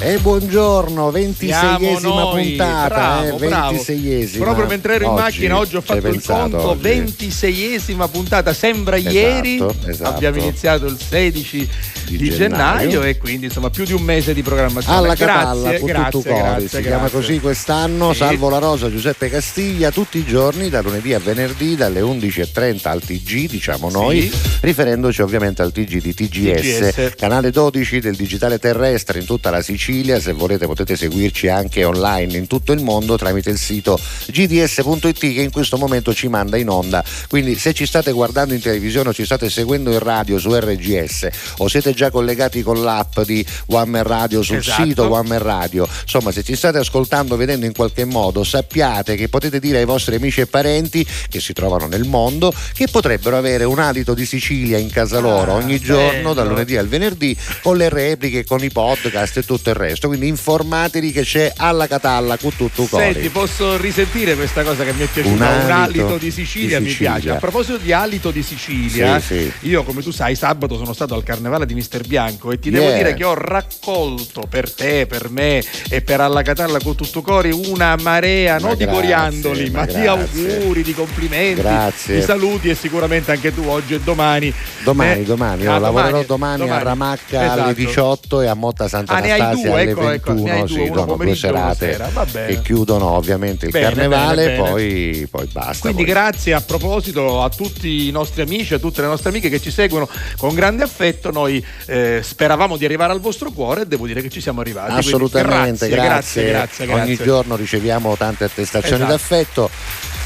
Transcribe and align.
E 0.00 0.16
buongiorno, 0.18 1.10
26esima 1.10 2.00
noi. 2.02 2.46
puntata, 2.50 2.86
bravo, 2.88 3.36
eh, 3.42 3.48
bravo. 3.48 3.76
26esima. 3.78 4.38
Proprio 4.38 4.66
mentre 4.66 4.94
ero 4.94 5.04
in 5.06 5.10
Oggi, 5.10 5.20
macchina 5.22 5.58
oggi 5.58 5.74
ho 5.76 5.80
fatto 5.80 6.06
il 6.06 6.22
conto, 6.24 6.68
oggi? 6.68 6.82
26esima 6.88 8.08
puntata, 8.08 8.52
sembra 8.54 8.96
Esatto, 8.96 9.12
ieri, 9.12 9.64
esatto. 9.86 10.08
abbiamo 10.14 10.36
iniziato 10.36 10.86
il 10.86 10.96
16 11.00 11.68
Di 12.06 12.16
di, 12.16 12.30
gennaio. 12.30 12.88
gennaio. 12.90 13.02
e 13.02 13.18
quindi 13.18 13.46
insomma 13.46 13.70
più 13.70 13.84
di 13.84 13.92
un 13.92 14.02
mese 14.02 14.34
di 14.34 14.42
programmazione. 14.42 14.98
Alla 14.98 15.14
grazie, 15.14 15.26
Catalla 15.26 15.70
grazie, 15.78 16.10
tutto 16.10 16.28
cori, 16.28 16.42
grazie, 16.42 16.68
si 16.68 16.80
chiama 16.80 16.98
grazie. 16.98 17.18
così 17.18 17.40
quest'anno, 17.40 18.12
Sì. 18.12 18.18
Salvo 18.18 18.48
La 18.50 18.58
Rosa, 18.58 18.90
Giuseppe 18.90 19.28
Castiglia, 19.28 19.90
tutti 19.90 20.18
i 20.18 20.24
giorni, 20.24 20.68
da 20.68 20.80
lunedì 20.80 21.12
a 21.12 21.18
venerdì, 21.18 21.74
dalle 21.74 22.00
11.30 22.02 22.88
al 22.88 23.00
TG, 23.02 23.48
diciamo 23.48 23.90
noi, 23.90 24.30
riferendoci 24.60 25.22
ovviamente 25.22 25.60
al 25.62 25.72
TG 25.72 26.00
di 26.00 26.14
TGS, 26.14 26.92
TGS. 26.92 27.12
canale 27.16 27.50
12 27.50 27.98
del 27.98 28.14
digitale 28.14 28.60
terrestre 28.60 29.18
in 29.18 29.26
tutta 29.26 29.50
la 29.50 29.60
Sicilia, 29.60 29.86
se 29.88 30.32
volete 30.32 30.66
potete 30.66 30.96
seguirci 30.96 31.48
anche 31.48 31.82
online 31.82 32.36
in 32.36 32.46
tutto 32.46 32.72
il 32.72 32.82
mondo 32.82 33.16
tramite 33.16 33.48
il 33.48 33.56
sito 33.56 33.98
gds.it 34.26 35.18
che 35.18 35.40
in 35.40 35.50
questo 35.50 35.78
momento 35.78 36.12
ci 36.12 36.28
manda 36.28 36.58
in 36.58 36.68
onda, 36.68 37.02
quindi 37.26 37.56
se 37.56 37.72
ci 37.72 37.86
state 37.86 38.12
guardando 38.12 38.52
in 38.52 38.60
televisione 38.60 39.08
o 39.08 39.12
ci 39.14 39.24
state 39.24 39.48
seguendo 39.48 39.90
in 39.90 39.98
radio 39.98 40.38
su 40.38 40.52
RGS 40.54 41.28
o 41.58 41.68
siete 41.68 41.94
già 41.94 42.10
collegati 42.10 42.62
con 42.62 42.82
l'app 42.82 43.20
di 43.20 43.42
One 43.68 43.90
Man 43.90 44.02
Radio 44.02 44.42
sul 44.42 44.56
Esatto. 44.58 44.82
sito 44.84 45.10
One 45.10 45.26
Man 45.26 45.38
Radio, 45.38 45.88
insomma 46.02 46.32
se 46.32 46.42
ci 46.42 46.54
state 46.54 46.76
ascoltando 46.76 47.36
vedendo 47.36 47.64
in 47.64 47.72
qualche 47.72 48.04
modo 48.04 48.44
sappiate 48.44 49.16
che 49.16 49.30
potete 49.30 49.58
dire 49.58 49.78
ai 49.78 49.84
vostri 49.86 50.16
amici 50.16 50.42
e 50.42 50.46
parenti 50.46 51.06
che 51.30 51.40
si 51.40 51.54
trovano 51.54 51.86
nel 51.86 52.04
mondo 52.04 52.52
che 52.74 52.88
potrebbero 52.88 53.38
avere 53.38 53.64
un 53.64 53.78
alito 53.78 54.12
di 54.12 54.26
Sicilia 54.26 54.76
in 54.76 54.90
casa 54.90 55.18
loro 55.18 55.52
Ah, 55.52 55.56
ogni 55.56 55.78
giorno 55.80 56.10
bello. 56.10 56.34
dal 56.34 56.48
lunedì 56.48 56.76
al 56.76 56.88
venerdì 56.88 57.34
con 57.62 57.76
le 57.78 57.88
repliche, 57.88 58.44
con 58.44 58.62
i 58.62 58.70
podcast 58.70 59.38
e 59.38 59.44
tutto 59.44 59.70
il 59.70 59.76
resto, 59.78 60.08
quindi 60.08 60.26
informatevi 60.28 61.12
che 61.12 61.22
c'è 61.22 61.52
alla 61.56 61.86
Catalla 61.86 62.36
con 62.36 62.54
tutto 62.56 62.84
cori. 62.84 63.12
Senti, 63.12 63.28
posso 63.30 63.76
risentire 63.76 64.34
questa 64.34 64.62
cosa 64.62 64.84
che 64.84 64.92
mi 64.92 65.02
è 65.02 65.06
piaciuta? 65.06 65.34
Un 65.48 65.64
Un 65.64 65.70
alito 65.70 66.00
alito, 66.02 66.16
di, 66.18 66.30
Sicilia, 66.30 66.78
di 66.78 66.84
mi 66.84 66.90
Sicilia. 66.90 67.12
piace. 67.12 67.30
A 67.30 67.34
proposito 67.36 67.78
di 67.78 67.92
alito 67.92 68.30
di 68.30 68.42
Sicilia, 68.42 69.18
Sì, 69.20 69.50
sì. 69.60 69.68
io 69.68 69.82
come 69.84 70.02
tu 70.02 70.10
sai 70.10 70.34
sabato 70.34 70.76
sono 70.76 70.92
stato 70.92 71.14
al 71.14 71.22
carnevale 71.22 71.64
di 71.66 71.74
Mister 71.74 72.06
Bianco 72.06 72.50
e 72.52 72.58
ti 72.58 72.70
devo 72.70 72.86
Yeah. 72.88 72.96
dire 72.96 73.14
che 73.14 73.24
ho 73.24 73.34
raccolto 73.34 74.42
per 74.48 74.70
te, 74.72 75.06
per 75.06 75.30
me 75.30 75.62
e 75.88 76.00
per 76.02 76.20
alla 76.20 76.42
Catalla 76.42 76.78
con 76.80 76.94
tutto 76.94 77.22
cori 77.22 77.50
una 77.50 77.96
marea, 78.00 78.58
Ma 78.60 78.68
non 78.68 78.76
di 78.76 78.86
coriandoli, 78.86 79.70
ma 79.70 79.80
ma, 79.80 79.86
di 79.86 80.06
auguri, 80.06 80.82
di 80.82 80.94
complimenti, 80.94 81.60
Grazie. 81.60 82.16
di 82.16 82.22
saluti 82.22 82.68
e 82.70 82.74
sicuramente 82.74 83.30
anche 83.30 83.52
tu 83.54 83.62
oggi 83.66 83.94
e 83.94 84.00
domani. 84.00 84.52
Domani, 84.82 85.20
Eh, 85.20 85.24
domani, 85.24 85.62
io 85.62 85.72
ah, 85.74 85.78
lavorerò 85.78 86.22
domani, 86.24 86.62
a 86.62 86.64
domani. 86.66 86.84
Ramacca 86.84 87.40
alle 87.52 87.52
Esatto. 87.62 87.72
18 87.74 88.40
e 88.42 88.46
a 88.46 88.54
Motta 88.54 88.88
Santa 88.88 89.12
Ah, 89.12 89.16
Anastasia 89.18 89.67
due, 89.68 89.80
alle 89.80 89.90
ecco, 89.90 90.10
ecco, 90.10 90.34
21. 90.34 90.42
ne 90.42 90.50
hai 90.50 90.66
due, 90.66 90.68
sì, 90.68 90.80
uno 90.80 91.00
sono 91.00 91.16
due 91.16 91.30
e 91.30 91.34
serate 91.34 92.10
che 92.46 92.60
chiudono 92.62 93.06
ovviamente 93.10 93.66
il 93.66 93.72
Bene, 93.72 93.86
carnevale, 93.86 94.44
bene, 94.44 94.56
bene. 94.56 94.70
Poi, 94.70 95.28
poi 95.30 95.46
basta. 95.46 95.80
Quindi 95.80 96.04
poi. 96.04 96.12
grazie 96.12 96.52
a 96.54 96.60
proposito 96.60 97.42
a 97.42 97.48
tutti 97.48 98.08
i 98.08 98.10
nostri 98.10 98.42
amici, 98.42 98.74
a 98.74 98.78
tutte 98.78 99.00
le 99.00 99.08
nostre 99.08 99.30
amiche 99.30 99.48
che 99.48 99.60
ci 99.60 99.70
seguono 99.70 100.08
con 100.36 100.54
grande 100.54 100.82
affetto. 100.82 101.30
Noi 101.30 101.64
eh, 101.86 102.20
speravamo 102.22 102.76
di 102.76 102.84
arrivare 102.84 103.12
al 103.12 103.20
vostro 103.20 103.50
cuore 103.50 103.82
e 103.82 103.86
devo 103.86 104.06
dire 104.06 104.22
che 104.22 104.28
ci 104.28 104.40
siamo 104.40 104.60
arrivati. 104.60 104.92
Assolutamente, 104.92 105.88
grazie, 105.88 105.88
grazie. 105.88 106.48
grazie, 106.48 106.86
grazie, 106.86 107.02
Ogni 107.02 107.16
giorno 107.16 107.56
riceviamo 107.56 108.16
tante 108.16 108.44
attestazioni 108.44 109.02
Esatto. 109.02 109.10
d'affetto. 109.10 110.17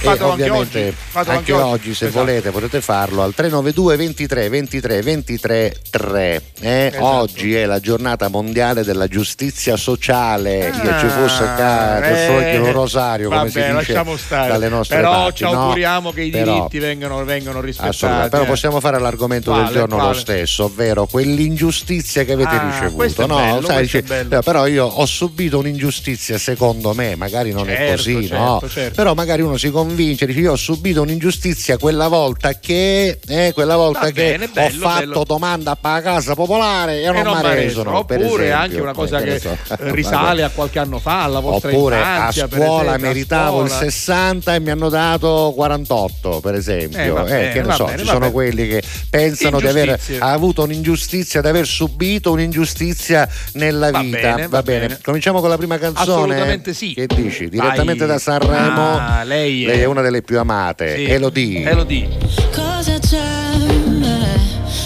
Fatelo 0.00 0.28
e 0.28 0.30
anche 0.30 0.42
ovviamente 0.42 0.78
oggi, 0.86 0.96
fatelo 1.10 1.38
anche 1.38 1.52
anche 1.52 1.62
oggi, 1.64 1.72
oggi, 1.88 1.94
se 1.94 2.06
esatto. 2.06 2.24
volete 2.24 2.50
potete 2.50 2.80
farlo 2.80 3.22
al 3.22 3.34
392 3.34 3.96
23 3.96 4.48
23 4.48 5.02
23 5.02 5.74
3 5.90 6.42
eh? 6.60 6.86
Esatto. 6.86 7.04
oggi 7.04 7.54
è 7.54 7.64
la 7.64 7.80
giornata 7.80 8.28
mondiale 8.28 8.84
della 8.84 9.08
giustizia 9.08 9.76
sociale 9.76 10.66
io 10.68 10.98
ci 11.00 11.06
fosse 11.08 11.42
Ah, 11.44 11.54
ca- 11.54 12.06
eh, 12.08 12.58
un 12.58 12.72
rosario 12.72 13.28
come 13.28 13.48
si 13.50 13.58
vabbè, 13.58 13.72
dice 13.78 13.92
lasciamo 13.92 14.16
stare. 14.16 14.48
dalle 14.52 14.68
nostre 14.68 14.96
Però 14.96 15.10
parti 15.10 15.36
ci 15.36 15.42
no? 15.44 15.50
auguriamo 15.62 16.12
che 16.12 16.22
i 16.22 16.30
diritti 16.30 16.78
vengano, 16.78 17.24
vengano 17.24 17.60
rispettati. 17.60 18.28
Però 18.28 18.42
eh. 18.42 18.46
possiamo 18.46 18.80
fare 18.80 18.98
l'argomento 19.00 19.50
Quale, 19.50 19.66
del 19.66 19.74
giorno 19.74 19.96
lo 19.96 20.02
quale? 20.02 20.18
stesso, 20.18 20.64
ovvero 20.64 21.06
quell'ingiustizia 21.06 22.24
che 22.24 22.32
avete 22.32 22.48
Ah, 22.50 22.70
ricevuto. 22.70 23.22
è 23.22 23.26
no? 23.26 23.36
bello, 23.36 23.66
Sai, 23.66 23.76
è 23.78 23.80
dice, 23.80 24.02
però 24.42 24.66
io 24.66 24.84
ho 24.86 25.06
subito 25.06 25.58
un'ingiustizia, 25.58 26.38
secondo 26.38 26.92
me, 26.94 27.16
magari 27.16 27.52
non 27.52 27.68
è 27.68 27.74
Certo, 27.76 27.96
così, 27.96 28.26
certo, 28.26 28.36
no? 28.44 28.68
certo. 28.68 28.94
Però 28.94 29.14
magari 29.14 29.42
uno 29.42 29.56
si 29.56 29.70
convince, 29.70 29.86
dice 29.94 30.24
io 30.26 30.52
ho 30.52 30.56
subito 30.56 31.02
un'ingiustizia 31.02 31.76
quella 31.78 32.08
volta 32.08 32.58
che, 32.58 33.18
eh, 33.26 33.50
quella 33.54 33.76
volta 33.76 34.00
Va 34.00 34.06
che 34.06 34.12
bene, 34.12 34.48
bello, 34.48 34.84
ho 34.86 34.88
fatto 34.88 34.98
bello. 35.06 35.24
domanda 35.24 35.76
a 35.80 36.00
casa 36.00 36.34
popolare 36.34 37.02
e 37.02 37.06
non, 37.06 37.16
E 37.16 37.22
non 37.22 37.36
mi 37.36 37.42
m'ha 37.42 37.54
resero. 37.54 37.82
reso. 37.90 38.04
per 38.04 38.22
Oppure 38.24 38.52
anche 38.52 38.80
una 38.80 38.92
cosa 38.92 39.18
Eh, 39.18 39.24
che 39.24 39.38
so. 39.40 39.50
eh, 39.50 39.76
risale 39.92 40.42
a 40.42 40.50
qualche 40.50 40.78
anno 40.78 40.98
fa, 40.98 41.24
alla 41.24 41.40
vostra 41.40 41.70
Oppure 41.70 41.96
infanzia. 41.96 42.44
a 42.44 42.48
scuola 42.48 42.64
esempio, 42.64 42.92
a 42.92 42.98
meritavo 42.98 43.62
il 43.62 43.68
scuola. 43.68 43.84
60 43.90 44.54
e 44.54 44.60
mi 44.60 44.70
hanno 44.70 44.88
dato 44.88 45.52
48, 45.54 46.40
per 46.40 46.54
esempio. 46.54 46.98
Eh, 47.26 47.28
bene, 47.28 47.52
che 47.52 47.62
ne 47.62 47.72
so, 47.74 47.84
bene, 47.84 47.98
ci 47.98 48.04
sono 48.06 48.18
bene. 48.20 48.32
quelli 48.32 48.68
che 48.68 48.82
pensano 49.10 49.60
di 49.60 49.66
aver 49.66 49.98
avuto 50.20 50.62
un'ingiustizia, 50.62 51.40
di 51.40 51.48
aver 51.48 51.66
subito 51.66 52.30
un'ingiustizia 52.32 53.28
nella 53.54 53.90
Va 53.90 54.00
vita. 54.00 54.18
bene, 54.34 54.48
va 54.48 54.62
bene. 54.62 54.98
Cominciamo 55.02 55.40
con 55.40 55.48
la 55.48 55.56
prima 55.56 55.78
canzone. 55.78 56.10
Assolutamente 56.12 56.74
sì. 56.74 56.94
Che 56.94 57.06
dici? 57.06 57.48
Direttamente 57.48 58.04
Vai. 58.06 58.14
da 58.14 58.18
Sanremo. 58.18 58.96
Ah, 58.98 59.22
lei 59.24 59.64
è- 59.64 59.77
lei 59.78 59.82
è 59.82 59.86
una 59.86 60.02
delle 60.02 60.22
più 60.22 60.38
amate. 60.40 60.96
Sì. 60.96 61.04
Elodie. 61.04 61.62
Elodie. 61.62 62.08
Cosa 62.52 62.98
c'è? 62.98 63.16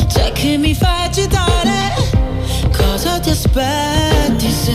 C'è 0.07 0.33
che 0.33 0.57
mi 0.59 0.75
fa 0.75 1.05
agitare? 1.05 1.95
Cosa 2.77 3.19
ti 3.21 3.31
aspetti 3.31 4.51
se 4.51 4.73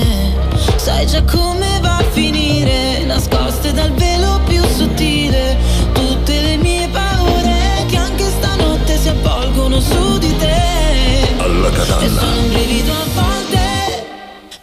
sai 0.77 1.05
già 1.05 1.21
come 1.23 1.79
va 1.81 1.97
a 1.97 2.03
finire? 2.11 3.03
Nascoste 3.05 3.71
dal 3.73 3.91
velo 3.93 4.39
più 4.47 4.63
sottile 4.75 5.55
tutte 5.93 6.41
le 6.41 6.57
mie 6.57 6.87
paure 6.89 7.85
che 7.87 7.97
anche 7.97 8.23
stanotte 8.23 8.97
si 8.97 9.09
avvolgono 9.09 9.79
su 9.79 10.17
di 10.17 10.35
te. 10.37 11.35
Alla 11.37 11.67
E 11.67 11.71
Catalla. 11.71 12.19
sono 12.19 12.39
un 12.41 12.47
brivido 12.49 12.91
a 12.91 13.05
volte, 13.13 14.05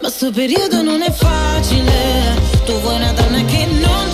ma 0.00 0.09
sto 0.09 0.31
periodo 0.32 0.82
non 0.82 1.00
è 1.03 1.10
facile. 1.12 1.93
Tu 2.64 2.72
vuoi 2.81 2.97
una 2.97 3.12
donna 3.12 3.44
che 3.44 3.66
non 3.66 4.09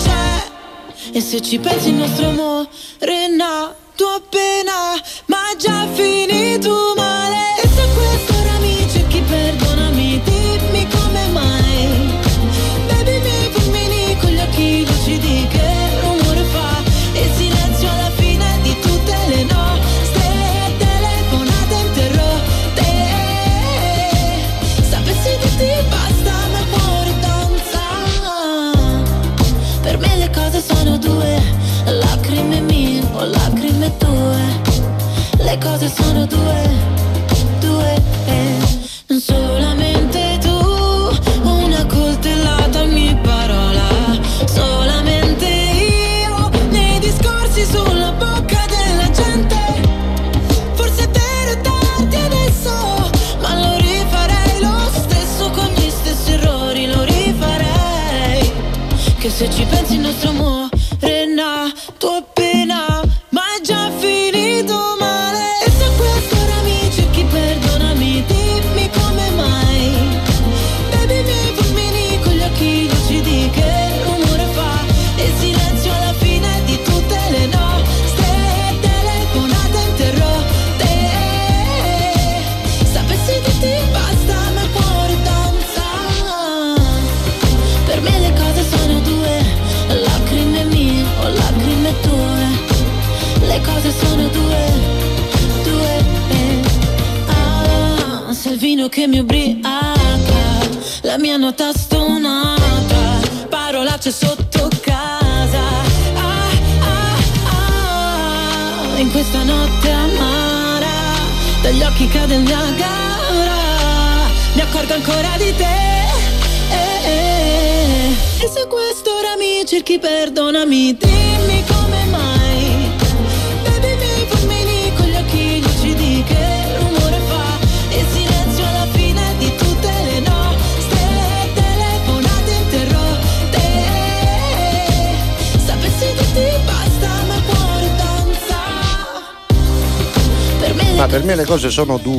E 1.13 1.19
se 1.19 1.41
ci 1.41 1.59
pensi 1.59 1.89
il 1.89 1.95
nostro 1.95 2.29
amore 2.29 2.69
è 2.99 3.27
nato 3.27 4.07
appena, 4.07 4.97
ma 5.25 5.39
già 5.57 5.85
finito 5.93 6.93
male. 6.95 7.61
E 7.61 7.67
se 7.67 7.87
questo 7.93 8.30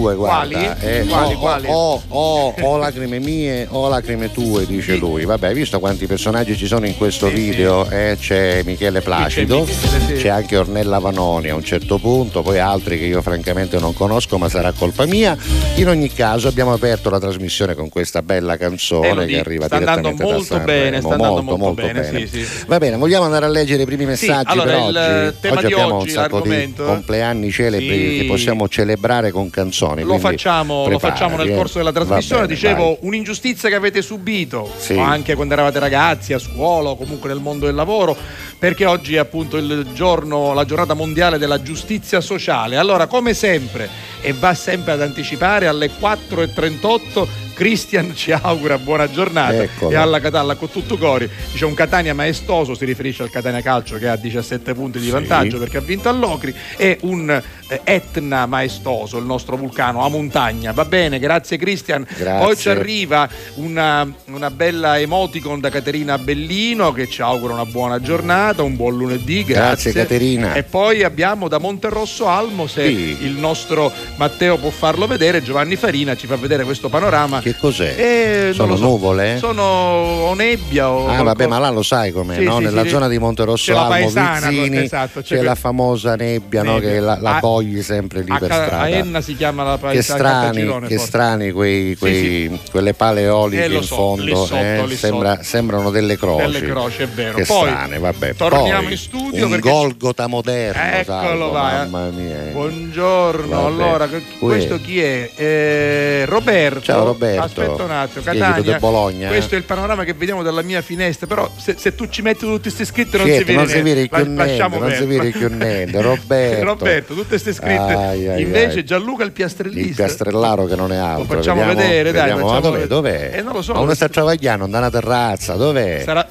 due, 0.03 0.15
guarda. 0.17 0.59
Quali? 0.59 0.71
eh, 0.81 1.05
Quali, 1.07 1.35
o, 1.35 1.39
quali? 1.39 1.67
O, 1.69 2.03
o- 2.09 2.55
o 2.61 2.77
lacrime 2.77 3.19
mie 3.21 3.67
o 3.71 3.89
lacrime 3.89 4.33
tue, 4.33 4.67
dice 4.67 4.97
lui. 4.97 5.25
Vabbè, 5.25 5.49
hai 5.49 5.55
visto 5.55 5.79
quanti 5.79 6.07
personaggi 6.07 6.57
ci 6.57 6.67
sono 6.67 6.87
in 6.87 6.97
questo 6.97 7.29
Sì, 7.29 7.35
video? 7.35 7.89
eh? 7.89 8.17
c'è 8.19 8.63
Michele 8.65 9.01
Placido, 9.01 9.65
Sì, 9.65 9.73
c'è 9.73 9.89
Michele, 9.99 10.17
sì. 10.17 10.23
c'è 10.23 10.29
anche 10.29 10.57
Ornella 10.57 10.99
Vanoni 10.99 11.49
a 11.51 11.55
un 11.55 11.63
certo 11.63 11.99
punto, 11.99 12.43
poi 12.43 12.59
altri 12.59 12.99
che 12.99 13.05
io 13.05 13.23
francamente 13.23 13.79
non 13.79 13.95
conosco, 13.95 14.39
ma 14.39 14.49
sarà 14.49 14.73
colpa 14.73 15.07
mia. 15.07 15.37
In 15.77 15.89
ogni 15.89 16.13
caso 16.13 16.49
abbiamo 16.49 16.73
aperto 16.73 17.09
la 17.11 17.21
trasmissione 17.21 17.75
con 17.75 17.89
questa 17.89 18.23
bella 18.23 18.55
Eh, 18.55 18.59
canzone 18.59 19.15
lo 19.15 19.25
che 19.25 19.39
arriva 19.39 19.67
sta 19.67 19.79
direttamente 19.79 20.25
da 20.25 20.31
molto 20.31 20.45
Sanremo. 20.45 20.67
bene, 20.67 21.01
sta 21.01 21.13
andando 21.13 21.57
molto 21.57 21.73
bene, 21.83 22.27
sì, 22.27 22.27
sì. 22.27 22.65
Va 22.67 22.79
bene, 22.79 22.97
vogliamo 22.97 23.25
andare 23.25 23.45
a 23.47 23.49
leggere 23.49 23.83
i 23.83 23.87
primi 23.87 24.05
messaggi 24.07 24.51
allora, 24.59 24.71
per 24.71 24.81
oggi? 25.29 25.37
tema 25.41 25.55
oggi 25.59 25.67
di 25.67 25.73
abbiamo 25.73 25.95
oggi, 25.97 26.05
un 26.09 26.15
sacco 26.15 26.41
di 26.41 26.49
l'argomento, 26.49 26.83
eh? 26.83 26.87
compleanni 26.87 27.51
celebri 27.51 28.11
Sì. 28.13 28.19
che 28.21 28.25
possiamo 28.27 28.69
celebrare 28.69 29.31
con 29.31 29.49
canzoni. 29.51 29.92
Lo 30.01 30.07
quindi 30.09 30.23
facciamo, 30.23 30.89
lo 30.89 30.99
facciamo 30.99 31.37
nel 31.37 31.51
eh. 31.51 31.55
corso 31.55 31.79
della 31.79 31.93
trasmissione. 31.93 32.43
bene, 32.43 32.55
Dicevo, 32.55 32.85
vai. 32.85 32.97
un'ingiustizia 33.03 33.69
che 33.69 33.75
avete 33.75 34.03
subito, 34.03 34.71
Sì. 34.77 34.99
anche 34.99 35.35
quando 35.35 35.55
eravate 35.55 35.79
ragazzi, 35.79 36.33
a 36.33 36.39
scuola 36.39 36.89
o 36.91 36.97
comunque 36.97 37.29
nel 37.29 37.39
mondo 37.41 37.67
del 37.67 37.75
lavoro, 37.75 38.17
perché 38.59 38.85
oggi 38.87 39.15
è 39.15 39.19
appunto 39.19 39.57
il 39.57 39.89
giorno, 39.95 40.53
la 40.55 40.65
giornata 40.65 40.95
mondiale 40.95 41.39
della 41.39 41.63
giustizia 41.63 42.21
sociale. 42.21 42.77
Allora, 42.77 43.07
come 43.07 43.35
sempre, 43.35 43.89
e 44.21 44.33
va 44.33 44.55
sempre 44.55 44.93
ad 44.93 45.03
anticipare, 45.03 45.67
alle 45.67 45.91
4.38 45.99 47.27
Cristian 47.55 48.17
ci 48.17 48.33
augura 48.33 48.79
buona 48.79 49.11
giornata 49.11 49.63
Eccolo. 49.63 49.91
e 49.91 49.95
alla 49.97 50.21
Catalla 50.21 50.55
con 50.55 50.71
tutto 50.71 50.97
cori 50.97 51.29
dice 51.53 51.67
un 51.67 51.75
Catania 51.75 52.15
maestoso 52.15 52.75
si 52.75 52.87
riferisce 52.87 53.23
al 53.23 53.31
Catania 53.31 53.61
Calcio 53.61 53.99
che 53.99 54.09
ha 54.09 54.17
17 54.17 54.73
punti 54.73 54.99
di 54.99 55.05
Sì. 55.05 55.11
vantaggio 55.11 55.59
perché 55.59 55.77
ha 55.77 55.81
vinto 55.83 56.09
all'Ocri 56.09 56.53
e 56.79 56.97
un 57.03 57.41
Etna 57.85 58.47
maestoso 58.47 59.19
il 59.19 59.25
nostro 59.25 59.57
vulcano 59.57 60.05
a 60.05 60.09
montagna 60.09 60.73
va 60.73 60.85
bene 60.85 61.19
grazie 61.19 61.57
Cristian 61.57 62.07
poi 62.39 62.57
ci 62.57 62.69
arriva 62.69 63.29
una, 63.55 64.11
una 64.27 64.51
bella 64.51 64.99
emoticon 64.99 65.61
da 65.61 65.71
Caterina 65.71 66.19
Bellino 66.19 66.93
che 66.93 67.09
ci 67.09 67.23
augura 67.23 67.53
una 67.55 67.65
buona 67.67 68.01
giornata 68.01 68.63
un 68.63 68.77
buon 68.77 68.97
lunedì 68.97 69.45
grazie, 69.45 69.91
Grazie, 69.91 69.93
Caterina. 69.93 70.55
e 70.55 70.63
poi 70.63 71.03
abbiamo 71.03 71.49
da 71.49 71.59
Monterosso 71.59 72.29
Almo 72.29 72.67
se 72.67 72.87
Sì. 72.87 73.17
il 73.25 73.33
nostro 73.33 73.91
Matteo 74.17 74.59
può 74.59 74.71
farlo 74.71 75.07
vedere 75.07 75.43
Giovanni 75.43 75.77
Farina 75.77 76.15
ci 76.17 76.27
fa 76.27 76.37
vedere 76.37 76.65
questo 76.65 76.89
panorama 76.89 77.41
Che 77.41 77.57
cos'è? 77.57 77.95
eh, 77.97 78.53
Sono 78.53 78.77
so. 78.77 78.83
nuvole? 78.85 79.39
Sono 79.39 79.63
o 79.63 80.35
nebbia 80.35 80.89
o 80.91 81.01
Ah, 81.01 81.03
qualcosa. 81.05 81.23
vabbè, 81.25 81.47
ma 81.47 81.59
là 81.59 81.71
lo 81.71 81.83
sai 81.83 82.13
com'è, 82.13 82.37
Sì, 82.37 82.45
no? 82.45 82.59
sì, 82.59 82.65
Nella 82.65 82.87
zona 82.87 83.09
di 83.09 83.19
Monterosso 83.19 83.77
Almo, 83.79 84.09
Vizzini, 84.09 84.79
esatto, 84.79 85.21
c'è, 85.23 85.37
c'è 85.37 85.43
la 85.43 85.55
famosa 85.55 86.15
nebbia, 86.17 86.63
no? 86.63 86.75
Nebbia. 86.75 86.91
Che 86.91 87.01
la, 87.01 87.19
la 87.21 87.37
A- 87.37 87.41
cogli 87.63 87.83
sempre 87.83 88.23
lì 88.23 88.31
a, 88.31 88.39
per 88.39 88.49
Ca- 88.49 88.55
strada. 88.65 88.79
a 88.83 88.89
Enna 88.89 89.21
si 89.21 89.37
chiama 89.37 89.63
la 89.63 89.75
che 89.75 89.81
paesana 89.81 90.19
strani, 90.19 90.87
che 90.89 90.99
strani 90.99 91.51
quei, 91.51 91.97
quei- 91.97 92.61
quelle 92.71 92.95
pale 92.95 93.23
eoliche 93.23 93.65
Eh, 93.65 93.75
in 93.75 93.83
so, 93.83 93.95
fondo, 93.95 94.45
sotto, 94.45 94.57
eh, 94.57 94.97
sembra- 94.97 95.43
sembrano 95.43 95.91
delle 95.91 96.17
croci. 96.17 96.43
Delle 96.43 96.61
croci, 96.63 97.03
è 97.03 97.09
vero. 97.09 97.37
Che 97.37 97.45
Poi 97.45 97.69
strane, 97.69 97.99
vabbè. 97.99 98.35
torniamo 98.35 98.83
Poi, 98.83 98.93
in 98.93 98.99
studio 98.99 99.45
un 99.45 99.51
perché- 99.53 99.69
Golgota 99.71 100.27
moderno, 100.27 100.99
Eccolo, 100.99 101.51
vai. 101.51 101.89
mamma 101.89 102.09
mia. 102.11 102.37
Buongiorno, 102.53 103.49
Vabbè. 103.49 103.65
allora 103.83 104.09
che- 104.09 104.23
questo 104.39 104.81
chi 104.81 105.01
è? 105.01 105.31
Eh, 105.35 106.25
Roberto. 106.27 106.81
Ciao, 106.83 107.05
Roberto. 107.05 107.43
Aspetta 107.43 107.83
un 107.85 107.91
attimo, 107.91 108.25
Catania. 108.25 108.79
Bologna? 108.79 109.29
Questo 109.29 109.55
è 109.55 109.59
il 109.59 109.65
panorama 109.65 110.05
che 110.05 110.15
vediamo 110.15 110.43
dalla 110.43 110.63
mia 110.63 110.81
finestra, 110.83 111.27
però 111.27 111.51
se, 111.57 111.77
se 111.79 111.95
tu 111.95 112.09
ci 112.09 112.23
metti 112.23 112.41
tutti 112.41 112.63
questi 112.63 112.85
scritti 112.85 113.17
non 113.17 113.27
Certo, 113.27 113.41
si 113.41 113.45
vede 113.45 113.59
non 113.59 113.69
si 113.69 113.81
vede 113.81 113.95
niente. 113.95 114.17
più 114.23 114.33
niente, 114.33 114.79
non 114.79 114.93
si 114.93 115.05
vede 115.05 115.31
più 115.31 115.49
niente. 115.49 116.01
Roberto. 116.01 116.65
Roberto, 116.73 117.15
tutte 117.15 117.39
queste 117.43 117.53
scritte. 117.53 117.93
Ai, 117.93 118.29
ai, 118.29 118.43
Invece 118.43 118.79
ai. 118.79 118.85
Gianluca 118.85 119.23
il 119.23 119.29
il 119.29 119.35
piastrellista. 119.35 120.05
piastrellaro 120.05 120.65
che 120.67 120.77
non 120.77 120.93
è 120.93 120.97
altro. 120.97 121.23
Lo 121.35 121.41
facciamo 121.41 121.61
Vediamo- 121.65 121.81
vedere, 121.81 122.13
dai, 122.13 122.21
vediamo. 122.29 122.49
facciamo 122.49 122.61
Ma 122.71 122.77
dov'è? 122.77 122.87
Dov'è? 122.87 123.31
Eh, 123.35 123.43
non 123.43 123.53
lo 123.55 123.63
so. 123.63 123.73
Ma 123.75 123.81
uno 123.81 123.95
sta 123.95 124.09
travagliando, 124.09 124.67
da 124.67 124.79
una 124.79 124.91
terrazza, 124.91 125.55
dov'è? 125.55 125.97
In 125.97 126.27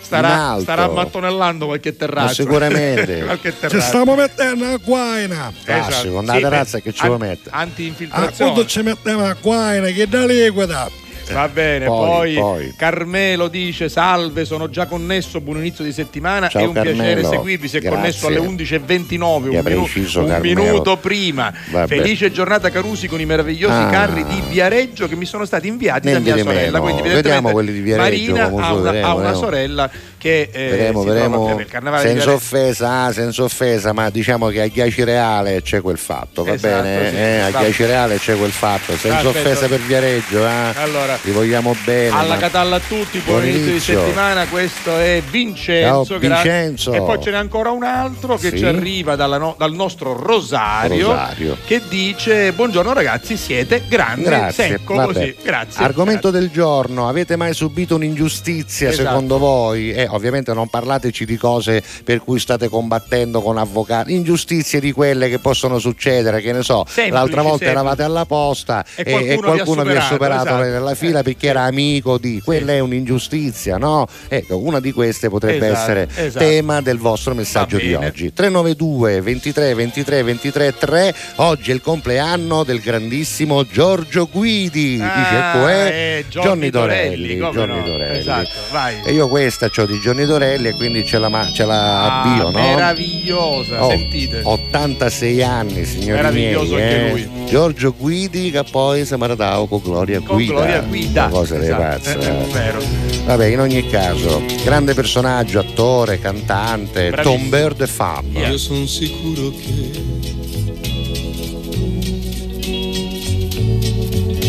starà, 0.00 0.58
starà 0.60 0.88
mattonellando 0.88 1.66
qualche 1.66 1.96
terrazza. 1.96 2.26
Ma 2.26 2.32
sicuramente. 2.32 3.20
qualche 3.24 3.50
Ci 3.52 3.56
terrazza. 3.60 3.86
stiamo 3.86 4.14
mettendo 4.14 4.64
a 4.66 4.76
guaina. 4.76 5.52
Classico, 5.64 6.18
andare 6.18 6.38
Sì, 6.38 6.44
alla 6.44 6.50
terrazza 6.56 6.76
beh, 6.78 6.82
che 6.82 6.92
ci 6.92 7.06
an- 7.06 7.16
mettere? 7.18 7.50
A 7.50 7.58
Anti-infiltrazione. 7.60 8.50
quando 8.52 8.66
ci 8.68 8.82
mettiamo 8.82 9.24
a 9.24 9.36
guaina 9.40 9.88
che 9.88 10.08
da 10.08 10.26
liquida. 10.26 10.90
Va 11.32 11.48
bene, 11.48 11.86
Poi, 11.86 12.34
poi, 12.34 12.40
poi. 12.40 12.74
Carmelo 12.76 13.48
dice 13.48 13.88
salve, 13.88 14.44
sono 14.44 14.68
già 14.68 14.86
connesso, 14.86 15.40
buon 15.40 15.58
inizio 15.58 15.82
di 15.84 15.92
settimana, 15.92 16.48
Ciao, 16.48 16.62
è 16.62 16.66
un 16.66 16.72
piacere 16.72 16.96
Carmelo. 16.96 17.28
seguirvi, 17.30 17.68
si 17.68 17.76
è 17.76 17.80
Grazie. 17.80 17.96
connesso 17.98 18.26
alle 18.26 18.38
11.29, 18.38 19.50
Che 19.50 19.56
un, 19.56 19.62
preciso, 19.62 20.20
un 20.24 20.38
minuto 20.40 20.96
prima. 20.98 21.52
Vabbè. 21.70 21.86
Felice 21.86 22.30
giornata 22.30 22.70
Carusi 22.70 23.08
con 23.08 23.20
i 23.20 23.26
meravigliosi 23.26 23.72
Ah. 23.74 23.88
carri 23.90 24.24
di 24.26 24.42
Viareggio 24.48 25.08
che 25.08 25.16
mi 25.16 25.24
sono 25.24 25.44
stati 25.44 25.66
inviati 25.68 26.08
Niente 26.08 26.28
da 26.28 26.34
mia 26.34 26.44
sorella. 26.44 26.80
Quindi 26.80 27.02
Vediamo 27.02 27.50
quelli 27.50 27.72
di 27.72 27.80
Viareggio, 27.80 28.32
Marina 28.34 28.44
ha 28.44 28.72
una, 28.72 28.80
vedremo, 28.82 29.06
ha 29.06 29.14
una 29.14 29.32
sorella 29.34 29.90
che 30.18 30.48
eh, 30.52 30.68
Vedremo, 30.70 31.02
vedremo. 31.02 31.60
Senza 31.98 32.32
offesa, 32.32 33.04
ah, 33.04 33.12
senza 33.12 33.42
offesa, 33.42 33.92
ma 33.92 34.08
diciamo 34.10 34.48
che 34.48 34.62
a 34.62 34.66
Ghiaci 34.68 35.04
Reale 35.04 35.60
c'è 35.62 35.80
quel 35.80 35.98
fatto, 35.98 36.44
va 36.44 36.52
Esatto, 36.54 36.82
bene? 36.82 37.10
sì. 37.10 37.16
Eh, 37.16 37.38
a 37.40 37.50
Ghiaci 37.50 37.84
Reale 37.84 38.18
c'è 38.18 38.36
quel 38.36 38.50
fatto, 38.52 38.96
senza 38.96 39.18
Aspetta. 39.18 39.38
offesa 39.38 39.66
per 39.68 39.80
Viareggio, 39.80 40.46
eh? 40.46 40.72
Allora, 40.76 41.13
Li 41.22 41.30
vogliamo 41.32 41.74
bene. 41.84 42.08
Alla 42.16 42.36
Catalla 42.36 42.76
a 42.76 42.80
tutti, 42.80 43.18
buon, 43.18 43.40
Buon 43.40 43.44
inizio 43.48 43.64
di 43.64 43.70
inizio. 43.70 44.00
settimana, 44.00 44.46
questo 44.46 44.96
è 44.98 45.22
Vincenzo, 45.30 46.04
Ciao, 46.04 46.18
gra- 46.18 46.34
Vincenzo. 46.42 46.92
e 46.92 46.98
poi 47.00 47.20
ce 47.22 47.30
n'è 47.30 47.36
ancora 47.36 47.70
un 47.70 47.82
altro 47.84 48.36
che 48.36 48.50
Sì. 48.50 48.58
ci 48.58 48.64
arriva 48.64 49.14
no- 49.14 49.54
dal 49.58 49.72
nostro 49.72 50.12
Rosario, 50.16 51.08
Rosario. 51.08 51.56
che 51.66 51.80
dice 51.88 52.52
buongiorno 52.52 52.92
ragazzi 52.92 53.36
siete 53.36 53.82
grandi, 53.88 54.24
Grazie, 54.24 54.68
secco 54.68 54.94
vabbè. 54.94 55.12
così, 55.12 55.36
grazie. 55.42 55.84
Argomento 55.84 56.30
del 56.30 56.50
giorno, 56.50 57.08
avete 57.08 57.36
mai 57.36 57.54
subito 57.54 57.94
un'ingiustizia 57.96 58.88
Esatto. 58.90 59.08
secondo 59.08 59.38
voi? 59.38 59.92
Eh, 59.92 60.06
ovviamente 60.08 60.52
non 60.52 60.68
parlateci 60.68 61.24
di 61.24 61.36
cose 61.36 61.82
per 62.04 62.20
cui 62.20 62.38
state 62.38 62.68
combattendo 62.68 63.40
con 63.40 63.58
avvocati, 63.58 64.12
ingiustizie 64.14 64.80
di 64.80 64.92
quelle 64.92 65.28
che 65.28 65.38
possono 65.38 65.78
succedere, 65.78 66.40
che 66.40 66.52
ne 66.52 66.62
so, 66.62 66.84
Semplici, 66.86 67.10
l'altra 67.10 67.42
volta 67.42 67.58
semplici. 67.58 67.72
eravate 67.72 68.02
alla 68.02 68.24
posta 68.24 68.84
E 68.94 69.02
e, 69.02 69.10
qualcuno 69.10 69.22
e 69.22 69.26
vi 69.26 69.32
ha 69.34 69.38
qualcuno 69.64 69.82
vi 69.82 69.96
ha 69.96 70.00
superato, 70.02 70.12
superato 70.12 70.48
esatto. 70.48 70.62
nella 70.62 70.94
fila 71.06 71.20
Eh. 71.20 71.22
perché 71.22 71.46
era 71.48 71.62
amico 71.62 72.18
di, 72.18 72.40
quella 72.44 72.72
è 72.72 72.78
un'ingiustizia, 72.80 73.76
no? 73.78 74.06
Ecco, 74.28 74.58
una 74.58 74.80
di 74.80 74.92
queste 74.92 75.28
potrebbe 75.28 75.66
Esatto, 75.68 75.80
essere 75.90 76.08
esatto. 76.26 76.44
tema 76.44 76.80
del 76.80 76.98
vostro 76.98 77.34
messaggio 77.34 77.76
di 77.78 77.94
oggi. 77.94 78.32
392 78.32 79.20
23 79.20 79.74
23 79.74 80.22
23 80.22 80.74
3, 80.78 81.14
oggi 81.36 81.70
è 81.70 81.74
il 81.74 81.80
compleanno 81.80 82.64
del 82.64 82.80
grandissimo 82.80 83.64
Giorgio 83.66 84.28
Guidi, 84.30 84.98
Ah, 85.00 85.52
dice 85.52 85.58
Coè 85.60 85.86
eh, 85.92 86.24
Johnny, 86.28 86.44
Johnny 86.46 86.70
Dorelli, 86.70 87.36
Dorelli, 87.36 87.56
Johnny 87.56 87.78
no? 87.80 87.86
Dorelli. 87.86 88.18
Esatto, 88.18 88.48
vai. 88.70 88.94
E 89.04 89.12
io 89.12 89.28
questa 89.28 89.68
ho 89.74 89.86
di 89.86 89.98
Johnny 89.98 90.24
Dorelli 90.24 90.68
e 90.68 90.72
quindi 90.74 91.04
ce 91.04 91.18
la, 91.18 91.50
ce 91.52 91.64
la 91.64 91.82
Ah, 91.84 92.20
abbio, 92.22 92.50
no? 92.50 92.58
meravigliosa, 92.58 93.84
Oh, 93.84 93.90
sentite. 93.90 94.40
86 94.42 95.42
anni, 95.42 95.84
signori 95.84 96.12
Meraviglioso 96.12 96.74
miei. 96.74 96.82
anche 96.92 97.06
eh. 97.06 97.10
lui. 97.10 97.46
Giorgio 97.46 97.94
Guidi 97.96 98.50
che 98.50 98.64
poi 98.70 99.04
maritato 99.16 99.66
con 99.66 99.80
Gloria 99.82 100.20
Con 100.20 100.36
Guida. 100.36 100.52
Gloria 100.52 100.80
Guida. 100.94 101.24
Una 101.24 101.30
cosa 101.32 101.60
Esatto, 101.60 101.80
pazza. 101.82 102.18
eh, 102.18 102.42
è 102.44 102.46
vero. 102.52 102.82
Vabbè, 103.24 103.46
in 103.46 103.58
ogni 103.60 103.88
caso, 103.88 104.42
grande 104.62 104.94
personaggio, 104.94 105.58
attore, 105.58 106.20
cantante, 106.20 107.10
Bravissimo. 107.10 107.36
Tom 107.36 107.48
Bird 107.48 107.80
e 107.80 107.86
Fab. 107.88 108.32
Yeah. 108.32 108.48
Io 108.50 108.58
sono 108.58 108.86
sicuro 108.86 109.50
che 109.50 109.90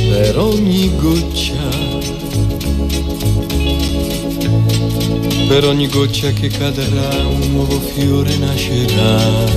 per 0.10 0.38
ogni 0.38 0.92
goccia, 0.96 1.54
per 5.48 5.66
ogni 5.66 5.88
goccia 5.88 6.30
che 6.32 6.48
cadrà 6.50 7.26
un 7.28 7.52
nuovo 7.52 7.80
fiore 7.80 8.36
nascerà. 8.38 9.54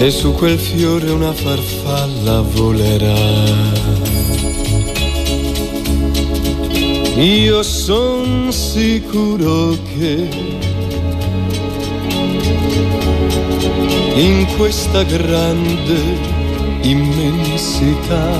E 0.00 0.10
su 0.12 0.32
quel 0.32 0.58
fiore 0.58 1.10
una 1.10 1.32
farfalla 1.32 2.40
volerà. 2.40 3.16
Io 7.16 7.62
son 7.64 8.52
sicuro 8.52 9.76
che 9.96 10.28
in 14.14 14.46
questa 14.56 15.02
grande 15.02 16.00
immensità 16.82 18.30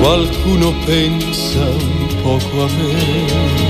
qualcuno 0.00 0.74
pensa 0.84 1.60
un 1.60 2.22
poco 2.22 2.64
a 2.64 2.66
me. 2.66 3.60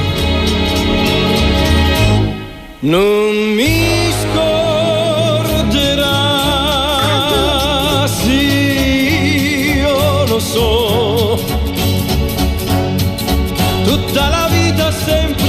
Non 2.80 3.34
mi 3.54 4.01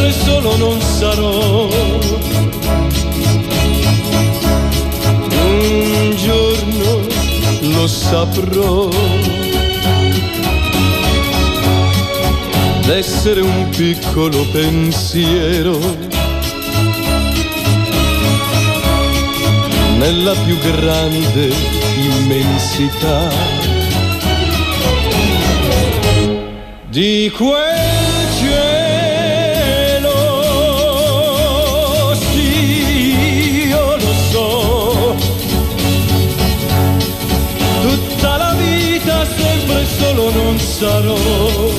sempre 0.03 0.11
solo 0.11 0.57
non 0.57 0.81
sarò. 0.81 1.69
Un 5.45 6.15
giorno 6.15 7.07
lo 7.61 7.87
saprò. 7.87 8.89
D'essere 12.85 13.39
un 13.39 13.69
piccolo 13.69 14.45
pensiero 14.51 15.79
nella 19.97 20.33
più 20.43 20.57
grande 20.57 21.53
immensità 21.95 23.29
di 26.89 27.31
quel 27.33 27.72
solo 40.73 41.72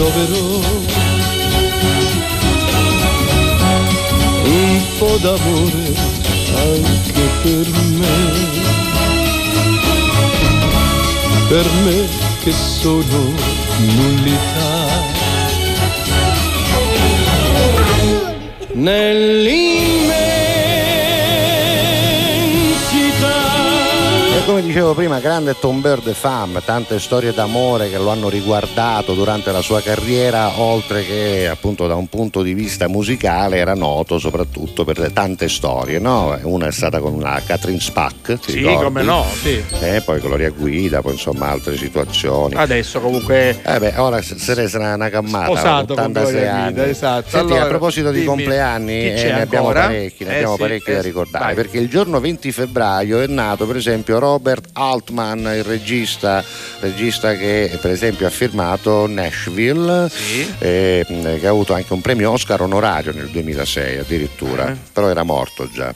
troverò 0.00 0.60
un 4.44 4.80
po' 4.98 5.16
d'amore 5.20 5.84
anche 6.54 7.24
per 7.42 7.66
me 7.98 8.16
per 11.48 11.66
me 11.84 11.98
che 12.42 12.52
sono 12.52 13.34
nullità. 13.96 14.88
Nell'immensità. 18.72 19.49
Dicevo 24.70 24.94
prima, 24.94 25.18
grande 25.18 25.58
Tombeur 25.58 26.00
de 26.00 26.14
Femme, 26.14 26.62
tante 26.64 27.00
storie 27.00 27.32
d'amore 27.32 27.90
che 27.90 27.98
lo 27.98 28.08
hanno 28.10 28.28
riguardato 28.28 29.14
durante 29.14 29.50
la 29.50 29.62
sua 29.62 29.80
carriera, 29.82 30.60
oltre 30.60 31.04
che 31.04 31.48
appunto 31.50 31.88
da 31.88 31.96
un 31.96 32.06
punto 32.06 32.40
di 32.42 32.54
vista 32.54 32.86
musicale 32.86 33.56
era 33.56 33.74
noto 33.74 34.20
soprattutto 34.20 34.84
per 34.84 35.00
le 35.00 35.12
tante 35.12 35.48
storie, 35.48 35.98
no? 35.98 36.38
Una 36.44 36.68
è 36.68 36.70
stata 36.70 37.00
con 37.00 37.18
la 37.18 37.42
Catherine 37.44 37.80
Spack, 37.80 38.38
Sì, 38.40 38.58
ricordi? 38.58 38.84
come 38.84 39.02
no, 39.02 39.26
sì. 39.42 39.60
E 39.80 40.02
poi 40.04 40.20
Gloria 40.20 40.50
Guida, 40.50 41.02
poi 41.02 41.12
insomma 41.14 41.48
altre 41.48 41.76
situazioni. 41.76 42.54
Adesso 42.54 43.00
comunque 43.00 43.60
Eh 43.64 43.78
beh, 43.80 43.94
ora 43.96 44.22
Seresa 44.22 44.78
una, 44.78 44.94
una 44.94 45.08
cammata, 45.08 45.46
Sposato 45.46 45.94
con 45.94 46.04
86 46.04 46.30
Gloria 46.32 46.54
anni. 46.54 46.72
Guida, 46.74 46.86
esatto. 46.88 47.28
Senti, 47.30 47.46
Allora, 47.52 47.64
a 47.64 47.68
proposito 47.68 48.10
di 48.10 48.20
dimmi, 48.20 48.26
compleanni, 48.26 48.92
chi 49.14 49.22
eh, 49.26 49.32
ne 49.32 49.40
abbiamo 49.42 49.66
ancora? 49.66 49.86
parecchi, 49.86 50.22
ne 50.22 50.30
Eh 50.30 50.34
abbiamo 50.34 50.54
sì, 50.54 50.60
parecchi 50.60 50.90
eh 50.90 50.94
da 50.94 51.00
sì, 51.00 51.06
ricordare, 51.08 51.44
vai. 51.46 51.54
perché 51.56 51.78
il 51.78 51.88
giorno 51.88 52.20
20 52.20 52.52
febbraio 52.52 53.18
è 53.20 53.26
nato 53.26 53.66
per 53.66 53.74
esempio 53.76 54.18
Robert 54.20 54.69
Altman, 54.72 55.40
il 55.56 55.64
regista, 55.64 56.42
regista 56.80 57.34
che 57.36 57.76
per 57.80 57.90
esempio 57.90 58.26
ha 58.26 58.30
firmato 58.30 59.06
Nashville, 59.06 60.08
Sì. 60.08 60.54
eh, 60.58 61.04
che 61.40 61.46
ha 61.46 61.50
avuto 61.50 61.72
anche 61.74 61.92
un 61.92 62.00
premio 62.00 62.30
Oscar 62.32 62.60
onorario 62.62 63.12
nel 63.12 63.28
2006 63.28 63.98
addirittura, 63.98 64.70
Eh. 64.70 64.76
però 64.92 65.08
era 65.08 65.22
morto 65.22 65.68
già. 65.72 65.92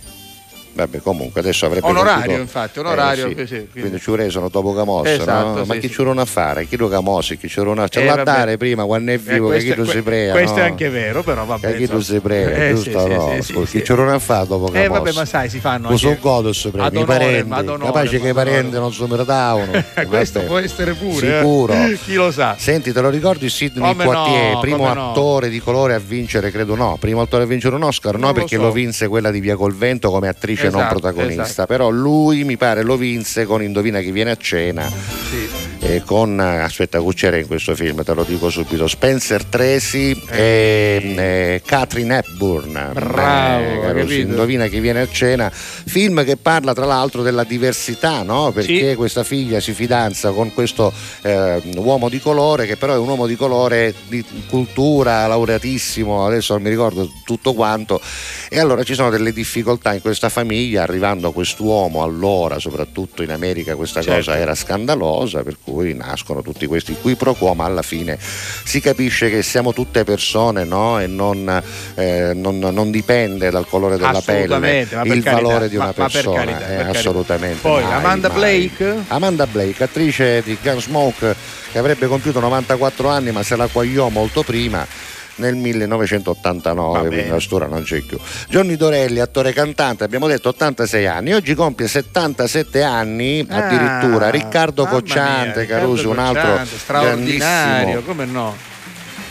Vabbè, 0.77 0.99
comunque 1.03 1.41
adesso 1.41 1.67
avrebbe 1.67 1.87
Onorario, 1.87 2.15
compiuto- 2.19 2.41
infatti, 2.41 2.79
onorario, 2.81 3.27
Eh, 3.27 3.29
sì. 3.29 3.35
sì, 3.47 3.69
quindi- 3.71 4.01
Quindi 4.01 4.25
ci 4.27 4.31
sono 4.31 4.49
dopo 4.49 4.75
Camosso, 4.75 5.09
Esatto, 5.09 5.59
no? 5.61 5.65
Ma 5.67 5.75
sì, 5.75 5.81
chi 5.81 5.87
sì. 5.87 5.95
ci 5.95 6.03
vuole 6.03 6.21
a 6.21 6.25
fare? 6.25 6.67
Chi 6.67 6.77
lo 6.77 6.89
Camosi, 6.89 7.37
chi 7.39 7.49
ci 7.49 7.61
vuole 7.61 7.81
a 7.83 7.85
Eh, 7.85 7.89
Ce 7.89 8.03
l'ha 8.05 8.13
a 8.13 8.17
vabbè. 8.17 8.31
dare 8.31 8.57
prima 8.57 8.85
quando 8.85 9.13
è 9.13 9.15
Eh, 9.15 9.19
vivo, 9.19 9.47
che 9.49 9.53
questo, 9.55 9.71
chi 9.75 9.79
lo 9.79 9.85
si 9.87 10.03
prega. 10.03 10.33
questo 10.33 10.57
no? 10.57 10.63
è 10.63 10.65
anche 10.67 10.89
vero, 10.89 11.23
però 11.23 11.45
vabbè. 11.45 11.71
Che 11.73 11.77
chi 11.79 11.87
lo 11.93 12.01
si 12.01 12.19
prega, 12.19 12.51
Eh, 12.57 12.75
giusto? 12.75 13.07
no? 13.07 13.37
sì, 13.41 13.83
Chi 13.83 13.93
vuole 13.95 14.13
a 14.13 14.19
fare 14.19 14.47
dopo 14.49 14.67
Eh 14.69 14.73
Camosso? 14.83 14.91
vabbè, 14.91 15.13
ma 15.13 15.25
sai, 15.25 15.49
si 15.49 15.61
fanno 15.61 15.91
Lo 15.91 15.97
so 15.97 16.09
anche 16.09 16.21
godo 16.21 16.53
si 16.53 16.69
prega, 16.71 16.87
ad 16.87 16.97
i 16.97 17.05
parenti, 17.05 17.53
ad 17.53 17.69
onore, 17.69 17.85
capace 17.93 18.21
che 18.21 18.29
i 18.29 18.33
parenti 18.33 18.75
non 18.75 18.93
si 18.93 19.05
meritavano. 19.09 19.73
Eh, 19.95 20.07
Questo 20.07 20.41
può 20.43 20.59
essere 20.59 20.95
pure. 20.95 21.27
eh. 21.29 21.39
Sicuro. 21.39 21.75
Chi 22.05 22.15
lo 22.15 22.33
sa. 22.33 22.57
Senti, 22.59 22.93
te 22.93 23.01
lo 23.01 23.11
ricordi 23.11 23.49
Sidney 23.49 23.95
Poitier, 23.95 24.59
primo 24.59 24.91
attore 24.91 25.49
di 25.49 25.61
colore 25.61 25.95
a 25.95 25.99
vincere, 26.01 26.51
credo 26.51 26.75
no, 26.75 26.97
primo 26.99 27.21
attore 27.21 27.45
a 27.45 27.47
vincere 27.47 27.77
un 27.77 27.85
Oscar, 27.85 28.19
no 28.19 28.33
perché 28.33 28.57
lo 28.57 28.73
vinse 28.73 29.07
quella 29.07 29.31
di 29.31 29.39
Via 29.39 29.55
col 29.55 29.75
Vento 29.75 30.11
come 30.11 30.27
attrice 30.29 30.63
non 30.71 30.81
Esatto, 30.81 30.99
protagonista, 30.99 31.43
esatto. 31.43 31.67
però 31.67 31.91
lui 31.91 32.45
mi 32.45 32.57
pare 32.57 32.83
lo 32.83 32.97
vinse 32.97 33.45
con 33.45 33.63
Indovina 33.63 34.01
chi 34.01 34.11
viene 34.11 34.31
a 34.31 34.37
cena 34.37 34.89
Sì. 34.89 35.74
E 35.87 36.03
con 36.03 36.41
eh, 36.41 36.61
aspetta 36.61 36.99
che 36.99 37.13
c'era 37.15 37.37
in 37.37 37.47
questo 37.47 37.75
film 37.75 38.03
te 38.03 38.15
lo 38.15 38.25
dico 38.25 38.49
subito 38.49 38.89
Spencer 38.89 39.45
Tracy 39.45 40.19
e 40.31 41.15
eh, 41.15 41.63
Catherine 41.65 42.17
Hepburn 42.19 42.91
Bravo, 42.95 43.89
Eh, 43.99 44.21
indovina 44.21 44.67
chi 44.69 44.81
viene 44.81 45.03
a 45.03 45.09
cena 45.09 45.51
film 45.51 46.25
che 46.25 46.39
parla 46.39 46.73
tra 46.73 46.87
l'altro 46.87 47.21
della 47.23 47.45
diversità 47.45 48.23
no? 48.23 48.51
perché 48.51 48.91
Sì. 48.91 48.95
questa 48.97 49.25
figlia 49.25 49.61
si 49.61 49.75
fidanza 49.75 50.31
con 50.31 50.55
questo 50.55 50.91
eh, 51.21 51.61
uomo 51.77 52.09
di 52.09 52.19
colore 52.19 52.65
che 52.65 52.79
però 52.79 52.95
è 52.95 52.99
un 52.99 53.09
uomo 53.09 53.27
di 53.27 53.37
colore 53.37 53.95
di 54.09 54.25
cultura 54.49 55.27
laureatissimo 55.27 56.25
adesso 56.25 56.55
non 56.55 56.63
mi 56.63 56.71
ricordo 56.71 57.11
tutto 57.25 57.53
quanto 57.53 58.01
e 58.49 58.59
allora 58.59 58.85
ci 58.85 58.95
sono 58.95 59.11
delle 59.11 59.33
difficoltà 59.35 59.93
in 59.93 60.01
questa 60.01 60.31
famiglia 60.31 60.83
arrivando 60.83 61.29
a 61.29 61.33
quest'uomo 61.35 62.03
allora 62.03 62.59
soprattutto 62.59 63.23
in 63.23 63.31
America 63.31 63.77
questa 63.77 64.01
Certo. 64.01 64.31
cosa 64.31 64.39
era 64.39 64.55
scandalosa 64.55 65.43
per 65.43 65.59
cui 65.63 65.73
nascono 65.95 66.43
tutti 66.43 66.67
questi 66.67 66.97
qui 67.01 67.15
pro 67.17 67.35
quo 67.35 67.55
ma 67.55 67.65
alla 67.65 67.83
fine 67.83 68.19
si 68.19 68.81
capisce 68.81 69.29
che 69.31 69.43
siamo 69.43 69.73
tutte 69.73 70.05
persone 70.05 70.65
no? 70.65 70.99
e 71.01 71.07
non, 71.07 71.63
eh, 71.97 72.33
non- 72.35 72.59
non 72.59 72.91
dipende 72.91 73.51
dal 73.51 73.67
colore 73.67 73.97
della 73.97 74.21
pelle 74.25 74.81
il 74.81 74.89
carità, 75.23 75.31
valore 75.33 75.69
di 75.69 75.77
ma- 75.77 75.85
una 75.85 75.93
ma 75.97 76.03
per 76.05 76.11
persona 76.13 76.37
carità, 76.37 76.59
eh, 76.59 76.67
per 76.67 76.77
carità. 76.85 76.99
assolutamente 76.99 77.59
Poi 77.61 77.83
mai, 77.83 77.93
Amanda 77.93 78.29
mai. 78.29 78.39
Blake? 78.39 79.05
Amanda 79.09 79.47
Blake 79.47 79.83
attrice 79.83 80.43
di 80.45 80.57
Gunsmoke 80.63 81.35
che 81.73 81.79
avrebbe 81.79 82.07
compiuto 82.07 82.41
94 82.41 83.09
anni 83.09 83.33
ma 83.33 83.43
se 83.43 83.57
la 83.57 83.67
quagliò 83.67 84.09
molto 84.09 84.43
prima 84.43 84.87
nel 85.37 85.55
1989, 85.57 86.99
Va 87.01 87.07
quindi 87.09 87.29
la 87.29 87.41
storia 87.41 87.67
non 87.67 87.83
c'è 87.83 88.01
più. 88.01 88.19
Johnny 88.49 88.77
Dorelli, 88.77 89.21
attore 89.21 89.53
cantante, 89.53 90.05
abbiamo 90.05 90.27
detto 90.27 90.49
86 90.51 91.07
anni, 91.07 91.33
oggi 91.33 91.55
compie 91.55 91.89
77 91.89 92.83
anni 92.83 93.45
Ah, 93.49 93.67
addirittura. 93.67 94.31
Riccardo 94.31 94.87
Cocciante, 94.87 95.61
mia, 95.61 95.69
Caruso, 95.69 96.11
Riccardo 96.11 96.11
un 96.11 96.19
altro 96.19 96.77
straordinario, 96.77 97.87
grandissimo 97.87 98.01
come 98.03 98.25
no? 98.25 98.73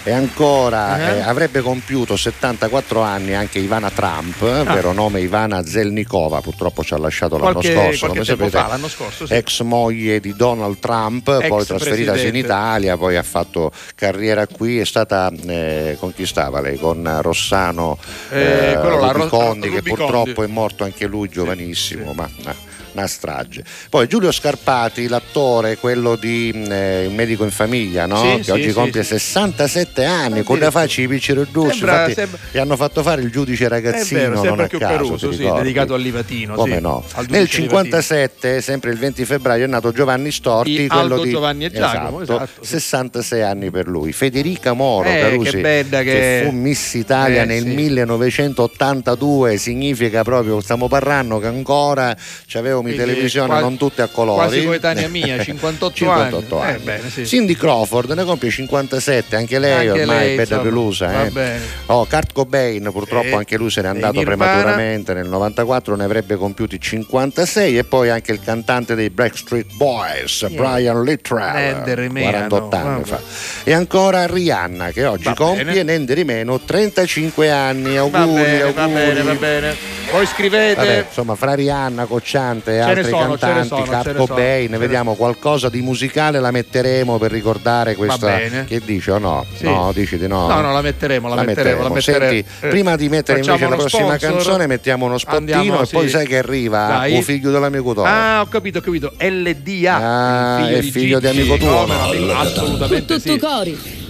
E 0.06 0.12
ancora 0.12 0.98
Eh. 1.14 1.18
eh, 1.18 1.22
avrebbe 1.22 1.62
compiuto 1.62 2.18
74 2.18 3.00
anni 3.02 3.34
anche 3.34 3.60
Ivana 3.60 3.90
Trump, 3.90 4.42
eh, 4.42 4.64
vero 4.64 4.92
nome 4.92 5.22
Ivana 5.22 5.66
Zelnikova, 5.66 6.42
purtroppo 6.42 6.84
ci 6.84 6.94
ha 6.94 6.98
lasciato 6.98 7.38
l'anno 7.38 7.50
Ah. 7.50 7.52
Qualche- 7.54 7.74
scorso, 7.74 8.00
qualche 8.08 8.08
come 8.20 8.26
sapete, 8.26 8.50
fa, 8.58 8.68
l'anno 8.68 8.88
scorso, 8.90 9.26
sì. 9.26 9.34
ex 9.34 9.62
moglie 9.62 10.20
di 10.20 10.36
Donald 10.36 10.80
Trump, 10.80 11.30
Ex 11.30 11.48
poi 11.48 11.66
trasferitasi 11.66 12.28
in. 12.28 12.36
Italia, 12.36 12.98
poi 12.98 13.16
ha 13.16 13.24
fatto 13.24 13.72
carriera 13.96 14.46
qui, 14.46 14.80
è 14.80 14.86
stata 14.86 15.32
eh, 15.48 15.96
con 16.00 16.14
chi 16.14 16.26
stava 16.26 16.60
lei? 16.60 16.78
Con 16.78 17.20
Rossano 17.22 17.98
Eh, 18.30 18.74
là, 18.74 18.82
Ro- 18.82 19.12
Rubicondi, 19.14 19.70
che 19.70 19.76
Rubicondi. 19.78 19.90
purtroppo 20.12 20.44
è 20.44 20.48
morto 20.48 20.84
anche 20.84 21.06
lui 21.06 21.30
giovanissimo, 21.30 22.12
ma 22.14 22.30
ma- 22.44 22.56
una 22.94 23.08
strage. 23.08 23.64
Poi 23.90 24.08
Giulio 24.08 24.32
Scarpati, 24.32 25.08
l'attore, 25.08 25.78
quello 25.78 26.16
di 26.16 26.52
eh, 26.70 27.06
Un 27.08 27.16
medico 27.16 27.44
in 27.44 27.52
famiglia, 27.52 28.06
no? 28.06 28.18
Sì, 28.22 28.36
che 28.38 28.44
sì, 28.44 28.52
oggi 28.52 28.68
sì, 28.70 28.74
compie 28.74 29.04
sì. 29.04 29.10
67 29.20 30.06
anni, 30.06 30.44
con 30.44 30.60
la 30.60 30.72
faccia 30.72 31.02
di 31.02 31.08
Piccero 31.08 31.46
Ducci, 31.50 31.78
Sembra- 31.78 31.94
infatti 32.02 32.14
sembra- 32.14 32.40
gli 32.52 32.58
hanno 32.58 32.76
fatto 32.76 33.02
fare 33.04 33.22
il 33.22 33.32
giudice 33.32 33.66
È 33.66 33.68
ragazzino, 33.70 34.20
vero, 34.20 34.44
non 34.44 34.60
a 34.60 34.68
caso, 34.68 34.78
Caruso, 34.80 35.32
sì, 35.32 35.50
dedicato 35.56 35.94
al 35.94 36.02
Livatino. 36.02 36.56
Come 36.56 36.80
no? 36.80 37.04
al 37.14 37.26
Nel 37.30 37.46
giudice 37.48 37.62
Livatino. 37.62 37.84
57, 37.92 38.62
sempre 38.62 38.92
il 38.92 38.98
20 38.98 39.26
febbraio, 39.26 39.66
è 39.66 39.68
nato 39.68 39.92
Giovanni 39.92 40.32
Storti, 40.32 40.76
Di 40.78 40.88
quello 40.88 41.02
Aldo 41.16 41.24
di 41.24 41.30
Giovanni 41.32 41.66
e 41.66 41.72
Giacomo, 41.72 42.22
esatto, 42.22 42.44
esatto, 42.44 42.64
sì. 42.64 42.70
66 42.72 43.42
anni 43.42 43.72
per 43.72 43.88
lui. 43.88 44.12
Federica 44.14 44.74
Moro, 44.74 45.10
Eh, 45.10 45.20
Carusi, 45.20 45.52
che 45.52 45.62
bella 45.62 46.02
che- 46.04 46.44
fu 46.46 46.52
Miss 46.52 46.94
Italia 46.94 47.42
Eh, 47.42 47.46
nel 47.46 47.64
sì. 47.64 47.68
1982, 47.70 49.58
significa 49.58 50.24
proprio, 50.24 50.60
stiamo 50.62 50.88
parlando 50.88 51.40
che 51.40 51.48
ancora 51.48 52.16
c'avevo 52.48 52.82
in 52.90 52.96
Quindi 52.96 53.12
televisione 53.12 53.48
qua- 53.50 53.60
non 53.60 53.78
tutte 53.78 54.02
a 54.02 54.08
colori. 54.08 54.38
quasi 54.38 54.66
coetanea 54.66 55.08
mia, 55.08 55.42
58 55.44 55.96
58 55.96 56.60
anni. 56.60 56.70
anni. 56.72 56.76
Eh, 56.76 56.80
bene, 56.84 57.10
sì. 57.10 57.26
Cindy 57.26 57.56
Crawford 57.56 58.12
ne 58.12 58.24
compie 58.24 58.50
57, 58.50 59.36
anche 59.36 59.60
lei 59.60 59.88
Anche 59.90 60.02
ormai 60.02 60.26
lei, 60.26 60.36
bella 60.36 60.60
pelusa. 60.60 61.26
eh. 61.26 61.60
Oh, 61.88 62.06
Kurt 62.06 62.34
Cobain 62.34 62.90
purtroppo 62.92 63.28
Sì. 63.28 63.34
anche 63.34 63.58
lui 63.58 63.70
se 63.70 63.82
n'è 63.82 63.88
andato 63.88 64.20
prematuramente 64.22 65.14
nel 65.14 65.28
94, 65.28 65.96
ne 65.96 66.04
avrebbe 66.04 66.36
compiuti 66.36 66.80
56 66.80 67.78
e 67.78 67.84
poi 67.84 68.10
anche 68.10 68.32
il 68.32 68.40
cantante 68.42 68.96
dei 68.96 69.10
Backstreet 69.10 69.74
Boys, 69.76 70.48
Brian 70.50 71.04
Littrell, 71.04 71.54
Nende 71.54 71.96
Rimeno, 71.96 72.30
48 72.32 72.76
anni 72.76 73.02
vabbè. 73.02 73.06
fa. 73.06 73.20
E 73.64 73.74
ancora 73.74 74.26
Rihanna 74.28 74.92
che 74.92 75.06
oggi 75.06 75.24
Va 75.26 75.34
compie 75.34 75.84
niente 75.84 76.14
di 76.16 76.24
meno 76.24 76.60
35 76.60 77.50
anni. 77.52 77.98
Auguri, 77.98 78.20
Va 78.20 78.26
bene, 78.26 78.62
auguri. 78.62 78.74
va 78.74 78.88
bene, 78.88 79.22
va 79.24 79.34
bene. 79.36 79.76
Voi 80.12 80.26
scrivete. 80.28 80.76
Vabbè, 80.76 81.06
insomma, 81.08 81.36
fra 81.36 81.54
Rihanna, 81.56 82.06
Cocciante 82.06 82.73
e 82.76 82.80
altri 82.80 83.04
sono, 83.06 83.36
cantanti, 83.36 83.68
sono, 83.68 83.84
Kurt 83.84 84.16
Cobain, 84.16 84.70
ne 84.72 84.78
vediamo 84.78 85.16
qualcosa 85.16 85.70
di 85.70 85.82
musicale 85.82 86.40
la 86.40 86.52
metteremo 86.52 87.18
per 87.18 87.32
ricordare 87.32 87.96
questa. 87.96 88.38
Che 88.66 88.82
dici 88.86 89.10
o 89.10 89.18
no? 89.18 89.46
Sì. 89.56 89.64
No, 89.66 89.92
dici 89.94 90.18
di 90.18 90.28
no. 90.28 90.48
No, 90.48 90.62
no, 90.62 90.72
la 90.74 90.82
metteremo, 90.82 91.28
la 91.34 91.44
metteremo, 91.44 91.84
la 91.84 91.90
metteremo. 91.90 92.26
Senti, 92.32 92.46
Eh, 92.62 92.68
prima 92.68 92.96
di 92.96 93.10
mettere 93.10 93.40
facciamo 93.40 93.58
invece 93.58 93.76
la 93.76 93.80
prossima 93.88 94.18
sponsor. 94.18 94.30
canzone, 94.36 94.68
mettiamo 94.68 95.06
uno 95.06 95.18
spottino 95.18 95.58
Andiamo, 95.58 95.82
e 95.82 95.88
poi 95.88 96.04
sì. 96.04 96.10
sai 96.10 96.28
che 96.28 96.38
arriva 96.38 96.88
Dai. 96.88 97.16
un 97.16 97.22
figlio 97.22 97.52
dell'amico 97.52 97.94
tuo. 97.94 98.04
Ah, 98.04 98.42
ho 98.42 98.48
capito, 98.48 98.80
ho 98.80 98.82
capito. 98.82 99.14
LDA, 99.20 99.96
Ah, 99.96 100.60
il 100.60 100.66
figlio, 100.66 100.78
è 100.78 100.82
di, 100.82 100.92
figlio 100.92 101.20
di 101.20 101.28
Gigi. 101.28 101.40
amico 101.40 101.58
tuo, 101.58 101.86
no? 101.86 102.14
no? 102.14 102.34
Assolutamente 102.40 103.16
Tutto 103.16 103.30
sì. 103.32 103.38
cori. 103.40 104.02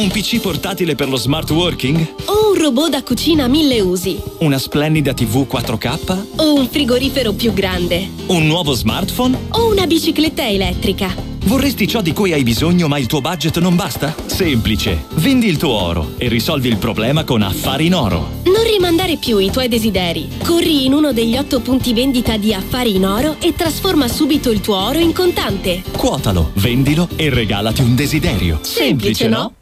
Un 0.00 0.08
PC 0.08 0.40
portatile 0.40 0.94
per 0.94 1.10
lo 1.10 1.18
smart 1.18 1.50
working? 1.50 2.14
O 2.24 2.52
un 2.52 2.58
robot 2.58 2.88
da 2.88 3.02
cucina 3.02 3.44
a 3.44 3.48
mille 3.48 3.80
usi. 3.80 4.18
Una 4.38 4.56
splendida 4.56 5.12
TV 5.12 5.46
4K? 5.46 6.36
O 6.36 6.54
un 6.54 6.66
frigorifero 6.70 7.34
più 7.34 7.52
grande. 7.52 8.08
Un 8.28 8.46
nuovo 8.46 8.72
smartphone? 8.72 9.38
O 9.50 9.70
una 9.70 9.86
bicicletta 9.86 10.48
elettrica. 10.48 11.14
Vorresti 11.44 11.86
ciò 11.86 12.00
di 12.00 12.14
cui 12.14 12.32
hai 12.32 12.42
bisogno 12.42 12.88
ma 12.88 12.96
il 12.96 13.04
tuo 13.04 13.20
budget 13.20 13.58
non 13.58 13.76
basta? 13.76 14.14
Semplice. 14.24 15.04
Vendi 15.16 15.48
il 15.48 15.58
tuo 15.58 15.72
oro 15.72 16.12
e 16.16 16.28
risolvi 16.28 16.68
il 16.68 16.78
problema 16.78 17.24
con 17.24 17.42
Affari 17.42 17.84
in 17.84 17.94
Oro. 17.94 18.40
Non 18.44 18.64
rimandare 18.64 19.18
più 19.18 19.36
i 19.36 19.50
tuoi 19.50 19.68
desideri. 19.68 20.30
Corri 20.42 20.86
in 20.86 20.94
uno 20.94 21.12
degli 21.12 21.36
otto 21.36 21.60
punti 21.60 21.92
vendita 21.92 22.38
di 22.38 22.54
Affari 22.54 22.96
in 22.96 23.04
Oro 23.04 23.36
e 23.38 23.54
trasforma 23.54 24.08
subito 24.08 24.50
il 24.50 24.62
tuo 24.62 24.76
oro 24.76 24.98
in 24.98 25.12
contante. 25.12 25.82
Quotalo, 25.94 26.52
vendilo 26.54 27.06
e 27.16 27.28
regalati 27.28 27.82
un 27.82 27.94
desiderio. 27.94 28.60
Semplice, 28.62 29.28
no? 29.28 29.52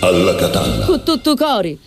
Alla 0.00 0.34
Catalla. 0.34 0.84
Con 0.84 1.02
tutto 1.02 1.34
cori. 1.34 1.78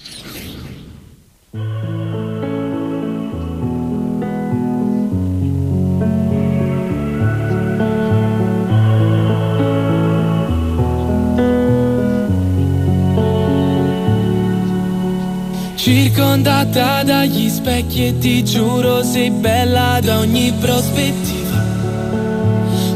Circondata 15.76 17.04
dagli 17.04 17.50
specchi 17.50 18.08
e 18.08 18.18
ti 18.18 18.44
giuro 18.44 19.02
sei 19.02 19.32
bella 19.32 20.00
da 20.02 20.20
ogni 20.20 20.54
prospettiva 20.60 21.39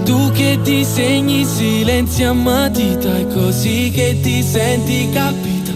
Tu 0.06 0.32
che 0.32 0.60
disegni 0.62 1.46
silenzi 1.46 2.24
a 2.24 2.34
matita 2.34 3.18
è 3.18 3.28
così 3.28 3.90
che 3.94 4.20
ti 4.22 4.44
senti 4.44 5.10
capita. 5.12 5.72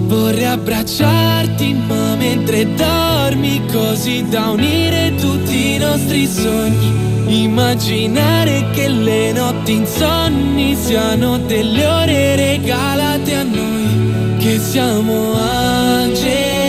Vorrei 0.00 0.44
abbracciarti 0.44 1.72
ma 1.86 2.14
mentre 2.16 2.74
dormi 2.74 3.62
così 3.72 4.28
da 4.28 4.50
unire 4.50 5.14
tutti 5.14 5.74
i 5.74 5.78
nostri 5.78 6.26
sogni. 6.26 7.08
Immaginare 7.42 8.68
che 8.72 8.88
le 8.88 9.32
notti 9.32 9.72
insonni 9.72 10.76
siano 10.76 11.38
delle 11.38 11.86
ore 11.86 12.36
regalate 12.36 13.34
a 13.34 13.44
noi. 13.44 14.36
Che 14.38 14.58
siamo 14.58 15.34
angeli 15.34 16.66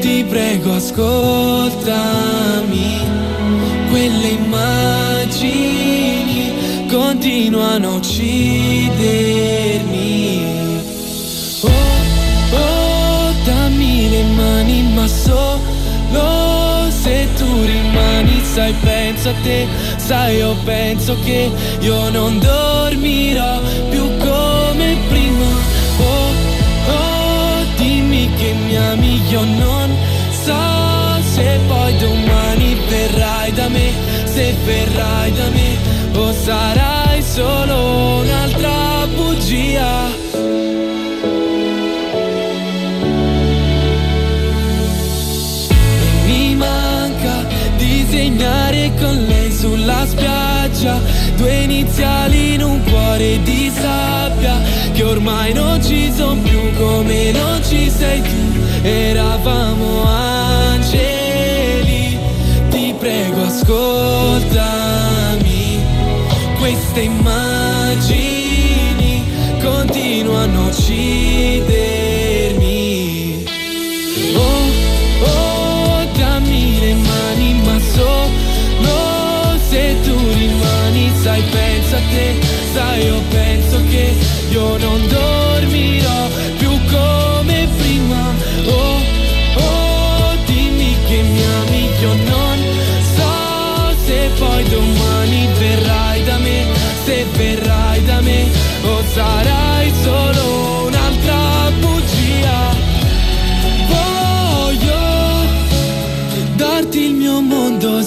Ti 0.00 0.24
prego 0.28 0.74
ascoltami. 0.74 1.82
Quelle 3.90 4.28
immagini 4.28 5.73
continuano 7.24 7.88
a 7.88 7.94
uccidermi. 7.94 8.92
Oh, 11.62 11.68
oh, 12.52 13.32
dammi 13.46 14.10
le 14.10 14.22
mani 14.24 14.82
ma 14.92 15.06
solo 15.08 16.90
se 16.90 17.26
tu 17.38 17.46
rimani 17.64 18.42
Sai, 18.52 18.74
penso 18.82 19.30
a 19.30 19.34
te, 19.42 19.66
sai, 19.96 20.36
io 20.36 20.54
penso 20.64 21.16
che 21.24 21.50
io 21.80 22.10
non 22.10 22.38
dormirò 22.38 23.58
più 23.88 24.16
come 24.18 24.96
prima. 25.08 25.46
Oh, 26.00 26.28
oh, 26.92 27.64
dimmi 27.78 28.28
che 28.36 28.52
mi 28.66 28.76
ami, 28.76 29.22
io 29.30 29.44
non 29.44 29.96
so 30.30 31.22
se 31.32 31.58
poi 31.68 31.96
domani 31.96 32.76
verrai 32.86 33.50
da 33.52 33.68
me 33.68 33.92
Se 34.24 34.54
verrai 34.64 35.32
da 35.32 35.48
me 35.48 35.76
o 36.16 36.32
sarai 36.32 36.93
solo 37.34 38.20
un'altra 38.20 39.08
bugia. 39.12 40.06
Mi 46.26 46.54
manca 46.54 47.44
disegnare 47.76 48.92
con 49.00 49.16
lei 49.26 49.50
sulla 49.50 50.06
spiaggia 50.06 51.00
Due 51.36 51.62
iniziali 51.62 52.54
in 52.54 52.62
un 52.62 52.80
cuore 52.84 53.42
di 53.42 53.68
sabbia 53.74 54.60
Che 54.92 55.02
ormai 55.02 55.52
non 55.52 55.82
ci 55.82 56.12
sono 56.12 56.40
più 56.40 56.72
come 56.76 57.32
non 57.32 57.60
ci 57.64 57.90
sei 57.90 58.22
tu. 58.22 58.60
Eravamo 58.82 60.04
angeli 60.04 60.56
Ti 62.70 62.94
prego 62.96 63.42
ascoltami 63.42 64.73
Queste 66.94 67.10
immagini 67.10 68.84
continuano 69.60 70.66
a 70.66 70.68
uccidermi. 70.68 71.74
Oh, 74.36 74.70
oh, 75.24 76.06
dammi 76.16 76.78
le 76.78 76.94
mani, 76.94 77.54
ma 77.64 77.80
solo 77.80 79.58
se 79.68 79.96
tu 80.04 80.14
rimani, 80.34 81.12
sai, 81.20 81.42
penso 81.50 81.96
a 81.96 82.00
te, 82.12 82.38
sai, 82.72 83.06
io 83.06 83.20
penso 83.28 83.43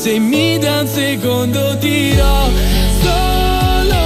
se 0.07 0.19
mi 0.19 0.57
dà 0.57 0.79
un 0.79 0.87
secondo 0.87 1.77
tiro 1.79 2.49
solo 3.03 4.03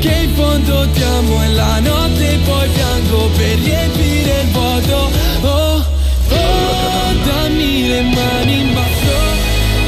che 0.00 0.14
in 0.24 0.34
fondo 0.34 0.86
ti 0.90 1.02
amo 1.02 1.42
e 1.44 1.48
la 1.48 1.80
notte 1.80 2.38
poi 2.44 2.68
piango 2.68 3.28
per 3.38 3.58
riempire 3.58 4.40
il 4.42 4.48
vuoto. 4.52 5.10
Oh, 5.40 5.84
oh 6.28 7.12
dammi 7.24 7.88
le 7.88 8.02
mani 8.02 8.60
in 8.60 8.74
basso 8.74 9.18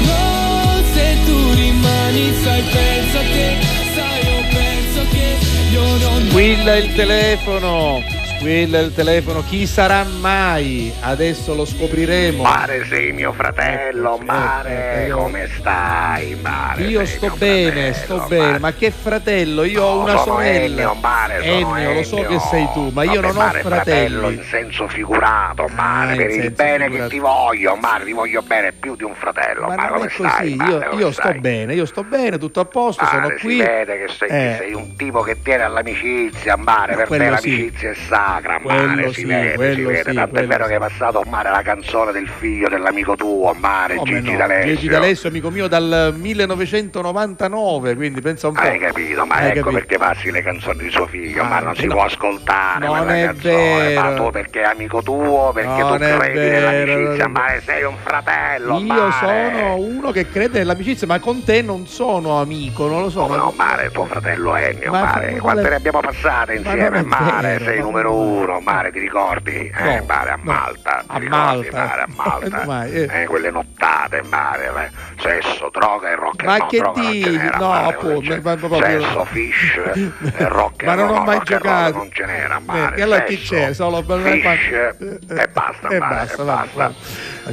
no, 0.09 0.83
se 0.95 1.17
tu 1.27 1.53
rimani 1.53 2.33
sai 2.43 2.63
pensa 2.63 3.19
a 3.19 3.29
te 3.35 3.49
sai 3.95 4.19
io 4.31 4.39
penso 4.57 5.01
che 5.13 5.27
io 5.71 5.87
non 5.99 6.29
Squilla 6.31 6.77
il 6.77 6.95
telefono 6.95 8.16
squilla 8.39 8.79
il 8.81 8.93
telefono, 8.95 9.43
chi 9.43 9.67
sarà 9.67 10.05
mai? 10.05 10.93
Adesso 11.01 11.55
lo 11.55 11.65
scopriremo. 11.65 12.43
Mare 12.43 12.85
sei 12.87 13.13
mio 13.13 13.33
fratello, 13.33 14.19
Mare, 14.19 15.07
eh, 15.07 15.11
come 15.11 15.49
stai? 15.59 16.37
Mare, 16.41 16.83
Io 16.85 17.05
sto 17.07 17.31
bene, 17.37 17.93
fratello, 17.93 18.19
sto 18.21 18.27
bene, 18.29 18.59
ma 18.59 18.73
che 18.73 18.91
fratello? 18.91 19.65
Io 19.65 19.83
ho 19.83 19.95
No, 19.97 20.01
una 20.03 20.17
sono 20.19 20.37
sorella. 20.37 20.65
Ennio, 20.83 20.95
Mare, 21.01 21.43
sono 21.43 21.77
Ennio, 21.77 21.93
lo 21.95 22.03
so 22.03 22.17
Ennio. 22.17 22.29
che 22.29 22.39
sei 22.51 22.69
tu, 22.73 22.91
ma 22.93 23.03
io 23.05 23.21
Vabbè, 23.21 23.27
non 23.27 23.37
ho 23.37 23.39
Mare, 23.47 23.61
fratello 23.61 24.19
fratelli. 24.21 24.35
in 24.37 24.45
senso 24.45 24.89
figurato, 24.89 25.69
Mare, 25.75 26.13
Ah, 26.13 26.17
per 26.17 26.31
il 26.31 26.51
bene 26.51 26.85
figurato. 26.85 27.09
che 27.09 27.15
ti 27.15 27.19
voglio, 27.21 27.77
Mare, 27.77 28.05
ti 28.05 28.13
voglio 28.13 28.43
bene 28.43 28.73
più 28.73 28.97
di 28.97 29.05
un 29.05 29.15
fratello, 29.15 29.67
Ma 29.67 29.75
Mare, 29.75 29.89
non 29.89 29.93
come 29.99 30.07
è 30.07 30.11
stai? 30.11 30.31
così, 30.31 30.55
Mare, 30.57 30.71
io, 30.71 30.85
come 30.91 31.01
io 31.03 31.13
sto 31.13 31.21
stai? 31.23 31.39
bene, 31.41 31.75
io 31.75 31.87
sto 31.87 32.05
bene, 32.05 32.39
tutto 32.39 32.61
a 32.61 32.65
posto, 32.67 33.05
sono 33.07 33.21
Mare, 33.23 33.39
qui. 33.39 33.51
si 33.57 33.63
vede 33.63 33.99
che 34.05 34.13
sei, 34.13 34.29
Eh. 34.29 34.55
sei 34.59 34.73
un 34.75 34.95
tipo 34.97 35.23
che 35.23 35.41
tiene 35.43 35.63
all'amicizia, 35.65 36.57
Mare, 36.57 36.95
per 36.97 37.09
te 37.09 37.17
quello 37.17 37.37
sì. 37.39 37.51
l'amicizia 37.51 37.95
è 38.27 38.41
sacra, 38.41 38.59
Quello 38.61 38.87
Mare, 38.87 39.09
si 39.09 39.21
sì, 39.21 39.25
vede, 39.27 39.75
si 39.75 39.83
vede, 39.83 40.11
sì, 40.11 40.15
tanto 40.17 40.37
è 40.41 40.47
vero 40.47 40.65
sì. 40.65 40.71
che 40.71 40.77
è 40.77 40.79
passato, 40.79 41.23
Mare, 41.29 41.51
la 41.51 41.63
canzone 41.63 42.13
del 42.13 42.29
figlio 42.29 42.69
dell'amico 42.69 43.15
tuo, 43.17 43.55
Mare, 43.59 43.95
Come 43.97 44.13
Gigi 44.15 44.33
no? 44.33 44.39
D'Alessio. 44.39 44.75
Gigi 44.75 44.89
D'Alessio, 44.89 45.29
amico 45.29 45.51
mio, 45.51 45.67
dal 45.69 46.15
1999, 46.17 47.95
quindi 47.95 48.21
pensa 48.21 48.49
un 48.49 48.55
po'. 48.55 48.61
Hai 48.61 48.79
capito, 48.79 49.25
ma 49.27 49.35
Hai 49.37 49.47
ecco 49.51 49.55
capito. 49.61 49.71
perché 49.73 49.99
passi 49.99 50.31
le 50.31 50.43
canzoni 50.43 50.79
di 50.85 50.91
suo 50.91 51.07
figlio, 51.07 51.43
Ah, 51.43 51.49
ma 51.49 51.61
non 51.61 51.75
si 51.77 51.87
no. 51.87 51.95
può 51.95 52.05
ascoltare 52.05 52.87
Non 52.87 52.97
quella 52.99 53.17
è 53.17 53.25
canzone, 53.27 53.95
ma 53.95 54.11
vero. 54.11 54.25
tu 54.25 54.31
perché 54.31 54.61
è 54.63 54.65
amico 54.65 55.03
tuo, 55.03 55.51
perché 55.55 55.69
Non 55.83 55.97
tu 55.99 56.03
è 56.05 56.17
credi 56.19 56.39
vero, 56.39 56.71
nell'amicizia, 56.71 57.25
è 57.25 57.29
ma 57.29 57.43
sei 57.65 57.83
un 57.85 57.95
fratello, 58.03 58.79
Io 58.79 58.87
Mare. 58.95 59.13
sono 59.53 59.75
uno 59.77 60.11
che 60.11 60.29
crede 60.31 60.59
nell'amicizia, 60.59 61.07
ma 61.07 61.19
con 61.21 61.45
te 61.45 61.63
non 61.63 61.87
sono 61.87 62.41
amico, 62.41 62.89
non 62.89 63.03
lo 63.03 63.11
so. 63.11 63.27
Ma- 63.27 63.37
no, 63.37 63.53
Mare, 63.57 63.91
tuo 63.91 64.05
fratello 64.07 64.55
Ennio, 64.57 64.91
Ma- 64.91 65.05
Mare, 65.05 65.33
ma- 65.33 65.39
quante 65.41 65.63
ma- 65.63 65.69
ne 65.69 65.75
abbiamo 65.75 66.01
passate 66.01 66.55
insieme, 66.55 66.99
è 66.99 67.03
Mare, 67.03 67.59
sei 67.63 67.79
ma- 67.79 67.83
numero 67.85 68.15
uno, 68.17 68.61
Mare, 68.61 68.91
ti 68.93 68.99
ricordi? 68.99 69.73
Eh, 69.75 69.99
No, 69.99 70.05
Mare, 70.07 70.31
a 70.31 70.37
no. 70.37 70.43
Malta, 70.53 71.05
A 71.07 71.15
ti 71.15 71.21
ricordi, 71.21 71.69
Malta. 71.71 71.77
Mare, 71.87 72.03
a 72.03 72.07
Malta, 72.09 72.49
Come 72.51 72.65
mai? 72.67 72.93
Eh. 72.93 73.23
Eh, 73.23 73.27
quelle 73.27 73.51
nottate, 73.51 74.23
Mare, 74.23 74.67
eh, 74.67 75.21
sesso, 75.21 75.71
droga 75.73 76.09
e 76.11 76.15
rock 76.15 76.45
Ma 76.45 76.67
che 76.67 76.83
dici? 76.95 77.37
No, 77.59 77.73
appunto, 77.73 78.41
proprio- 78.41 78.81
sesso, 79.01 79.25
fish 79.27 79.75
e 80.37 80.49
rock 80.49 80.85
Ma 80.85 80.95
non 80.95 81.11
ho 81.11 81.23
mai 81.23 81.41
giocato. 81.45 81.97
non 81.97 82.09
ce 82.13 82.25
n'era, 82.25 82.57
Eh, 82.57 82.61
Mare, 82.65 82.97
e 82.97 83.03
allora 83.03 83.23
chi 83.23 83.39
c'è? 83.41 83.73
Solo 83.73 84.03
fish 84.03 84.71
e 84.73 85.49
basta, 85.53 85.89
E 85.97 85.99
basta, 85.99 86.43
basta. 86.45 86.93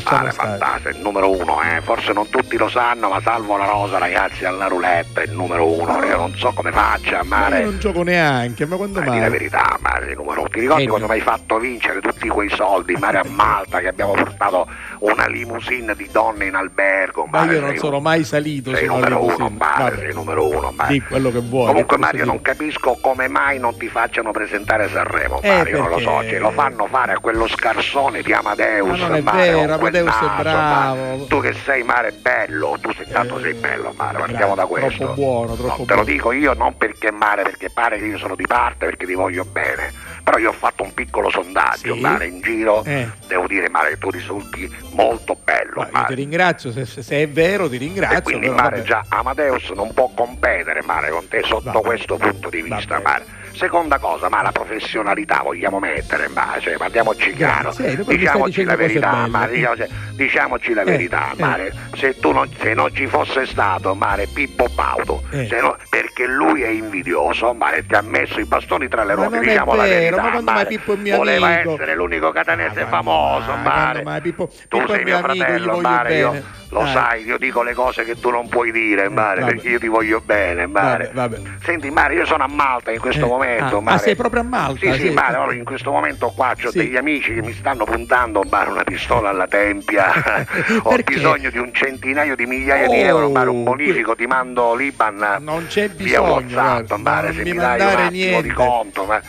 Mare, 0.09 0.31
fantastico, 0.31 0.89
il 0.89 0.99
numero 1.01 1.29
uno, 1.29 1.61
eh. 1.61 1.79
forse 1.81 2.13
non 2.13 2.27
tutti 2.29 2.57
lo 2.57 2.67
sanno, 2.67 3.09
ma 3.09 3.21
salvo 3.21 3.57
la 3.57 3.65
rosa, 3.65 3.99
ragazzi, 3.99 4.43
alla 4.43 4.65
roulette 4.67 5.21
il 5.23 5.31
numero 5.33 5.67
uno. 5.71 6.03
Io 6.03 6.17
non 6.17 6.33
so 6.35 6.51
come 6.53 6.71
faccia, 6.71 7.23
Ma 7.23 7.37
Mare. 7.37 7.59
io 7.59 7.65
non 7.65 7.79
gioco 7.79 8.01
neanche, 8.01 8.65
ma 8.65 8.75
quando 8.75 8.99
Ma 8.99 9.05
di 9.05 9.11
la 9.11 9.21
mai? 9.21 9.29
verità, 9.29 9.77
Mare, 9.81 10.05
il 10.11 10.17
numero. 10.17 10.47
Ti 10.53 10.59
ricordi 10.59 10.83
Eh, 10.83 10.87
quando 10.87 11.07
mi 11.07 11.13
hai 11.13 11.19
fatto 11.21 11.57
vincere 11.57 11.99
tutti 11.99 12.27
quei 12.27 12.47
soldi, 12.49 12.93
Mare 12.93 13.17
a 13.17 13.23
Malta, 13.27 13.79
che 13.79 13.87
abbiamo 13.87 14.11
portato 14.13 14.67
una 14.99 15.25
limousine 15.25 15.95
di 15.95 16.07
donne 16.11 16.45
in 16.45 16.53
albergo? 16.53 17.25
Ma 17.25 17.43
io 17.45 17.59
non 17.59 17.69
sei 17.69 17.79
sono 17.79 17.99
mai 17.99 18.23
salito 18.23 18.71
sei 18.75 18.85
numero 18.85 19.23
uno, 19.23 19.31
limousine. 19.33 19.57
Mare, 19.57 19.83
Vabbè. 19.83 19.95
sei 19.97 20.13
numero 20.13 20.47
uno, 20.47 20.71
Mare. 20.75 20.93
Di 20.93 21.01
quello 21.01 21.31
che 21.31 21.39
vuoi. 21.39 21.65
Comunque 21.65 21.97
Mario 21.97 22.25
non 22.25 22.39
capisco 22.43 22.99
come 23.01 23.27
mai 23.27 23.57
non 23.57 23.75
ti 23.79 23.87
facciano 23.87 24.29
presentare 24.29 24.87
Sanremo, 24.89 25.41
Eh, 25.41 25.47
Mario, 25.49 25.77
non 25.79 25.89
lo 25.89 25.97
so, 25.97 26.21
ce 26.23 26.37
lo 26.37 26.51
fanno 26.51 26.85
fare 26.85 27.13
a 27.13 27.17
quello 27.19 27.47
scarsone 27.47 28.21
di 28.21 28.31
Amadeus, 28.31 28.99
Ma 28.99 29.07
non 29.07 29.15
è 29.15 29.21
Mario, 29.21 29.57
vero, 29.59 29.73
Amadeus 29.73 30.07
è 30.07 30.21
naso, 30.21 30.41
bravo. 30.43 30.95
ma 31.17 31.25
Tu 31.27 31.41
che 31.41 31.53
sei 31.65 31.81
Mare 31.81 32.11
bello, 32.11 32.77
tu 32.79 32.93
sei 32.93 33.07
tanto 33.11 33.39
sei 33.39 33.53
bello 33.55 33.91
Mare, 33.97 34.19
partiamo 34.19 34.53
da 34.53 34.67
questo. 34.67 34.97
troppo 35.03 35.13
buono, 35.15 35.55
troppo 35.55 35.67
No, 35.69 35.75
te 35.77 35.79
lo 35.79 35.85
buono. 35.85 36.03
dico 36.03 36.31
io 36.31 36.53
non 36.53 36.77
perché 36.77 37.09
Mare, 37.11 37.41
perché 37.41 37.71
pare 37.71 37.97
che 37.97 38.05
io 38.05 38.19
sono 38.19 38.35
di 38.35 38.45
parte, 38.45 38.85
perché 38.85 39.07
ti 39.07 39.15
voglio 39.15 39.45
bene. 39.45 40.11
Però 40.23 40.37
io 40.37 40.49
ho 40.49 40.53
fatto 40.53 40.83
un 40.83 40.93
piccolo 40.93 41.29
sondaggio, 41.29 41.95
Sì? 41.95 41.99
Mare, 41.99 42.27
in 42.27 42.39
giro. 42.41 42.81
Eh. 42.85 43.09
Devo 43.27 43.45
dire, 43.45 43.69
Mare, 43.69 43.89
che 43.89 43.97
tu 43.97 44.09
risulti 44.09 44.73
molto 44.91 45.37
bello, 45.43 45.85
Ma 45.91 46.03
ti 46.05 46.15
ringrazio, 46.15 46.71
se, 46.71 46.85
se- 46.85 47.03
se 47.03 47.21
è 47.23 47.27
vero 47.27 47.69
ti 47.69 47.75
ringrazio. 47.77 48.17
E 48.19 48.21
quindi 48.21 48.47
però 48.47 48.55
Mare 48.61 48.75
vabbè. 48.77 48.87
già 48.87 49.03
Amadeus 49.09 49.69
non 49.71 49.93
può 49.93 50.09
competere 50.15 50.81
Mare 50.83 51.09
con 51.09 51.27
te 51.27 51.41
sotto 51.43 51.71
Vabbè. 51.71 51.81
questo 51.81 52.15
punto 52.15 52.49
di 52.49 52.61
vista 52.61 52.99
Vabbè. 52.99 53.03
Mare. 53.03 53.25
Seconda 53.55 53.99
cosa, 53.99 54.29
ma 54.29 54.41
la 54.41 54.51
professionalità 54.51 55.41
vogliamo 55.43 55.77
mettere, 55.79 56.27
Mare, 56.27 56.59
cioè, 56.59 56.75
parliamoci 56.75 57.33
chiaro, 57.33 57.69
eh, 57.69 57.73
stai 57.73 58.03
diciamoci 58.03 58.63
la 58.63 58.75
verità. 58.75 59.27
Mare, 59.27 59.51
diciamoci, 59.53 59.87
diciamoci 60.15 60.73
la 60.73 60.81
Eh, 60.81 60.85
verità, 60.85 61.31
eh. 61.37 61.39
Mare, 61.41 61.73
se 61.95 62.17
tu 62.19 62.31
non, 62.31 62.49
se 62.59 62.73
non 62.73 62.93
ci 62.93 63.05
fosse 63.05 63.45
stato 63.45 63.93
Mare 63.93 64.25
Pippo 64.27 64.65
Baudo, 64.73 65.21
Eh. 65.29 65.45
se 65.47 65.61
no- 65.61 65.77
perché 65.87 66.25
lui 66.25 66.63
è 66.63 66.67
invidioso, 66.69 67.53
Mare 67.53 67.85
ti 67.85 67.93
ha 67.93 68.01
messo 68.01 68.39
i 68.39 68.45
bastoni 68.45 68.87
tra 68.87 69.03
le 69.03 69.13
Ma 69.15 69.25
ruote, 69.27 69.39
diciamo 69.41 69.75
la 69.75 69.83
verità, 69.83 70.15
ma 70.21 70.29
quando 70.31 70.51
Mare. 70.51 70.65
Pippo 70.65 70.93
è 70.93 70.97
mio 70.97 71.17
voleva 71.17 71.47
amico? 71.47 71.73
essere 71.73 71.95
l'unico 71.95 72.31
catanese 72.31 72.81
Ma 72.83 72.87
famoso, 72.89 73.51
mai, 73.51 73.63
Mare. 73.63 74.03
mai? 74.03 74.21
Pippo, 74.21 74.47
Tu 74.67 74.77
Pippo 74.79 74.93
sei 74.93 75.03
mio 75.03 75.19
mio 75.19 75.23
fratello, 75.23 75.79
Mare, 75.79 76.15
io 76.15 76.43
lo 76.69 76.79
Dai. 76.81 76.91
sai, 76.91 77.23
io 77.23 77.37
dico 77.37 77.61
le 77.61 77.75
cose 77.75 78.03
che 78.03 78.19
tu 78.19 78.31
non 78.31 78.49
puoi 78.49 78.71
dire, 78.71 79.09
Mare, 79.09 79.41
vabbè. 79.41 79.53
perché 79.53 79.69
io 79.69 79.79
ti 79.79 79.87
voglio 79.87 80.21
bene, 80.25 80.65
Mare. 80.65 81.11
Vabbè, 81.13 81.37
vabbè. 81.37 81.49
Senti, 81.63 81.91
Mare, 81.91 82.15
io 82.15 82.25
sono 82.25 82.43
a 82.43 82.47
Malta 82.47 82.89
in 82.91 82.99
questo 82.99 83.25
Eh, 83.25 83.29
momento, 83.43 83.77
ah, 83.77 83.81
Mare. 83.81 83.95
ah, 83.95 83.99
sei 83.99 84.15
proprio 84.15 84.41
a 84.41 84.43
Malta? 84.43 84.79
Sì, 84.79 84.93
sì, 84.99 85.07
Sì. 85.07 85.13
Mare, 85.13 85.37
ora 85.37 85.53
in 85.53 85.63
questo 85.63 85.91
momento 85.91 86.31
qua 86.35 86.51
ho 86.51 86.69
Sì. 86.69 86.77
degli 86.77 86.95
amici 86.95 87.33
che 87.33 87.41
mi 87.41 87.53
stanno 87.53 87.83
puntando, 87.85 88.41
Mare, 88.49 88.69
una 88.69 88.83
pistola 88.83 89.29
alla 89.29 89.47
tempia. 89.47 90.11
ho 90.83 90.95
bisogno 91.03 91.49
di 91.49 91.57
un 91.57 91.73
centinaio 91.73 92.35
di 92.35 92.45
migliaia 92.45 92.87
di 92.87 92.95
Oh, 93.01 93.05
euro, 93.05 93.29
Mare, 93.29 93.49
un 93.49 93.63
bonifico, 93.63 94.15
ti 94.15 94.25
mando 94.25 94.73
l'Iban 94.75 95.37
Non 95.41 95.65
c'è 95.67 95.89
via 95.89 96.21
bisogno, 96.21 96.31
WhatsApp, 96.33 96.87
guarda, 96.87 96.97
Mare, 96.97 97.27
non 97.27 97.35
se 97.35 97.43
mi 97.43 97.51
mi 97.51 97.57
dai 97.57 97.79
un 97.79 97.87
attimo 97.87 98.07
di 98.11 98.17
niente. 98.17 98.53
conto, 98.53 99.03
ma... 99.05 99.21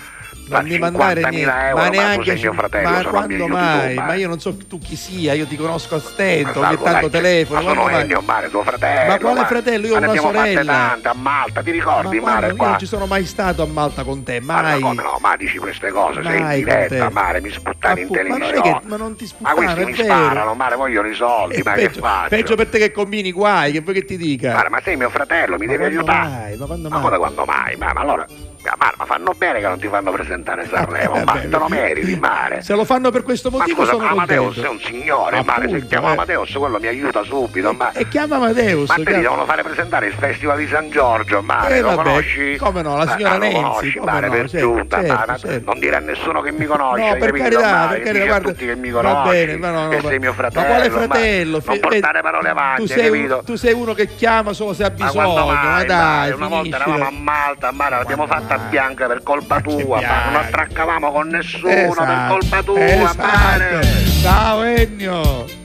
Non 0.47 0.65
mi 0.67 0.79
mandare 0.79 1.23
50.000 1.23 1.29
niente, 1.31 1.51
euro, 1.69 1.77
ma 1.77 1.83
ma 1.85 1.89
neanche 1.89 2.35
mio 2.35 2.53
fratello, 2.53 2.89
ma 2.91 3.03
quando 3.11 3.49
mai? 3.49 3.95
Ma 3.95 4.13
io 4.15 4.29
non 4.29 4.39
so 4.41 4.55
tu 4.69 4.79
chi 4.79 4.95
sia, 4.95 5.33
io 5.33 5.47
ti 5.47 5.57
conosco 5.57 5.95
a 5.95 6.01
stento, 6.01 6.61
Ma 6.61 6.69
ogni 6.69 6.77
tanto 6.83 7.09
dai, 7.09 7.21
telefono, 7.23 7.63
ma 7.63 7.69
sono 7.69 7.83
mai? 7.85 8.01
Ennio, 8.03 8.21
Mare, 8.21 8.51
tuo 8.51 8.63
fratello. 8.63 9.11
Ma 9.11 9.19
quale 9.19 9.45
fratello? 9.47 9.87
Io 9.87 9.97
ho 9.97 10.01
Ma 10.01 10.11
una 10.11 10.17
sorella. 10.21 10.73
tante 10.73 11.09
a 11.09 11.15
Malta, 11.15 11.63
ti 11.63 11.71
Ma 11.71 11.77
ricordi, 11.77 12.19
quando- 12.19 12.25
Mare, 12.41 12.47
io 12.49 12.57
qua? 12.57 12.69
non 12.69 12.79
ci 12.79 12.87
sono 12.87 13.07
mai 13.07 13.25
stato 13.25 13.63
a 13.63 13.67
Malta 13.67 14.05
con 14.05 14.23
te, 14.23 14.41
Ma 14.41 14.61
mai. 14.61 14.81
come 14.81 15.03
no, 15.03 15.19
ma 15.21 15.37
dici 15.37 15.57
queste 15.57 15.91
cose, 15.91 16.23
sei 16.23 16.37
in 16.37 16.43
Mai 16.43 16.59
diretta. 16.59 17.09
Mare, 17.11 17.41
mi 17.41 17.51
sputtani 17.51 18.01
in 18.03 18.07
Appunto, 18.07 18.29
ma 18.29 18.39
televisione. 18.39 18.81
che- 18.81 18.87
ma 18.89 18.97
non 18.97 19.17
ti 19.17 19.25
Ma 19.25 19.29
sputtano, 19.31 19.57
questi 19.57 19.85
mi 19.85 19.93
vero. 19.93 20.05
sparano, 20.05 20.55
Mare, 20.55 20.77
vogliono 20.77 21.09
i 21.09 21.15
soldi, 21.15 21.55
È 21.57 21.63
ma 21.65 21.73
peggio, 21.73 21.89
che 21.89 21.99
faccio? 22.01 22.29
peggio 22.29 22.55
per 22.57 22.67
te 22.69 22.79
che 22.79 22.93
combini 22.93 23.33
guai, 23.33 23.73
che 23.73 23.81
vuoi 23.81 23.95
che 23.95 24.05
ti 24.05 24.17
dica? 24.19 24.53
Mare, 24.53 24.69
ma 24.69 24.81
sei 24.85 24.97
mio 24.99 25.09
fratello, 25.09 25.57
mi 25.59 25.65
Ma 25.65 25.73
devi 25.73 25.85
aiutare. 25.85 26.29
mai? 26.29 26.57
Ma 26.57 26.67
quando 26.67 26.89
Ma 26.91 26.95
mai? 26.97 27.05
come 27.05 27.17
quando 27.17 27.45
mai? 27.47 27.77
Ma, 27.77 27.93
ma 27.95 28.01
allora, 28.01 28.27
ma, 28.29 28.54
Mare, 28.79 28.95
ma 28.97 29.05
fanno 29.05 29.33
bene 29.37 29.61
che 29.61 29.67
non 29.69 29.79
ti 29.79 29.89
fanno 29.89 30.11
presentare 30.11 30.67
Sanremo, 30.67 31.17
Eh, 31.17 31.25
ma 31.25 31.33
te 31.33 31.47
lo 31.49 31.67
meriti, 31.69 32.17
Mare. 32.17 32.63
Se 32.63 32.75
lo 32.75 32.85
fanno 32.85 33.11
per 33.11 33.23
questo 33.23 33.51
Ma 33.51 33.59
motivo 33.59 33.81
scusa, 33.83 33.93
sono 33.93 34.07
Amadeus 34.09 34.55
contento. 34.55 34.69
è 34.69 34.71
un 34.71 34.81
signore, 34.81 35.43
Mare, 35.43 35.61
se 35.63 35.67
Appunto, 35.75 35.87
chiamo 35.87 36.09
eh. 36.09 36.13
Amadeus 36.13 36.53
quello 36.53 36.79
mi 36.81 36.87
aiuta 36.87 37.23
subito, 37.23 37.73
ma... 37.73 37.93
E 37.93 38.09
chiama 38.09 38.37
Amadeus. 38.37 38.89
Ma 38.89 38.95
te 38.97 39.03
chiama- 39.05 39.21
devono 39.21 39.45
fare 39.45 39.63
presentare 39.63 40.07
il 40.07 40.15
Festival 40.15 40.57
di 40.59 40.67
San 40.69 40.89
Giorgio, 40.91 41.43
Mare, 41.43 41.77
Eh, 41.77 41.81
lo 41.81 41.89
vabbè, 41.95 42.03
conosci? 42.03 42.57
come 42.57 42.83
no, 42.83 42.97
la 42.97 43.05
Ma- 43.05 43.11
signora 43.13 43.29
ma 43.31 43.37
lo 43.37 43.41
Nenzi, 43.45 43.61
conosci, 43.63 43.99
come 43.99 44.13
Mare, 44.13 44.27
no, 44.27 44.33
per 44.33 44.49
certo, 44.51 44.67
giunta, 44.67 44.97
certo, 44.99 45.13
ma- 45.15 45.25
ma 45.27 45.37
certo. 45.37 45.71
non 45.71 45.79
dire 45.79 45.97
a 45.97 45.99
nessuno 46.01 46.41
che 46.41 46.53
mi 46.53 46.65
conosce, 46.67 47.05
No, 47.05 47.11
per 47.13 47.19
capito, 47.21 47.43
carità, 47.43 47.71
Mare? 47.71 47.95
per 47.97 48.05
carità, 48.05 48.25
a 48.25 48.27
guarda, 48.27 48.49
tutti 48.49 48.67
che 48.67 48.77
mi 48.77 48.91
va 48.91 49.01
conosci, 49.03 49.31
bene, 49.31 49.57
ma 49.59 49.71
no, 49.71 49.83
no, 49.85 49.89
che 49.91 50.01
ma- 50.03 50.09
sei 50.09 50.19
mio 50.19 50.31
ma 50.31 50.37
fratello, 50.37 50.67
quale 50.67 50.89
ma 50.89 50.97
fratello? 50.97 51.63
non 51.65 51.79
portare 51.81 52.21
parole 52.23 52.49
avanti, 52.49 52.81
tu 52.83 52.87
sei, 52.89 53.05
capito? 53.11 53.43
tu 53.45 53.55
sei 53.57 53.73
uno 53.75 53.93
che 53.95 54.15
chiama 54.15 54.53
solo 54.53 54.73
se 54.73 54.85
ha 54.85 54.93
Ma 54.97 55.05
bisogno, 55.07 55.47
ma, 55.47 55.85
dai, 55.85 56.31
una 56.33 56.49
volta 56.49 56.77
eravamo 56.77 57.07
a 57.07 57.11
Malta, 57.11 57.71
Mare, 57.73 57.97
l'abbiamo 57.97 58.27
Quando 58.27 58.45
fatta 58.57 58.69
bianca 58.69 59.07
per 59.07 59.23
colpa 59.23 59.55
Ma 59.57 59.61
tua, 59.61 60.01
Mare, 60.01 60.31
non 60.31 60.35
attraccavamo 60.37 61.13
con 61.13 61.29
nessuno 61.29 61.71
Esatto, 61.71 62.05
per 62.05 62.27
colpa 62.29 62.63
tua, 62.63 62.85
esatto. 62.85 63.87
Ciao 64.23 64.63
Ennio. 64.63 65.63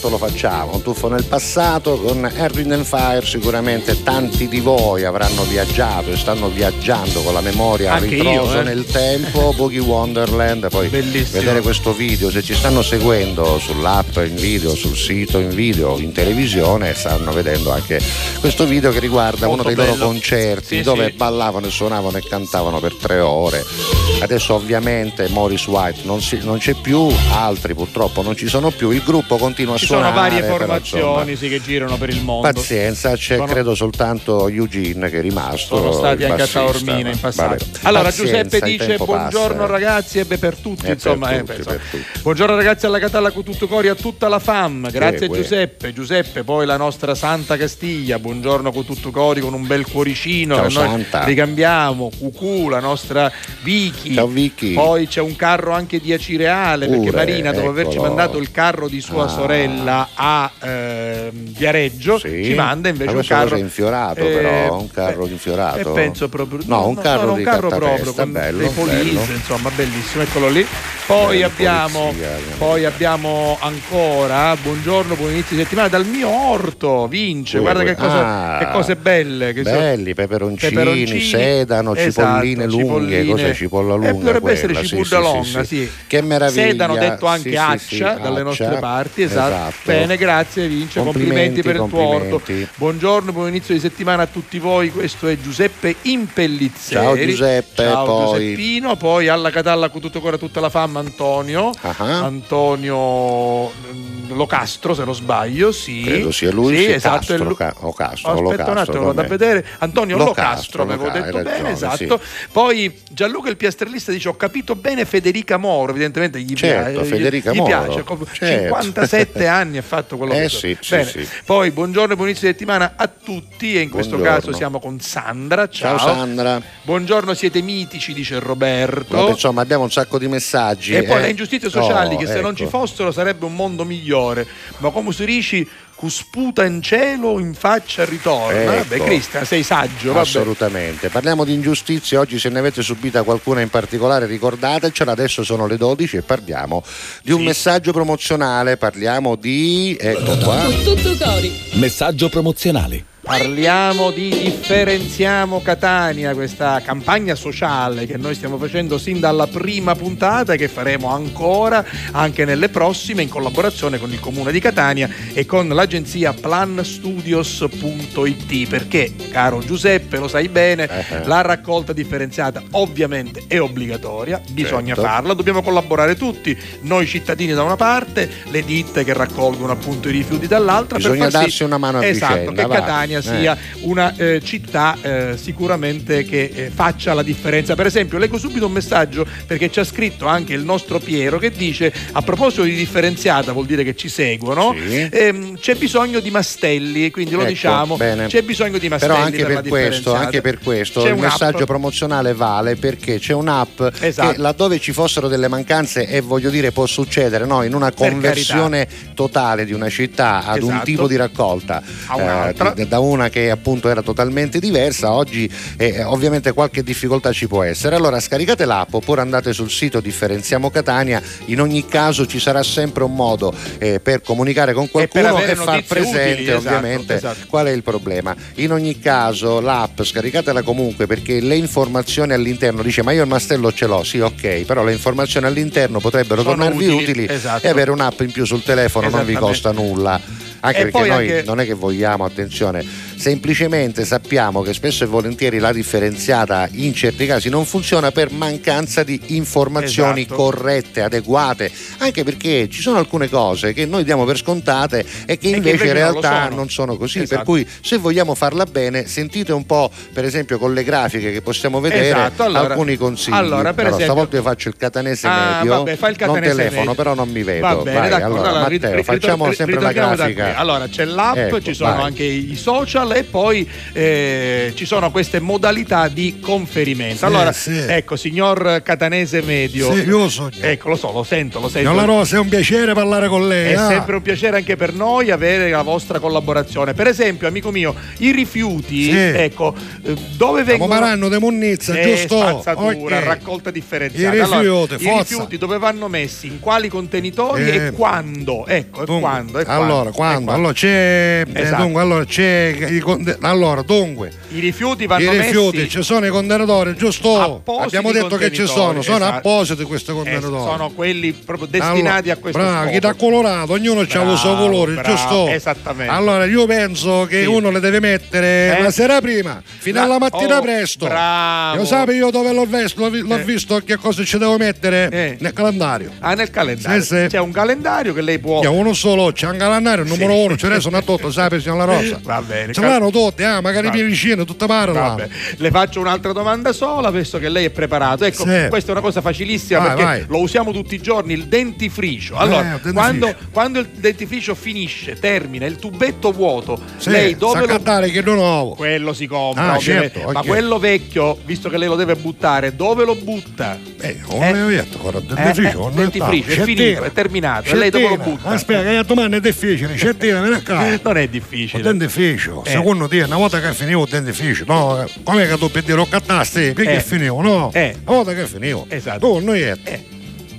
Intanto 0.00 0.08
lo 0.08 0.18
facciamo, 0.18 0.74
un 0.76 0.82
tuffo 0.82 1.08
nel 1.08 1.24
passato 1.24 1.98
con 2.00 2.24
Erwin 2.24 2.72
and 2.72 2.84
Fire, 2.84 3.24
sicuramente 3.24 4.02
tanti 4.02 4.48
di 4.48 4.60
voi 4.60 5.04
avranno 5.04 5.42
viaggiato 5.42 6.10
e 6.10 6.16
stanno 6.16 6.48
viaggiando 6.48 7.20
con 7.20 7.34
la 7.34 7.42
memoria 7.42 7.92
Anche 7.92 8.14
ritroso 8.14 8.54
io, 8.54 8.60
eh. 8.60 8.64
nel 8.64 8.86
tempo, 8.86 9.52
Boogie 9.54 9.80
Wonderland, 9.80 10.70
poi 10.70 10.88
Bellissimo. 10.88 11.38
vedere 11.40 11.60
questo 11.60 11.92
video, 11.92 12.30
se 12.30 12.42
ci 12.42 12.54
stanno 12.54 12.80
seguendo 12.80 13.58
sull'app 13.58 14.16
in 14.24 14.36
video, 14.36 14.74
sul 14.74 14.96
sito 14.96 15.38
in 15.38 15.50
video, 15.50 15.98
in 15.98 16.12
televisione, 16.12 16.94
stanno 16.94 17.32
vedendo 17.32 17.70
anche 17.70 18.00
questo 18.40 18.64
video 18.64 18.90
che 18.92 19.00
riguarda 19.00 19.46
Molto 19.46 19.66
uno 19.66 19.74
dei 19.74 19.84
bello. 19.84 19.96
loro 19.96 20.06
concerti 20.12 20.76
Sì, 20.76 20.82
dove 20.82 21.10
sì. 21.10 21.12
ballavano 21.12 21.66
e 21.66 21.70
suonavano 21.70 22.16
e 22.16 22.22
cantavano 22.26 22.80
per 22.80 22.94
tre 22.94 23.20
ore. 23.20 23.99
Adesso 24.22 24.54
ovviamente 24.54 25.28
Morris 25.28 25.66
White 25.66 26.00
non, 26.04 26.20
si- 26.20 26.40
non 26.42 26.58
c'è 26.58 26.74
più, 26.74 27.08
altri 27.32 27.74
purtroppo 27.74 28.20
non 28.22 28.36
ci 28.36 28.48
sono 28.48 28.70
più, 28.70 28.90
il 28.90 29.02
gruppo 29.02 29.36
continua 29.38 29.74
a 29.74 29.78
Ci 29.78 29.86
sono 29.86 30.00
suonare. 30.02 30.30
varie 30.36 30.42
formazioni 30.48 31.36
sì, 31.36 31.48
che 31.48 31.60
girano 31.62 31.96
per 31.96 32.10
il 32.10 32.22
mondo. 32.22 32.50
Pazienza, 32.52 33.14
c'è 33.16 33.36
Sono- 33.36 33.46
credo 33.50 33.74
soltanto 33.74 34.48
Eugene 34.48 35.08
che 35.08 35.18
è 35.18 35.22
rimasto. 35.22 35.76
Sono 35.76 35.92
stati 35.92 36.24
anche 36.24 36.42
a. 36.42 36.46
Taormina 36.46 37.10
in 37.10 37.18
passato. 37.18 37.48
Vabbè. 37.64 37.78
Allora 37.82 38.02
Pazienza, 38.04 38.42
Giuseppe 38.42 38.60
dice 38.66 38.96
buongiorno 38.98 39.60
passa. 39.60 39.72
ragazzi 39.72 40.18
e 40.18 40.24
beh, 40.26 40.38
per 40.38 40.56
tutti, 40.56 40.80
E 40.80 40.88
per 40.88 40.92
insomma, 40.94 41.30
eh, 41.32 41.38
tutti, 41.40 41.52
insomma. 41.56 41.76
per 41.76 41.86
tutti. 41.90 42.09
Buongiorno 42.22 42.54
ragazzi 42.54 42.84
alla 42.84 42.98
Catalla 42.98 43.30
con 43.30 43.42
tutto 43.44 43.66
cori 43.66 43.88
a 43.88 43.94
tutta 43.94 44.28
la 44.28 44.38
fam. 44.38 44.90
Grazie 44.90 45.26
uè. 45.28 45.36
Giuseppe. 45.38 45.94
Giuseppe, 45.94 46.44
poi 46.44 46.66
la 46.66 46.76
nostra 46.76 47.14
Santa 47.14 47.56
Castiglia. 47.56 48.18
Buongiorno 48.18 48.70
con 48.72 48.84
tutto 48.84 49.10
cori 49.10 49.40
con 49.40 49.54
un 49.54 49.66
bel 49.66 49.86
cuoricino 49.90 50.54
Ciao, 50.56 50.66
che 50.66 50.74
noi 50.74 50.86
Santa. 50.86 51.24
ricambiamo. 51.24 52.10
Cucù, 52.18 52.68
la 52.68 52.78
nostra 52.80 53.32
Vicky. 53.62 54.12
Ciao, 54.14 54.26
Vicky. 54.26 54.74
Poi 54.74 55.06
c'è 55.06 55.22
un 55.22 55.34
carro 55.34 55.72
anche 55.72 55.98
di 55.98 56.12
Acireale 56.12 56.88
perché 56.88 57.06
Pure, 57.06 57.16
Marina 57.16 57.52
dopo 57.52 57.68
averci 57.68 57.92
eccolo. 57.94 58.08
mandato 58.08 58.36
il 58.36 58.50
carro 58.50 58.86
di 58.86 59.00
sua 59.00 59.24
Ah. 59.24 59.28
sorella 59.28 60.08
a 60.12 60.50
ehm, 60.62 61.30
Viareggio 61.56 62.18
Sì. 62.18 62.44
ci 62.44 62.54
manda 62.54 62.90
invece 62.90 63.12
Ma 63.14 63.20
un 63.20 63.26
carro 63.26 63.56
infiorato 63.56 64.20
eh, 64.20 64.30
però, 64.30 64.78
un 64.78 64.90
carro 64.90 65.24
beh, 65.24 65.30
infiorato. 65.32 65.78
e 65.78 65.84
penso 65.94 66.28
proprio 66.28 66.58
No, 66.66 66.86
un 66.86 66.96
carro 66.96 67.28
no, 67.28 67.32
di 67.32 67.38
un 67.38 67.44
carro 67.46 67.68
proprio 67.68 68.12
con 68.12 68.30
bello, 68.30 68.58
dei 68.58 68.84
bello. 68.84 69.20
insomma, 69.34 69.70
bellissimo, 69.70 70.22
eccolo 70.22 70.48
lì. 70.50 70.66
Poi 71.10 71.42
abbiamo, 71.42 72.04
polizia, 72.04 72.28
poi 72.56 72.84
abbiamo 72.84 73.58
ancora 73.60 74.54
buongiorno, 74.54 75.16
buon 75.16 75.32
inizio 75.32 75.56
di 75.56 75.62
settimana 75.64 75.88
dal 75.88 76.06
mio 76.06 76.28
orto, 76.28 77.08
vince. 77.08 77.58
Dove 77.58 77.72
Guarda 77.72 77.90
che, 77.90 77.96
cosa- 77.96 78.18
Ah, 78.54 78.58
che 78.58 78.70
cose 78.70 78.94
belle 78.94 79.52
che 79.52 79.64
sono- 79.64 79.76
Belli, 79.76 80.14
peperoncini, 80.14 80.72
peperoncini, 80.72 81.20
sedano, 81.20 81.94
esatto, 81.96 82.28
cipolline 82.28 82.66
lunghe, 82.66 83.24
cos'è 83.26 83.54
cipolla 83.54 83.94
Eh, 83.94 83.96
lunga? 83.96 84.12
dovrebbe 84.24 84.52
essere 84.52 84.72
quella, 84.72 84.80
sì, 84.82 84.86
cipolla 84.88 85.16
sì, 85.16 85.22
longa, 85.22 85.64
sì, 85.64 85.76
sì. 85.76 85.90
Che 86.06 86.22
meraviglia. 86.22 86.62
Sedano 86.62 86.94
detto 86.96 87.26
anche 87.26 87.42
Sì, 87.42 87.48
sì, 87.50 87.56
accia 87.56 88.14
sì, 88.16 88.22
dalle 88.22 88.42
nostre 88.44 88.76
parti, 88.78 89.22
esatto. 89.22 89.48
Esatto. 89.50 89.74
Bene, 89.82 90.16
grazie 90.16 90.68
Vince, 90.68 91.00
complimenti, 91.02 91.60
Complimenti, 91.60 91.62
per 91.62 91.74
il 91.74 91.88
tuo 91.88 92.06
orto. 92.06 92.28
complimenti. 92.36 92.68
Buongiorno, 92.76 93.32
buon 93.32 93.48
inizio 93.48 93.74
di 93.74 93.80
settimana 93.80 94.22
a 94.22 94.26
tutti 94.28 94.60
voi. 94.60 94.90
Questo 94.92 95.26
è 95.26 95.36
Giuseppe 95.36 95.96
Impellizzeri. 96.02 97.04
Ciao, 97.04 97.16
Giuseppe, 97.18 97.82
Ciao 97.82 98.04
poi- 98.04 98.38
Giuseppino, 98.54 98.94
poi 98.96 99.26
alla 99.26 99.50
Catalla 99.50 99.88
con 99.88 100.00
tutto 100.00 100.20
cuore 100.20 100.38
tutta 100.38 100.60
la 100.60 100.70
fama 100.70 100.98
Antonio. 101.00 101.70
Ah. 101.80 102.24
Antonio 102.24 103.68
mm, 103.70 104.32
Locastro, 104.32 104.94
se 104.94 105.04
non 105.04 105.14
sbaglio, 105.14 105.72
sì. 105.72 106.02
Credo 106.02 106.30
sia 106.30 106.50
lui, 106.52 106.76
Sì, 106.76 106.82
sì, 106.84 106.92
esatto, 106.92 107.16
Castro, 107.16 107.34
è 107.34 107.38
lui. 107.38 107.54
Ca- 107.56 107.74
o 107.80 107.92
Castro, 107.92 108.30
Aspetta 108.30 108.42
Locastro, 108.50 108.72
un 108.72 108.78
attimo, 108.78 109.04
vado 109.06 109.20
a 109.20 109.24
vedere. 109.24 109.66
Antonio 109.78 110.16
Locastro, 110.16 110.84
Locastro, 110.84 111.08
avevo 111.08 111.10
detto 111.10 111.36
hai 111.38 111.42
bene, 111.42 111.62
ragione, 111.62 111.70
esatto. 111.72 112.20
Poi 112.52 113.00
Gianluca 113.10 113.48
il 113.50 113.56
piastrellista 113.56 114.12
dice 114.12 114.28
ho 114.28 114.36
capito 114.36 114.74
bene 114.76 115.04
Federica 115.04 115.56
Moro, 115.56 115.90
evidentemente 115.90 116.40
gli, 116.40 116.54
Certo, 116.54 116.90
piace, 117.00 117.04
Federica 117.08 117.52
gli 117.52 117.56
Moro, 117.56 117.68
piace. 117.68 118.04
certo. 118.32 118.74
57 118.82 119.46
anni 119.46 119.78
ha 119.78 119.82
fatto 119.82 120.16
quello 120.16 120.32
Eh 120.40 120.42
che 120.42 120.48
sì, 120.48 120.76
sì, 120.80 120.94
Bene. 120.96 121.04
sì. 121.08 121.28
Poi 121.44 121.70
buongiorno 121.70 122.12
e 122.12 122.16
buon 122.16 122.28
inizio 122.28 122.46
di 122.48 122.52
settimana 122.54 122.92
a 122.96 123.08
tutti 123.08 123.76
e 123.76 123.80
in 123.80 123.88
questo 123.90 124.16
Buongiorno. 124.16 124.40
caso 124.40 124.52
siamo 124.52 124.78
con 124.78 125.00
Sandra. 125.00 125.68
Ciao. 125.68 125.98
Ciao 125.98 126.14
Sandra. 126.14 126.60
Buongiorno, 126.82 127.34
siete 127.34 127.60
mitici, 127.62 128.12
dice 128.12 128.38
Roberto. 128.38 129.16
Vabbè, 129.16 129.30
insomma, 129.30 129.62
abbiamo 129.62 129.82
un 129.84 129.90
sacco 129.90 130.18
di 130.18 130.28
messaggi. 130.28 130.89
E 130.94 131.02
poi 131.04 131.18
eh. 131.18 131.20
le 131.22 131.30
ingiustizie 131.30 131.70
sociali, 131.70 132.14
Oh, 132.14 132.18
che 132.18 132.26
se 132.26 132.40
non 132.40 132.52
ecco. 132.52 132.64
ci 132.64 132.66
fossero 132.66 133.12
sarebbe 133.12 133.44
un 133.44 133.54
mondo 133.54 133.84
migliore. 133.84 134.46
Ma 134.78 134.90
come 134.90 135.12
si 135.12 135.24
dice, 135.24 135.66
cu 135.94 136.08
sputa 136.08 136.64
in 136.64 136.80
cielo, 136.80 137.38
in 137.38 137.54
faccia 137.54 138.04
ritorna. 138.04 138.76
Ecco. 138.76 138.88
Vabbè, 138.88 139.04
Cristian, 139.04 139.44
sei 139.44 139.62
saggio, 139.62 140.08
vabbè. 140.08 140.20
Assolutamente. 140.20 141.08
Parliamo 141.08 141.44
di 141.44 141.52
ingiustizie. 141.52 142.16
Oggi, 142.16 142.38
se 142.38 142.48
ne 142.48 142.58
avete 142.58 142.82
subita 142.82 143.22
qualcuna 143.22 143.60
in 143.60 143.68
particolare, 143.68 144.26
ricordatecela. 144.26 145.12
Adesso 145.12 145.42
sono 145.44 145.66
le 145.66 145.76
12 145.76 146.16
e 146.16 146.22
parliamo 146.22 146.82
di 147.22 147.32
un 147.32 147.42
messaggio 147.42 147.92
promozionale. 147.92 148.76
Parliamo 148.76 149.36
di. 149.36 149.96
Ecco 150.00 150.38
qua. 150.38 150.64
Tutto 150.82 151.16
cori. 151.22 151.52
Messaggio 151.72 152.28
promozionale. 152.28 153.09
Parliamo 153.22 154.10
di 154.10 154.30
Differenziamo 154.30 155.60
Catania, 155.60 156.32
questa 156.32 156.80
campagna 156.82 157.34
sociale 157.34 158.06
che 158.06 158.16
noi 158.16 158.34
stiamo 158.34 158.56
facendo 158.56 158.96
sin 158.96 159.20
dalla 159.20 159.46
prima 159.46 159.94
puntata 159.94 160.54
e 160.54 160.56
che 160.56 160.68
faremo 160.68 161.08
ancora 161.08 161.84
anche 162.12 162.46
nelle 162.46 162.70
prossime 162.70 163.20
in 163.22 163.28
collaborazione 163.28 163.98
con 163.98 164.10
il 164.10 164.20
Comune 164.20 164.52
di 164.52 164.58
Catania 164.58 165.06
e 165.34 165.44
con 165.44 165.68
l'agenzia 165.68 166.32
planstudios.it 166.32 168.68
perché, 168.68 169.12
caro 169.30 169.58
Giuseppe, 169.60 170.16
lo 170.18 170.26
sai 170.28 170.48
bene, 170.48 170.88
Eh, 170.90 171.24
la 171.26 171.42
raccolta 171.42 171.92
differenziata 171.92 172.62
ovviamente 172.72 173.44
è 173.46 173.60
obbligatoria, 173.60 174.40
bisogna 174.50 174.94
Certo. 174.94 175.08
farla, 175.10 175.34
dobbiamo 175.34 175.62
collaborare 175.62 176.16
tutti, 176.16 176.56
noi 176.82 177.06
cittadini 177.06 177.52
da 177.52 177.62
una 177.62 177.76
parte, 177.76 178.28
le 178.50 178.64
ditte 178.64 179.04
che 179.04 179.12
raccolgono 179.12 179.72
appunto 179.72 180.08
i 180.08 180.12
rifiuti 180.12 180.46
dall'altra. 180.46 180.96
per 180.98 181.10
Bisogna 181.10 181.30
far 181.30 181.32
sì- 181.32 181.38
darsi 181.46 181.62
una 181.64 181.78
mano 181.78 181.98
a 181.98 182.06
esatto, 182.06 182.32
vicenda, 182.34 182.62
che 182.62 182.68
va. 182.68 182.74
Catania 183.10 183.18
Eh. 183.18 183.22
sia 183.22 183.56
una 183.80 184.14
eh, 184.16 184.40
città 184.42 184.96
eh, 185.02 185.36
sicuramente 185.36 186.24
che 186.24 186.50
eh, 186.54 186.70
faccia 186.72 187.12
la 187.14 187.22
differenza. 187.22 187.74
Per 187.74 187.86
esempio, 187.86 188.18
leggo 188.18 188.38
subito 188.38 188.66
un 188.66 188.72
messaggio 188.72 189.26
perché 189.46 189.70
ci 189.70 189.80
ha 189.80 189.84
scritto 189.84 190.26
anche 190.26 190.54
il 190.54 190.62
nostro 190.64 190.98
Piero 191.00 191.38
che 191.38 191.50
dice 191.50 191.92
a 192.12 192.22
proposito 192.22 192.62
di 192.62 192.74
differenziata, 192.74 193.52
vuol 193.52 193.66
dire 193.66 193.82
che 193.84 193.96
ci 193.96 194.08
seguono, 194.08 194.74
Sì. 194.78 195.08
ehm, 195.10 195.58
c'è 195.58 195.74
bisogno 195.74 196.20
di 196.20 196.30
mastelli, 196.30 197.10
quindi 197.10 197.32
lo 197.34 197.40
Ecco, 197.40 197.48
diciamo, 197.50 197.96
bene. 197.96 198.26
c'è 198.26 198.42
bisogno 198.42 198.78
di 198.78 198.88
mastelli 198.88 199.12
Però 199.12 199.24
anche 199.24 199.44
per, 199.44 199.60
per, 199.62 199.68
questo, 199.70 200.14
anche 200.14 200.40
per 200.40 200.58
questo 200.58 201.02
C'è 201.02 201.10
il 201.10 201.16
messaggio 201.18 201.64
promozionale 201.64 202.34
vale 202.34 202.76
perché 202.76 203.18
c'è 203.18 203.32
un'app 203.32 203.80
Esatto. 204.00 204.32
che 204.32 204.38
laddove 204.38 204.78
ci 204.78 204.92
fossero 204.92 205.26
delle 205.28 205.48
mancanze 205.48 206.06
e 206.06 206.20
voglio 206.20 206.50
dire 206.50 206.70
può 206.70 206.86
succedere 206.86 207.46
no? 207.46 207.62
in 207.62 207.74
una 207.74 207.90
conversione 207.92 208.86
totale 209.14 209.64
di 209.64 209.72
una 209.72 209.88
città 209.88 210.44
ad 210.44 210.62
un 210.62 210.68
Esatto. 210.70 210.84
tipo 210.84 211.06
di 211.08 211.16
raccolta 211.16 211.82
eh, 212.18 212.86
da 212.86 212.99
una 213.02 213.28
che 213.28 213.50
appunto 213.50 213.88
era 213.88 214.02
totalmente 214.02 214.58
diversa 214.58 215.12
oggi 215.12 215.50
eh, 215.76 216.02
ovviamente 216.04 216.52
qualche 216.52 216.82
difficoltà 216.82 217.32
ci 217.32 217.46
può 217.46 217.62
essere 217.62 217.96
allora 217.96 218.20
scaricate 218.20 218.64
l'app 218.64 218.94
oppure 218.94 219.20
andate 219.20 219.52
sul 219.52 219.70
sito 219.70 220.00
differenziamo 220.00 220.70
Catania 220.70 221.22
in 221.46 221.60
ogni 221.60 221.86
caso 221.86 222.26
ci 222.26 222.38
sarà 222.38 222.62
sempre 222.62 223.04
un 223.04 223.14
modo 223.14 223.54
eh, 223.78 224.00
per 224.00 224.22
comunicare 224.22 224.72
con 224.72 224.90
qualcuno 224.90 225.28
avere 225.28 225.52
e, 225.52 225.56
far 225.56 225.84
presente 225.84 226.32
utili, 226.32 226.50
esatto, 226.50 226.58
ovviamente 226.58 227.14
esatto. 227.14 227.46
qual 227.48 227.66
è 227.66 227.70
il 227.70 227.82
problema? 227.82 228.34
In 228.56 228.72
ogni 228.72 228.98
caso 228.98 229.60
l'app 229.60 230.02
scaricatela 230.02 230.62
comunque 230.62 231.06
perché 231.06 231.40
le 231.40 231.56
informazioni 231.56 232.32
all'interno 232.32 232.82
dice 232.82 233.02
ma 233.02 233.12
io 233.12 233.22
il 233.22 233.28
mastello 233.28 233.72
ce 233.72 233.86
l'ho, 233.86 234.02
sì 234.04 234.20
ok, 234.20 234.64
però 234.64 234.84
le 234.84 234.92
informazioni 234.92 235.46
all'interno 235.46 236.00
potrebbero 236.00 236.42
Sono 236.42 236.56
tornarvi 236.56 236.86
utili, 236.86 237.02
utili, 237.02 237.26
esatto. 237.28 237.66
e 237.66 237.68
avere 237.70 237.90
un'app 237.90 238.20
in 238.20 238.32
più 238.32 238.44
sul 238.44 238.62
telefono 238.62 239.08
non 239.08 239.24
vi 239.24 239.34
costa 239.34 239.72
nulla. 239.72 240.48
Anche 240.60 240.78
E 240.78 240.82
perché 240.88 241.08
noi 241.08 241.10
anche- 241.30 241.42
non 241.46 241.60
è 241.60 241.64
che 241.64 241.74
vogliamo, 241.74 242.24
attenzione, 242.24 242.84
semplicemente 243.16 244.04
sappiamo 244.04 244.62
che 244.62 244.72
spesso 244.74 245.04
e 245.04 245.06
volentieri 245.06 245.58
la 245.58 245.72
differenziata 245.72 246.68
in 246.72 246.94
certi 246.94 247.26
casi 247.26 247.48
non 247.48 247.64
funziona 247.64 248.10
per 248.10 248.30
mancanza 248.32 249.02
di 249.02 249.20
informazioni 249.26 250.22
Esatto. 250.22 250.34
corrette, 250.36 251.02
adeguate, 251.02 251.70
anche 251.98 252.24
perché 252.24 252.68
ci 252.70 252.80
sono 252.80 252.98
alcune 252.98 253.28
cose 253.28 253.72
che 253.72 253.86
noi 253.86 254.04
diamo 254.04 254.24
per 254.24 254.36
scontate 254.38 255.00
e 255.26 255.36
che 255.38 255.48
che 255.50 255.56
invece, 255.56 255.70
invece 255.70 255.84
in 255.84 256.02
non 256.02 256.12
realtà 256.12 256.42
sono. 256.44 256.54
non 256.56 256.68
sono 256.70 256.96
così. 256.96 257.14
Per 257.18 257.22
Esatto. 257.24 257.44
cui 257.44 257.66
se 257.82 257.96
vogliamo 257.98 258.34
farla 258.34 258.64
bene, 258.64 259.06
sentite 259.06 259.52
un 259.52 259.64
po', 259.66 259.90
per 260.12 260.24
esempio, 260.24 260.58
con 260.58 260.72
le 260.74 260.82
grafiche 260.84 261.32
che 261.32 261.42
possiamo 261.42 261.80
vedere 261.80 262.06
Esatto, 262.08 262.42
allora- 262.44 262.68
alcuni 262.74 262.96
consigli. 262.96 263.34
allora, 263.34 263.72
per 263.72 263.84
esempio- 263.86 264.06
stavolta 264.06 264.36
io 264.36 264.42
faccio 264.42 264.68
il 264.68 264.76
catanese 264.76 265.26
Ah, 265.26 265.56
medio, 265.58 265.76
vabbè, 265.78 265.96
fai 265.96 266.10
il 266.10 266.16
catanese 266.16 266.46
non 266.48 266.56
telefono, 266.56 266.80
medio. 266.80 266.94
però 266.94 267.14
non 267.14 267.28
mi 267.30 267.42
vedo. 267.42 267.60
Va 267.66 267.74
bene, 267.76 267.98
Vai, 267.98 268.12
allora, 268.22 268.48
allora, 268.48 268.60
Matteo, 268.68 268.94
ri- 268.94 269.02
facciamo 269.02 269.44
ritor- 269.48 269.54
sempre 269.56 269.80
la 269.80 269.88
ritorniamo 269.88 270.49
grafica 270.50 270.58
allora 270.60 270.88
c'è 270.88 271.04
l'app, 271.04 271.36
Ecco, 271.36 271.60
ci 271.60 271.74
sono 271.74 271.94
vai. 271.94 272.04
anche 272.04 272.24
i 272.24 272.56
social 272.56 273.16
e 273.16 273.24
poi 273.24 273.68
eh, 273.92 274.72
ci 274.74 274.84
sono 274.84 275.10
queste 275.10 275.40
modalità 275.40 276.08
di 276.08 276.38
conferimento. 276.40 277.18
Sì, 277.18 277.24
allora, 277.24 277.52
sì. 277.52 277.76
ecco, 277.76 278.16
signor 278.16 278.82
Catanese 278.82 279.42
Medio. 279.42 279.92
Sì, 279.94 280.00
io 280.04 280.18
lo 280.18 280.28
so. 280.28 280.50
Ecco, 280.60 280.88
lo 280.88 280.96
so, 280.96 281.12
lo 281.12 281.22
sento, 281.22 281.60
lo 281.60 281.68
sento. 281.68 282.04
Rosa, 282.04 282.36
è 282.36 282.38
un 282.38 282.48
piacere 282.48 282.92
parlare 282.92 283.28
con 283.28 283.46
lei. 283.46 283.72
È 283.72 283.76
ah. 283.76 283.88
sempre 283.88 284.16
un 284.16 284.22
piacere 284.22 284.56
anche 284.56 284.76
per 284.76 284.92
noi 284.92 285.30
avere 285.30 285.70
la 285.70 285.82
vostra 285.82 286.18
collaborazione. 286.18 286.92
Per 286.94 287.06
esempio, 287.06 287.46
amico 287.46 287.70
mio, 287.70 287.94
i 288.18 288.32
rifiuti, 288.32 289.04
Sì. 289.04 289.16
ecco, 289.16 289.74
eh, 290.02 290.14
dove 290.36 290.64
vengono 290.64 290.90
parlando 290.90 291.28
di 291.28 291.38
Monnizza, 291.38 291.94
Eh, 291.94 292.02
giusto? 292.16 292.38
spazzatura, 292.38 293.18
Ok. 293.18 293.24
raccolta 293.24 293.70
differenziata. 293.70 294.34
I 294.34 294.38
rifiuti, 294.40 294.54
Allora, 294.66 294.94
i 294.94 294.98
forza. 294.98 295.18
rifiuti 295.20 295.58
dove 295.58 295.78
vanno 295.78 296.08
messi, 296.08 296.46
in 296.46 296.60
quali 296.60 296.88
contenitori 296.88 297.68
Eh, 297.68 297.86
e 297.86 297.90
quando? 297.92 298.66
Ecco, 298.66 299.02
e 299.02 299.20
quando? 299.20 299.58
e 299.58 299.64
allora, 299.66 300.10
quando, 300.10 300.39
e 300.48 300.52
Allora 300.52 300.72
c'è. 300.72 301.44
eh, 301.46 301.60
Esatto. 301.62 301.82
dunque, 301.82 302.00
allora 302.00 302.24
c'è. 302.24 302.74
i 302.88 303.02
allora, 303.42 303.82
dunque. 303.82 304.30
I 304.52 304.60
rifiuti 304.60 305.06
vanno 305.06 305.32
I 305.32 305.38
rifiuti, 305.38 305.76
messi 305.78 305.90
ci 305.90 306.02
sono 306.02 306.26
i 306.26 306.30
contenitori, 306.30 306.94
giusto? 306.96 307.40
Appositi 307.40 307.96
Abbiamo 307.96 308.12
detto 308.12 308.36
che 308.36 308.50
ci 308.52 308.66
sono, 308.66 309.00
sono 309.02 309.16
esatto. 309.16 309.36
appositi 309.36 309.84
questi 309.84 310.10
eh, 310.10 310.14
contenitori. 310.14 310.62
sono 310.62 310.90
quelli 310.90 311.32
proprio 311.32 311.68
destinati 311.68 312.08
Allora, 312.08 312.32
a 312.32 312.36
questo 312.36 312.58
bravo, 312.58 312.76
scopo. 312.80 312.90
chi 312.92 312.98
da 312.98 313.14
colorato, 313.14 313.72
ognuno 313.72 314.00
ha 314.00 314.02
il 314.02 314.36
suo 314.38 314.56
colore, 314.56 314.92
bravo, 314.94 315.08
giusto? 315.08 315.48
esattamente. 315.48 316.12
Allora 316.12 316.44
io 316.46 316.66
penso 316.66 317.26
che 317.28 317.40
Sì. 317.42 317.46
uno 317.46 317.70
le 317.70 317.80
deve 317.80 318.00
mettere 318.00 318.76
Eh? 318.78 318.82
la 318.82 318.90
sera 318.90 319.20
prima, 319.20 319.62
fino 319.64 319.98
La- 319.98 320.04
alla 320.04 320.18
mattina 320.18 320.58
oh, 320.58 320.62
presto. 320.62 321.06
bravo. 321.06 321.76
Lo 321.76 321.84
sai 321.84 322.14
io 322.16 322.30
dove 322.30 322.52
l'ho 322.52 322.64
visto, 322.66 323.08
l'ho, 323.08 323.36
Eh. 323.36 323.44
visto 323.44 323.80
che 323.84 323.96
cosa 323.96 324.24
ci 324.24 324.36
devo 324.38 324.56
mettere 324.58 325.08
Eh. 325.10 325.36
nel 325.38 325.52
calendario. 325.52 326.10
Ah, 326.18 326.34
nel 326.34 326.50
calendario. 326.50 327.02
Sì, 327.02 327.06
sì. 327.16 327.26
C'è 327.28 327.38
un 327.38 327.52
calendario 327.52 328.12
che 328.12 328.20
lei 328.20 328.38
può. 328.38 328.62
Io 328.62 328.72
uno 328.72 328.92
solo, 328.94 329.30
c'è 329.32 329.46
un 329.48 329.56
calendario, 329.58 330.02
il 330.04 330.10
numero 330.10 330.29
uno, 330.34 330.56
ce 330.56 330.68
ne 330.68 330.80
sono 330.80 330.96
a 330.96 331.02
tutto, 331.02 331.30
sai, 331.30 331.60
signor 331.60 331.76
La 331.78 331.84
Rosa. 331.84 332.20
Va 332.22 332.42
bene. 332.42 332.72
Ce 332.72 332.80
l'hanno 332.80 333.10
tutti, 333.10 333.42
ah, 333.42 333.60
magari 333.60 333.86
i 333.86 333.90
Va- 333.90 333.96
miei 333.96 334.06
vicini, 334.06 334.44
tutte 334.44 334.66
pare. 334.66 334.92
Vabbè, 334.92 335.28
le 335.56 335.70
faccio 335.70 336.00
un'altra 336.00 336.32
domanda 336.32 336.72
sola, 336.72 337.10
visto 337.10 337.38
che 337.38 337.48
lei 337.48 337.66
è 337.66 337.70
preparato. 337.70 338.24
Ecco, 338.24 338.44
Sì. 338.46 338.66
questa 338.68 338.88
è 338.90 338.92
una 338.92 339.00
cosa 339.00 339.20
facilissima 339.20 339.78
Vai, 339.80 339.88
perché 339.88 340.02
vai. 340.04 340.24
lo 340.28 340.38
usiamo 340.40 340.72
tutti 340.72 340.94
i 340.94 341.00
giorni, 341.00 341.32
il 341.34 341.46
dentifricio. 341.46 342.34
Eh, 342.34 342.38
Allora, 342.38 342.62
dentifricio. 342.62 342.92
Quando, 342.94 343.34
quando 343.50 343.78
il 343.80 343.88
dentifricio 343.94 344.54
finisce, 344.54 345.18
termina, 345.18 345.66
il 345.66 345.76
tubetto 345.76 346.30
vuoto, 346.32 346.80
Sì, 346.96 347.10
lei 347.10 347.36
dove 347.36 347.60
lo 347.60 347.66
che 347.66 348.22
non 348.22 348.36
nuovo. 348.36 348.74
quello 348.74 349.12
si 349.12 349.26
compra, 349.26 349.72
Ah, 349.72 349.78
certo, 349.78 350.20
ma 350.32 350.40
ok. 350.40 350.46
quello 350.46 350.78
vecchio, 350.78 351.38
visto 351.44 351.68
che 351.68 351.76
lei 351.78 351.88
lo 351.88 351.96
deve 351.96 352.14
buttare, 352.16 352.74
dove 352.76 353.04
lo 353.04 353.14
butta? 353.14 353.78
Eh, 354.00 354.18
non 354.28 354.42
avevo 354.42 354.68
detto, 354.68 354.98
guarda, 354.98 355.18
il 355.18 355.24
Eh, 355.30 355.34
dentifricio, 355.34 355.78
eh, 355.78 355.82
non 355.82 355.94
dentifricio, 355.94 356.50
è 356.50 356.64
finito, 356.64 357.02
è 357.02 357.12
terminato. 357.12 357.74
Lei 357.74 357.90
dove 357.90 358.08
lo 358.08 358.16
butta? 358.16 358.48
Aspetta, 358.50 358.82
che 358.82 358.92
la 358.94 359.02
domanda 359.02 359.36
è 359.36 359.40
difficile. 359.40 359.96
Scettina, 360.20 360.40
vieni 360.42 360.62
qua. 360.62 360.74
Non 360.74 360.84
è 361.16 361.20
Il 361.20 361.96
difficile. 361.98 362.60
Eh. 362.64 362.70
secondo 362.70 363.08
te, 363.08 363.22
una 363.22 363.36
volta 363.36 363.60
che 363.60 363.72
finivo 363.72 364.04
il 364.04 364.10
dentifricio, 364.10 364.64
no? 364.66 365.04
Com'è 365.22 365.48
che 365.48 365.56
tu 365.56 365.70
per 365.70 365.82
dire, 365.82 365.94
lo 365.96 366.06
cattasti? 366.06 366.72
Perché 366.74 366.96
Eh. 366.96 367.00
finivo, 367.00 367.40
no? 367.40 367.70
Eh. 367.72 367.96
Una 368.04 368.16
volta 368.16 368.34
che 368.34 368.46
finivo. 368.46 368.84
Esatto. 368.88 369.18
Tu, 369.38 369.44
noi 369.44 369.60
è. 369.62 369.74
Eh, 369.82 370.04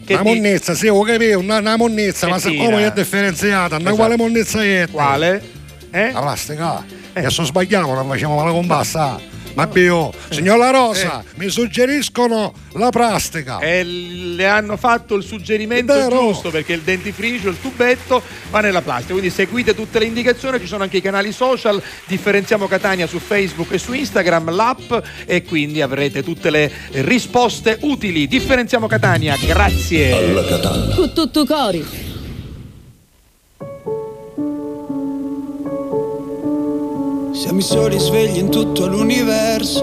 che 0.05 0.13
Una 0.13 0.23
monnezza, 0.23 0.73
sì, 0.73 0.87
ho 0.87 1.01
capito, 1.03 1.37
una, 1.37 1.57
una 1.59 1.77
monnezza, 1.77 2.27
ma 2.27 2.39
siccome 2.39 2.85
è 2.87 2.91
differenziata, 2.91 3.77
Esatto. 3.77 3.95
quale 3.95 4.17
monnezza 4.17 4.63
è? 4.63 4.87
Quale? 4.91 5.41
Eh? 5.91 6.11
La 6.11 6.21
plastica. 6.21 6.83
E 7.13 7.19
adesso 7.19 7.43
sbagliamo, 7.43 7.93
non 7.93 8.07
facciamo 8.07 8.43
la 8.43 8.51
combassa. 8.51 9.19
Ma 9.53 9.65
Dio, 9.65 10.13
signor 10.29 10.57
La 10.57 10.69
Rosa, 10.69 11.23
mi 11.35 11.49
suggeriscono 11.49 12.53
la 12.73 12.89
plastica. 12.89 13.59
E 13.59 13.79
Eh, 13.79 13.83
le 13.83 14.47
hanno 14.47 14.77
fatto 14.77 15.15
il 15.15 15.23
suggerimento 15.23 15.93
Vero. 15.93 16.09
giusto 16.19 16.49
perché 16.49 16.73
il 16.73 16.81
dentifricio, 16.81 17.49
il 17.49 17.59
tubetto 17.59 18.21
va 18.49 18.61
nella 18.61 18.81
plastica. 18.81 19.11
Quindi 19.13 19.29
seguite 19.29 19.75
tutte 19.75 19.99
le 19.99 20.05
indicazioni, 20.05 20.59
ci 20.59 20.67
sono 20.67 20.83
anche 20.83 20.97
i 20.97 21.01
canali 21.01 21.31
social, 21.31 21.81
differenziamo 22.07 22.67
Catania 22.67 23.07
su 23.07 23.19
Facebook 23.19 23.71
e 23.73 23.77
su 23.77 23.93
Instagram, 23.93 24.51
l'app 24.53 24.93
e 25.25 25.43
quindi 25.43 25.81
avrete 25.81 26.23
tutte 26.23 26.49
le 26.49 26.71
risposte 26.91 27.77
utili. 27.81 28.27
Differenziamo 28.27 28.87
Catania, 28.87 29.35
grazie. 29.37 30.33
Con 30.95 31.11
tutto 31.13 31.45
cori. 31.45 32.10
Siamo 37.41 37.57
i 37.57 37.63
soli 37.63 37.97
svegli 37.97 38.37
in 38.37 38.51
tutto 38.51 38.85
l'universo 38.85 39.79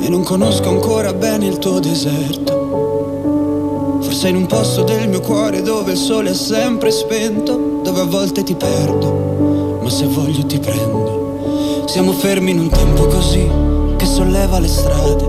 e 0.00 0.08
non 0.08 0.24
conosco 0.24 0.68
ancora 0.68 1.12
bene 1.12 1.46
il 1.46 1.58
tuo 1.58 1.78
deserto. 1.78 4.00
Forse 4.00 4.26
in 4.26 4.34
un 4.34 4.46
posto 4.46 4.82
del 4.82 5.08
mio 5.08 5.20
cuore 5.20 5.62
dove 5.62 5.92
il 5.92 5.96
sole 5.96 6.30
è 6.30 6.34
sempre 6.34 6.90
spento, 6.90 7.78
dove 7.84 8.00
a 8.00 8.04
volte 8.04 8.42
ti 8.42 8.56
perdo, 8.56 9.78
ma 9.80 9.88
se 9.88 10.06
voglio 10.06 10.44
ti 10.44 10.58
prendo. 10.58 11.84
Siamo 11.86 12.10
fermi 12.10 12.50
in 12.50 12.58
un 12.58 12.68
tempo 12.68 13.06
così 13.06 13.48
che 13.96 14.04
solleva 14.04 14.58
le 14.58 14.66
strade, 14.66 15.24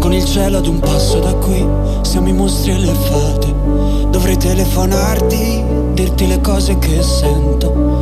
con 0.00 0.12
il 0.12 0.24
cielo 0.24 0.58
ad 0.58 0.66
un 0.66 0.80
passo 0.80 1.20
da 1.20 1.32
qui, 1.34 1.64
siamo 2.00 2.26
i 2.26 2.32
mostri 2.32 2.72
e 2.72 2.78
le 2.78 2.92
fate. 2.92 3.54
Dovrei 4.10 4.36
telefonarti, 4.36 5.62
dirti 5.92 6.26
le 6.26 6.40
cose 6.40 6.76
che 6.80 7.00
sento, 7.02 7.91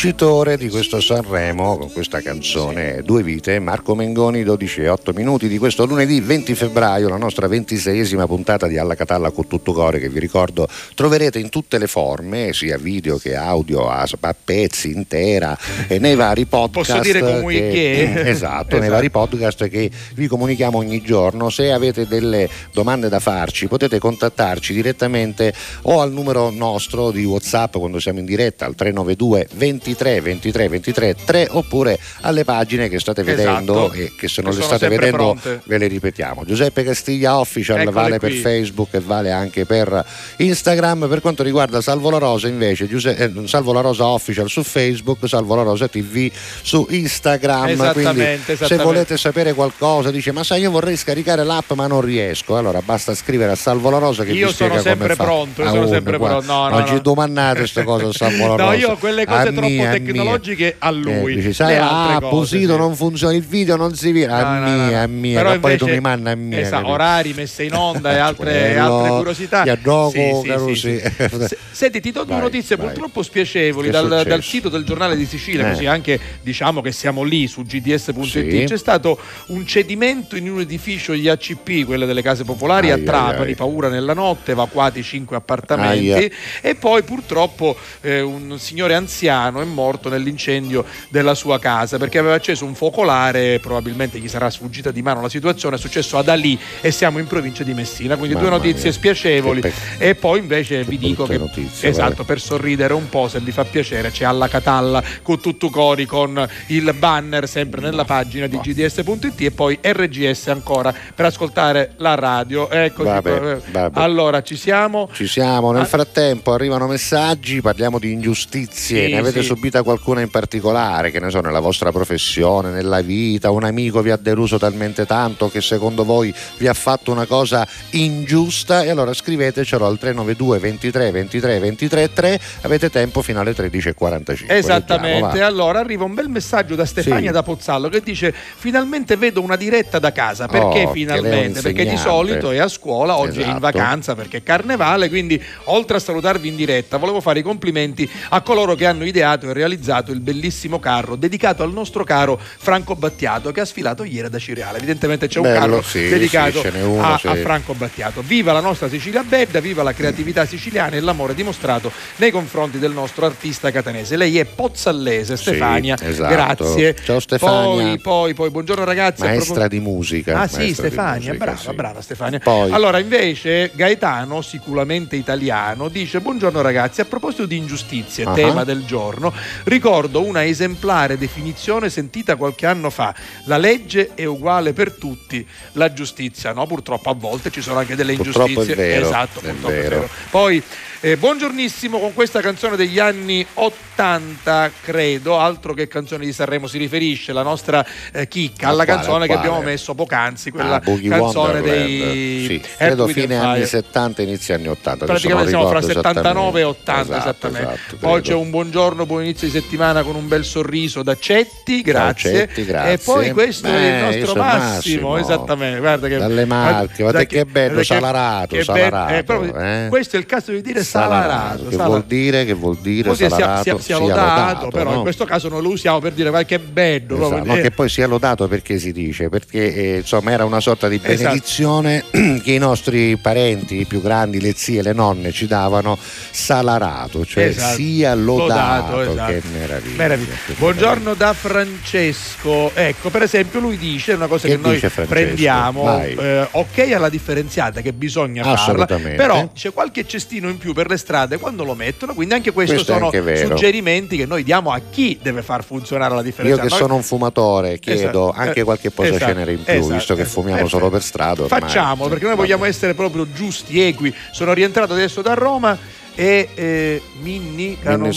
vincitore 0.00 0.56
di 0.56 0.68
questo 0.68 1.00
Sanremo 1.00 1.76
con 1.76 1.92
questa 1.92 2.20
canzone 2.20 3.02
Due 3.02 3.24
vite, 3.24 3.58
Marco 3.58 3.96
Mengoni, 3.96 4.44
12 4.44 4.82
e 4.82 4.88
8 4.88 5.12
minuti 5.12 5.48
di 5.48 5.58
questo 5.58 5.86
lunedì 5.86 6.20
20 6.20 6.54
febbraio, 6.54 7.08
la 7.08 7.16
nostra 7.16 7.48
ventiseiesima 7.48 8.24
puntata 8.28 8.68
di 8.68 8.78
Alla 8.78 8.94
Catalla 8.94 9.32
con 9.32 9.48
tutto 9.48 9.72
cuore 9.72 9.98
che 9.98 10.08
vi 10.08 10.20
ricordo 10.20 10.68
troverete 10.94 11.40
in 11.40 11.48
tutte 11.48 11.78
le 11.78 11.88
forme, 11.88 12.52
sia 12.52 12.78
video 12.78 13.16
che 13.16 13.34
audio, 13.34 13.88
a, 13.88 14.06
a 14.20 14.34
pezzi, 14.44 14.92
intera 14.92 15.58
e 15.88 15.98
nei 15.98 16.14
vari 16.14 16.46
podcast. 16.46 16.98
Posso 16.98 17.02
dire 17.02 17.18
comunque 17.18 17.54
che... 17.54 18.02
Esatto, 18.02 18.22
esatto, 18.30 18.78
nei 18.78 18.90
vari 18.90 19.10
podcast 19.10 19.66
che 19.66 19.90
vi 20.14 20.28
comunichiamo 20.28 20.78
ogni 20.78 21.02
giorno. 21.02 21.50
Se 21.50 21.72
avete 21.72 22.06
delle 22.06 22.48
domande 22.72 23.08
da 23.08 23.18
farci 23.18 23.66
potete 23.66 23.98
contattarci 23.98 24.72
direttamente 24.72 25.52
o 25.82 26.00
al 26.00 26.12
numero 26.12 26.50
nostro 26.50 27.10
di 27.10 27.24
Whatsapp 27.24 27.78
quando 27.78 27.98
siamo 27.98 28.20
in 28.20 28.26
diretta 28.26 28.64
al 28.64 28.76
392 28.76 29.48
23 29.94 30.20
23 30.20 30.68
23 30.68 31.16
3 31.24 31.46
oppure 31.50 31.98
alle 32.22 32.44
pagine 32.44 32.88
che 32.88 32.98
state 32.98 33.22
vedendo 33.22 33.86
Esatto. 33.86 33.92
e 33.92 34.12
che 34.16 34.28
se 34.28 34.42
non 34.42 34.50
le 34.50 34.56
sono 34.62 34.66
state 34.76 34.88
sempre 34.88 35.10
vedendo 35.10 35.32
pronte. 35.40 35.60
ve 35.64 35.78
le 35.78 35.86
ripetiamo. 35.86 36.44
Giuseppe 36.44 36.84
Castiglia 36.84 37.38
Official 37.38 37.78
Eccole 37.80 37.90
vale 37.94 38.18
qui. 38.18 38.28
per 38.28 38.36
Facebook 38.38 38.88
e 38.94 39.00
vale 39.00 39.30
anche 39.32 39.64
per 39.64 40.04
Instagram. 40.36 41.08
Per 41.08 41.20
quanto 41.20 41.42
riguarda 41.42 41.80
Salvo 41.80 42.10
La 42.10 42.18
Rosa 42.18 42.48
invece 42.48 42.86
Giuse- 42.86 43.16
eh, 43.16 43.32
Salvo 43.46 43.72
La 43.72 43.80
Rosa 43.80 44.06
Official 44.06 44.48
su 44.48 44.62
Facebook, 44.62 45.26
Salvo 45.28 45.54
La 45.54 45.62
Rosa 45.62 45.88
TV 45.88 46.30
su 46.62 46.86
Instagram. 46.90 47.68
Esattamente, 47.68 48.02
Quindi 48.02 48.42
se 48.44 48.52
esattamente. 48.52 48.84
volete 48.84 49.16
sapere 49.16 49.52
qualcosa 49.54 50.10
dice 50.10 50.32
ma 50.32 50.44
sai 50.44 50.60
io 50.62 50.70
vorrei 50.70 50.96
scaricare 50.96 51.44
l'app 51.44 51.72
ma 51.72 51.86
non 51.86 52.00
riesco. 52.00 52.56
Allora 52.56 52.80
basta 52.82 53.14
scrivere 53.14 53.52
a 53.52 53.56
Salvo 53.56 53.90
La 53.90 53.98
Rosa 53.98 54.24
che 54.24 54.32
Io 54.32 54.48
vi 54.48 54.52
spiega 54.52 54.78
sono 54.78 54.82
sempre 54.84 55.14
come 55.14 55.16
fa. 55.16 55.24
pronto, 55.24 55.62
io 55.62 55.68
sono 55.70 55.86
sempre 55.88 56.18
pronto. 56.18 56.46
No, 56.46 56.62
no, 56.64 56.68
non 56.68 56.80
no. 56.80 56.86
ci 56.86 57.00
domandate 57.00 57.58
queste 57.60 57.82
cose 57.84 58.04
a 58.06 58.12
Salvo 58.12 58.46
La 58.48 58.56
Rosa. 58.56 58.64
No, 58.64 58.72
io 58.74 58.96
quelle 58.96 59.24
cose 59.24 59.38
A 59.48 59.52
troppo 59.52 59.77
mia, 59.80 59.90
mia. 59.90 59.98
tecnologiche 59.98 60.76
a 60.78 60.90
lui. 60.90 61.32
Eh, 61.32 61.36
dici, 61.36 61.52
sai, 61.52 61.76
altre 61.76 62.14
ah, 62.16 62.20
cose, 62.20 62.36
Pusito 62.56 62.72
sì. 62.72 62.78
non 62.78 62.94
funziona, 62.96 63.34
il 63.34 63.42
video 63.42 63.76
non 63.76 63.94
si 63.94 64.12
vira. 64.12 64.36
A 64.36 64.42
No, 64.58 64.60
no, 64.60 64.76
no, 64.76 64.86
mia, 64.86 64.96
no. 64.98 65.02
a 65.02 65.06
mia, 65.06 65.42
Però 65.42 65.58
poi 65.58 65.76
tu 65.76 65.86
mi 65.88 66.00
manda 66.00 66.30
a 66.30 66.34
mia. 66.34 66.58
Esatto, 66.58 66.74
capito? 66.76 66.92
orari 66.92 67.32
messe 67.34 67.62
in 67.64 67.74
onda 67.74 68.12
e 68.12 68.18
altre, 68.18 68.70
e 68.70 68.72
Quello, 68.74 68.96
altre 68.98 69.16
curiosità. 69.16 69.62
ti 69.62 69.68
addoco, 69.70 70.10
Sì, 70.10 70.42
sì, 70.42 70.74
sì, 70.74 70.74
sì. 70.74 71.00
sì. 71.28 71.38
Se- 71.48 71.58
Senti, 71.70 72.00
ti 72.00 72.10
do 72.12 72.24
due 72.24 72.40
notizie 72.40 72.76
vai. 72.76 72.86
purtroppo 72.86 73.22
spiacevoli 73.22 73.90
dal, 73.90 74.22
dal 74.26 74.42
sito 74.42 74.68
del 74.68 74.84
giornale 74.84 75.16
di 75.16 75.26
Sicilia, 75.26 75.66
Eh. 75.68 75.70
così 75.72 75.86
anche 75.86 76.18
diciamo 76.42 76.80
che 76.80 76.90
siamo 76.92 77.22
lì 77.22 77.46
su 77.46 77.62
gds.it. 77.62 78.64
C'è 78.68 78.76
stato 78.78 79.18
un 79.48 79.66
cedimento 79.66 80.36
in 80.36 80.50
un 80.50 80.60
edificio 80.60 81.14
gli 81.14 81.28
ACP, 81.28 81.84
quelle 81.84 82.06
delle 82.06 82.22
case 82.22 82.44
popolari, 82.44 82.86
Ai, 82.86 82.92
a 82.92 82.94
ai, 82.96 83.04
Trapani, 83.04 83.46
ai. 83.50 83.54
paura 83.54 83.88
nella 83.88 84.14
notte, 84.14 84.52
evacuati 84.52 85.02
cinque 85.02 85.36
appartamenti. 85.36 86.10
Aia. 86.12 86.28
E 86.60 86.74
poi 86.74 87.02
purtroppo 87.02 87.76
eh, 88.00 88.20
un 88.20 88.58
signore 88.58 88.94
anziano 88.94 89.60
morto 89.68 90.08
nell'incendio 90.08 90.84
della 91.08 91.34
sua 91.34 91.58
casa 91.58 91.96
perché 91.98 92.18
aveva 92.18 92.34
acceso 92.34 92.64
un 92.64 92.74
focolare, 92.74 93.58
probabilmente 93.60 94.18
gli 94.18 94.28
sarà 94.28 94.50
sfuggita 94.50 94.90
di 94.90 95.02
mano 95.02 95.20
la 95.22 95.28
situazione, 95.28 95.76
è 95.76 95.78
successo 95.78 96.18
ad 96.18 96.28
Ali 96.28 96.58
e 96.80 96.90
siamo 96.90 97.18
in 97.18 97.26
provincia 97.26 97.62
di 97.62 97.74
Messina, 97.74 98.16
quindi 98.16 98.34
due 98.34 98.44
Mamma 98.44 98.56
notizie 98.56 98.84
mia. 98.84 98.92
spiacevoli 98.92 99.62
e 99.98 100.14
poi 100.14 100.38
invece 100.38 100.82
vi 100.84 100.98
dico 100.98 101.24
che 101.26 101.38
notizie, 101.38 101.88
esatto, 101.88 102.06
guarda. 102.14 102.24
per 102.24 102.40
sorridere 102.40 102.94
un 102.94 103.08
po' 103.08 103.28
se 103.28 103.40
vi 103.40 103.50
fa 103.52 103.64
piacere 103.64 104.10
c'è 104.10 104.24
alla 104.24 104.48
Catalla 104.48 105.02
con 105.22 105.40
tutto 105.40 105.70
cori 105.70 106.06
con 106.06 106.46
il 106.68 106.94
banner 106.98 107.48
sempre 107.48 107.80
nella 107.80 108.04
pagina 108.04 108.46
di 108.46 108.58
gds.it 108.58 109.40
e 109.40 109.50
poi 109.50 109.78
RGS 109.80 110.48
ancora 110.48 110.92
per 111.14 111.26
ascoltare 111.26 111.92
la 111.98 112.14
radio. 112.14 112.68
Eccoci 112.70 113.08
Vabbè, 113.08 113.38
qua. 113.38 113.60
vabbè. 113.70 114.00
Allora 114.00 114.42
ci 114.42 114.56
siamo. 114.56 115.08
Ci 115.12 115.26
siamo, 115.26 115.72
nel 115.72 115.82
Ah. 115.82 115.86
frattempo 115.86 116.52
arrivano 116.52 116.86
messaggi, 116.86 117.60
parliamo 117.60 117.98
di 117.98 118.12
ingiustizie, 118.12 119.06
Sì, 119.06 119.12
ne 119.12 119.18
avete 119.18 119.40
sì. 119.42 119.46
Subita 119.58 119.82
qualcuna 119.82 120.20
in 120.20 120.30
particolare, 120.30 121.10
che 121.10 121.18
ne 121.18 121.30
so, 121.30 121.40
nella 121.40 121.58
vostra 121.58 121.90
professione, 121.90 122.70
nella 122.70 123.00
vita, 123.00 123.50
un 123.50 123.64
amico 123.64 124.00
vi 124.02 124.10
ha 124.12 124.16
deluso 124.16 124.56
talmente 124.56 125.04
tanto 125.04 125.50
che 125.50 125.60
secondo 125.60 126.04
voi 126.04 126.32
vi 126.58 126.68
ha 126.68 126.74
fatto 126.74 127.10
una 127.10 127.26
cosa 127.26 127.66
ingiusta 127.90 128.82
e 128.84 128.90
allora 128.90 129.12
scrivetecelo 129.12 129.84
al 129.84 129.98
392 129.98 130.58
23 130.60 131.10
23 131.10 131.58
23 131.58 132.12
3, 132.12 132.40
avete 132.62 132.88
tempo 132.88 133.20
fino 133.20 133.40
alle 133.40 133.50
13.45. 133.52 134.44
Esattamente, 134.46 135.26
Leggiamo, 135.32 135.46
allora 135.46 135.80
arriva 135.80 136.04
un 136.04 136.14
bel 136.14 136.28
messaggio 136.28 136.76
da 136.76 136.84
Stefania 136.86 137.26
Sì. 137.28 137.32
da 137.32 137.42
Pozzallo 137.42 137.88
che 137.88 138.00
dice 138.00 138.32
finalmente 138.32 139.16
vedo 139.16 139.42
una 139.42 139.56
diretta 139.56 139.98
da 139.98 140.12
casa, 140.12 140.46
perché 140.46 140.84
Oh, 140.84 140.92
finalmente? 140.92 141.62
Perché 141.62 141.84
di 141.84 141.96
solito 141.96 142.52
è 142.52 142.58
a 142.58 142.68
scuola, 142.68 143.16
oggi 143.16 143.38
è 143.40 143.42
in 143.42 143.56
Esatto. 143.56 143.58
vacanza 143.58 144.14
perché 144.14 144.36
è 144.36 144.42
carnevale, 144.44 145.08
quindi 145.08 145.42
oltre 145.64 145.96
a 145.96 146.00
salutarvi 146.00 146.46
in 146.46 146.54
diretta 146.54 146.96
volevo 146.96 147.20
fare 147.20 147.40
i 147.40 147.42
complimenti 147.42 148.08
a 148.28 148.40
coloro 148.40 148.76
che 148.76 148.86
hanno 148.86 149.04
ideato 149.04 149.46
e 149.50 149.52
realizzato 149.52 150.12
il 150.12 150.20
bellissimo 150.20 150.78
carro 150.78 151.16
dedicato 151.16 151.62
al 151.62 151.72
nostro 151.72 152.04
caro 152.04 152.38
Franco 152.40 152.94
Battiato 152.96 153.50
che 153.52 153.60
ha 153.60 153.64
sfilato 153.64 154.04
ieri 154.04 154.28
da 154.28 154.38
Cireale, 154.38 154.78
evidentemente 154.78 155.28
c'è 155.28 155.38
un 155.38 155.44
Bello, 155.44 155.58
carro 155.58 155.82
sì, 155.82 156.08
dedicato 156.08 156.60
sì, 156.60 156.68
uno, 156.78 157.02
a, 157.04 157.18
sì. 157.18 157.26
a 157.28 157.34
Franco 157.36 157.74
Battiato. 157.74 158.22
Viva 158.22 158.52
la 158.52 158.60
nostra 158.60 158.88
Sicilia 158.88 159.22
bella, 159.22 159.60
viva 159.60 159.82
la 159.82 159.92
creatività 159.92 160.44
siciliana 160.46 160.96
e 160.96 161.00
l'amore 161.00 161.34
dimostrato 161.34 161.90
nei 162.16 162.30
confronti 162.30 162.78
del 162.78 162.92
nostro 162.92 163.26
artista 163.26 163.70
catanese. 163.70 164.16
Lei 164.16 164.38
è 164.38 164.44
pozzallese, 164.44 165.36
Stefania. 165.36 165.96
esatto. 166.00 166.32
Grazie. 166.32 166.96
Ciao, 167.02 167.20
Stefania. 167.20 167.56
Poi, 167.84 167.98
poi, 167.98 168.34
poi, 168.34 168.50
buongiorno 168.50 168.84
ragazzi. 168.84 169.22
Maestra 169.22 169.52
propos- 169.54 169.70
di 169.70 169.80
musica. 169.80 170.40
Ah 170.40 170.48
sì, 170.48 170.72
Stefania, 170.74 171.32
musica, 171.32 171.44
brava, 171.52 171.72
brava 171.72 172.00
Stefania. 172.02 172.38
Poi- 172.38 172.70
Allora, 172.72 172.98
invece, 172.98 173.70
Gaetano, 173.74 174.40
sicuramente 174.42 175.16
italiano, 175.16 175.88
dice: 175.88 176.20
Buongiorno 176.20 176.60
ragazzi, 176.60 177.00
a 177.00 177.04
proposito 177.04 177.46
di 177.46 177.56
ingiustizie, 177.56 178.24
Ah. 178.24 178.32
tema 178.32 178.64
del 178.64 178.84
giorno, 178.84 179.32
ricordo 179.64 180.22
una 180.22 180.44
esemplare 180.44 181.18
definizione 181.18 181.90
sentita 181.90 182.36
qualche 182.36 182.66
anno 182.66 182.90
fa: 182.90 183.14
la 183.44 183.56
legge 183.56 184.10
è 184.14 184.24
uguale 184.24 184.72
per 184.72 184.92
tutti, 184.92 185.46
la 185.72 185.92
giustizia 185.92 186.52
no. 186.52 186.66
Purtroppo 186.66 187.10
a 187.10 187.14
volte 187.14 187.50
ci 187.50 187.60
sono 187.60 187.78
anche 187.78 187.94
delle 187.94 188.14
Purtroppo 188.14 188.46
è 188.46 188.48
ingiustizie. 188.48 188.74
vero, 188.74 189.06
esatto, 189.06 189.40
è 189.40 189.42
purtroppo 189.42 189.68
è 189.68 189.72
vero. 189.72 189.88
vero. 190.00 190.08
Poi, 190.30 190.62
eh, 191.00 191.16
buongiornissimo 191.16 192.00
con 192.00 192.12
questa 192.12 192.40
canzone 192.40 192.74
degli 192.74 192.98
anni 192.98 193.46
80, 193.54 194.70
credo, 194.82 195.38
altro 195.38 195.72
che 195.72 195.86
canzone 195.86 196.24
di 196.24 196.32
Sanremo 196.32 196.66
si 196.66 196.76
riferisce, 196.76 197.32
la 197.32 197.42
nostra 197.42 197.84
eh, 198.12 198.26
chicca, 198.26 198.66
alla 198.68 198.84
quale, 198.84 198.98
canzone 198.98 199.24
a 199.24 199.26
che 199.28 199.32
quale? 199.34 199.46
abbiamo 199.48 199.64
messo 199.64 199.94
poc'anzi, 199.94 200.50
quella 200.50 200.74
Ah, 200.76 200.80
canzone 200.80 201.60
Wonderland. 201.60 201.64
dei 201.64 202.44
sì, 202.48 202.62
credo 202.76 203.06
fine 203.06 203.36
anni 203.36 203.54
Fire. 203.64 203.66
70 203.66 204.22
inizio 204.22 204.54
anni 204.56 204.66
80 204.68 204.90
adesso 204.90 205.06
Praticamente 205.06 205.48
siamo 205.50 205.68
fra 205.68 205.78
ricordo 205.78 205.98
79 206.02 206.60
e 206.60 206.64
80 206.64 207.00
esattamente. 207.00 207.18
esattamente. 207.18 207.58
Esatto, 207.68 207.86
esatto, 207.94 207.96
Poi 208.08 208.20
c'è 208.22 208.34
un 208.34 208.50
buongiorno, 208.50 209.06
buon 209.06 209.22
inizio 209.22 209.46
di 209.46 209.52
settimana 209.52 210.02
con 210.02 210.16
un 210.16 210.26
bel 210.26 210.44
sorriso 210.44 211.02
da 211.04 211.16
Cetti, 211.16 211.82
grazie. 211.82 212.32
Cetti, 212.32 212.64
grazie. 212.64 212.92
E 212.92 212.98
poi 212.98 213.30
questo 213.30 213.68
è 213.68 213.70
Eh, 213.72 213.86
il 214.16 214.18
nostro 214.18 214.34
Massimo, 214.42 214.64
Massimo. 215.10 215.16
esattamente. 215.18 215.78
Guarda 215.78 216.08
che, 216.08 216.16
Dalle 216.18 216.44
Marche, 216.44 217.02
guarda 217.02 217.24
che 217.24 217.44
bello, 217.44 217.84
salarato, 217.84 218.56
che 218.56 218.64
salarato, 218.64 219.12
be- 219.12 219.18
eh, 219.18 219.22
proprio- 219.22 219.56
eh. 219.60 219.86
Questo 219.88 220.16
è 220.16 220.18
il 220.18 220.26
caso 220.26 220.50
di 220.50 220.60
dire 220.60 220.86
salarato. 220.88 221.68
Che 221.68 221.76
vuol 221.76 222.04
dire? 222.04 222.44
Che 222.44 222.52
vuol 222.54 222.76
dire 222.80 223.08
Così 223.10 223.28
salarato? 223.28 223.62
sia- 223.62 223.78
sia 223.78 223.96
Sia 223.96 223.98
lodato, 223.98 224.68
però 224.68 224.90
no? 224.90 224.96
in 224.96 225.02
questo 225.02 225.24
caso 225.24 225.48
noi 225.48 225.62
lo 225.62 225.68
usiamo 225.70 225.98
per 226.00 226.12
dire 226.12 226.30
vai 226.30 226.44
che 226.46 226.58
bello. 226.58 227.14
Esatto, 227.16 227.28
proprio. 227.28 227.52
no, 227.52 227.58
Eh, 227.58 227.62
che 227.62 227.70
poi 227.70 227.88
sia 227.88 228.06
lodato 228.06 228.48
perché 228.48 228.78
si 228.78 228.92
dice, 228.92 229.28
perché 229.28 229.74
eh, 229.74 229.96
insomma 229.98 230.30
era 230.32 230.44
una 230.44 230.60
sorta 230.60 230.88
di 230.88 231.00
Esatto. 231.02 231.16
benedizione 231.22 232.04
che 232.42 232.52
i 232.52 232.58
nostri 232.58 233.16
parenti 233.16 233.84
più 233.86 234.00
grandi, 234.00 234.40
le 234.40 234.52
zie, 234.54 234.82
le 234.82 234.92
nonne 234.92 235.32
ci 235.32 235.46
davano 235.46 235.96
salarato, 236.30 237.24
cioè 237.24 237.44
Esatto. 237.44 237.74
sia 237.74 238.14
lodato, 238.14 238.96
Lodato, 238.96 239.10
esatto. 239.12 239.32
che 239.32 239.42
meraviglia. 239.52 239.96
Meraviglia. 239.96 240.34
Buongiorno 240.56 241.14
da 241.14 241.32
Francesco. 241.32 242.70
Ecco, 242.74 243.10
per 243.10 243.22
esempio, 243.22 243.60
lui 243.60 243.76
dice 243.76 244.12
una 244.12 244.26
cosa 244.26 244.46
Che 244.48 244.56
che, 244.56 244.60
noi 244.60 244.78
Francesco? 244.78 245.08
prendiamo. 245.08 246.02
Eh, 246.02 246.46
ok 246.50 246.92
alla 246.92 247.08
differenziata 247.08 247.80
che 247.80 247.92
bisogna 247.92 248.42
farla, 248.42 248.86
però 248.86 249.50
c'è 249.54 249.72
qualche 249.72 250.06
cestino 250.06 250.48
in 250.48 250.58
più 250.58 250.72
per 250.78 250.88
le 250.88 250.96
strade 250.96 251.38
quando 251.38 251.64
lo 251.64 251.74
mettono, 251.74 252.14
quindi 252.14 252.34
anche 252.34 252.52
questo, 252.52 252.74
Questo 252.74 252.92
sono 252.92 253.06
anche 253.10 253.36
suggerimenti 253.36 254.16
che 254.16 254.26
noi 254.26 254.44
diamo 254.44 254.70
a 254.70 254.80
chi 254.90 255.18
deve 255.20 255.42
far 255.42 255.64
funzionare 255.64 256.10
la 256.14 256.20
Io 256.20 256.26
differenziata. 256.26 256.62
che 256.62 256.68
Noi- 256.68 256.78
sono 256.78 256.94
un 256.94 257.02
fumatore 257.02 257.80
chiedo 257.80 258.28
Esatto, 258.28 258.32
anche 258.32 258.60
eh, 258.60 258.62
qualche 258.62 258.90
posa 258.92 259.08
esatto, 259.08 259.24
cenere 259.24 259.52
in 259.54 259.64
più, 259.64 259.72
esatto, 259.72 259.92
visto 259.94 260.14
che 260.14 260.22
esatto. 260.22 260.40
fumiamo 260.40 260.68
solo 260.68 260.88
per 260.88 261.02
strada. 261.02 261.42
ormai. 261.42 261.60
Facciamolo 261.60 262.08
perché 262.08 262.26
noi 262.26 262.36
vogliamo 262.36 262.64
essere 262.64 262.94
proprio 262.94 263.26
giusti, 263.32 263.80
equi. 263.80 264.14
Sono 264.30 264.52
rientrato 264.52 264.92
adesso 264.92 265.20
da 265.20 265.34
Roma 265.34 265.76
e 266.18 266.48
eh, 266.54 267.00
Minni, 267.20 267.78
Canon-. 267.80 268.10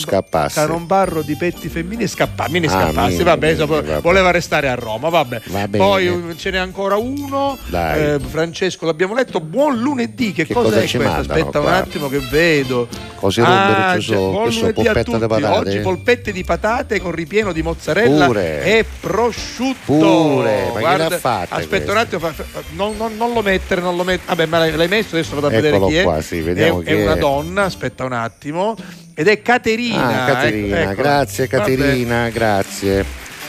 Canombarro 0.52 1.22
di 1.22 1.36
petti 1.36 1.70
femminili 1.70 2.08
scappa, 2.08 2.48
Minni 2.50 2.66
Ah, 2.66 2.70
scappasse, 2.72 3.10
Minni, 3.12 3.24
vabbè, 3.24 3.56
vabbè. 3.58 4.02
voleva 4.02 4.32
restare 4.32 4.70
a 4.70 4.74
Roma, 4.76 5.10
vabbè. 5.10 5.42
Va. 5.46 5.68
Poi 5.70 6.08
eh, 6.08 6.36
ce 6.36 6.50
n'è 6.50 6.58
ancora 6.58 6.96
uno, 6.98 7.56
eh, 7.72 8.18
Francesco 8.28 8.88
l'abbiamo 8.88 9.14
letto, 9.14 9.40
buon 9.40 9.78
lunedì, 9.78 10.32
che, 10.32 10.48
Che 10.48 10.54
cosa, 10.54 10.70
cosa 10.70 10.82
è 10.82 10.90
questo? 10.90 11.04
Aspetta 11.20 11.60
un 11.60 11.66
qua? 11.66 11.76
attimo 11.76 12.10
che 12.10 12.20
vedo. 12.32 12.88
Cose 13.22 13.44
rombere 13.44 13.82
Ah, 13.84 13.94
ci 14.00 14.08
già, 14.08 14.16
sono, 14.16 14.32
buon 14.32 14.50
che 14.50 14.56
lunedì 14.56 14.80
a 14.80 14.84
polpette 14.94 15.12
di 15.12 15.18
tutti. 15.20 15.28
patate. 15.28 15.58
Oggi 15.70 15.80
polpette 15.80 16.32
di 16.32 16.44
patate 16.44 17.00
con 17.00 17.12
ripieno 17.12 17.52
di 17.52 17.62
mozzarella 17.62 18.26
Pure. 18.26 18.64
e 18.64 18.86
prosciutto. 19.00 19.76
Pure, 19.86 20.66
ma 20.70 20.74
chi 20.74 20.80
Guarda, 20.80 21.18
fatte 21.20 21.54
Aspetta 21.54 21.68
queste? 21.68 21.92
un 21.92 21.98
attimo, 21.98 22.32
non, 22.72 22.98
non- 22.98 23.16
non 23.18 23.34
lo 23.34 23.42
mettere, 23.44 23.80
non 23.82 23.96
lo 23.96 24.04
mettere. 24.04 24.26
Vabbè, 24.36 24.46
ma 24.48 24.58
l'hai, 24.76 24.88
messo, 24.88 25.16
adesso 25.16 25.36
vado 25.36 25.48
a 25.48 25.50
vedere 25.52 25.76
Eccolo 25.76 25.88
chi 25.92 25.98
è. 25.98 26.04
qua, 26.04 26.22
sì, 26.22 26.40
vediamo 26.42 26.82
è, 26.82 26.84
chi 26.84 26.90
è 26.94 27.04
una 27.04 27.14
è. 27.14 27.20
donna, 27.20 27.64
aspetta 27.66 27.90
aspetta 27.92 28.06
un 28.06 28.14
attimo. 28.14 28.76
Ed 29.14 29.28
è 29.28 29.42
Caterina. 29.42 30.24
Ah, 30.24 30.34
Caterina, 30.34 30.80
ecco, 30.80 30.92
ecco. 30.92 31.02
grazie 31.02 31.48
Vabbè. 31.48 31.64
Caterina, 31.64 32.30
grazie. 32.30 33.06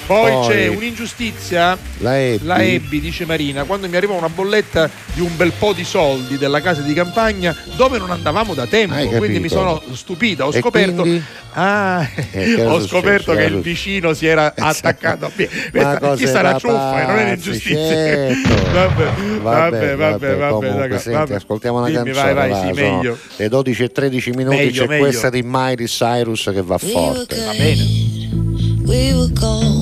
Poi, 0.06 0.30
Poi- 0.32 0.48
c'è 0.48 0.66
un'ingiustizia. 0.66 1.78
La 1.98 2.18
Ebbi. 2.20 2.44
La 2.46 2.62
ebbi, 2.62 3.00
dice 3.00 3.24
Marina, 3.24 3.62
quando 3.64 3.88
mi 3.88 3.96
arrivò 3.96 4.14
una 4.14 4.28
bolletta 4.28 4.90
di 5.14 5.20
un 5.20 5.34
bel 5.36 5.52
po' 5.58 5.72
di 5.72 5.84
soldi 5.84 6.36
della 6.38 6.60
casa 6.60 6.80
di 6.82 6.92
campagna 6.92 7.54
dove 7.76 7.98
non 7.98 8.10
andavamo 8.10 8.52
da 8.54 8.66
tempo. 8.66 8.94
Hai 8.94 9.06
Quindi 9.08 9.38
mi 9.38 9.48
sono 9.48 9.80
stupita, 9.92 10.46
ho 10.46 10.52
E 10.52 10.60
scoperto. 10.60 11.06
Ah, 11.54 12.06
Eh, 12.32 12.64
ho 12.66 12.80
scoperto 12.86 13.34
che 13.34 13.44
il 13.44 13.60
vicino 13.60 14.12
si 14.14 14.26
era 14.26 14.52
attaccato 14.56 15.26
a 15.26 15.30
me. 15.34 15.48
Ma 15.52 15.70
Questa- 15.70 15.98
cose 15.98 16.16
Questa 16.22 16.38
è 16.38 16.42
da 16.42 16.48
una 16.48 16.58
ciuffa 16.58 17.02
e 17.02 17.06
non 17.06 17.18
è 17.18 17.22
un'ingiustizia. 17.24 17.76
certo. 17.76 18.60
Vabbè, 18.72 19.04
vabbè, 19.04 19.40
Vabbè, 19.42 19.96
vabbè, 19.96 20.36
vabbè, 20.36 20.50
comunque, 20.52 20.78
raga, 20.80 20.98
senti, 20.98 21.18
vabbè. 21.18 21.34
ascoltiamo 21.34 21.78
una 21.78 21.86
Dimmi, 21.88 22.04
canzone. 22.04 22.32
vai, 22.34 22.48
vai, 22.50 22.50
va, 22.66 22.74
sì, 22.74 22.80
meglio. 22.80 23.18
Le 23.36 23.48
12 23.48 23.82
e 23.84 23.88
13 23.92 24.30
minuti 24.30 24.56
Meglio, 24.56 24.82
c'è 24.82 24.88
meglio. 24.88 25.02
questa 25.04 25.30
di 25.30 25.42
Miley 25.44 25.86
Cyrus 25.86 26.50
che 26.52 26.62
va 26.62 26.78
forte. 26.78 27.36
Va 27.44 27.52
bene. 27.52 28.10
We 28.84 29.12
were 29.14 29.30
gold, 29.32 29.81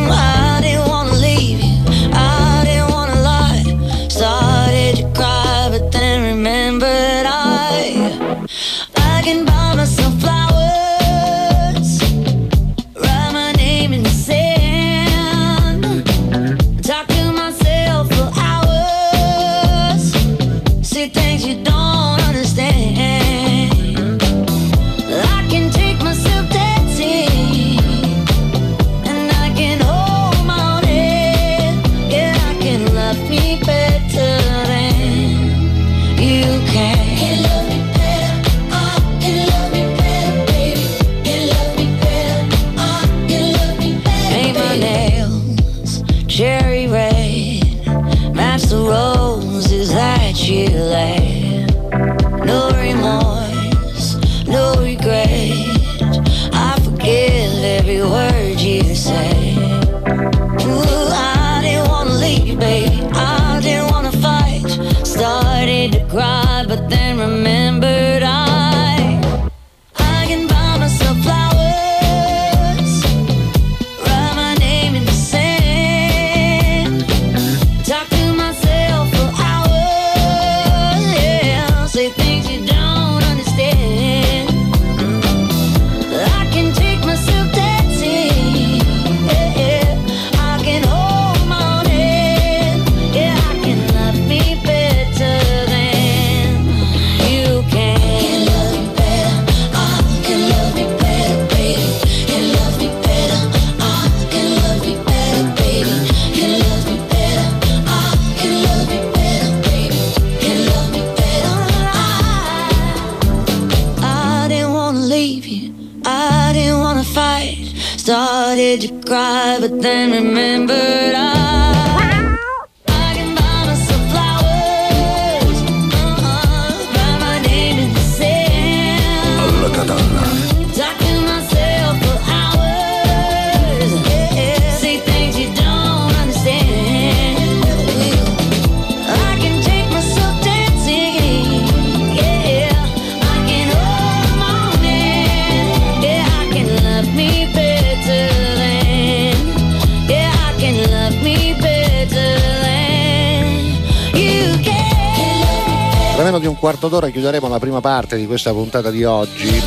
quarto 156.61 156.89
d'ora 156.89 157.09
chiuderemo 157.09 157.47
la 157.47 157.57
prima 157.57 157.81
parte 157.81 158.17
di 158.17 158.27
questa 158.27 158.51
puntata 158.51 158.91
di 158.91 159.03
oggi. 159.03 159.60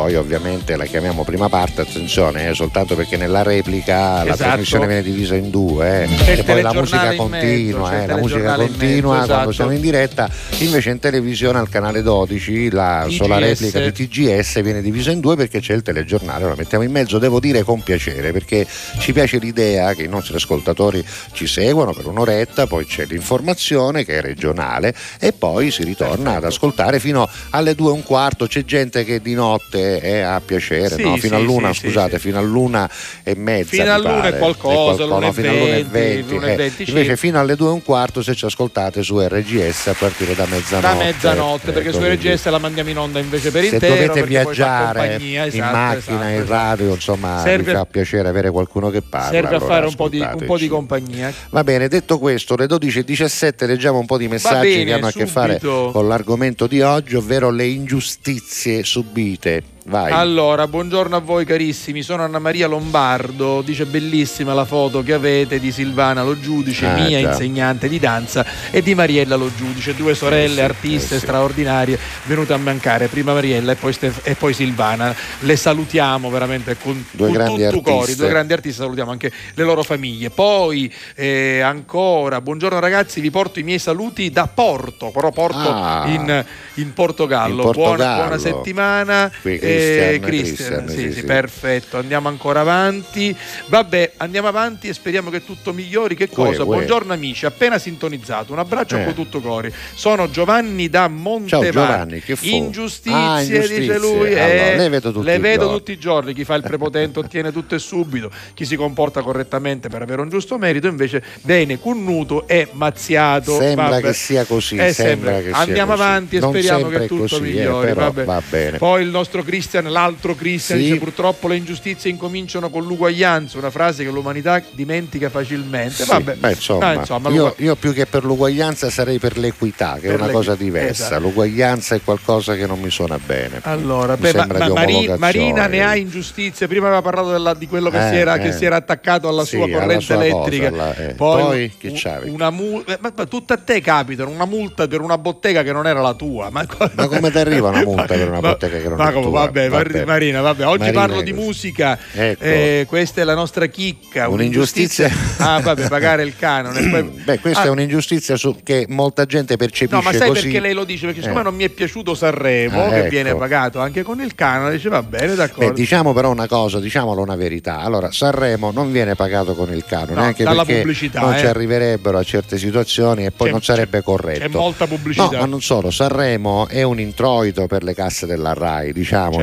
Poi 0.00 0.14
ovviamente 0.14 0.76
la 0.76 0.86
chiamiamo 0.86 1.24
prima 1.24 1.50
parte, 1.50 1.82
attenzione, 1.82 2.48
eh, 2.48 2.54
soltanto 2.54 2.96
perché 2.96 3.18
nella 3.18 3.42
replica 3.42 4.24
la 4.24 4.32
Esatto. 4.32 4.44
trasmissione 4.44 4.86
viene 4.86 5.02
divisa 5.02 5.34
in 5.34 5.50
due, 5.50 6.08
eh, 6.24 6.38
e 6.38 6.42
poi 6.42 6.62
la 6.62 6.72
musica 6.72 7.12
in 7.12 7.18
continua, 7.18 7.90
mezzo, 7.90 7.90
c'è 7.90 8.02
eh, 8.02 8.06
la 8.06 8.16
musica 8.16 8.54
continua 8.54 8.86
mezzo, 8.86 9.02
quando 9.02 9.24
esatto. 9.24 9.52
siamo 9.52 9.70
in 9.72 9.80
diretta, 9.82 10.30
invece 10.60 10.88
in 10.88 11.00
televisione 11.00 11.58
al 11.58 11.68
canale 11.68 12.00
12 12.00 12.70
la 12.70 13.04
TGS. 13.06 13.14
sola 13.14 13.38
replica 13.38 13.78
di 13.78 13.92
TGS 13.92 14.62
viene 14.62 14.80
divisa 14.80 15.10
in 15.10 15.20
due 15.20 15.36
perché 15.36 15.60
c'è 15.60 15.74
il 15.74 15.82
telegiornale, 15.82 16.46
lo 16.46 16.54
mettiamo 16.56 16.82
in 16.82 16.92
mezzo, 16.92 17.18
devo 17.18 17.38
dire 17.38 17.62
con 17.62 17.82
piacere, 17.82 18.32
perché 18.32 18.66
ci 19.00 19.12
piace 19.12 19.36
l'idea 19.36 19.92
che 19.92 20.04
i 20.04 20.08
nostri 20.08 20.34
ascoltatori 20.34 21.04
ci 21.32 21.46
seguono 21.46 21.92
per 21.92 22.06
un'oretta, 22.06 22.66
poi 22.66 22.86
c'è 22.86 23.04
l'informazione 23.04 24.06
che 24.06 24.16
è 24.16 24.20
regionale 24.22 24.94
e 25.20 25.34
poi 25.34 25.70
si 25.70 25.84
ritorna 25.84 26.36
ad 26.36 26.44
ascoltare 26.44 26.98
fino 27.00 27.28
alle 27.50 27.74
due 27.74 27.90
e 27.90 27.92
un 27.92 28.02
quarto, 28.02 28.46
c'è 28.46 28.64
gente 28.64 29.04
che 29.04 29.20
di 29.20 29.34
notte 29.34 29.89
è 29.98 30.20
a 30.20 30.40
piacere, 30.40 30.94
Sì, 30.94 31.02
no? 31.02 31.14
sì, 31.14 31.20
fino 31.22 31.36
all'una, 31.36 31.72
sì, 31.72 31.80
scusate, 31.86 32.16
sì, 32.16 32.18
fino 32.28 32.38
all'una 32.38 32.88
e 33.22 33.34
mezza. 33.34 33.70
Fino 33.70 33.84
mi 33.84 33.90
all'una 33.90 34.22
è 34.28 34.38
qualcosa, 34.38 35.04
l'una 35.04 35.16
e 35.16 35.26
no, 35.26 35.32
fino 35.32 35.50
all'una 35.50 35.74
e 35.74 35.84
venti, 35.84 35.88
venti, 35.90 36.34
l'una 36.34 36.46
e 36.46 36.52
eh. 36.52 36.56
venti 36.56 36.82
Invece 36.88 37.04
circa. 37.04 37.16
fino 37.16 37.40
alle 37.40 37.56
due 37.56 37.68
e 37.68 37.72
un 37.72 37.82
quarto 37.82 38.22
se 38.22 38.34
ci 38.34 38.44
ascoltate 38.44 39.02
su 39.02 39.18
RGS 39.18 39.86
a 39.88 39.94
partire 39.98 40.34
da 40.34 40.46
mezzanotte. 40.46 40.86
Da 40.98 41.04
mezzanotte, 41.04 41.72
perché 41.72 41.88
Ecco, 41.88 41.98
su 42.00 42.04
RGS 42.06 42.48
la 42.50 42.58
mandiamo 42.58 42.90
in 42.90 42.98
onda 42.98 43.18
invece 43.18 43.50
per 43.50 43.64
se 43.64 43.74
intero. 43.74 43.94
dovete 43.94 44.12
perché 44.20 44.42
poi 44.42 44.44
fa 44.44 44.50
viaggiare 44.52 45.16
in 45.20 45.38
esatto, 45.40 45.72
macchina, 45.76 46.32
esatto, 46.32 46.40
in 46.40 46.46
radio, 46.46 46.94
insomma, 46.94 47.40
Serve- 47.42 47.62
vi 47.64 47.76
fa 47.78 47.86
piacere 47.86 48.28
avere 48.28 48.50
qualcuno 48.50 48.90
che 48.90 49.02
parla. 49.02 49.30
Serve 49.30 49.54
a 49.54 49.58
allora 49.58 49.66
fare 49.74 49.86
un 49.86 49.94
po' 49.94 50.08
di, 50.08 50.20
un 50.20 50.44
po' 50.46 50.56
di 50.58 50.68
compagnia. 50.68 51.32
Va 51.50 51.64
bene, 51.64 51.88
detto 51.88 52.18
questo, 52.18 52.56
le 52.56 52.66
12.17 52.66 53.66
leggiamo 53.66 53.98
un 53.98 54.06
po' 54.06 54.18
di 54.18 54.28
messaggi 54.28 54.68
bene, 54.68 54.84
che 54.84 54.92
hanno 54.92 55.06
a 55.06 55.12
che 55.12 55.26
fare 55.26 55.58
con 55.60 56.06
l'argomento 56.08 56.66
di 56.66 56.80
oggi, 56.80 57.16
ovvero 57.16 57.50
le 57.50 57.66
ingiustizie 57.66 58.84
subite. 58.84 59.62
Vai. 59.82 60.12
Allora, 60.12 60.68
buongiorno 60.68 61.16
a 61.16 61.20
voi 61.20 61.44
carissimi, 61.46 62.02
sono 62.02 62.22
Anna 62.22 62.38
Maria 62.38 62.68
Lombardo, 62.68 63.62
dice 63.62 63.86
bellissima 63.86 64.52
la 64.52 64.66
foto 64.66 65.02
che 65.02 65.14
avete 65.14 65.58
di 65.58 65.72
Silvana 65.72 66.22
Lo 66.22 66.38
Giudice, 66.38 66.86
Ah, 66.86 66.94
mia 66.94 67.20
già. 67.20 67.30
insegnante 67.30 67.88
di 67.88 67.98
danza, 67.98 68.44
e 68.70 68.82
di 68.82 68.94
Mariella 68.94 69.36
Lo 69.36 69.50
Giudice, 69.52 69.94
due 69.94 70.14
sorelle 70.14 70.54
sì, 70.56 70.60
artiste 70.60 71.14
eh 71.14 71.18
sì. 71.18 71.24
straordinarie 71.24 71.98
venute 72.26 72.52
a 72.52 72.58
mancare, 72.58 73.08
prima 73.08 73.32
Mariella 73.32 73.72
e 73.72 73.76
poi, 73.76 73.92
Stef- 73.94 74.20
e 74.26 74.34
poi 74.34 74.52
Silvana. 74.52 75.14
Le 75.40 75.56
salutiamo 75.56 76.28
veramente 76.28 76.76
con, 76.76 77.02
Due 77.10 77.28
con 77.32 77.46
tutto 77.46 77.80
cori, 77.80 77.98
artiste. 78.00 78.16
due 78.20 78.28
grandi 78.28 78.52
artisti, 78.52 78.80
salutiamo 78.82 79.10
anche 79.10 79.32
le 79.54 79.64
loro 79.64 79.82
famiglie. 79.82 80.28
Poi 80.30 80.92
eh, 81.16 81.60
ancora, 81.60 82.40
buongiorno 82.42 82.78
ragazzi, 82.80 83.20
vi 83.20 83.30
porto 83.30 83.58
i 83.58 83.62
miei 83.62 83.78
saluti 83.78 84.30
da 84.30 84.46
Porto, 84.46 85.10
però 85.10 85.30
Porto 85.32 85.68
Ah. 85.72 86.04
in, 86.06 86.44
in 86.74 86.92
Portogallo. 86.92 87.54
In 87.54 87.60
Portogallo. 87.62 87.96
Buona, 87.96 88.14
buona 88.16 88.38
settimana. 88.38 89.32
Qui 89.40 89.68
che 89.70 90.14
Eh, 90.14 90.20
Christian, 90.20 90.20
Christian, 90.20 90.84
Christian, 90.84 90.88
sì, 90.88 91.12
sì, 91.12 91.20
sì, 91.20 91.24
perfetto. 91.26 91.98
Andiamo 91.98 92.28
ancora 92.28 92.60
avanti. 92.60 93.34
Vabbè, 93.66 94.12
andiamo 94.18 94.48
avanti 94.48 94.88
e 94.88 94.92
speriamo 94.94 95.30
che 95.30 95.44
tutto 95.44 95.72
migliori. 95.72 96.14
Che 96.14 96.28
cosa? 96.28 96.60
uè. 96.62 96.64
Buongiorno 96.64 97.12
amici, 97.12 97.46
appena 97.46 97.78
sintonizzato. 97.78 98.52
Un 98.52 98.58
abbraccio 98.58 98.96
Eh. 98.96 99.04
con 99.04 99.14
tutto 99.14 99.40
cori. 99.40 99.72
Sono 99.94 100.30
Giovanni 100.30 100.88
da 100.88 101.08
Montevarchi. 101.08 101.70
Giovanni, 101.72 102.20
che 102.20 102.36
fu? 102.36 102.46
Ingiustizie, 102.46 103.12
Ah, 103.18 103.40
dice 103.40 103.54
ingiustizie. 103.54 103.98
lui. 103.98 104.28
Allora, 104.28 104.46
eh, 104.72 104.76
le 104.76 104.88
vedo 104.88 105.12
tutti 105.12 105.24
le 105.26 105.34
i 105.34 105.38
vedo 105.38 105.62
giorni. 105.64 105.78
tutti 105.78 105.92
i 105.92 105.98
giorni. 105.98 106.34
Chi 106.34 106.44
fa 106.44 106.54
il 106.54 106.62
prepotente 106.62 107.18
ottiene 107.20 107.52
tutto 107.52 107.74
e 107.74 107.78
subito. 107.78 108.30
Chi 108.54 108.64
si 108.64 108.76
comporta 108.76 109.22
correttamente 109.22 109.88
per 109.88 110.02
avere 110.02 110.20
un 110.22 110.28
giusto 110.28 110.58
merito, 110.58 110.86
invece 110.86 111.22
viene 111.42 111.78
cunnuto 111.78 112.46
e 112.46 112.68
mazziato. 112.72 113.58
Sembra 113.58 113.88
Vabbè. 113.88 114.02
che 114.02 114.12
sia 114.12 114.44
così, 114.44 114.76
Eh, 114.76 114.92
sembra 114.92 115.36
che 115.38 115.44
sia 115.48 115.56
Andiamo 115.56 115.92
così. 115.92 116.02
avanti 116.02 116.36
e 116.36 116.40
Non 116.40 116.50
speriamo 116.50 116.88
che 116.88 117.06
tutto 117.06 117.22
così, 117.22 117.34
eh, 117.36 117.38
migliori. 117.40 117.86
però 117.92 118.12
va 118.12 118.42
bene. 118.48 118.78
Poi 118.78 119.02
il 119.02 119.08
nostro 119.08 119.42
Christian, 119.60 119.92
l'altro 119.92 120.34
Christian, 120.34 120.78
Sì. 120.78 120.84
dice 120.84 120.96
purtroppo 120.98 121.46
le 121.46 121.56
ingiustizie 121.56 122.10
incominciano 122.10 122.70
con 122.70 122.82
l'uguaglianza, 122.86 123.58
una 123.58 123.68
frase 123.70 124.02
che 124.04 124.10
l'umanità 124.10 124.62
dimentica 124.70 125.28
facilmente. 125.28 126.02
Sì, 126.02 126.08
Vabbè. 126.08 126.34
beh, 126.36 126.50
insomma, 126.50 126.86
Ah, 126.86 126.94
insomma, 126.94 127.28
io, 127.28 127.54
io 127.58 127.74
più 127.76 127.92
che 127.92 128.06
per 128.06 128.24
l'uguaglianza 128.24 128.88
sarei 128.88 129.18
per 129.18 129.36
l'equità, 129.36 129.98
che 130.00 130.08
Per 130.08 130.18
è 130.18 130.22
una 130.22 130.32
cosa 130.32 130.54
diversa. 130.54 131.04
esatto. 131.06 131.20
L'uguaglianza 131.20 131.94
è 131.94 132.00
qualcosa 132.02 132.54
che 132.56 132.66
non 132.66 132.80
mi 132.80 132.88
suona 132.90 133.18
bene. 133.24 133.60
Allora, 133.64 134.14
Mi 134.14 134.20
beh, 134.22 134.32
ma, 134.32 134.38
sembra 134.38 134.58
ma 134.68 134.72
Mari-. 134.72 135.14
Marina 135.18 135.66
ne 135.66 135.84
ha 135.84 135.94
ingiustizie. 135.94 136.66
Prima 136.66 136.86
aveva 136.86 137.02
parlato 137.02 137.30
della- 137.32 137.52
di 137.54 137.66
quello 137.66 137.90
che, 137.90 137.98
Eh, 138.06 138.08
si 138.10 138.16
era, 138.16 138.36
eh. 138.36 138.40
che 138.40 138.52
si 138.52 138.64
era 138.64 138.76
attaccato 138.76 139.28
alla 139.28 139.44
Sì, 139.44 139.56
sua 139.56 139.64
alla 139.66 139.78
corrente 139.78 140.04
sua 140.04 140.14
cosa, 140.14 140.26
elettrica. 140.26 140.68
alla- 140.68 140.94
eh. 140.96 141.14
Poi, 141.14 141.42
Poi 141.42 141.72
che 141.78 141.92
c'avevi? 141.94 142.30
una 142.30 142.48
mu- 142.48 142.82
eh, 142.86 142.96
ma, 142.98 143.12
ma 143.14 143.26
tutta 143.26 143.54
a 143.54 143.58
te 143.58 143.82
capitano 143.82 144.30
una 144.30 144.46
multa 144.46 144.88
per 144.88 145.00
una 145.02 145.18
bottega 145.18 145.62
che 145.62 145.72
non 145.72 145.86
era 145.86 146.00
la 146.00 146.14
tua. 146.14 146.48
Ma, 146.50 146.64
Ma 146.94 147.06
come 147.08 147.30
ti 147.30 147.38
arriva 147.38 147.68
una 147.68 147.82
multa 147.84 148.04
per 148.14 148.28
una 148.28 148.40
bottega 148.40 148.78
che 148.78 148.88
non 148.88 149.00
è 149.00 149.12
come, 149.12 149.26
tua? 149.26 149.49
Vabbè, 149.50 149.68
Mar- 149.68 150.04
Marina, 150.06 150.40
vabbè. 150.40 150.66
Oggi 150.66 150.78
Marina 150.84 151.00
parlo 151.00 151.20
di 151.22 151.32
musica. 151.32 151.98
Ecco. 152.12 152.42
eh, 152.44 152.84
questa 152.88 153.20
è 153.20 153.24
la 153.24 153.34
nostra 153.34 153.66
chicca. 153.66 154.28
Un'ingiustizia. 154.28 155.10
Ah, 155.38 155.60
vabbè, 155.60 155.88
pagare 155.88 156.22
il 156.22 156.36
canone. 156.36 156.88
Poi- 156.88 157.02
Beh, 157.02 157.38
questa 157.40 157.62
Ah, 157.62 157.64
è 157.66 157.68
un'ingiustizia 157.68 158.36
su- 158.36 158.58
che 158.62 158.86
molta 158.88 159.24
gente 159.26 159.56
percepisce 159.56 159.94
No, 159.94 160.02
ma 160.02 160.12
sai 160.16 160.28
così. 160.28 160.42
perché 160.42 160.60
lei 160.60 160.72
lo 160.74 160.84
dice? 160.84 161.06
Perché 161.06 161.20
siccome 161.22 161.40
Eh. 161.40 161.44
non 161.44 161.54
mi 161.54 161.64
è 161.64 161.68
piaciuto 161.68 162.14
Sanremo, 162.14 162.84
Ah, 162.84 162.88
che 162.88 162.98
ecco. 163.00 163.08
viene 163.08 163.34
pagato 163.34 163.80
anche 163.80 164.02
con 164.02 164.20
il 164.20 164.34
canone, 164.34 164.72
dice 164.72 164.88
va 164.88 165.02
bene, 165.02 165.34
d'accordo. 165.34 165.68
Beh, 165.68 165.72
diciamo 165.74 166.12
però 166.12 166.30
una 166.30 166.46
cosa, 166.46 166.78
diciamolo 166.80 167.22
una 167.22 167.36
verità. 167.36 167.80
Allora, 167.80 168.10
Sanremo 168.12 168.70
non 168.70 168.90
viene 168.92 169.14
pagato 169.14 169.54
con 169.54 169.72
il 169.72 169.84
canone, 169.84 170.14
No, 170.14 170.22
anche 170.22 170.44
perché 170.44 170.76
pubblicità, 170.80 171.20
non 171.20 171.34
eh. 171.34 171.38
ci 171.38 171.46
arriverebbero 171.46 172.18
a 172.18 172.22
certe 172.22 172.58
situazioni 172.58 173.24
e 173.24 173.30
poi 173.30 173.46
C'è- 173.46 173.52
non 173.52 173.62
sarebbe 173.62 174.02
corretto. 174.02 174.40
C'è 174.40 174.48
molta 174.48 174.86
pubblicità. 174.86 175.28
No, 175.30 175.38
ma 175.40 175.46
non 175.46 175.62
solo, 175.62 175.90
Sanremo 175.90 176.68
è 176.68 176.82
un 176.82 177.00
introito 177.00 177.66
per 177.66 177.82
le 177.82 177.94
casse 177.94 178.26
della 178.26 178.52
RAI, 178.54 178.92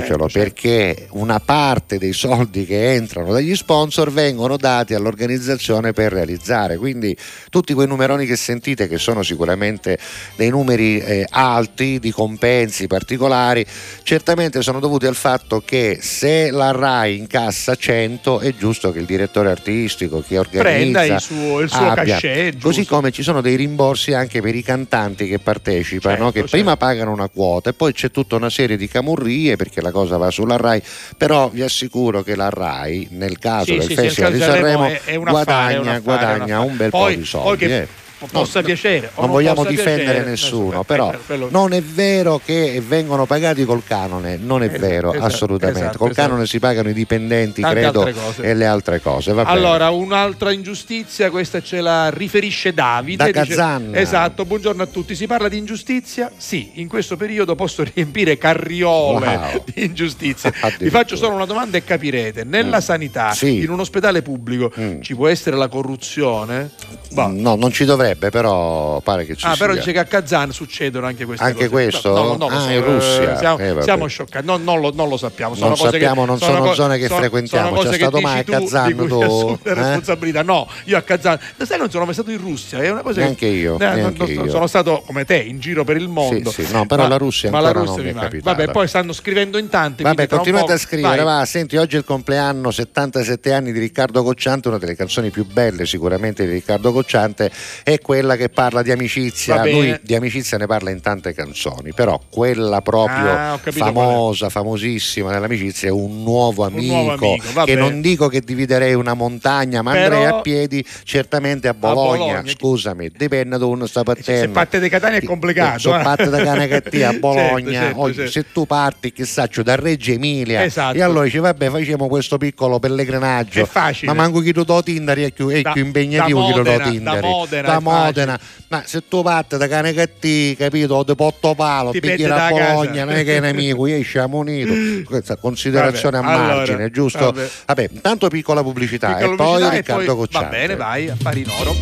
diciamocelo, 0.01 0.29
Certo, 0.29 0.29
certo. 0.29 0.61
perché 0.61 1.07
una 1.11 1.39
parte 1.39 1.97
dei 1.97 2.13
soldi 2.13 2.65
che 2.65 2.93
entrano 2.93 3.31
dagli 3.31 3.55
sponsor 3.55 4.11
vengono 4.11 4.57
dati 4.57 4.93
all'organizzazione 4.93 5.93
per 5.93 6.11
realizzare. 6.11 6.77
Quindi 6.77 7.15
tutti 7.49 7.73
quei 7.73 7.87
numeroni 7.87 8.25
che 8.25 8.35
sentite, 8.35 8.87
che 8.87 8.97
sono 8.97 9.23
sicuramente 9.23 9.97
dei 10.35 10.49
numeri 10.49 10.99
eh, 10.99 11.25
alti 11.29 11.99
di 11.99 12.11
compensi 12.11 12.87
particolari, 12.87 13.65
certamente 14.03 14.61
sono 14.61 14.79
dovuti 14.79 15.05
al 15.05 15.15
fatto 15.15 15.61
che 15.65 15.99
se 16.01 16.51
la 16.51 16.71
RAI 16.71 17.17
incassa 17.17 17.75
100 17.75 18.39
è 18.39 18.53
giusto 18.55 18.91
che 18.91 18.99
il 18.99 19.05
direttore 19.05 19.49
artistico, 19.51 20.21
chi 20.21 20.35
organizza, 20.37 20.99
Prenda 20.99 21.03
il 21.05 21.19
suo- 21.21 21.59
il 21.61 21.69
suo 21.69 21.89
abbia. 21.89 22.13
cachet, 22.15 22.51
giusto. 22.53 22.67
Così 22.67 22.85
come 22.85 23.11
ci 23.11 23.23
sono 23.23 23.41
dei 23.41 23.55
rimborsi 23.55 24.13
anche 24.13 24.41
per 24.41 24.55
i 24.55 24.61
cantanti 24.63 25.27
che 25.27 25.39
partecipano, 25.39 26.15
Certo, 26.15 26.31
che 26.31 26.39
certo. 26.41 26.55
prima 26.57 26.77
pagano 26.77 27.11
una 27.11 27.27
quota 27.29 27.69
e 27.69 27.73
poi 27.73 27.93
c'è 27.93 28.11
tutta 28.11 28.35
una 28.35 28.49
serie 28.49 28.77
di 28.77 28.87
camurrie 28.87 29.55
perché 29.55 29.81
la 29.87 29.91
cosa 29.91 30.17
va 30.17 30.29
sulla 30.29 30.57
RAI, 30.57 30.81
però 31.17 31.49
vi 31.49 31.61
assicuro 31.61 32.23
che 32.23 32.35
la 32.35 32.49
RAI 32.49 33.07
nel 33.11 33.37
caso 33.39 33.71
Sì, 33.71 33.77
del 33.77 33.87
sì, 33.87 33.95
Festival 33.95 34.33
di 34.33 34.39
Sanremo 34.39 34.91
guadagna, 35.29 35.79
affare, 35.79 35.99
guadagna 36.01 36.59
un 36.59 36.75
bel 36.77 36.89
Poi- 36.89 37.01
po' 37.01 37.09
di 37.09 37.15
poi 37.15 37.25
soldi. 37.25 37.65
che 37.65 37.77
eh. 37.81 37.87
Possa 38.31 38.61
piacere 38.63 39.11
o 39.15 39.21
non 39.21 39.29
vogliamo 39.31 39.63
difendere 39.63 40.03
piacere, 40.05 40.29
nessuno, 40.29 40.81
eh, 40.81 40.85
però 40.85 41.11
eh, 41.13 41.17
quello- 41.25 41.47
non 41.51 41.73
è 41.73 41.81
vero 41.81 42.41
che 42.43 42.81
vengono 42.85 43.25
pagati 43.25 43.63
col 43.65 43.83
canone, 43.85 44.37
non 44.37 44.63
è 44.63 44.67
Esatto, 44.67 44.79
vero, 44.81 45.09
esatto, 45.13 45.25
assolutamente. 45.25 45.79
esatto, 45.81 45.97
col 45.99 46.09
esatto. 46.11 46.27
canone 46.27 46.47
si 46.47 46.59
pagano 46.59 46.89
i 46.89 46.93
dipendenti, 46.93 47.61
Tante 47.61 47.79
credo, 47.79 48.05
e 48.41 48.53
le 48.53 48.65
altre 48.65 49.01
cose. 49.01 49.33
Va 49.33 49.43
bene. 49.43 49.55
Allora, 49.57 49.89
un'altra 49.91 50.51
ingiustizia, 50.51 51.29
questa 51.29 51.61
ce 51.61 51.81
la 51.81 52.09
riferisce 52.09 52.73
Davide. 52.73 53.31
Da 53.31 53.31
Kazan. 53.31 53.91
esatto, 53.95 54.45
buongiorno 54.45 54.81
a 54.83 54.87
tutti. 54.87 55.15
Si 55.15 55.27
parla 55.27 55.47
di 55.47 55.57
ingiustizia? 55.57 56.31
Sì, 56.37 56.71
in 56.75 56.87
questo 56.87 57.17
periodo 57.17 57.55
posso 57.55 57.83
riempire 57.93 58.37
carriole 58.37 59.25
Wow. 59.27 59.63
di 59.65 59.83
ingiustizia. 59.85 60.51
Vi 60.79 60.89
faccio 60.89 61.15
solo 61.15 61.35
una 61.35 61.45
domanda 61.45 61.77
e 61.77 61.83
capirete. 61.83 62.43
Nella 62.43 62.77
Mm. 62.77 62.81
sanità, 62.81 63.31
Sì. 63.33 63.57
in 63.61 63.69
un 63.69 63.79
ospedale 63.79 64.21
pubblico, 64.21 64.71
Mm. 64.79 65.01
ci 65.01 65.15
può 65.15 65.27
essere 65.27 65.55
la 65.55 65.67
corruzione? 65.67 66.71
Boh. 67.11 67.27
No, 67.27 67.55
non 67.55 67.71
ci 67.71 67.85
dovrebbe, 68.07 68.29
però 68.29 68.99
pare 69.01 69.25
che 69.25 69.35
ci 69.35 69.45
Ah, 69.45 69.53
sia. 69.55 69.65
però 69.65 69.77
dice 69.77 69.91
che 69.91 69.99
a 69.99 70.05
Kazan 70.05 70.51
succedono 70.51 71.05
anche 71.05 71.25
queste 71.25 71.43
Anche 71.43 71.67
cose. 71.67 71.69
questo? 71.69 72.13
No, 72.13 72.23
no, 72.35 72.35
no, 72.35 72.47
Ah, 72.47 72.59
so, 72.61 72.69
in 72.69 72.71
eh, 72.71 72.79
Russia. 72.79 73.37
Siamo, 73.37 73.57
Eh, 73.59 73.81
siamo 73.81 74.07
scioccati, 74.07 74.45
no, 74.45 74.57
non, 74.57 74.79
lo, 74.79 74.91
non 74.93 75.09
lo 75.09 75.17
sappiamo. 75.17 75.55
Sono 75.55 75.67
Non 75.69 75.77
sappiamo, 75.77 76.21
che, 76.21 76.27
non 76.27 76.39
sono 76.39 76.59
co- 76.61 76.73
zone 76.73 76.97
che 76.97 77.07
sono- 77.07 77.19
frequentiamo. 77.19 77.75
sono 77.77 77.89
C'è 77.89 77.95
stato 77.95 78.19
mai 78.21 78.39
a 78.39 78.43
Kazan, 78.43 78.95
tu? 79.07 79.19
assumi 79.21 79.59
la 79.63 79.71
Eh? 79.71 79.73
responsabilità. 79.73 80.41
No, 80.43 80.67
io 80.85 80.97
a 80.97 81.01
Kazan, 81.01 81.39
sai, 81.63 81.77
non 81.77 81.89
sono 81.89 82.05
mai 82.05 82.13
stato 82.13 82.31
in 82.31 82.39
Russia. 82.39 82.79
È 82.79 82.89
una 82.89 83.01
cosa 83.01 83.19
Neanche 83.19 83.47
che, 83.47 83.53
io, 83.53 83.75
Eh, 83.79 83.85
non- 83.85 83.95
neanche 83.95 84.33
non- 84.35 84.45
io. 84.45 84.49
Sono 84.49 84.67
stato 84.67 85.03
come 85.05 85.25
te 85.25 85.35
in 85.37 85.59
giro 85.59 85.83
per 85.83 85.97
il 85.97 86.07
mondo. 86.07 86.51
Sì, 86.51 86.63
sì, 86.65 86.71
no, 86.71 86.85
però 86.85 87.07
la 87.07 87.17
Russia 87.17 87.49
ma 87.51 87.59
la 87.59 87.67
ancora 87.67 87.85
non 87.85 87.95
Russia 87.95 88.13
mi 88.13 88.37
è. 88.37 88.41
Vabbè, 88.41 88.71
poi 88.71 88.87
stanno 88.87 89.13
scrivendo 89.13 89.57
in 89.57 89.69
tanti. 89.69 90.03
Vabbè, 90.03 90.27
continuate 90.27 90.73
a 90.73 90.77
scrivere, 90.77 91.23
va, 91.23 91.43
senti, 91.45 91.77
oggi 91.77 91.95
è 91.95 91.99
il 91.99 92.05
compleanno 92.05 92.71
77 92.71 93.53
anni 93.53 93.71
di 93.71 93.79
Riccardo 93.79 94.23
Cocciante, 94.23 94.67
una 94.67 94.77
delle 94.77 94.95
canzoni 94.95 95.29
più 95.29 95.45
belle 95.45 95.85
sicuramente 95.85 96.45
di 96.45 96.51
Riccardo 96.53 96.91
Cocciante 96.91 97.51
è 97.97 98.01
quella 98.01 98.35
che 98.35 98.49
parla 98.49 98.81
di 98.81 98.91
amicizia. 98.91 99.63
Lui 99.65 99.97
di 100.01 100.15
amicizia 100.15 100.57
ne 100.57 100.65
parla 100.65 100.89
in 100.89 101.01
tante 101.01 101.33
canzoni, 101.33 101.93
però 101.93 102.19
quella 102.29 102.81
proprio 102.81 103.29
Ah, 103.29 103.59
famosa, 103.61 104.49
famosissima 104.49 105.31
dell'amicizia 105.31 105.89
è 105.89 105.91
un 105.91 106.23
nuovo 106.23 106.63
amico, 106.65 106.93
nuovo 106.93 107.11
amico, 107.33 107.63
che 107.65 107.75
non 107.75 108.01
dico 108.01 108.27
che 108.27 108.41
dividerei 108.41 108.93
una 108.93 109.13
montagna, 109.13 109.81
ma 109.81 109.91
Però- 109.91 110.03
andrei 110.05 110.25
a 110.25 110.41
piedi 110.41 110.85
certamente 111.03 111.67
a 111.67 111.73
Bologna, 111.73 112.17
Bologna. 112.25 112.43
scusami, 112.45 113.09
dipende 113.15 113.57
da 113.57 113.65
uno 113.65 113.85
sta 113.85 113.99
Se 113.99 114.05
partendo. 114.05 114.51
parte 114.53 114.79
dei 114.79 114.89
Catania 114.89 115.17
è 115.19 115.23
complicato. 115.23 115.79
Sono 115.79 115.99
eh. 115.99 116.03
fatte 116.03 116.29
da 116.29 116.43
cane 116.43 116.67
cattiva 116.67 117.09
a 117.09 117.13
Bologna. 117.19 117.71
Certo, 117.71 117.85
certo, 117.85 117.99
Oggi, 118.01 118.13
certo. 118.15 118.31
Se 118.31 118.45
tu 118.51 118.65
parti, 118.65 119.11
chissà, 119.11 119.47
da 119.63 119.75
Reggio 119.75 120.11
Emilia, 120.11 120.63
Esatto. 120.63 120.97
e 120.97 121.01
allora 121.01 121.23
dici, 121.25 121.37
vabbè, 121.39 121.69
facciamo 121.69 122.07
questo 122.07 122.37
piccolo 122.37 122.79
pellegrinaggio. 122.79 123.61
È 123.61 123.65
facile. 123.65 124.11
Ma 124.13 124.17
manco 124.21 124.39
chi 124.41 124.53
lo 124.53 124.63
do 124.63 124.83
Tindari 124.83 125.23
è 125.23 125.31
più, 125.31 125.47
è 125.49 125.61
Da- 125.61 125.71
più 125.71 125.85
impegnativo 125.85 126.39
da 126.41 126.45
chi 126.45 126.51
lo 126.51 126.63
do 126.63 126.69
Modena, 126.71 126.89
Tindari. 126.89 127.21
da 127.21 127.27
Modena 127.27 127.67
Da 127.67 127.79
Modena. 127.89 128.39
Ma 128.69 128.83
se 128.85 129.07
tu 129.07 129.21
parti 129.21 129.57
da 129.57 129.67
cane 129.67 129.93
cattivi, 129.93 130.55
capito, 130.55 130.95
o 130.95 131.03
di 131.03 131.15
Pottopalo, 131.15 131.91
Ti 131.91 131.99
picchi 131.99 132.23
a 132.25 132.29
casa. 132.29 132.49
Bologna, 132.49 133.03
non 133.05 133.13
è 133.15 133.23
che 133.23 133.37
è 133.37 133.39
nemico, 133.39 133.87
io 133.87 134.03
siamo 134.03 134.37
uniti. 134.37 135.03
Questa 135.07 135.35
considerazione 135.37 136.19
Vabbè, 136.19 136.31
a 136.31 136.35
allora, 136.35 136.55
margine, 136.55 136.89
giusto? 136.91 137.19
vabbè. 137.31 137.49
Vabbè, 137.65 137.89
intanto 137.93 138.27
piccola 138.29 138.61
pubblicità 138.63 139.13
Piccola 139.15 139.25
e 139.25 139.35
pubblicità 139.35 139.53
poi 139.57 139.63
e 139.63 139.77
Riccardo 139.77 140.05
Va 140.05 140.15
Cocciante. 140.15 140.49
bene, 140.49 140.75
vai, 140.75 141.09
affari 141.09 141.39
in 141.41 141.49
oro. 141.59 141.75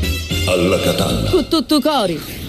Alla 0.48 0.80
Catalla. 0.80 1.30
Con 1.30 1.48
tutto 1.48 1.80
cori. 1.82 2.45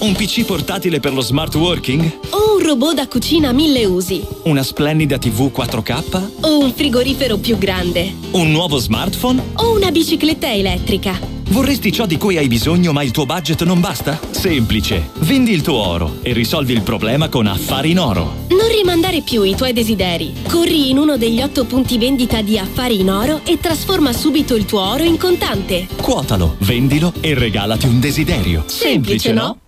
Un 0.00 0.12
PC 0.14 0.44
portatile 0.44 1.00
per 1.00 1.12
lo 1.14 1.20
smart 1.20 1.54
working? 1.54 2.18
O 2.30 2.56
un 2.56 2.62
robot 2.62 2.94
da 2.94 3.08
cucina 3.08 3.48
a 3.48 3.52
mille 3.52 3.84
usi. 3.84 4.22
Una 4.44 4.62
splendida 4.62 5.18
TV 5.18 5.50
4K? 5.54 6.22
O 6.42 6.58
un 6.58 6.72
frigorifero 6.72 7.38
più 7.38 7.56
grande. 7.56 8.12
Un 8.32 8.50
nuovo 8.50 8.78
smartphone? 8.78 9.42
O 9.54 9.74
una 9.74 9.90
bicicletta 9.90 10.52
elettrica. 10.52 11.18
Vorresti 11.48 11.92
ciò 11.92 12.06
di 12.06 12.16
cui 12.16 12.36
hai 12.36 12.48
bisogno 12.48 12.92
ma 12.92 13.02
il 13.02 13.12
tuo 13.12 13.24
budget 13.26 13.62
non 13.64 13.80
basta? 13.80 14.18
Semplice. 14.30 15.10
Vendi 15.20 15.52
il 15.52 15.62
tuo 15.62 15.76
oro 15.76 16.16
e 16.22 16.32
risolvi 16.32 16.72
il 16.72 16.82
problema 16.82 17.28
con 17.28 17.46
Affari 17.46 17.90
in 17.92 18.00
Oro. 18.00 18.46
Non 18.48 18.68
rimandare 18.74 19.22
più 19.22 19.42
i 19.42 19.54
tuoi 19.54 19.72
desideri. 19.72 20.34
Corri 20.48 20.90
in 20.90 20.98
uno 20.98 21.16
degli 21.16 21.40
otto 21.40 21.64
punti 21.64 21.96
vendita 21.96 22.42
di 22.42 22.58
Affari 22.58 23.00
in 23.00 23.10
Oro 23.10 23.40
e 23.44 23.58
trasforma 23.58 24.12
subito 24.12 24.54
il 24.54 24.64
tuo 24.64 24.80
oro 24.80 25.02
in 25.04 25.16
contante. 25.16 25.86
Quotalo, 26.00 26.56
vendilo 26.60 27.12
e 27.20 27.34
regalati 27.34 27.86
un 27.86 28.00
desiderio. 28.00 28.64
Semplice, 28.66 29.32
no? 29.32 29.58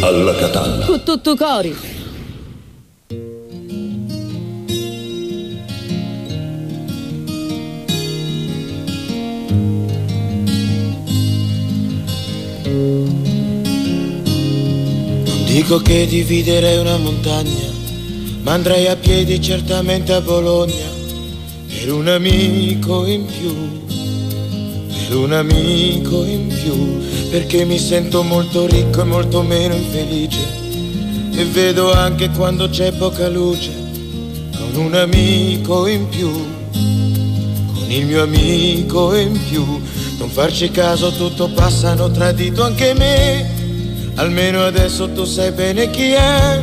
Alla 0.00 0.34
Catalla. 0.34 0.84
Con 0.84 1.02
tutto 1.02 1.36
cori. 1.36 1.74
Non 15.24 15.44
dico 15.44 15.78
che 15.80 16.06
dividerei 16.06 16.78
una 16.78 16.98
montagna, 16.98 17.70
ma 18.42 18.52
andrei 18.52 18.86
a 18.86 18.96
piedi 18.96 19.40
certamente 19.40 20.12
a 20.12 20.20
Bologna 20.20 20.94
per 21.66 21.92
un 21.92 22.08
amico 22.08 23.06
in 23.06 23.26
più, 23.26 23.54
per 25.06 25.16
un 25.16 25.32
amico 25.32 26.24
in 26.24 26.48
più, 26.48 27.00
perché 27.30 27.64
mi 27.64 27.78
sento 27.78 28.22
molto 28.22 28.66
ricco 28.66 29.00
e 29.00 29.04
molto 29.04 29.42
meno 29.42 29.74
infelice 29.74 30.64
e 31.38 31.44
vedo 31.44 31.92
anche 31.92 32.30
quando 32.30 32.68
c'è 32.70 32.92
poca 32.92 33.28
luce, 33.28 33.70
con 34.56 34.86
un 34.86 34.94
amico 34.94 35.86
in 35.86 36.08
più, 36.08 36.30
con 36.30 37.84
il 37.88 38.06
mio 38.06 38.22
amico 38.22 39.14
in 39.14 39.38
più. 39.48 39.64
Non 40.18 40.30
farci 40.30 40.70
caso, 40.70 41.10
tutto 41.12 41.48
passa, 41.48 41.90
hanno 41.90 42.10
tradito 42.10 42.62
anche 42.62 42.94
me. 42.94 43.54
Almeno 44.14 44.64
adesso 44.64 45.10
tu 45.10 45.24
sai 45.24 45.52
bene 45.52 45.90
chi 45.90 46.12
è. 46.12 46.62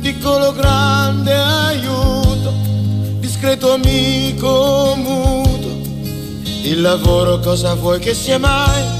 Piccolo 0.00 0.52
grande 0.52 1.34
aiuto, 1.34 2.54
discreto 3.18 3.74
amico 3.74 4.94
muto. 4.96 5.68
Il 6.62 6.80
lavoro 6.80 7.38
cosa 7.40 7.74
vuoi 7.74 7.98
che 7.98 8.14
sia 8.14 8.38
mai? 8.38 8.99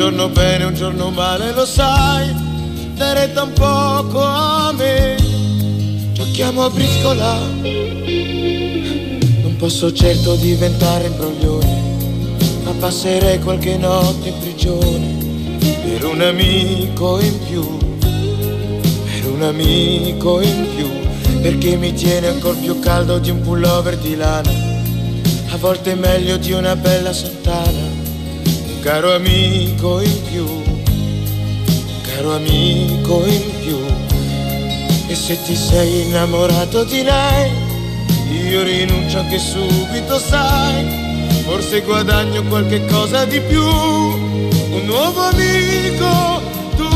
Giorno 0.00 0.30
bene, 0.30 0.64
un 0.64 0.72
giorno 0.74 1.10
male, 1.10 1.52
lo 1.52 1.66
sai. 1.66 2.34
Dai 2.94 3.12
retta 3.12 3.42
un 3.42 3.52
poco 3.52 4.22
a 4.22 4.72
me. 4.72 5.14
Giochiamo 6.14 6.64
a 6.64 6.70
briscola. 6.70 7.36
Non 9.42 9.56
posso 9.58 9.92
certo 9.92 10.36
diventare 10.36 11.04
imbroglione 11.04 12.62
ma 12.64 12.72
passerei 12.78 13.40
qualche 13.40 13.76
notte 13.76 14.28
in 14.28 14.38
prigione 14.38 15.58
per 15.58 16.06
un 16.06 16.22
amico 16.22 17.20
in 17.20 17.38
più, 17.46 17.76
per 17.98 19.26
un 19.26 19.42
amico 19.42 20.40
in 20.40 20.66
più, 20.76 20.88
perché 21.42 21.76
mi 21.76 21.92
tiene 21.92 22.28
ancora 22.28 22.56
più 22.58 22.78
caldo 22.78 23.18
di 23.18 23.28
un 23.28 23.42
pullover 23.42 23.98
di 23.98 24.16
lana, 24.16 24.50
a 25.50 25.56
volte 25.58 25.94
meglio 25.94 26.38
di 26.38 26.52
una 26.52 26.74
bella 26.74 27.12
sottana, 27.12 27.99
caro 28.82 29.14
amico 29.14 30.00
in 30.00 30.22
più, 30.30 30.46
caro 32.02 32.34
amico 32.34 33.26
in 33.26 33.42
più, 33.60 33.78
e 35.06 35.14
se 35.14 35.38
ti 35.44 35.54
sei 35.54 36.02
innamorato 36.02 36.84
di 36.84 37.02
lei, 37.02 37.50
io 38.48 38.62
rinuncio 38.62 39.18
anche 39.18 39.38
subito, 39.38 40.18
sai 40.18 41.08
forse 41.44 41.80
guadagno 41.80 42.42
qualche 42.44 42.84
cosa 42.86 43.24
di 43.24 43.40
più, 43.40 43.62
un 43.62 44.82
nuovo 44.84 45.22
amico 45.24 46.40
tu, 46.76 46.88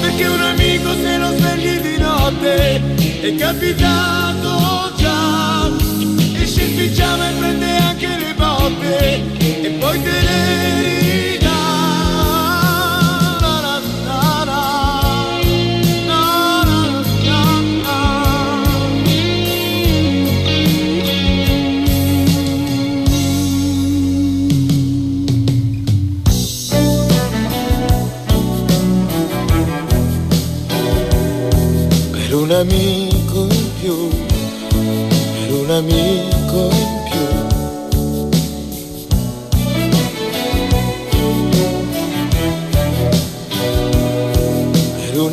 perché 0.00 0.26
un 0.26 0.42
amico 0.42 0.92
se 1.02 1.16
lo 1.16 1.32
svegli 1.36 1.80
di 1.80 1.96
notte 1.98 2.82
è 3.22 3.34
capitato 3.36 4.92
già, 4.98 5.70
esce 6.42 6.62
in 6.62 6.76
pigiama 6.76 7.30
e 7.30 7.32
prende 7.38 7.76
anche 7.76 8.06
le 8.06 8.23
botte 8.36 9.22
e 9.62 9.70
poi 9.80 10.02
te 10.02 10.20
le 10.28 10.38
ridà. 10.82 11.52
Per 32.12 32.34
un 32.34 32.50
amico 32.50 33.03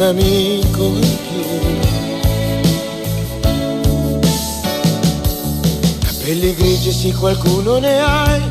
un 0.02 0.08
amico 0.08 0.84
in 0.84 1.18
più. 1.28 1.44
Capelli 6.00 6.56
grigi 6.56 6.92
sì 6.92 7.14
qualcuno 7.14 7.78
ne 7.78 8.00
hai, 8.00 8.42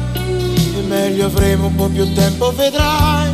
e 0.78 0.82
meglio 0.86 1.26
avremo 1.26 1.66
un 1.66 1.74
po' 1.74 1.88
più 1.88 2.12
tempo 2.12 2.52
vedrai, 2.52 3.30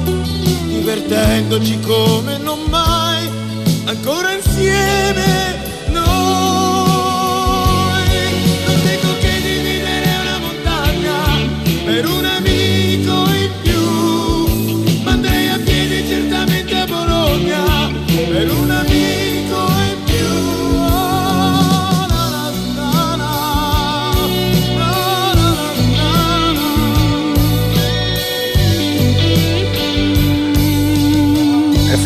divertendoci 0.67 1.79
come 1.81 2.39
non 2.39 2.61
mai 2.71 3.29
ancora 3.85 4.33
insieme 4.33 5.59
noi. 5.89 6.66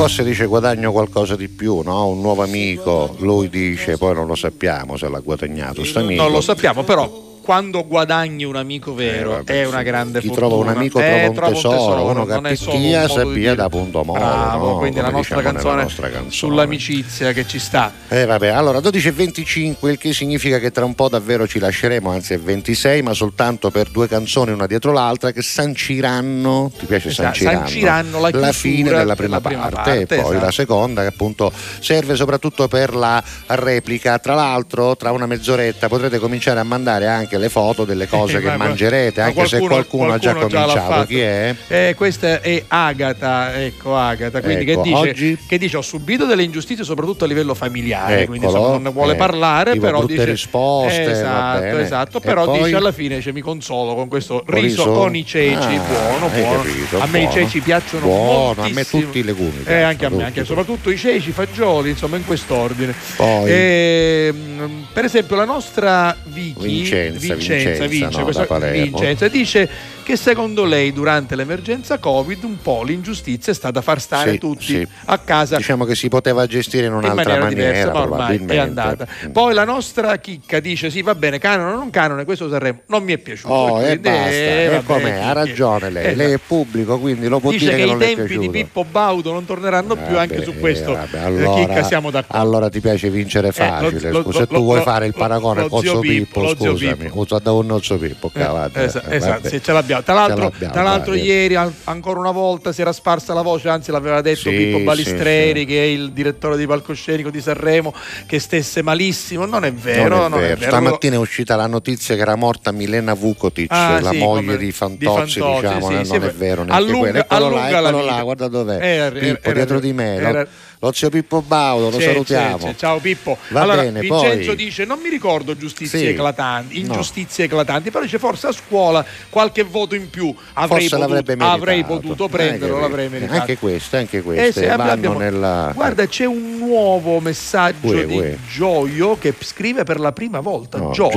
Forse 0.01 0.25
dice 0.25 0.47
guadagno 0.47 0.93
qualcosa 0.93 1.37
di 1.37 1.49
più, 1.49 1.83
no? 1.83 2.07
Un 2.07 2.23
nuovo 2.23 2.43
amico, 2.43 3.15
lui 3.19 3.51
dice, 3.51 3.99
poi 3.99 4.15
non 4.15 4.27
lo 4.27 4.35
sappiamo 4.35 4.97
se 4.97 5.11
l'ha 5.11 5.21
guadagnato 5.21 5.83
amico. 5.93 6.23
Non 6.23 6.33
lo 6.33 6.41
sappiamo, 6.41 6.85
però 6.85 7.30
quando 7.51 7.85
guadagni 7.85 8.45
un 8.45 8.55
amico 8.55 8.95
vero 8.95 9.33
Eh, 9.33 9.37
vabbè, 9.39 9.53
è 9.63 9.67
una 9.67 9.83
grande 9.83 10.21
Chi 10.21 10.29
fortuna. 10.29 10.47
trova 10.47 10.63
un 10.63 10.77
amico 10.77 11.01
Eh, 11.01 11.31
trova 11.35 11.49
un 11.49 11.55
tesoro, 11.55 12.05
uno 12.09 12.25
che 12.25 12.33
appicchia 12.35 13.09
se 13.09 13.25
via 13.27 13.57
da 13.57 13.69
punto 13.69 14.05
moro, 14.05 14.21
Bravo, 14.21 14.67
no? 14.69 14.77
quindi 14.79 15.01
la 15.01 15.11
nostra, 15.11 15.39
diciamo 15.43 15.75
nostra 15.75 16.09
canzone. 16.11 16.31
sull'amicizia 16.31 17.33
che 17.33 17.45
ci 17.49 17.59
sta. 17.59 17.93
Eh 18.09 18.25
vabbè, 18.25 18.47
allora 18.51 18.79
12.25, 18.79 19.89
il 19.89 19.99
che 19.99 20.13
significa 20.13 20.61
che 20.61 20.71
tra 20.71 20.85
un 20.85 20.95
po' 20.95 21.09
davvero 21.09 21.49
ci 21.49 21.59
lasceremo, 21.59 22.09
anzi 22.13 22.35
è 22.35 22.39
26, 22.39 23.03
ma 23.03 23.15
soltanto 23.15 23.73
per 23.73 23.89
due 23.89 24.07
canzoni 24.07 24.53
una 24.53 24.69
dietro 24.69 24.93
l'altra 24.93 25.33
che 25.33 25.43
sanciranno, 25.43 26.71
ti 26.79 26.87
piace 26.87 27.09
Esatto, 27.09 27.35
sanciranno? 27.35 27.59
sanciranno 27.67 28.21
la 28.21 28.31
chiusura 28.31 28.53
fine 28.53 28.91
della 28.91 29.17
prima, 29.17 29.41
prima 29.41 29.63
parte, 29.63 29.75
parte, 29.75 30.01
e 30.03 30.07
poi 30.07 30.19
esatto. 30.35 30.45
la 30.45 30.51
seconda 30.53 31.01
che 31.03 31.09
appunto 31.09 31.53
serve 31.81 32.15
soprattutto 32.15 32.69
per 32.69 32.95
la 32.95 33.21
replica. 33.47 34.21
Tra 34.21 34.35
l'altro 34.35 34.95
tra 34.97 35.11
una 35.11 35.27
mezz'oretta 35.27 35.89
potrete 35.89 36.21
cominciare 36.21 36.61
a 36.61 36.65
mandare 36.65 37.09
anche 37.09 37.39
le 37.41 37.49
foto 37.49 37.85
delle 37.85 38.07
cose 38.09 38.37
Eh, 38.37 38.41
che 38.41 38.47
ma- 38.47 38.57
mangerete, 38.57 39.21
ma 39.21 39.27
anche 39.27 39.47
se 39.47 39.59
qualcuno, 39.59 40.13
ha 40.13 40.19
già 40.19 40.35
qualcuno 40.35 40.61
cominciato. 40.63 40.93
fatto. 40.93 41.07
Chi 41.07 41.21
è? 41.21 41.55
Eh, 41.69 41.95
questa 41.97 42.41
è 42.41 42.65
Agata, 42.69 43.61
ecco 43.65 43.97
Agata, 43.97 44.41
quindi 44.41 44.71
Ecco, 44.71 44.83
che, 44.83 44.89
dice, 44.89 44.97
oggi- 45.11 45.39
che 45.49 45.59
dice 45.59 45.77
ho 45.79 45.83
subito 45.83 46.27
delle 46.27 46.43
ingiustizie 46.43 46.85
soprattutto 46.85 47.25
a 47.25 47.27
livello 47.27 47.55
familiare, 47.55 48.27
quindi 48.27 48.45
Eccolo, 48.47 48.59
insomma, 48.61 48.79
non 48.79 48.93
vuole 48.93 49.13
eh, 49.15 49.17
parlare, 49.17 49.73
tipo 49.73 49.85
però 49.87 49.99
brutte 49.99 50.13
dice 50.15 50.25
risposte, 50.27 51.11
esatto, 51.11 51.79
esatto, 51.79 52.21
però 52.21 52.45
poi? 52.45 52.63
dice 52.65 52.77
alla 52.77 52.93
fine 52.93 53.17
dice, 53.17 53.33
mi 53.33 53.41
consolo 53.41 53.95
con 53.95 54.09
questo 54.09 54.45
riso 54.47 54.85
riso? 54.85 54.93
con 54.93 55.17
i 55.17 55.25
ceci, 55.27 55.57
Ah, 55.57 55.87
buono, 55.89 56.29
buono. 56.29 56.63
capito, 56.63 56.99
a 57.01 57.07
me 57.07 57.19
buono. 57.21 57.31
i 57.31 57.33
ceci 57.33 57.61
piacciono 57.61 58.07
Buono, 58.07 58.63
a 58.63 58.69
me 58.69 58.85
tutti 58.85 59.19
i 59.19 59.25
legumi 59.25 59.63
Eh, 59.65 59.81
anche 59.81 60.05
a 60.07 60.11
me, 60.11 60.25
anche, 60.25 60.45
soprattutto 60.45 60.91
i 60.91 60.97
ceci, 60.99 61.31
i 61.31 61.33
fagioli, 61.33 61.91
insomma, 61.91 62.17
in 62.17 62.25
quest'ordine. 62.27 62.95
Poi? 63.17 63.51
Ehm, 63.51 64.87
per 64.93 65.05
esempio 65.05 65.37
la 65.37 65.45
nostra 65.45 66.15
Vicky 66.25 66.67
Vincenza, 66.67 67.30
Vincenza, 67.35 67.87
Vince, 67.87 68.17
no, 68.19 68.23
questa- 68.25 68.43
da 68.43 68.47
Palermo. 68.49 68.83
Vincenza, 68.83 69.29
dice 69.29 69.69
che 70.11 70.17
secondo 70.17 70.65
lei 70.65 70.93
durante 70.93 71.37
l'emergenza 71.37 71.99
Covid 71.99 72.43
un 72.45 72.57
po' 72.61 72.83
l'ingiustizia 72.83 73.53
è 73.53 73.55
stata 73.55 73.81
far 73.81 74.01
stare 74.01 74.33
Sì, 74.33 74.39
tutti 74.39 74.65
sì. 74.65 74.87
a 75.05 75.19
casa 75.19 75.57
Diciamo 75.57 75.85
che 75.85 75.95
si 75.95 76.09
poteva 76.09 76.47
gestire 76.47 76.87
in 76.87 76.93
in 76.93 76.99
un'altra 76.99 77.39
maniera 77.39 77.45
maniera, 77.45 77.71
diversa, 77.71 77.93
ma 77.93 78.01
ormai 78.01 78.45
è 78.47 78.57
andata. 78.59 79.07
Poi 79.33 79.55
la 79.55 79.65
nostra 79.65 80.17
chicca 80.19 80.59
dice: 80.61 80.91
Sì, 80.91 81.03
va 81.03 81.15
bene, 81.15 81.39
canone 81.39 81.73
o 81.73 81.77
non 81.77 81.91
canone, 81.91 82.25
questo 82.25 82.49
Sanremo 82.49 82.81
non 82.87 83.03
mi 83.05 83.13
è 83.13 83.19
piaciuto. 83.19 83.53
Oh, 83.53 83.79
e 83.81 83.83
quindi, 84.01 84.09
basta, 84.09 84.29
eh, 84.31 84.69
vabbè, 84.73 84.85
com'è? 84.85 85.19
Ha 85.21 85.33
ragione 85.33 85.91
lei, 85.91 86.05
Esatto. 86.07 86.17
lei 86.19 86.33
è 86.33 86.39
pubblico, 86.45 86.99
quindi 86.99 87.29
lo 87.29 87.39
può 87.39 87.51
Dice 87.53 87.65
dire 87.67 87.77
che, 87.77 87.85
che, 87.97 88.05
i 88.11 88.15
tempi 88.17 88.39
di. 88.39 88.49
Pippo 88.51 88.85
Baudo 88.85 89.33
non 89.33 89.45
torneranno 89.45 89.95
più, 89.95 90.19
anche 90.19 90.37
Vabbè, 90.39 90.45
su 90.45 90.59
questo. 90.59 90.91
eh, 90.91 90.95
vabbè, 90.95 91.17
eh, 91.17 91.21
allora, 91.25 91.55
chicca 91.67 91.83
siamo 91.85 92.11
d'accordo. 92.11 92.43
allora 92.43 92.69
ti 92.69 92.81
piace 92.81 93.11
vincere 93.11 93.53
facile. 93.53 94.09
Eh, 94.09 94.11
lo- 94.11 94.23
scusa, 94.23 94.39
se 94.41 94.47
lo- 94.51 94.57
tu 94.57 94.63
vuoi 94.65 94.79
lo- 94.79 94.83
fare 94.83 95.07
il 95.07 95.15
paragone 95.15 95.69
con 95.69 95.81
zio 95.83 96.01
Pippo, 96.01 96.41
Pippo, 96.41 96.55
scusami, 96.57 97.11
da 97.43 97.53
un 97.53 97.67
nozzo 97.67 97.97
Pippo. 97.97 98.31
Eh, 98.35 98.41
eh, 98.41 98.85
esatto, 98.85 99.19
vabbè. 99.29 99.49
sì, 99.49 99.63
ce 99.63 99.73
l'abbiamo. 99.73 100.00
Tra 100.03 100.15
l'altro, 100.15 100.53
tra 100.59 100.83
l'altro 100.83 101.15
ieri 101.15 101.55
an- 101.55 101.73
ancora 101.85 102.19
una 102.19 102.31
volta 102.31 102.73
si 102.73 102.81
era 102.81 102.93
sparsa 102.93 103.35
la 103.35 103.43
voce, 103.43 103.69
anzi 103.69 103.91
l'aveva 103.91 104.21
detto 104.21 104.49
Sì, 104.49 104.51
Pippo 104.51 104.79
sì, 104.79 104.85
Balistreri, 104.85 105.61
sì. 105.61 105.67
che 105.67 105.83
è 105.83 105.87
il 105.87 106.13
direttore 106.13 106.57
di 106.57 106.67
palcoscenico 106.67 107.31
di 107.31 107.41
Sanremo, 107.41 107.95
che 108.27 108.39
stesse 108.39 108.83
malissimo. 108.83 109.47
Non 109.47 109.65
è 109.65 109.73
vero, 109.73 110.29
non 110.29 110.39
è 110.43 110.57
vero. 110.57 110.63
Stamattina 110.71 111.15
è 111.17 111.19
uscita 111.19 111.57
la 111.57 111.67
notizia 111.67 112.15
che 112.15 112.21
era 112.21 112.35
morta 112.37 112.73
Milena 112.73 113.15
Vukotic, 113.15 113.71
Ah, 113.73 114.01
la 114.01 114.11
sì, 114.11 114.19
moglie 114.19 114.57
di 114.57 114.73
Fantozzi, 114.73 114.99
di 114.99 115.41
Fantozzi, 115.41 115.41
diciamo, 115.41 115.87
sì, 115.89 115.95
non 115.95 116.05
sì, 116.05 116.15
è 116.15 116.33
vero 116.33 116.65
allunga- 116.69 116.99
quello. 116.99 117.19
Eccolo 117.19 117.39
là, 117.51 117.57
allunga 117.61 117.81
la 117.81 117.89
eccolo 117.89 118.05
là, 118.05 118.23
guarda 118.23 118.49
dov'è. 118.49 119.13
Pippo 119.13 119.53
dietro 119.53 119.81
di 119.81 119.93
me. 119.93 120.47
Lo- 120.83 120.93
zio 120.93 121.11
Pippo 121.11 121.43
Baudo, 121.43 121.91
lo 121.91 121.97
C'è, 121.99 122.05
salutiamo. 122.05 122.57
c'è, 122.57 122.65
c'è. 122.71 122.75
Ciao 122.77 122.99
Pippo. 122.99 123.37
Va 123.49 123.61
allora, 123.63 123.83
bene, 123.83 124.01
Vincenzo 124.01 124.47
poi- 124.47 124.57
dice: 124.57 124.85
Non 124.87 124.99
mi 125.03 125.09
ricordo 125.11 125.57
giustizie 125.57 125.99
Sì. 125.99 126.07
eclatanti, 126.07 126.81
No. 126.81 126.87
ingiustizie 126.87 127.45
eclatanti, 127.45 127.91
però 127.91 128.03
dice 128.05 128.19
forse 128.19 128.47
a 128.49 128.53
scuola 128.53 129.05
qualche 129.29 129.63
voto 129.63 129.95
in 129.95 130.09
più 130.09 130.35
avrei, 130.55 130.89
potuto, 130.89 131.09
meritato. 131.09 131.51
avrei 131.51 131.85
potuto 131.85 132.29
prenderlo, 132.29 132.77
Anche- 132.77 132.89
l'avrei 132.89 133.09
meritato. 133.11 133.41
Anche 133.41 133.59
queste, 133.59 133.97
anche 133.99 134.17
Eh 134.19 134.23
queste 134.23 134.53
sì, 134.63 134.67
abbiamo- 134.67 135.19
nella. 135.19 135.71
Guarda, 135.75 136.07
c'è 136.07 136.25
un 136.25 136.57
nuovo 136.59 137.21
messaggio 137.21 137.87
Uè, 137.89 138.07
di 138.07 138.17
uè. 138.17 138.37
Gioio 138.51 139.19
che 139.19 139.35
scrive 139.39 139.85
per 139.85 140.01
la 140.01 140.13
prima 140.13 140.41
volta. 140.41 140.79
No, 140.79 140.93
Gioio, 140.93 141.11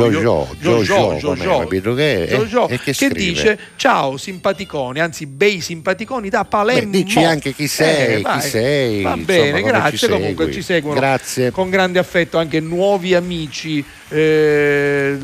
com'è, 1.21 1.59
capito 1.59 1.93
che 1.93 3.09
dice 3.09 3.59
ciao 3.77 4.17
simpaticoni, 4.17 4.99
anzi 4.99 5.25
bei 5.25 5.61
simpaticoni 5.61 6.29
da 6.29 6.43
Palermo. 6.45 6.89
Beh, 6.91 7.03
dici 7.03 7.23
anche 7.23 7.53
chi 7.53 7.67
sei, 7.67 8.13
Eh, 8.13 8.15
chi 8.17 8.21
vai. 8.21 8.41
sei, 8.41 9.01
Va 9.03 9.15
insomma, 9.15 9.25
bene, 9.61 9.67
grazie. 9.67 9.97
ci 9.97 10.07
Comunque 10.07 10.51
ci 10.51 10.61
seguono 10.61 10.99
Grazie. 10.99 11.51
con 11.51 11.69
grande 11.69 11.99
affetto 11.99 12.37
anche 12.37 12.59
nuovi 12.59 13.13
amici. 13.13 13.83
eh, 14.09 15.17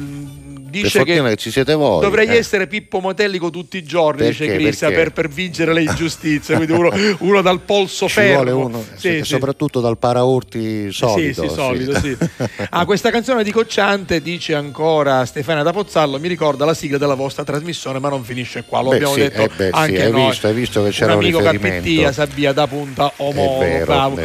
dice 0.70 1.04
che 1.04 1.22
che 1.22 1.36
ci 1.36 1.52
siete 1.52 1.74
voi. 1.74 2.02
Dovrei 2.02 2.28
eh. 2.28 2.38
essere 2.38 2.68
Pippo 2.68 3.00
Motellico 3.00 3.50
tutti 3.50 3.78
i 3.78 3.84
giorni, 3.84 4.24
Perché? 4.24 4.46
dice 4.46 4.56
Crista, 4.58 4.90
per, 4.90 5.12
per 5.12 5.28
vincere 5.28 5.74
le 5.74 5.84
ingiustizie. 5.84 6.56
Quindi 6.56 6.74
uno, 6.74 6.92
uno 7.20 7.42
dal 7.42 7.62
polso 7.62 8.08
Ci 8.08 8.14
fermo. 8.14 8.66
uno, 8.66 8.84
Sì, 8.96 9.08
e 9.18 9.18
sì. 9.20 9.26
soprattutto 9.26 9.80
dal 9.80 9.98
paraurti 9.98 10.92
solido. 10.92 11.42
Sì, 11.42 11.48
sì, 11.48 11.54
solido. 11.54 12.00
Ah, 12.72 12.86
questa 12.86 13.10
canzone 13.10 13.44
di 13.44 13.52
Cocciante 13.52 14.22
dice 14.22 14.54
ancora 14.54 15.26
Stefania 15.26 15.64
da 15.64 15.72
Pozzallo, 15.72 16.20
mi 16.20 16.28
ricorda 16.28 16.66
la 16.66 16.74
sigla 16.74 16.98
della 16.98 17.16
vostra 17.16 17.44
trasmissione, 17.44 18.00
ma 18.00 18.10
non 18.10 18.24
finisce 18.24 18.64
qua. 18.66 18.82
Lo 18.82 18.90
Beh, 18.90 18.96
abbiamo 18.96 19.16
detto 19.16 19.42
eh 19.42 19.50
beh, 19.56 19.70
anche 19.72 20.04
hai 20.04 20.12
noi. 20.12 20.26
visto, 20.28 20.48
hai 20.48 20.54
visto 20.54 20.84
che 20.84 20.90
c'era 20.92 21.14
un 21.14 21.20
amico. 21.24 21.40
Carpettia, 21.40 22.12
Sabbia 22.12 22.54
da 22.54 22.68
punta 22.68 23.12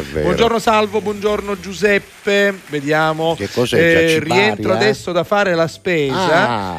vero. 0.03 0.23
Buongiorno 0.23 0.59
Salvo, 0.59 1.01
buongiorno 1.01 1.59
Giuseppe, 1.59 2.55
vediamo. 2.69 3.35
Che 3.37 3.49
cos'è, 3.51 4.09
Ciparia? 4.21 4.35
rientro 4.45 4.73
adesso 4.73 5.13
da 5.13 5.25
fare 5.25 5.55
la 5.55 5.69
spesa 5.69 6.13
Ah. 6.15 6.34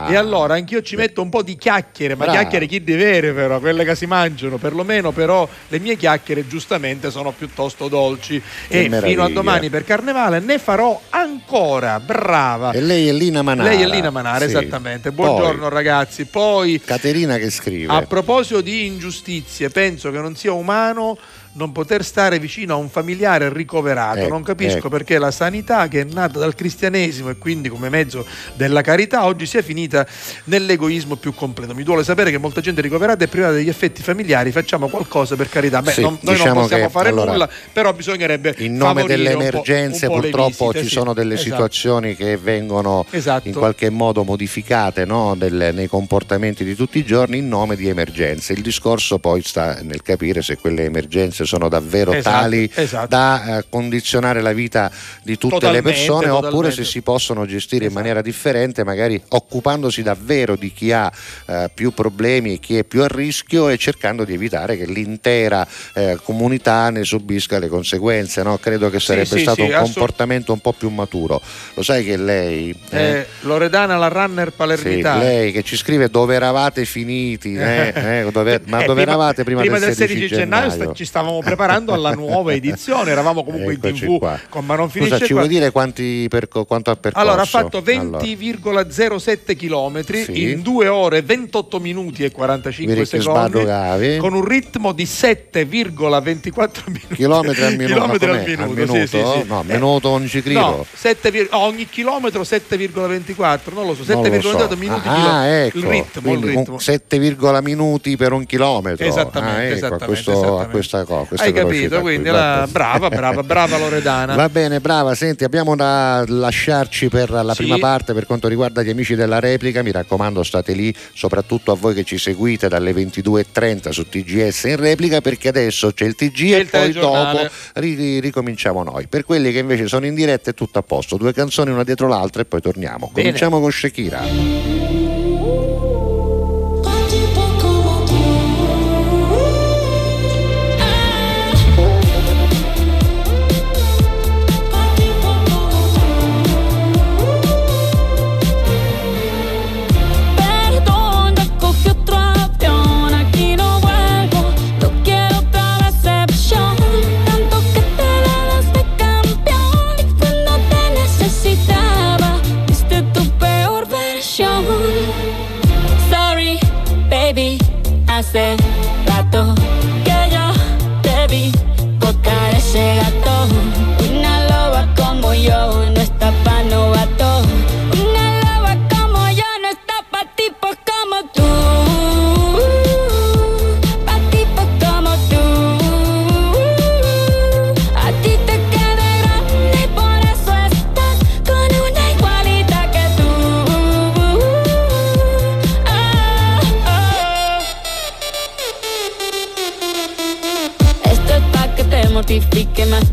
E 0.10 0.16
allora 0.16 0.56
anch'io 0.56 0.82
ci 0.82 0.96
metto 0.96 1.22
un 1.22 1.30
po' 1.30 1.42
di 1.42 1.56
chiacchiere, 1.58 2.16
ma 2.16 2.26
Bravo. 2.26 2.40
chiacchiere 2.40 2.66
chi 2.68 2.84
di 2.84 2.94
vere 2.96 3.34
però, 3.34 3.60
quelle 3.60 3.84
che 3.84 3.96
si 3.96 4.06
mangiano, 4.06 4.58
perlomeno 4.58 5.12
però 5.12 5.48
le 5.70 5.80
mie 5.80 5.96
chiacchiere 5.96 6.48
giustamente 6.48 7.12
sono 7.12 7.32
piuttosto 7.32 7.88
dolci 7.88 8.42
Che 8.68 8.80
e 8.80 8.84
fino 8.84 8.96
a 8.98 9.00
meraviglia. 9.02 9.28
domani 9.30 9.70
per 9.70 9.84
carnevale 9.84 10.40
ne 10.40 10.60
farò 10.60 11.00
ancora, 11.10 12.00
brava. 12.00 12.72
E 12.72 12.82
lei 12.82 13.08
è 13.08 13.12
Lina 13.14 13.42
Manara. 13.42 13.70
Lei 13.70 13.82
è 13.82 13.88
Lina 13.88 14.10
Manara, 14.10 14.40
Sì. 14.40 14.46
esattamente. 14.46 15.12
Buongiorno 15.12 15.62
Poi, 15.62 15.70
ragazzi. 15.70 16.26
Poi 16.26 16.82
Caterina 16.84 17.38
che 17.38 17.50
scrive. 17.50 17.94
a 17.94 18.02
proposito 18.04 18.62
di 18.62 18.86
ingiustizie, 18.86 19.70
penso 19.70 20.12
che 20.12 20.20
non 20.20 20.36
sia 20.36 20.54
umano 20.54 21.18
non 21.56 21.72
poter 21.72 22.04
stare 22.04 22.40
vicino 22.40 22.74
a 22.74 22.78
un 22.78 22.90
familiare 22.90 23.52
ricoverato. 23.52 24.20
Ecco, 24.20 24.30
non 24.30 24.44
capisco 24.44 24.78
ecco. 24.78 24.90
perché 24.90 25.18
la 25.18 25.32
sanità, 25.32 25.88
che 25.88 26.02
è 26.02 26.04
nata 26.04 26.40
dal 26.40 26.54
cristianesimo 26.56 27.30
e 27.30 27.38
quindi 27.38 27.70
come 27.70 27.90
mezzo 27.90 28.26
della 28.56 28.82
carità, 28.82 29.26
oggi 29.26 29.46
sia 29.46 29.62
finita 29.62 30.06
nell'egoismo 30.46 31.16
più 31.16 31.34
completo. 31.34 31.74
Mi 31.74 31.84
duole 31.84 32.04
sapere 32.04 32.32
che 32.32 32.38
molta 32.38 32.62
gente 32.62 32.82
ricoverata 32.82 33.24
è 33.24 33.28
privata 33.28 33.54
degli 33.54 33.70
affetti 33.70 34.02
familiari. 34.02 34.52
Facciamo 34.52 34.88
qualcosa 34.88 35.36
per 35.36 35.50
carità. 35.50 35.82
Beh, 35.82 35.92
Sì, 35.92 36.02
non- 36.02 36.18
noi 36.22 36.36
diciamo 36.36 36.54
non 36.54 36.64
possiamo 36.64 36.86
che, 36.86 36.92
fare 36.92 37.10
allora, 37.10 37.32
nulla, 37.32 37.50
però 37.72 37.94
bisognerebbe. 37.94 38.56
in 38.60 38.76
nome 38.76 39.04
delle 39.06 39.32
emergenze 39.32 40.08
purtroppo 40.08 40.68
visite, 40.68 40.80
ci 40.84 40.88
sì. 40.90 40.94
sono 40.94 41.14
delle 41.14 41.36
Esatto. 41.36 41.50
situazioni 41.52 42.16
che 42.16 42.38
vengono 42.38 43.06
Esatto. 43.10 43.48
in 43.48 43.54
qualche 43.54 43.90
modo 43.90 44.24
modificate 44.24 45.06
no? 45.06 45.36
Del- 45.38 45.72
nei 45.74 45.88
comportamenti 45.88 46.64
di 46.64 46.76
tutti 46.76 46.98
i 47.00 47.06
giorni 47.06 47.38
in 47.38 47.48
nome 47.48 47.76
di 47.76 47.88
emergenze. 47.88 48.54
Il 48.54 48.62
discorso 48.62 49.20
poi 49.20 49.42
sta 49.42 49.80
nel 49.82 50.02
capire 50.02 50.42
se 50.42 50.58
quelle 50.58 50.84
emergenze 50.84 51.45
sono 51.46 51.70
davvero 51.70 52.12
Esatto, 52.14 52.38
tali 52.40 52.70
esatto. 52.74 53.08
da 53.08 53.58
eh, 53.60 53.66
condizionare 53.70 54.42
la 54.42 54.54
vita 54.54 54.92
di 55.24 55.38
tutte 55.38 55.56
Totalmente, 55.56 55.88
le 55.90 55.94
persone 55.96 56.30
oppure 56.30 56.42
totalmente. 56.50 56.76
se 56.76 56.84
si 56.84 57.02
possono 57.02 57.46
gestire 57.46 57.86
in 57.86 57.94
maniera 57.94 58.22
differente, 58.22 58.84
magari 58.84 59.22
occupandosi 59.30 60.02
davvero 60.04 60.56
di 60.56 60.72
chi 60.74 60.92
ha 60.92 61.12
eh, 61.48 61.70
più 61.74 61.92
problemi 61.94 62.54
e 62.54 62.60
chi 62.60 62.78
è 62.78 62.84
più 62.84 63.02
a 63.04 63.08
rischio 63.08 63.70
e 63.70 63.78
cercando 63.78 64.24
di 64.24 64.34
evitare 64.34 64.78
che 64.78 64.86
l'intera 64.86 65.66
eh, 65.94 66.18
comunità 66.24 66.90
ne 66.90 67.04
subisca 67.04 67.60
le 67.60 67.68
conseguenze. 67.68 68.44
no? 68.44 68.58
Credo 68.58 68.90
che 68.90 69.00
sarebbe 69.00 69.26
sì, 69.38 69.40
stato 69.40 69.56
sì, 69.58 69.62
un 69.62 69.74
assolut- 69.74 69.94
comportamento 69.94 70.54
un 70.54 70.60
po' 70.60 70.74
più 70.74 70.90
maturo. 70.90 71.42
Lo 71.74 71.84
sai 71.84 72.04
che 72.04 72.18
lei... 72.18 72.76
eh, 72.90 73.04
Eh, 73.06 73.26
Loredana, 73.42 73.98
la 73.98 74.08
runner 74.08 74.50
sì, 74.50 74.54
palermitana. 74.56 75.20
lei 75.22 75.52
che 75.52 75.64
ci 75.64 75.76
scrive 75.78 76.10
dove 76.10 76.36
eravate 76.36 76.86
finiti, 76.86 77.56
eh? 77.56 78.28
Dove- 78.32 78.62
ma 78.66 78.84
dove 78.84 79.02
eravate 79.02 79.44
prima, 79.44 79.62
del 79.62 79.94
16 79.94 80.28
gennaio? 80.28 80.70
gennaio? 80.70 80.70
sta- 80.72 80.94
ci 80.94 81.06
stavamo 81.06 81.35
preparando 81.44 81.94
alla 81.94 82.12
nuova 82.14 82.54
edizione, 82.54 83.12
eravamo 83.12 83.44
comunque 83.44 83.74
in 83.74 83.80
Eccoci 83.84 84.06
tv, 84.06 84.18
qua. 84.20 84.40
con- 84.50 84.66
ma 84.66 84.76
non 84.76 84.90
finisce 84.90 85.14
Scusa, 85.14 85.26
ci 85.26 85.32
qua. 85.34 85.42
vuoi 85.44 85.54
dire 85.54 85.72
quanti 85.72 86.26
perco- 86.30 86.66
quanto 86.66 86.92
ha 86.92 86.96
percorso? 86.96 87.28
Allora 87.28 87.42
ha 87.44 87.46
fatto 87.46 87.84
Allora. 87.86 88.20
20,07 88.20 89.56
km 89.56 90.04
Sì. 90.24 90.52
in 90.52 90.62
2 90.62 90.88
ore 90.88 91.22
28 91.22 91.80
minuti 91.80 92.24
e 92.24 92.32
45 92.32 92.94
Vedi 92.96 93.10
che 93.10 93.20
secondi 93.22 94.18
con 94.18 94.34
un 94.34 94.44
ritmo 94.46 94.92
di 94.92 95.06
7,24 95.06 96.84
minuti 96.88 97.16
Chilometri 97.16 97.64
al 97.64 97.76
minuto, 97.76 97.94
Chilometri 97.94 98.30
al 98.30 98.44
minuto, 98.46 98.64
Al 98.64 98.70
sì, 98.70 98.94
minuto? 98.94 99.06
sì, 99.08 99.42
sì. 99.42 99.48
No, 99.48 99.64
minuto 99.64 100.10
non 100.10 100.28
ci 100.28 100.42
credo. 100.42 100.60
No, 100.60 100.86
7 100.94 101.32
vir- 101.32 101.48
ogni 101.52 101.88
chilometro 101.90 102.44
7,24, 102.44 103.74
non 103.74 103.86
lo 103.88 103.96
so, 103.96 104.04
Non 104.14 104.24
lo 104.24 104.30
7,24 104.30 104.70
so. 104.70 104.76
minuti 104.78 105.08
ah, 105.08 105.46
ecco. 105.46 105.78
il 105.78 105.84
ritmo, 105.84 106.32
il 106.32 106.38
Quindi 106.40 106.48
ritmo. 106.58 106.74
un 106.74 106.80
7, 106.80 107.20
minuti 107.62 108.16
per 108.18 108.32
un 108.32 108.46
chilometro. 108.46 109.06
Esattamente, 109.06 109.58
Ah, 109.60 109.64
ecco, 109.64 109.74
esattamente, 109.76 110.06
questo, 110.06 110.32
esattamente. 110.32 110.64
a 110.66 110.68
questa 110.70 111.04
cosa. 111.04 111.15
Questa 111.28 111.46
Hai 111.46 111.54
capito? 111.54 111.96
qui. 111.96 112.02
Quindi 112.14 112.30
la- 112.30 112.68
brava, 112.70 113.10
brava, 113.10 113.44
brava 113.44 113.78
Loredana. 113.78 114.36
Va 114.36 114.50
bene, 114.50 114.80
brava. 114.80 115.16
Senti, 115.16 115.44
abbiamo 115.44 115.76
da 115.76 116.24
lasciarci 116.28 117.08
per 117.10 117.30
la 117.32 117.54
Sì. 117.54 117.64
prima 117.64 117.78
parte 117.78 118.14
per 118.14 118.26
quanto 118.26 118.48
riguarda 118.48 118.82
gli 118.84 118.90
amici 118.90 119.16
della 119.16 119.40
replica. 119.40 119.82
Mi 119.84 119.92
raccomando, 119.92 120.44
state 120.44 120.74
lì, 120.74 120.94
soprattutto 121.14 121.72
a 121.72 121.76
voi 121.76 121.94
che 121.94 122.04
ci 122.04 122.18
seguite 122.18 122.68
dalle 122.68 122.92
22.30 122.94 123.90
su 123.90 124.08
TGS 124.10 124.64
in 124.66 124.76
replica, 124.78 125.22
perché 125.22 125.48
adesso 125.50 125.92
c'è 125.94 126.06
il 126.06 126.16
TG 126.16 126.52
e 126.54 126.58
il 126.58 126.68
poi 126.68 126.92
dopo 126.92 127.48
ri- 127.76 128.20
ricominciamo 128.20 128.84
noi. 128.84 129.08
Per 129.08 129.24
quelli 129.26 129.52
che 129.52 129.60
invece 129.60 129.88
sono 129.88 130.06
in 130.06 130.14
diretta 130.16 130.50
è 130.52 130.54
tutto 130.54 130.80
a 130.80 130.84
posto. 130.84 131.18
Due 131.18 131.34
canzoni 131.34 131.72
una 131.72 131.84
dietro 131.84 132.08
l'altra 132.08 132.42
e 132.42 132.46
poi 132.46 132.62
torniamo. 132.62 133.10
Bene. 133.14 133.28
Cominciamo 133.28 133.60
con 133.60 133.72
Shakira. 133.72 134.85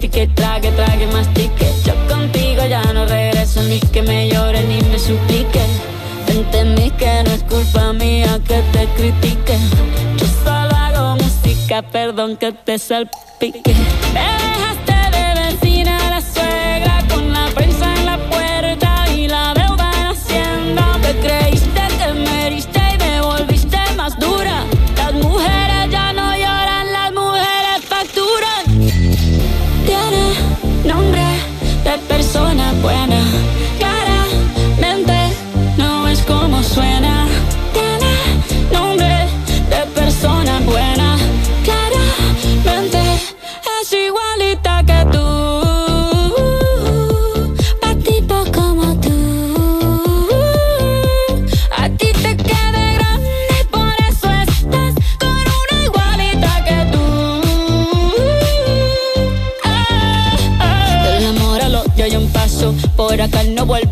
Mastique, 0.02 0.26
trague, 0.34 0.70
trague, 0.72 1.06
mastique. 1.12 1.66
Yo 1.84 1.94
contigo 2.08 2.64
ya 2.66 2.82
no 2.92 3.06
regreso 3.06 3.62
ni 3.62 3.78
que 3.78 4.02
me 4.02 4.28
llore 4.28 4.64
ni 4.64 4.80
me 4.90 4.98
suplique. 4.98 5.60
Entendí 6.26 6.90
que 6.90 7.22
no 7.24 7.30
es 7.30 7.42
culpa 7.44 7.92
mía 7.92 8.40
que 8.46 8.60
te 8.72 8.86
critique. 8.96 9.56
Yo 10.16 10.26
solo 10.42 10.74
hago 10.74 11.16
música, 11.16 11.82
perdón 11.82 12.36
que 12.36 12.50
te 12.52 12.78
salpique. 12.78 13.74
Me 14.12 14.26
dejaste 14.42 15.16
de 15.16 15.40
vecina 15.40 15.96
a 16.06 16.10
la 16.10 16.20
suegra 16.20 17.04
con 17.08 17.32
la 17.32 17.46
prensa 17.54 17.94
en 17.94 18.06
la 18.06 18.18
puerta 18.28 19.04
y 19.14 19.28
la 19.28 19.54
deuda 19.54 19.92
en 20.00 20.06
hacienda. 20.06 20.98
Te 21.00 21.14
creíste 21.20 21.41
fuera 63.12 63.28
que 63.28 63.44
no 63.50 63.66
vuelve 63.66 63.91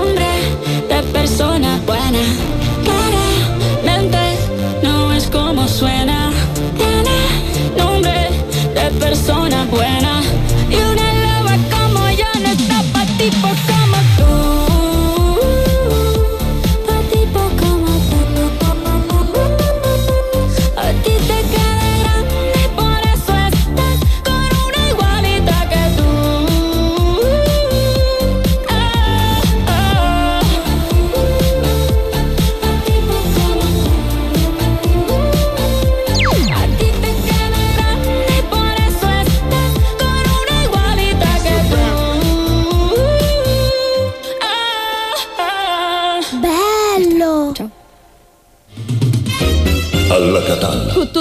persona 1.41 1.79
buena. 1.87 2.60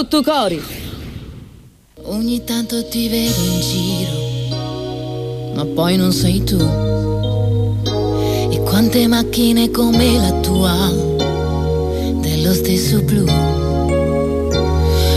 Catalla. 0.00 0.08
Con 0.08 0.08
tutto 0.08 0.22
cori. 0.22 0.62
Ogni 2.04 2.42
tanto 2.44 2.86
ti 2.88 3.08
vedo 3.08 3.42
in 3.42 3.60
giro, 3.60 4.54
ma 5.54 5.64
poi 5.66 5.96
non 5.96 6.12
sei 6.12 6.42
tu. 6.42 6.58
E 8.50 8.60
quante 8.62 9.06
macchine 9.06 9.70
come 9.70 10.16
la 10.16 10.32
tua, 10.40 10.90
dello 12.20 12.52
stesso 12.54 13.02
blu. 13.02 13.24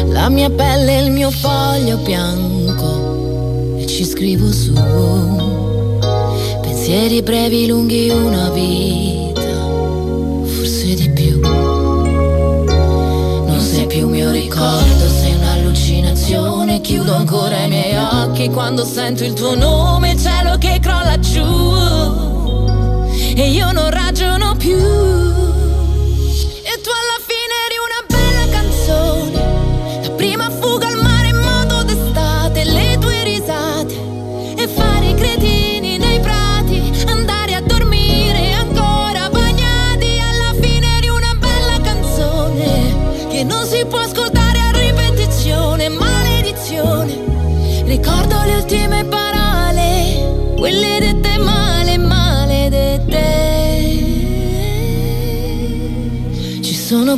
La 0.10 0.30
mia 0.30 0.50
pelle 0.50 1.00
è 1.00 1.02
il 1.02 1.12
mio 1.12 1.32
foglio 1.32 1.98
bianco 1.98 3.78
e 3.78 3.86
ci 3.88 4.04
scrivo 4.04 4.52
su. 4.52 4.74
Pensieri 6.62 7.22
brevi, 7.22 7.68
lunghi, 7.68 8.10
una 8.10 8.50
vita, 8.50 9.13
Chiudo 17.04 17.18
ancora 17.18 17.64
i 17.64 17.68
miei 17.68 17.98
occhi 17.98 18.50
quando 18.50 18.86
sento 18.86 19.26
il 19.26 19.34
tuo 19.34 19.56
nome, 19.56 20.12
il 20.12 20.18
cielo 20.22 20.58
che 20.58 20.80
crolla 20.80 21.20
giù. 21.20 21.44
E 23.36 23.50
io 23.50 23.74
non 23.74 23.90
ragiono 23.90 24.56
più. 24.56 25.13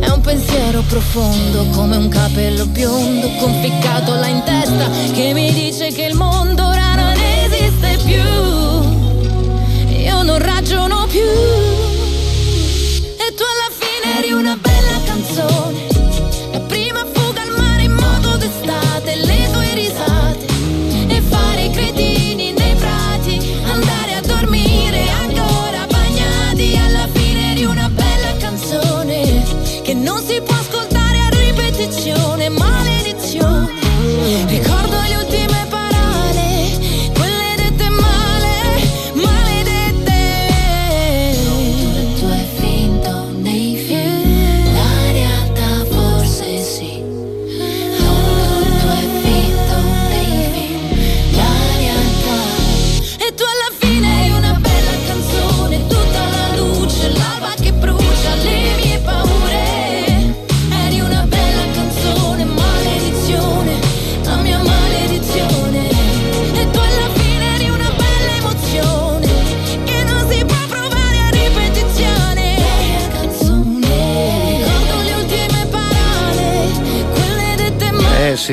È 0.00 0.08
un 0.08 0.20
pensiero 0.20 0.82
profondo 0.82 1.66
come 1.72 1.96
un 1.96 2.08
capello 2.08 2.66
biondo 2.66 3.28
conficcato 3.38 4.14
là 4.14 4.26
in 4.26 4.42
testa 4.44 4.88
che 5.12 5.32
mi 5.32 5.52
dice 5.52 5.92
che 5.92 6.04
il 6.04 6.14
mondo 6.14 6.66
ora 6.66 6.94
non 6.94 7.14
esiste 7.44 7.98
più. 8.04 8.22
Io 9.96 10.22
non 10.22 10.38
ragiono 10.38 11.06
più. 11.06 11.20
E 11.20 13.34
tu 13.34 13.42
alla 13.42 13.70
fine 13.78 14.18
eri 14.18 14.32
una 14.32 14.56
bella 14.60 15.00
canzone. 15.04 15.89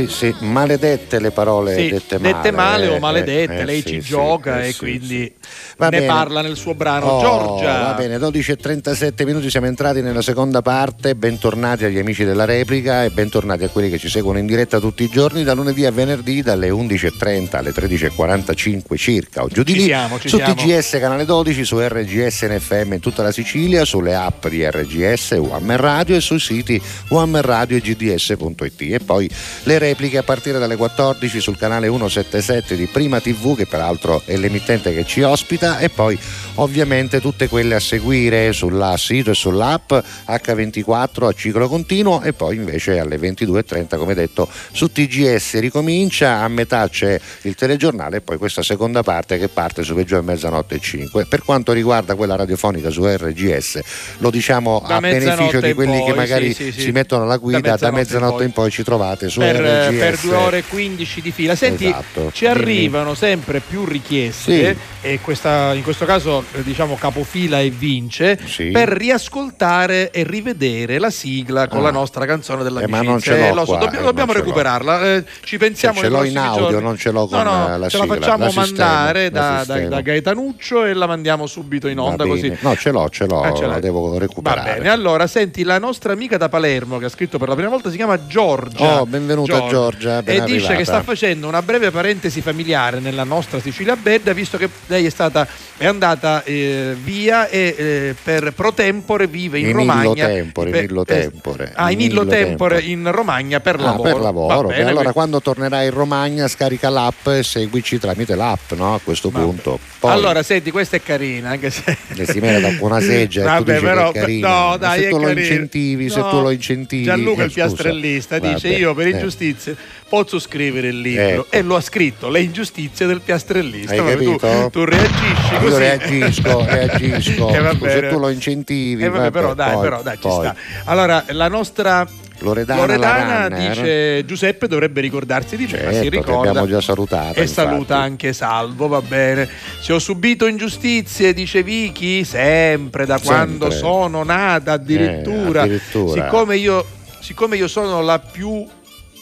Sì, 0.05 0.33
sì, 0.35 0.45
maledette 0.45 1.19
le 1.19 1.31
parole 1.31 1.75
Sì, 1.75 1.89
dette 1.89 2.19
male. 2.19 2.33
dette 2.33 2.51
male 2.51 2.87
o 2.87 2.95
eh, 2.95 2.99
maledette, 2.99 3.57
eh, 3.57 3.65
lei 3.65 3.81
sì, 3.81 3.87
ci 3.87 4.01
gioca 4.01 4.63
eh, 4.63 4.69
e 4.69 4.75
quindi 4.75 5.33
Va 5.77 5.89
ne 5.89 5.99
bene. 5.99 6.11
parla 6.11 6.41
nel 6.41 6.55
suo 6.55 6.73
brano. 6.73 7.05
Oh, 7.05 7.21
Giorgia. 7.21 7.81
Va 7.81 7.93
bene, 7.93 8.17
12 8.17 8.51
e 8.51 8.55
37 8.55 9.25
minuti, 9.25 9.49
siamo 9.51 9.67
entrati 9.67 10.01
nella 10.01 10.23
seconda 10.23 10.63
parte. 10.63 11.13
Bentornati 11.13 11.85
agli 11.85 11.99
amici 11.99 12.23
della 12.23 12.45
replica 12.45 13.03
e 13.03 13.11
bentornati 13.11 13.63
a 13.63 13.69
quelli 13.69 13.91
che 13.91 13.99
ci 13.99 14.09
seguono 14.09 14.39
in 14.39 14.47
diretta 14.47 14.79
tutti 14.79 15.03
i 15.03 15.07
giorni, 15.07 15.43
da 15.43 15.53
lunedì 15.53 15.85
a 15.85 15.91
venerdì, 15.91 16.41
dalle 16.41 16.69
11.30 16.69 17.55
alle 17.57 17.69
13.45 17.69 18.95
circa. 18.97 19.43
O 19.43 19.49
giù 19.49 19.61
di 19.61 19.73
Ci 19.73 19.77
lì, 19.77 19.83
siamo, 19.85 20.19
ci 20.19 20.29
su 20.29 20.37
siamo. 20.37 20.55
TGS 20.55 20.97
canale 20.99 21.25
12, 21.25 21.63
su 21.63 21.79
RGS 21.79 22.41
NFM 22.43 22.93
in 22.93 22.99
tutta 22.99 23.21
la 23.21 23.31
Sicilia, 23.31 23.85
sulle 23.85 24.15
app 24.15 24.47
di 24.47 24.67
RGS, 24.67 25.37
UAM 25.37 25.75
Radio 25.75 26.15
e 26.15 26.21
sui 26.21 26.39
siti 26.39 26.81
UAM 27.09 27.39
Radio 27.39 27.77
e 27.77 27.81
GDS.it. 27.81 28.81
E 28.81 28.99
poi 29.05 29.29
le 29.63 29.77
repliche 29.77 30.17
a 30.17 30.23
partire 30.23 30.57
dalle 30.57 30.75
14 30.75 31.39
sul 31.39 31.55
canale 31.55 31.85
177 31.85 32.75
di 32.75 32.87
Prima 32.87 33.21
TV, 33.21 33.55
che 33.55 33.67
peraltro 33.67 34.23
è 34.25 34.35
l'emittente 34.37 34.91
che 34.91 35.05
ci 35.05 35.21
ospita 35.21 35.65
telefonica 35.67 35.79
e 35.79 35.89
poi 35.89 36.17
ovviamente 36.55 37.21
tutte 37.21 37.47
quelle 37.47 37.75
a 37.75 37.79
seguire 37.79 38.51
sul 38.53 38.93
sito 38.97 39.31
e 39.31 39.33
sull'app 39.33 39.93
H24 40.27 41.25
a 41.25 41.33
ciclo 41.33 41.67
continuo 41.67 42.21
e 42.21 42.33
poi 42.33 42.55
invece 42.55 42.99
alle 42.99 43.17
22.30 43.17 43.97
come 43.97 44.13
detto 44.13 44.47
su 44.71 44.91
TGS 44.91 45.59
ricomincia, 45.59 46.39
a 46.39 46.47
metà 46.47 46.87
c'è 46.89 47.19
il 47.43 47.55
telegiornale 47.55 48.17
e 48.17 48.21
poi 48.21 48.37
questa 48.37 48.63
seconda 48.63 49.03
parte 49.03 49.37
che 49.37 49.49
parte 49.49 49.83
su 49.83 49.93
Peggio 49.93 50.17
a 50.17 50.21
mezzanotte 50.21 50.75
e 50.75 50.79
5. 50.79 51.25
Per 51.25 51.43
quanto 51.43 51.73
riguarda 51.73 52.15
quella 52.15 52.35
radiofonica 52.35 52.89
su 52.89 53.05
RGS 53.05 53.79
lo 54.19 54.29
diciamo 54.29 54.83
Da 54.87 54.95
a 54.95 54.99
beneficio 54.99 55.59
di 55.59 55.73
quelli 55.73 55.97
che 55.99 56.11
poi, 56.11 56.15
magari 56.15 56.53
sì, 56.53 56.65
sì, 56.65 56.71
sì. 56.71 56.81
si 56.81 56.91
mettono 56.91 57.23
alla 57.23 57.37
guida 57.37 57.59
da 57.75 57.91
mezzanotte 57.91 57.95
mezzanotte, 57.97 58.43
in 58.43 58.47
in 58.47 58.53
poi 58.53 58.71
ci 58.71 58.83
trovate 58.83 59.29
su 59.29 59.39
per, 59.39 59.55
RGS. 59.57 59.99
per 59.99 60.17
due 60.19 60.35
ore 60.35 60.57
e 60.59 60.63
15 60.63 61.21
di 61.21 61.31
fila. 61.31 61.55
Senti, 61.55 61.85
Esatto. 61.87 62.31
ci 62.31 62.45
arrivano 62.45 63.13
sempre 63.13 63.59
più 63.59 63.85
richieste 63.85 64.75
e 65.01 65.19
questa, 65.21 65.56
in 65.73 65.81
questo 65.83 66.05
caso 66.05 66.43
eh, 66.53 66.63
diciamo 66.63 66.95
capofila 66.95 67.59
e 67.59 67.69
vince 67.69 68.37
Sì. 68.45 68.71
per 68.71 68.89
riascoltare 68.89 70.11
e 70.11 70.23
rivedere 70.23 70.99
la 70.99 71.09
sigla 71.09 71.67
con 71.67 71.79
Ah. 71.79 71.83
la 71.83 71.91
nostra 71.91 72.25
canzone 72.25 72.63
della 72.63 72.81
Eh, 72.81 72.87
ma 72.87 72.97
non 73.01 73.13
amicizia. 73.13 73.33
ce 73.35 73.53
l'ho 73.53 73.61
Eh, 73.61 73.65
qua, 73.65 73.77
dobbiamo, 73.77 73.99
eh, 73.99 74.03
dobbiamo 74.05 74.31
non 74.33 74.41
ce 74.41 74.47
recuperarla. 74.47 75.03
eh, 75.15 75.23
ci 75.43 75.57
pensiamo 75.57 75.99
ce 75.99 76.09
l'ho 76.09 76.23
in 76.23 76.37
audio, 76.37 76.69
giorni. 76.69 76.81
non 76.83 76.97
ce 76.97 77.11
l'ho 77.11 77.27
con, 77.27 77.37
no, 77.43 77.43
no, 77.43 77.73
eh, 77.75 77.77
la 77.77 77.89
ce 77.89 77.97
la 77.97 78.03
sigla, 78.03 78.15
facciamo 78.19 78.43
la 78.43 78.49
sistemo, 78.49 78.65
mandare 78.67 79.23
la 79.23 79.29
da, 79.29 79.39
da, 79.49 79.57
sistemo. 79.63 79.89
da 79.89 80.01
Gaetanuccio 80.01 80.85
e 80.85 80.93
la 80.93 81.07
mandiamo 81.07 81.45
subito 81.47 81.87
in 81.87 81.95
Va 81.97 82.03
onda 82.03 82.25
così. 82.25 82.55
No, 82.61 82.75
ce 82.75 82.91
l'ho, 82.91 83.09
ce 83.09 83.25
l'ho, 83.25 83.41
Ah, 83.41 83.53
ce 83.53 83.65
la 83.65 83.79
devo 83.79 84.11
Va 84.11 84.19
recuperare. 84.19 84.73
bene, 84.75 84.89
allora 84.89 85.27
senti, 85.27 85.63
la 85.63 85.77
nostra 85.79 86.13
amica 86.13 86.37
da 86.37 86.49
Palermo 86.49 86.97
che 86.97 87.05
ha 87.05 87.09
scritto 87.09 87.37
per 87.37 87.47
la 87.47 87.55
prima 87.55 87.69
volta 87.69 87.89
si 87.89 87.95
chiama 87.95 88.25
Giorgia. 88.27 89.01
Oh, 89.01 89.05
benvenuta 89.05 89.67
Giorgia, 89.67 90.21
ben 90.21 90.41
E 90.41 90.45
dice 90.45 90.75
che 90.75 90.83
sta 90.85 91.01
facendo 91.03 91.47
una 91.47 91.61
breve 91.61 91.91
parentesi 91.91 92.41
familiare 92.41 92.99
nella 92.99 93.23
nostra 93.23 93.59
Sicilia 93.59 93.95
Bella, 93.95 94.33
visto 94.33 94.57
che 94.57 94.69
lei 94.87 95.05
è 95.05 95.09
stata 95.09 95.46
è 95.77 95.85
andata 95.85 96.43
eh, 96.43 96.95
via 97.01 97.47
e 97.49 97.75
eh, 97.77 98.15
per 98.23 98.51
pro 98.53 98.73
tempore 98.73 99.27
vive 99.27 99.59
in, 99.59 99.67
In 99.67 99.73
Romagna. 99.73 100.03
illo 100.27 100.35
tempore, 100.35 100.69
in 100.69 100.75
per- 100.75 100.83
illo 100.83 101.01
eh, 101.01 101.05
tempore. 101.05 101.71
Ah, 101.75 101.91
in 101.91 101.99
In 102.01 102.05
illo 102.09 102.21
illo 102.21 102.31
tempore 102.31 102.75
tempore. 102.77 102.81
in 102.81 103.11
Romagna 103.11 103.59
per 103.59 103.75
Ah, 103.75 103.83
lavoro. 103.83 104.11
per 104.11 104.19
lavoro. 104.21 104.67
bene, 104.69 104.89
allora 104.89 105.11
quando 105.11 105.41
tornerai 105.41 105.85
in 105.87 105.93
Romagna 105.93 106.47
scarica 106.47 106.89
l'app 106.89 107.27
e 107.27 107.43
seguici 107.43 107.99
tramite 107.99 108.35
l'app, 108.35 108.71
no? 108.73 108.95
A 108.95 108.99
questo 109.03 109.29
punto. 109.29 109.79
Poi 109.99 110.11
Allora, 110.11 110.41
senti, 110.43 110.71
questa 110.71 110.95
è 110.97 111.01
carina, 111.01 111.49
anche 111.51 111.69
se 111.69 111.95
si 112.25 112.39
merita 112.39 112.75
con 112.77 112.91
una 112.91 112.99
seggia 112.99 113.41
e 113.41 113.43
tu 113.57 113.63
Vabbè, 113.65 113.79
però, 113.79 114.11
no, 114.13 114.77
dai, 114.77 115.01
se 115.01 115.07
è 115.07 115.09
tu 115.09 115.27
incentivi, 115.27 116.09
se 116.09 116.19
No, 116.19 116.29
tu 116.29 116.41
lo 116.41 116.49
incentivi. 116.49 117.03
Gianluca 117.03 117.41
eh, 117.41 117.45
il 117.45 117.51
scusa. 117.51 117.65
piastrellista 117.67 118.39
dice 118.39 118.67
Vabbè, 118.69 118.79
io 118.79 118.93
per 118.95 119.07
eh. 119.07 119.09
ingiustizie 119.11 119.75
posso 120.09 120.39
scrivere 120.39 120.87
il 120.87 120.99
libro 121.01 121.23
Ecco. 121.41 121.45
e 121.49 121.61
lo 121.61 121.75
ha 121.75 121.81
scritto 121.81 122.29
Le 122.29 122.41
ingiustizie 122.41 123.05
del 123.05 123.21
piastrellista. 123.21 123.95
Tu, 123.95 124.69
tu 124.69 124.83
reagisci 124.85 125.53
Io 125.53 125.59
così. 125.59 125.77
reagisco, 125.77 126.65
reagisco. 126.67 127.49
E 127.49 127.59
va 127.59 127.77
Se 127.79 128.07
tu 128.09 128.19
lo 128.19 128.29
incentivi, 128.29 129.03
Eh, 129.03 129.09
vabbè, 129.09 129.17
vabbè, 129.19 129.31
però 129.31 129.53
dai, 129.53 129.73
poi- 129.73 129.81
però 129.81 130.01
dai, 130.01 130.15
ci 130.15 130.21
poi. 130.21 130.45
sta. 130.45 130.55
Allora, 130.85 131.23
la 131.29 131.47
nostra 131.47 132.07
Loredana, 132.39 132.81
Loredana 132.81 133.49
dice 133.49 134.23
Giuseppe 134.23 134.67
dovrebbe 134.67 135.01
ricordarsi 135.01 135.57
di 135.57 135.65
me, 135.65 135.71
ma 135.71 135.77
si 135.89 135.95
Certo, 135.95 136.09
che 136.09 136.09
ricorda. 136.17 136.49
abbiamo 136.49 136.67
già 136.67 136.81
salutato. 136.81 137.39
E 137.39 137.41
infatti. 137.41 137.47
saluta 137.47 137.97
anche 137.97 138.31
Salvo, 138.31 138.87
va 138.87 139.01
bene. 139.01 139.49
Se 139.81 139.91
ho 139.91 139.97
subito 139.97 140.45
ingiustizie, 140.45 141.33
dice 141.33 141.63
Vicky, 141.63 142.23
sempre 142.23 143.07
da 143.07 143.17
quando 143.19 143.71
Sempre. 143.71 143.77
sono 143.79 144.23
nata, 144.23 144.73
addirittura. 144.73 145.61
Eh, 145.61 145.63
addirittura. 145.63 146.23
Siccome, 146.23 146.57
io, 146.57 146.85
siccome 147.21 147.55
io 147.57 147.67
sono 147.67 148.01
la 148.01 148.19
più 148.19 148.67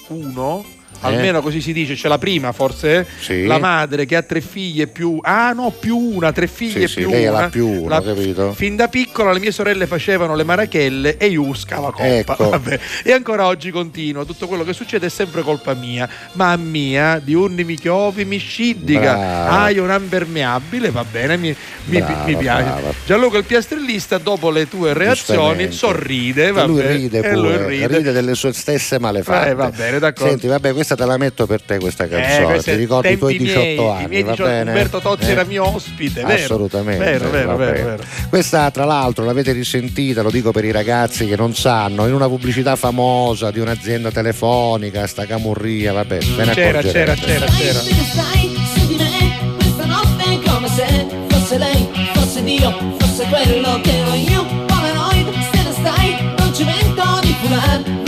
uno. 0.10 0.66
Almeno 1.02 1.42
così 1.42 1.62
si 1.62 1.74
dice, 1.74 1.94
c'è 1.96 2.08
la 2.08 2.18
prima 2.18 2.52
forse, 2.52 2.96
eh? 3.00 3.06
Sì. 3.20 3.46
la 3.46 3.60
madre 3.60 4.06
che 4.06 4.16
ha 4.16 4.22
tre 4.22 4.42
figlie 4.42 4.88
più... 4.88 5.20
Ah 5.22 5.52
no, 5.54 5.72
più 5.78 5.98
una, 5.98 6.32
tre 6.32 6.48
figlie 6.48 6.88
Sì, 6.88 6.94
sì, 6.94 7.00
più 7.02 7.10
lei 7.10 7.24
è 7.24 7.30
una. 7.30 7.42
la 7.42 7.50
più 7.50 7.68
uno, 7.68 7.90
La- 7.90 8.02
capito? 8.02 8.54
Fin 8.54 8.76
da 8.76 8.88
piccola 8.88 9.32
le 9.32 9.40
mie 9.40 9.52
sorelle 9.52 9.86
facevano 9.88 10.36
le 10.36 10.44
marachelle 10.44 11.18
e 11.18 11.28
io 11.28 11.42
uscava 11.44 11.92
coppa. 11.92 12.06
Ecco. 12.18 12.50
Vabbè. 12.56 12.80
E 13.04 13.12
ancora 13.12 13.46
oggi 13.48 13.72
continua. 13.72 14.24
Tutto 14.26 14.48
quello 14.48 14.64
che 14.64 14.74
succede 14.74 15.08
è 15.08 15.10
sempre 15.10 15.42
colpa 15.42 15.74
mia. 15.74 16.08
Ma 16.34 16.56
mia, 16.56 17.20
di 17.24 17.34
unni 17.34 17.64
mi 17.64 17.76
chiovi, 17.78 18.26
mi 18.26 18.38
sciddica. 18.38 19.50
Hai 19.50 19.78
un 19.78 19.90
ampermeabile, 19.90 20.90
va 20.92 21.04
bene, 21.10 21.38
mi, 21.38 21.56
mi- 21.86 21.98
Brava, 22.00 22.26
mi 22.26 22.36
piace. 22.36 22.64
brava. 22.64 22.94
Gianluca 23.06 23.38
il 23.38 23.44
piastrellista, 23.46 24.18
dopo 24.18 24.50
le 24.50 24.68
tue 24.68 24.94
reazioni, 24.94 25.72
sorride. 25.72 26.48
E 26.48 26.52
Va 26.52 26.66
lui 26.66 26.82
bene. 26.82 26.96
ride 26.96 27.20
E 27.20 27.22
pure, 27.34 27.58
lui 27.58 27.68
ride. 27.80 27.88
ride. 27.98 28.12
delle 28.12 28.36
sue 28.36 28.54
stesse 28.54 29.00
malefatte. 29.00 29.50
Eh, 29.50 29.54
va 29.54 29.70
bene, 29.70 30.00
d'accordo. 30.00 30.30
Senti, 30.32 30.48
vabbè, 30.48 30.74
questa 30.74 30.95
te 30.96 31.06
la 31.06 31.18
metto 31.18 31.46
per 31.46 31.62
te 31.62 31.78
questa 31.80 32.06
Eh, 32.06 32.10
canzone. 32.10 32.46
questi 32.46 32.72
Ti 32.72 32.78
ricordi 32.78 33.12
i 33.12 33.18
tuoi 33.18 33.38
tempi 33.38 33.46
18 33.46 33.64
miei, 33.66 33.78
anni, 33.90 34.08
miei 34.08 34.24
va 34.24 34.32
18 34.32 34.50
bene? 34.50 34.70
Umberto 34.72 35.00
Tozzi 35.00 35.26
Eh? 35.28 35.32
era 35.32 35.44
mio 35.44 35.76
ospite, 35.76 36.24
vero? 36.24 36.44
Assolutamente. 36.44 37.04
Vero, 37.04 37.30
vero, 37.30 37.48
va 37.50 37.56
vero, 37.56 37.72
bene. 37.74 37.84
vero. 37.84 38.04
Questa, 38.30 38.72
tra 38.72 38.86
l'altro, 38.86 39.26
l'avete 39.26 39.52
risentita, 39.52 40.22
lo 40.22 40.32
dico 40.32 40.52
per 40.52 40.66
i 40.66 40.72
ragazzi 40.72 41.26
che 41.28 41.36
non 41.36 41.54
sanno, 41.56 42.08
in 42.08 42.14
una 42.14 42.28
pubblicità 42.28 42.76
famosa 42.76 43.52
di 43.52 43.60
un'azienda 43.60 44.12
telefonica, 44.12 45.06
sta 45.08 45.26
camurria, 45.26 45.94
vabbè, 45.94 46.18
ve 46.18 46.46
ne 46.46 46.54
C'era, 46.54 46.82
c'era, 46.82 47.14
c'era, 47.14 47.46
c'era. 47.46 47.80
Te 47.80 47.94
ne 47.94 48.04
stai 48.12 48.56
su 48.76 48.88
di 48.88 48.96
me 48.96 49.56
questa 49.58 49.86
notte 49.86 50.40
come 50.50 50.68
se 50.70 51.06
fosse 51.30 51.58
lei, 51.58 51.88
fosse 52.14 52.44
Dio, 52.44 52.74
fosse 53.00 53.26
quello 53.28 53.80
che 53.82 53.98
ero 53.98 54.14
io. 54.14 54.46
Polaroid, 54.66 55.28
se 55.52 55.64
ne 55.64 55.72
stai, 55.72 56.34
non 56.38 56.54
ci 56.54 56.64
mento 56.64 57.20
di 57.22 57.36
fumare. 57.42 58.05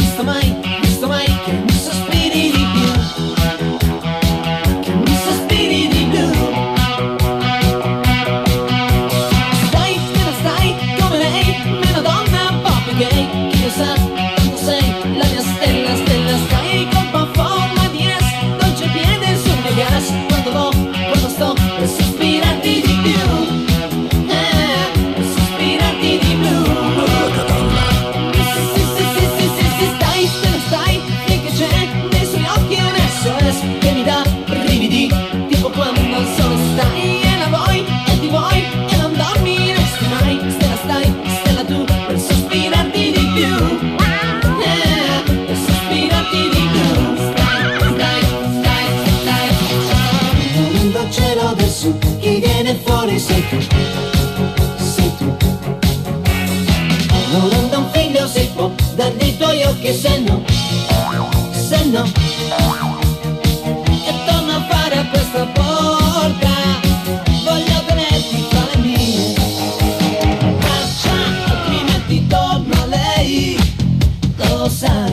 Occhi 59.88 59.94
se 59.94 60.20
no, 60.20 60.44
se 61.52 61.86
no 61.86 62.04
E 64.06 64.14
torna 64.26 64.56
a 64.58 64.68
fare 64.70 64.98
a 64.98 65.06
questa 65.10 65.46
porta 65.46 66.50
Voglio 67.46 67.84
tenerti 67.86 68.46
fra 68.50 68.68
le 68.74 68.78
mie. 68.82 69.34
Braccia, 70.60 71.16
altrimenti 71.46 72.28
torna 72.28 72.86
lei 72.86 73.58
Lo 74.36 74.70
sai, 74.70 75.07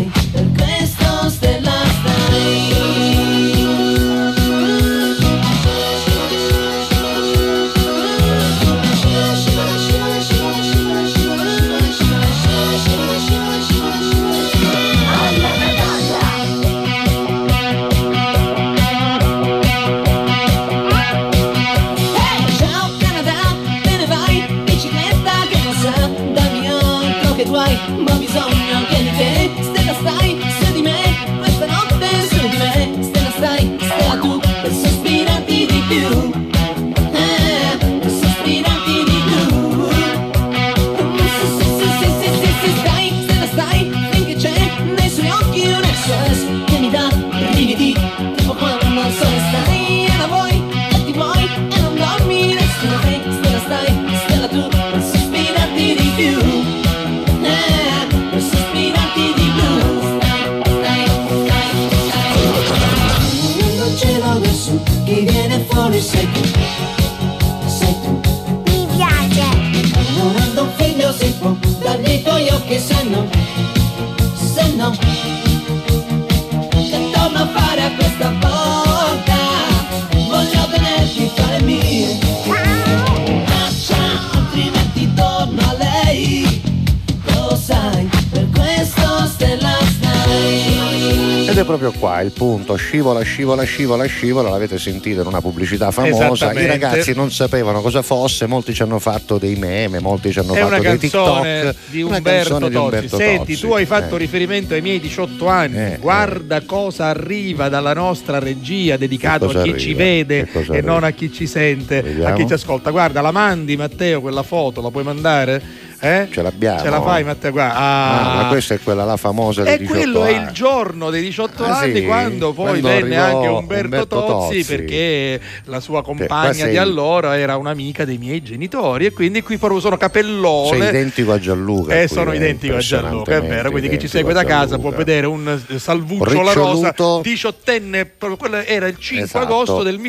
punto, 92.65 92.77
scivola, 92.77 93.21
scivola, 93.23 93.63
scivola, 93.63 94.05
scivola, 94.07 94.49
l'avete 94.51 94.79
sentito 94.79 95.21
in 95.21 95.27
una 95.27 95.41
pubblicità 95.41 95.91
famosa, 95.91 96.53
i 96.53 96.67
ragazzi 96.67 97.13
non 97.15 97.31
sapevano 97.31 97.81
cosa 97.83 98.03
fosse, 98.03 98.47
molti 98.47 98.73
ci 98.75 98.83
hanno 98.83 98.99
fatto 98.99 99.39
dei 99.39 99.55
meme, 99.57 100.01
molti 100.01 100.33
ci 100.33 100.39
hanno 100.39 100.55
È 100.55 100.61
fatto 100.61 100.67
una 100.69 100.79
dei 100.79 100.99
TikTok, 100.99 101.75
di 101.91 102.03
una 102.03 102.17
Umberto, 102.17 102.49
canzone 102.59 102.71
di. 102.71 102.77
Umberto 102.77 103.17
Senti, 103.17 103.53
Tozzi. 103.53 103.67
tu 103.67 103.73
hai 103.75 103.85
fatto 103.87 104.15
Eh. 104.15 104.19
riferimento 104.19 104.75
ai 104.75 104.81
miei 104.81 104.99
18 104.99 105.47
anni. 105.47 105.97
Guarda 106.01 106.63
cosa 106.63 107.07
arriva 107.07 107.69
dalla 107.69 107.93
nostra 107.93 108.39
regia, 108.39 108.97
dedicato 108.97 109.47
Che 109.49 109.59
a 109.59 109.63
chi 109.63 109.79
ci 109.79 109.91
arriva? 109.91 109.99
vede 110.05 110.45
Che 110.45 110.53
cosa 110.53 110.73
e 110.73 110.77
arriva? 110.79 110.93
non 110.93 111.05
a 111.05 111.11
chi 111.11 111.33
ci 111.33 111.47
sente, 111.47 111.99
a 111.99 112.03
Vediamo. 112.03 112.37
chi 112.37 112.47
ci 112.47 112.53
ascolta. 112.55 112.91
Guarda, 112.91 113.21
la 113.21 113.31
mandi 113.33 113.77
Matteo 113.77 114.21
quella 114.21 114.43
foto, 114.43 114.81
la 114.81 114.91
puoi 114.91 115.05
mandare? 115.05 115.63
Eh? 116.05 116.29
Ce 116.31 116.43
l'abbiamo. 116.43 116.81
Ce 116.81 116.91
la 116.91 117.01
fai 117.01 117.25
Matteo? 117.25 117.51
Guarda. 117.51 117.75
Ah, 117.75 118.31
Ah. 118.39 118.43
ma 118.43 118.49
questa 118.49 118.75
è 118.75 118.81
quella 118.81 119.05
la 119.05 119.17
famosa 119.17 119.63
dei 119.63 119.75
E 119.75 119.79
18 119.79 119.99
quello 119.99 120.25
è 120.25 120.31
il 120.31 120.37
anni. 120.37 120.53
giorno 120.53 121.11
dei 121.11 121.23
18 121.23 121.65
Ah, 121.65 121.79
anni 121.79 121.95
sì? 122.01 122.05
quando 122.05 122.53
poi 122.53 122.67
Quando 122.81 122.89
venne 122.89 123.17
anche 123.17 123.47
Umberto, 123.47 123.85
Umberto 123.85 124.07
Tozzi, 124.27 124.57
Tozzi. 124.59 124.65
perché 124.77 125.41
la 125.65 125.81
sua 125.81 126.03
compagna 126.03 126.53
sei- 126.53 126.71
di 126.73 126.77
allora 126.77 127.39
era 127.39 127.57
un'amica 127.57 128.05
dei 128.05 128.19
miei 128.19 128.43
genitori 128.43 129.07
e 129.07 129.13
quindi 129.13 129.43
qui 129.43 129.57
proprio 129.57 129.81
sono 129.81 129.97
capellone. 129.97 130.79
Sei 130.79 130.89
identico 130.89 131.33
a 131.33 131.39
Gianluca. 131.39 132.01
Eh, 132.01 132.09
sono 132.09 132.33
eh, 132.33 132.37
identico 132.37 132.75
a 132.77 132.79
Gianluca, 132.81 133.37
è 133.37 133.43
vero. 133.43 133.71
Quindi 133.71 133.89
chi 133.89 133.99
ci 133.99 134.09
segue 134.09 134.33
da 134.35 134.45
casa 134.45 134.79
può 134.79 134.91
vedere 134.91 135.27
un 135.27 135.61
eh, 135.69 135.79
Salvuccio 135.79 136.43
La 136.43 136.53
Rosa, 136.53 136.95
diciottenne, 137.23 138.11
quello 138.37 138.57
era 138.57 138.87
il 138.87 138.97
5 138.99 139.25
Esatto. 139.25 139.45
agosto 139.45 139.83
del 139.83 139.95
Foto- 139.95 140.03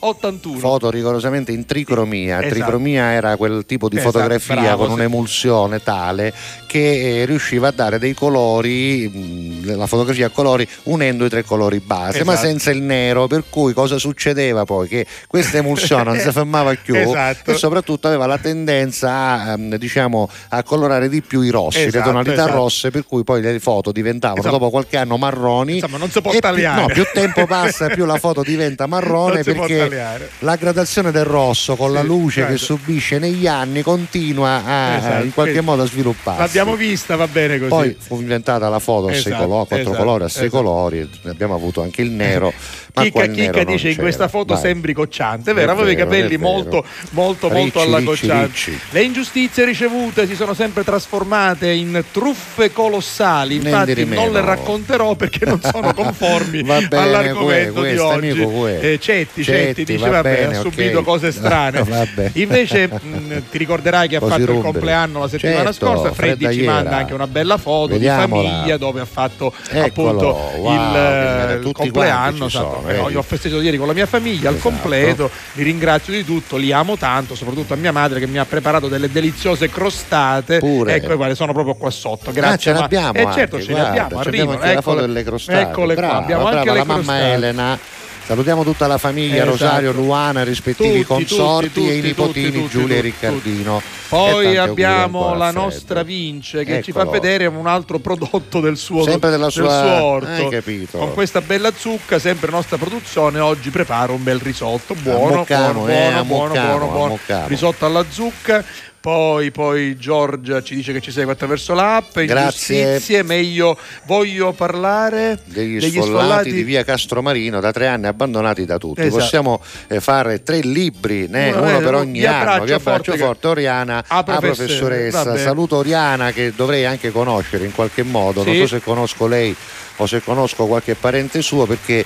1981. 0.00 0.58
Foto 0.58 0.90
rigorosamente 0.90 1.52
in 1.52 1.64
tricromia. 1.66 2.38
Esatto. 2.38 2.54
Tricromia 2.54 3.12
era 3.12 3.36
quel 3.36 3.64
tipo 3.66 3.88
di 3.88 3.96
Esatto, 3.96 4.12
fotografia 4.12 4.54
bravo, 4.54 4.86
con. 4.86 4.95
Un'emulsione 4.96 5.82
tale 5.82 6.32
che 6.66 7.20
eh, 7.22 7.24
riusciva 7.26 7.68
a 7.68 7.70
dare 7.70 7.98
dei 7.98 8.12
colori, 8.14 9.08
mh, 9.08 9.76
la 9.76 9.86
fotografia 9.86 10.26
a 10.26 10.30
colori 10.30 10.66
unendo 10.84 11.24
i 11.24 11.28
tre 11.28 11.44
colori 11.44 11.80
base, 11.80 12.24
ma 12.24 12.32
Esatto. 12.32 12.48
senza 12.48 12.70
il 12.70 12.82
nero. 12.82 13.26
Per 13.26 13.44
cui 13.48 13.72
cosa 13.72 13.98
succedeva 13.98 14.64
poi? 14.64 14.88
Che 14.88 15.06
questa 15.26 15.58
emulsione 15.58 16.02
non 16.04 16.18
si 16.18 16.30
fermava 16.32 16.74
più 16.82 16.94
Esatto. 16.94 17.50
e 17.50 17.54
soprattutto 17.54 18.06
aveva 18.08 18.26
la 18.26 18.38
tendenza 18.38 19.10
a, 19.12 19.52
ehm, 19.52 19.76
diciamo, 19.76 20.28
a 20.48 20.62
colorare 20.62 21.08
di 21.08 21.22
più 21.22 21.40
i 21.42 21.50
rossi, 21.50 21.78
le 21.80 21.86
Esatto, 21.86 22.04
tonalità 22.06 22.32
esatto. 22.42 22.52
rosse, 22.52 22.90
per 22.90 23.04
cui 23.06 23.24
poi 23.24 23.40
le 23.40 23.58
foto 23.60 23.92
diventavano 23.92 24.40
Esatto. 24.40 24.58
dopo 24.58 24.70
qualche 24.70 24.96
anno 24.96 25.16
marroni. 25.16 25.74
Insomma, 25.74 25.98
non 25.98 26.10
si 26.10 26.20
può 26.20 26.30
e 26.30 26.34
più, 26.34 26.40
tagliare. 26.42 26.80
no, 26.80 26.86
più 26.88 27.04
tempo 27.12 27.46
passa, 27.46 27.86
più 27.88 28.04
la 28.04 28.18
foto 28.18 28.42
diventa 28.42 28.86
marrone 28.88 29.42
perché 29.42 29.78
tagliare. 29.78 30.30
la 30.40 30.56
gradazione 30.56 31.10
del 31.10 31.24
rosso 31.24 31.76
con 31.76 31.92
la 31.92 32.00
Sì, 32.00 32.06
luce 32.06 32.40
che 32.40 32.46
guarda. 32.48 32.56
subisce 32.64 33.18
negli 33.18 33.46
anni 33.46 33.82
continua 33.82 34.62
a, 34.64 34.85
Esatto, 34.96 35.24
in 35.24 35.32
qualche 35.34 35.60
modo 35.60 35.82
a 35.82 35.86
svilupparsi. 35.86 36.40
L'abbiamo 36.40 36.74
vista, 36.76 37.16
va 37.16 37.26
bene 37.28 37.58
così. 37.58 37.68
Poi 37.70 37.96
fu 37.98 38.20
inventata 38.20 38.68
la 38.68 38.78
foto 38.78 39.06
a 39.08 39.12
sei 39.12 39.18
Esatto, 39.32 39.42
colori, 39.44 39.62
a 39.62 39.66
quattro 39.66 39.76
esatto, 39.90 39.96
colori, 40.04 40.24
a 40.24 40.28
sei 40.28 40.46
esatto. 40.46 40.62
colori, 40.62 41.10
ne 41.22 41.30
abbiamo 41.30 41.54
avuto 41.54 41.82
anche 41.82 42.02
il 42.02 42.10
nero. 42.10 42.52
Ma 42.96 43.02
Chicca 43.02 43.24
il 43.24 43.32
Chicca 43.32 43.62
dice 43.64 43.88
in 43.88 43.92
c'era. 43.92 44.02
questa 44.04 44.28
foto 44.28 44.54
Vai. 44.54 44.62
sembri 44.62 44.94
cocciante, 44.94 45.50
è 45.50 45.54
vero? 45.54 45.72
È 45.72 45.74
Avevi 45.74 45.92
i 45.92 45.96
capelli 45.96 46.38
molto, 46.38 46.82
molto, 47.10 47.48
Ricci, 47.48 47.60
molto 47.60 47.80
alla 47.82 48.00
cocciante. 48.02 48.46
ricci. 48.46 48.78
Le 48.88 49.02
ingiustizie 49.02 49.66
ricevute 49.66 50.26
si 50.26 50.34
sono 50.34 50.54
sempre 50.54 50.82
trasformate 50.82 51.70
in 51.70 52.02
truffe 52.10 52.72
colossali. 52.72 53.56
Infatti, 53.56 54.02
non 54.06 54.32
le 54.32 54.40
racconterò 54.40 55.14
perché 55.14 55.44
non 55.44 55.60
sono 55.60 55.92
conformi 55.92 56.62
bene, 56.64 56.88
all'argomento 56.90 57.80
que- 57.80 57.92
di 57.92 57.98
oggi. 57.98 58.28
amico. 58.30 58.66
Eh, 58.66 58.98
Cetti, 58.98 59.42
Cetti, 59.44 59.44
Cetti, 59.44 59.84
dice: 59.84 60.08
va 60.08 60.22
Vabbè, 60.22 60.34
bene, 60.34 60.56
ha 60.56 60.60
subito 60.62 61.02
cose 61.02 61.32
strane. 61.32 61.84
Invece, 62.32 62.88
mh, 62.88 63.42
ti 63.50 63.58
ricorderai 63.58 64.08
che 64.08 64.16
ha 64.16 64.20
Così 64.20 64.30
fatto 64.30 64.42
il 64.42 64.48
rumberi. 64.48 64.75
Compleanno 64.76 65.20
la 65.20 65.28
settimana 65.28 65.72
Certo, 65.72 65.86
scorsa. 65.86 66.12
Freddy 66.12 66.52
ci 66.52 66.62
manda 66.62 66.96
anche 66.96 67.14
una 67.14 67.26
bella 67.26 67.56
foto 67.56 67.88
Vediamola. 67.94 68.42
di 68.42 68.48
famiglia 68.48 68.76
dove 68.76 69.00
ha 69.00 69.04
fatto 69.04 69.52
Eccolo, 69.70 70.08
appunto 70.10 70.26
wow, 70.58 70.72
il, 70.74 71.66
il 71.66 71.72
compleanno. 71.72 72.46
esatto. 72.46 72.82
sono, 72.84 73.02
no, 73.02 73.08
io 73.10 73.18
ho 73.18 73.22
festeggiato 73.22 73.60
ieri 73.62 73.76
con 73.78 73.86
la 73.86 73.92
mia 73.92 74.06
famiglia 74.06 74.48
al 74.48 74.54
Esatto. 74.56 74.70
completo. 74.70 75.30
Vi 75.52 75.62
ringrazio 75.62 76.12
di 76.12 76.24
tutto, 76.24 76.56
li 76.56 76.72
amo 76.72 76.96
tanto, 76.96 77.34
soprattutto 77.34 77.72
a 77.74 77.76
mia 77.76 77.92
madre 77.92 78.20
che 78.20 78.26
mi 78.26 78.38
ha 78.38 78.44
preparato 78.44 78.88
delle 78.88 79.10
deliziose 79.10 79.68
crostate. 79.68 80.58
Pure. 80.58 80.94
Ecco, 80.94 81.16
guarda, 81.16 81.34
sono 81.34 81.52
proprio 81.52 81.74
qua 81.74 81.90
sotto. 81.90 82.30
Grazie. 82.32 82.54
Ah, 82.54 82.56
ce 82.58 82.72
ma- 82.72 82.80
l'abbiamo 82.80 83.12
Eh, 83.18 83.32
certo, 83.32 83.56
anche, 83.56 83.66
ce 83.66 83.72
guarda, 83.72 83.92
le 83.92 83.98
abbiamo. 84.00 84.22
ci 84.22 84.28
Arrivano. 84.28 84.58
anche 84.60 84.74
la 84.74 84.80
foto 84.82 85.00
delle 85.00 85.22
crostate. 85.24 85.60
Eccole 85.60 85.94
qua, 85.94 86.02
Brava, 86.04 86.18
abbiamo 86.18 86.42
brava, 86.44 86.58
anche 86.58 86.70
le 86.72 86.78
la 86.78 86.84
mamma 86.84 87.02
crostate. 87.02 87.32
Elena. 87.32 87.78
Salutiamo 88.26 88.64
tutta 88.64 88.88
la 88.88 88.98
famiglia, 88.98 89.36
Esatto. 89.44 89.50
Rosario, 89.50 89.92
Luana, 89.92 90.42
rispettivi 90.42 91.04
Tutti, 91.04 91.04
consorti 91.04 91.68
tutti, 91.68 91.88
e 91.88 91.92
i 91.92 91.96
tutti, 91.98 92.06
nipotini 92.08 92.50
tutti, 92.50 92.68
Giulia 92.68 92.96
e 92.96 92.96
tutti, 92.96 93.00
Riccardino. 93.02 93.78
E 93.78 93.82
Poi 94.08 94.28
auguri 94.32 94.56
abbiamo 94.56 95.34
la 95.36 95.50
nostra 95.52 96.02
Vince 96.02 96.64
che 96.64 96.82
ci 96.82 96.90
fa 96.90 97.02
Eccolo. 97.02 97.12
vedere 97.20 97.46
un 97.46 97.68
altro 97.68 98.00
prodotto 98.00 98.58
del 98.58 98.76
suo, 98.76 99.04
Sempre 99.04 99.30
della 99.30 99.44
del 99.44 99.52
sua- 99.52 99.80
suo 99.80 100.02
orto. 100.04 100.26
hai 100.28 100.48
capito. 100.48 100.98
Con 100.98 101.14
questa 101.14 101.40
bella 101.40 101.70
zucca, 101.72 102.18
sempre 102.18 102.50
nostra 102.50 102.76
produzione, 102.78 103.38
oggi 103.38 103.70
preparo 103.70 104.14
un 104.14 104.24
bel 104.24 104.40
risotto. 104.40 104.94
Buono, 104.94 105.44
eh, 105.46 105.54
buono, 105.54 106.24
buono, 106.24 106.24
buono, 106.54 106.86
buono. 106.88 107.18
Risotto 107.46 107.86
alla 107.86 108.04
zucca. 108.08 108.64
Poi, 109.06 109.52
poi 109.52 109.96
Giorgia 109.96 110.60
ci 110.64 110.74
dice 110.74 110.92
che 110.92 111.00
ci 111.00 111.12
segue 111.12 111.32
attraverso 111.32 111.74
l'app. 111.74 112.18
Grazie. 112.18 112.80
Ingiustizie, 112.80 113.22
meglio 113.22 113.78
voglio 114.06 114.50
parlare 114.52 115.38
degli, 115.44 115.80
sfollati, 115.80 116.50
di 116.50 116.64
via 116.64 116.82
Castromarino 116.82 117.60
da 117.60 117.70
tre 117.70 117.86
anni 117.86 118.06
abbandonati 118.08 118.64
da 118.64 118.78
tutti. 118.78 119.02
Esatto. 119.02 119.18
Possiamo 119.22 119.62
eh, 119.86 120.00
fare 120.00 120.42
tre 120.42 120.58
libri, 120.58 121.28
né? 121.28 121.52
Uno, 121.52 121.62
uno 121.68 121.78
eh, 121.78 121.82
per 121.82 121.94
ogni 121.94 122.18
vi 122.18 122.26
anno. 122.26 122.64
Vi 122.64 122.72
abbraccio 122.72 123.12
forte 123.12 123.16
forte, 123.16 123.46
Oriana, 123.46 124.02
Ah, 124.08 124.16
a 124.18 124.22
professore, 124.24 124.66
professoressa. 124.66 125.22
vabbè. 125.22 125.38
Saluto 125.38 125.76
Oriana 125.76 126.32
che 126.32 126.52
dovrei 126.56 126.84
anche 126.84 127.12
conoscere 127.12 127.64
in 127.64 127.72
qualche 127.72 128.02
modo. 128.02 128.42
Non 128.42 128.54
Sì. 128.54 128.58
so 128.62 128.66
se 128.66 128.80
conosco 128.80 129.28
lei 129.28 129.54
o 129.98 130.06
se 130.06 130.20
conosco 130.20 130.66
qualche 130.66 130.96
parente 130.96 131.42
suo 131.42 131.64
perché. 131.64 132.04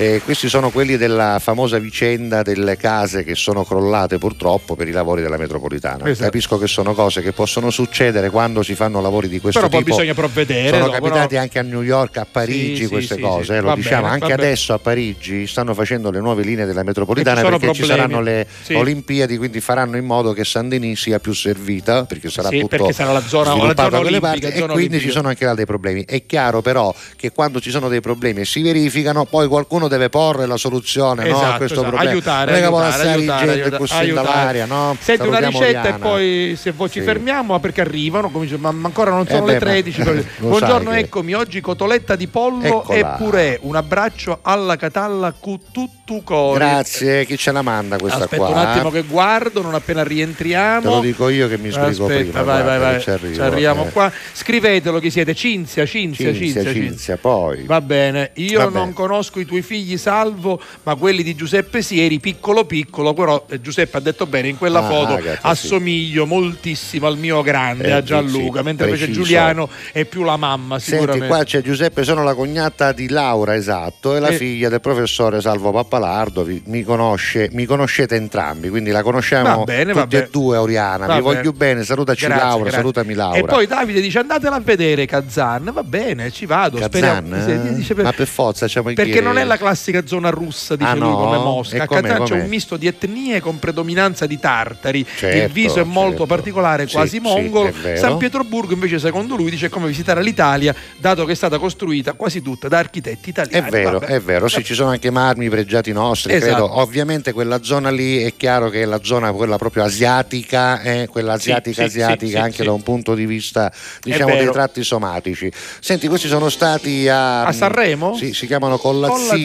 Eh, 0.00 0.20
questi 0.24 0.48
sono 0.48 0.70
quelli 0.70 0.96
della 0.96 1.38
famosa 1.40 1.78
vicenda 1.78 2.42
delle 2.42 2.76
case 2.76 3.24
che 3.24 3.34
sono 3.34 3.64
crollate 3.64 4.18
purtroppo 4.18 4.76
per 4.76 4.86
i 4.86 4.92
lavori 4.92 5.22
della 5.22 5.36
metropolitana. 5.36 6.06
Esatto. 6.08 6.24
Capisco 6.24 6.56
che 6.56 6.68
sono 6.68 6.94
cose 6.94 7.20
che 7.20 7.32
possono 7.32 7.70
succedere 7.70 8.30
quando 8.30 8.62
si 8.62 8.76
fanno 8.76 9.00
lavori 9.00 9.28
di 9.28 9.40
questo 9.40 9.58
Però 9.58 9.70
poi 9.70 9.82
tipo. 9.82 9.96
bisogna 9.96 10.14
provvedere. 10.14 10.68
Sono 10.78 10.84
dopo, 10.90 10.98
capitati 11.04 11.34
no? 11.34 11.40
anche 11.40 11.58
a 11.58 11.62
New 11.62 11.82
York, 11.82 12.16
a 12.18 12.26
Parigi, 12.30 12.84
Sì, 12.84 12.86
queste 12.86 13.16
sì, 13.16 13.20
cose, 13.20 13.56
eh, 13.56 13.60
lo 13.60 13.74
diciamo. 13.74 14.02
bene, 14.02 14.14
anche 14.14 14.32
adesso 14.32 14.72
a 14.72 14.78
Parigi 14.78 15.46
stanno 15.48 15.74
facendo 15.74 16.10
le 16.12 16.20
nuove 16.20 16.44
linee 16.44 16.64
della 16.64 16.84
metropolitana 16.84 17.40
E 17.40 17.44
ci 17.44 17.50
perché 17.50 17.72
ci 17.74 17.80
problemi. 17.82 18.00
saranno 18.00 18.20
le. 18.22 18.46
Olimpiadi, 18.78 19.36
quindi 19.36 19.60
faranno 19.60 19.96
in 19.96 20.04
modo 20.04 20.32
che 20.32 20.44
Saint 20.44 20.68
Denis 20.68 21.00
sia 21.00 21.18
più 21.18 21.32
servita, 21.32 22.04
perché 22.04 22.30
sarà 22.30 22.48
tutto 22.50 22.66
perché 22.68 22.92
sarà 22.92 23.10
la 23.12 23.20
zona- 23.20 23.56
la 23.56 23.74
zona 23.74 23.98
olimpica, 23.98 24.20
parti, 24.20 24.44
e 24.46 24.52
zona 24.52 24.72
quindi 24.72 24.72
olimpica. 24.74 25.02
ci 25.02 25.10
sono 25.10 25.28
anche 25.28 25.44
là 25.44 25.54
dei 25.54 25.66
problemi. 25.66 26.04
È 26.04 26.24
chiaro 26.24 26.62
però 26.62 26.94
che 27.16 27.32
quando 27.32 27.60
ci 27.60 27.70
sono 27.70 27.88
dei 27.88 28.00
problemi 28.00 28.40
e 28.42 28.44
si 28.44 28.62
verificano, 28.62 29.24
poi 29.24 29.48
qualcuno 29.48 29.87
deve 29.88 30.08
porre 30.08 30.46
la 30.46 30.56
soluzione 30.56 31.28
no, 31.28 31.34
a 31.36 31.40
Esatto, 31.40 31.56
questo 31.56 31.74
esatto. 31.80 31.88
problema. 31.88 32.10
aiutare, 32.10 32.50
non 32.60 32.62
aiutare, 32.82 33.08
aiutare, 33.08 33.50
aiutare, 33.50 33.94
aiutare. 33.98 34.12
dall'aria, 34.12 34.66
no? 34.66 34.96
Senti 35.00 35.26
una 35.26 35.38
Salutiamo 35.40 35.58
ricetta 35.64 35.80
Oriana. 35.80 35.96
e 35.96 35.98
poi 35.98 36.56
se 36.58 36.72
poi 36.72 36.90
ci 36.90 36.98
Sì. 37.00 37.04
fermiamo 37.04 37.58
perché 37.60 37.80
arrivano, 37.80 38.30
dice, 38.34 38.56
ma 38.56 38.70
ma 38.70 38.86
ancora 38.86 39.10
non 39.10 39.26
sono 39.26 39.46
Eh 39.48 39.52
le 39.52 39.58
beh, 39.58 39.64
ma- 39.64 39.70
13. 39.70 40.04
lo 40.04 40.24
Buongiorno, 40.48 40.90
che- 40.90 40.98
eccomi, 40.98 41.32
oggi 41.34 41.60
cotoletta 41.60 42.14
di 42.16 42.26
pollo 42.28 42.62
Eccola. 42.62 42.98
e 42.98 43.04
purè, 43.18 43.58
un 43.62 43.76
abbraccio 43.76 44.38
alla 44.42 44.76
catalla 44.76 45.32
cu 45.32 45.58
tuttu 45.72 46.22
cori. 46.24 46.58
Grazie, 46.58 47.24
chi 47.26 47.36
ce 47.36 47.52
la 47.52 47.62
manda 47.62 47.96
questa 47.98 48.20
Aspetta 48.24 48.36
qua? 48.44 48.48
un 48.48 48.56
attimo 48.58 48.90
che 48.90 49.02
guardo, 49.02 49.62
non 49.62 49.74
appena 49.74 50.02
rientriamo. 50.02 50.80
Te 50.80 50.88
lo 50.88 51.00
dico 51.00 51.28
io 51.28 51.48
che 51.48 51.58
mi 51.58 51.70
sbrigo 51.70 52.06
Aspetta, 52.06 52.40
prima. 52.40 52.42
vai, 52.42 52.62
vai, 52.62 52.78
vai. 52.78 53.00
ci 53.00 53.10
arrivo, 53.10 53.34
Ci 53.34 53.40
arriviamo 53.40 53.86
eh. 53.86 53.90
qua. 53.90 54.10
Scrivetelo 54.32 54.98
chi 54.98 55.10
siete, 55.10 55.34
Cinzia, 55.34 55.84
Cinzia, 55.86 56.32
Cinzia, 56.32 56.62
Cinzia, 56.62 56.72
Cinzia, 56.72 57.16
poi. 57.16 57.64
Va 57.64 57.80
bene, 57.80 58.30
io 58.34 58.58
Va 58.58 58.64
non 58.64 58.72
bene. 58.72 58.92
conosco 58.92 59.40
i 59.40 59.44
tuoi 59.44 59.62
figli 59.62 59.77
salvo, 59.96 60.60
ma 60.84 60.94
quelli 60.94 61.22
di 61.22 61.34
Giuseppe 61.34 61.82
Sieri, 61.82 62.18
piccolo 62.20 62.64
piccolo, 62.64 63.12
però 63.14 63.44
eh, 63.48 63.60
Giuseppe 63.60 63.96
ha 63.98 64.00
detto 64.00 64.26
bene, 64.26 64.48
in 64.48 64.58
quella 64.58 64.80
Ah, 64.80 64.88
foto 64.88 65.12
Agata, 65.14 65.32
sì. 65.54 65.66
assomiglio 65.66 66.26
moltissimo 66.26 67.06
al 67.06 67.18
mio 67.18 67.42
grande, 67.42 67.88
Eh, 67.88 67.92
a 67.92 68.02
Gianluca, 68.02 68.58
sì, 68.60 68.64
mentre 68.64 68.86
invece 68.86 69.04
preciso. 69.04 69.24
Giuliano 69.24 69.68
è 69.92 70.04
più 70.04 70.22
la 70.22 70.36
mamma 70.36 70.78
Senti, 70.78 70.94
sicuramente. 71.00 71.26
qua 71.26 71.44
c'è 71.44 71.62
Giuseppe, 71.62 72.04
sono 72.04 72.22
la 72.22 72.34
cognata 72.34 72.92
di 72.92 73.08
Laura, 73.08 73.54
esatto, 73.54 74.14
e 74.16 74.20
la 74.20 74.28
Eh. 74.28 74.36
figlia 74.36 74.68
del 74.68 74.80
professore 74.80 75.40
Salvo 75.40 75.70
Pappalardo. 75.72 76.42
Vi- 76.44 76.62
mi, 76.66 76.82
conosce, 76.82 77.48
mi 77.52 77.64
conoscete 77.66 78.14
entrambi, 78.16 78.68
quindi 78.68 78.90
la 78.90 79.02
conosciamo 79.02 79.58
Va 79.58 79.64
bene, 79.64 79.92
tutti 79.92 80.16
e 80.16 80.28
due, 80.30 80.56
Oriana. 80.56 81.06
Va 81.06 81.16
Vi 81.16 81.22
bene. 81.22 81.34
voglio 81.34 81.52
bene, 81.52 81.84
salutaci 81.84 82.24
Grazie, 82.26 82.42
Laura, 82.44 82.58
grazie. 82.62 82.78
salutami 82.78 83.14
Laura. 83.14 83.38
E 83.38 83.44
poi 83.44 83.66
Davide 83.66 84.00
dice 84.00 84.18
andatela 84.18 84.56
a 84.56 84.60
vedere 84.60 85.06
Kazan, 85.06 85.70
va 85.72 85.82
bene, 85.82 86.30
ci 86.30 86.46
vado, 86.46 86.78
Kazan, 86.78 86.88
speriamo. 86.90 87.36
eh? 87.36 87.42
Sì, 87.68 87.74
dice 87.74 87.94
per- 87.94 88.04
ma 88.04 88.12
per 88.12 88.26
forza 88.26 88.66
c'è 88.66 88.82
Perché 88.82 89.20
non 89.20 89.38
è 89.38 89.44
la 89.44 89.56
classica 89.68 90.06
zona 90.06 90.30
russa 90.30 90.76
di 90.76 90.84
Ah, 90.84 90.94
lui 90.94 91.10
no? 91.10 91.16
come 91.16 91.36
Mosca. 91.38 91.82
A 91.82 91.86
Catania 91.86 92.22
c'è 92.24 92.34
un 92.34 92.48
misto 92.48 92.76
di 92.76 92.86
etnie 92.86 93.40
con 93.40 93.58
predominanza 93.58 94.26
di 94.26 94.38
tartari. 94.38 95.04
Certo, 95.04 95.36
il 95.44 95.50
viso 95.52 95.80
è 95.80 95.84
molto 95.84 96.18
certo. 96.20 96.26
particolare, 96.26 96.86
Sì, 96.86 96.94
quasi 96.94 97.10
sì, 97.16 97.20
mongolo. 97.20 97.68
è 97.68 97.72
vero. 97.72 97.98
San 97.98 98.16
Pietroburgo, 98.16 98.72
invece, 98.72 98.98
secondo 98.98 99.36
lui, 99.36 99.50
dice 99.50 99.66
è 99.66 99.68
come 99.68 99.86
visitare 99.86 100.22
l'Italia, 100.22 100.74
dato 100.96 101.24
che 101.26 101.32
è 101.32 101.34
stata 101.34 101.58
costruita 101.58 102.12
quasi 102.14 102.40
tutta 102.40 102.68
da 102.68 102.78
architetti 102.78 103.26
È 103.26 103.30
italiani. 103.30 103.70
vero, 103.70 103.98
Vabbè. 103.98 104.06
è 104.14 104.20
vero, 104.20 104.48
sì, 104.48 104.64
ci 104.64 104.72
sono 104.74 104.90
anche 104.90 105.10
marmi 105.10 105.48
pregiati 105.50 105.92
nostri, 105.92 106.32
Esatto. 106.32 106.50
credo. 106.52 106.78
Ovviamente 106.80 107.32
quella 107.32 107.62
zona 107.62 107.90
lì 107.90 108.22
è 108.22 108.34
chiaro 108.36 108.70
che 108.70 108.82
è 108.82 108.84
la 108.86 109.00
zona 109.02 109.32
quella 109.32 109.58
proprio 109.58 109.84
asiatica, 109.84 110.80
eh, 110.80 111.08
quella 111.10 111.38
Sì, 111.38 111.50
asiatica 111.50 111.82
sì, 111.82 111.82
asiatica 112.00 112.24
sì, 112.26 112.30
sì, 112.32 112.36
anche 112.38 112.56
sì. 112.56 112.64
da 112.64 112.72
un 112.72 112.82
punto 112.82 113.14
di 113.14 113.26
vista 113.26 113.70
diciamo 114.02 114.34
dei 114.34 114.50
tratti 114.50 114.82
somatici. 114.82 115.50
Senti, 115.80 116.08
questi 116.08 116.28
sono 116.28 116.48
stati 116.48 117.06
a, 117.08 117.44
A 117.44 117.52
Sanremo? 117.52 118.14
Sì, 118.16 118.32
si 118.32 118.46
chiamano 118.46 118.78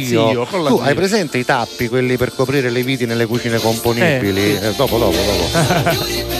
Collazzio, 0.09 0.45
Collazzio. 0.45 0.77
Tu 0.77 0.83
hai 0.83 0.95
presente 0.95 1.37
i 1.37 1.45
tappi, 1.45 1.87
quelli 1.87 2.17
per 2.17 2.33
coprire 2.35 2.69
le 2.69 2.83
viti 2.83 3.05
nelle 3.05 3.25
cucine 3.25 3.59
componibili? 3.59 4.55
Eh, 4.55 4.73
dopo, 4.75 4.97
dopo, 4.97 5.17
dopo. 5.17 6.31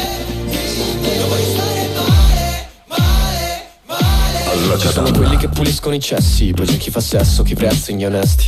Ci 4.80 4.88
sono 4.88 5.12
quelli 5.12 5.38
che 5.38 5.50
puliscono 5.50 5.94
i 5.96 6.00
cessi, 6.00 6.52
poi 6.52 6.66
c'è 6.66 6.78
chi 6.78 6.90
fa 6.90 7.00
sesso, 7.00 7.44
chi 7.44 7.54
prezza 7.54 7.92
gli 7.94 8.04
onesti. 8.04 8.48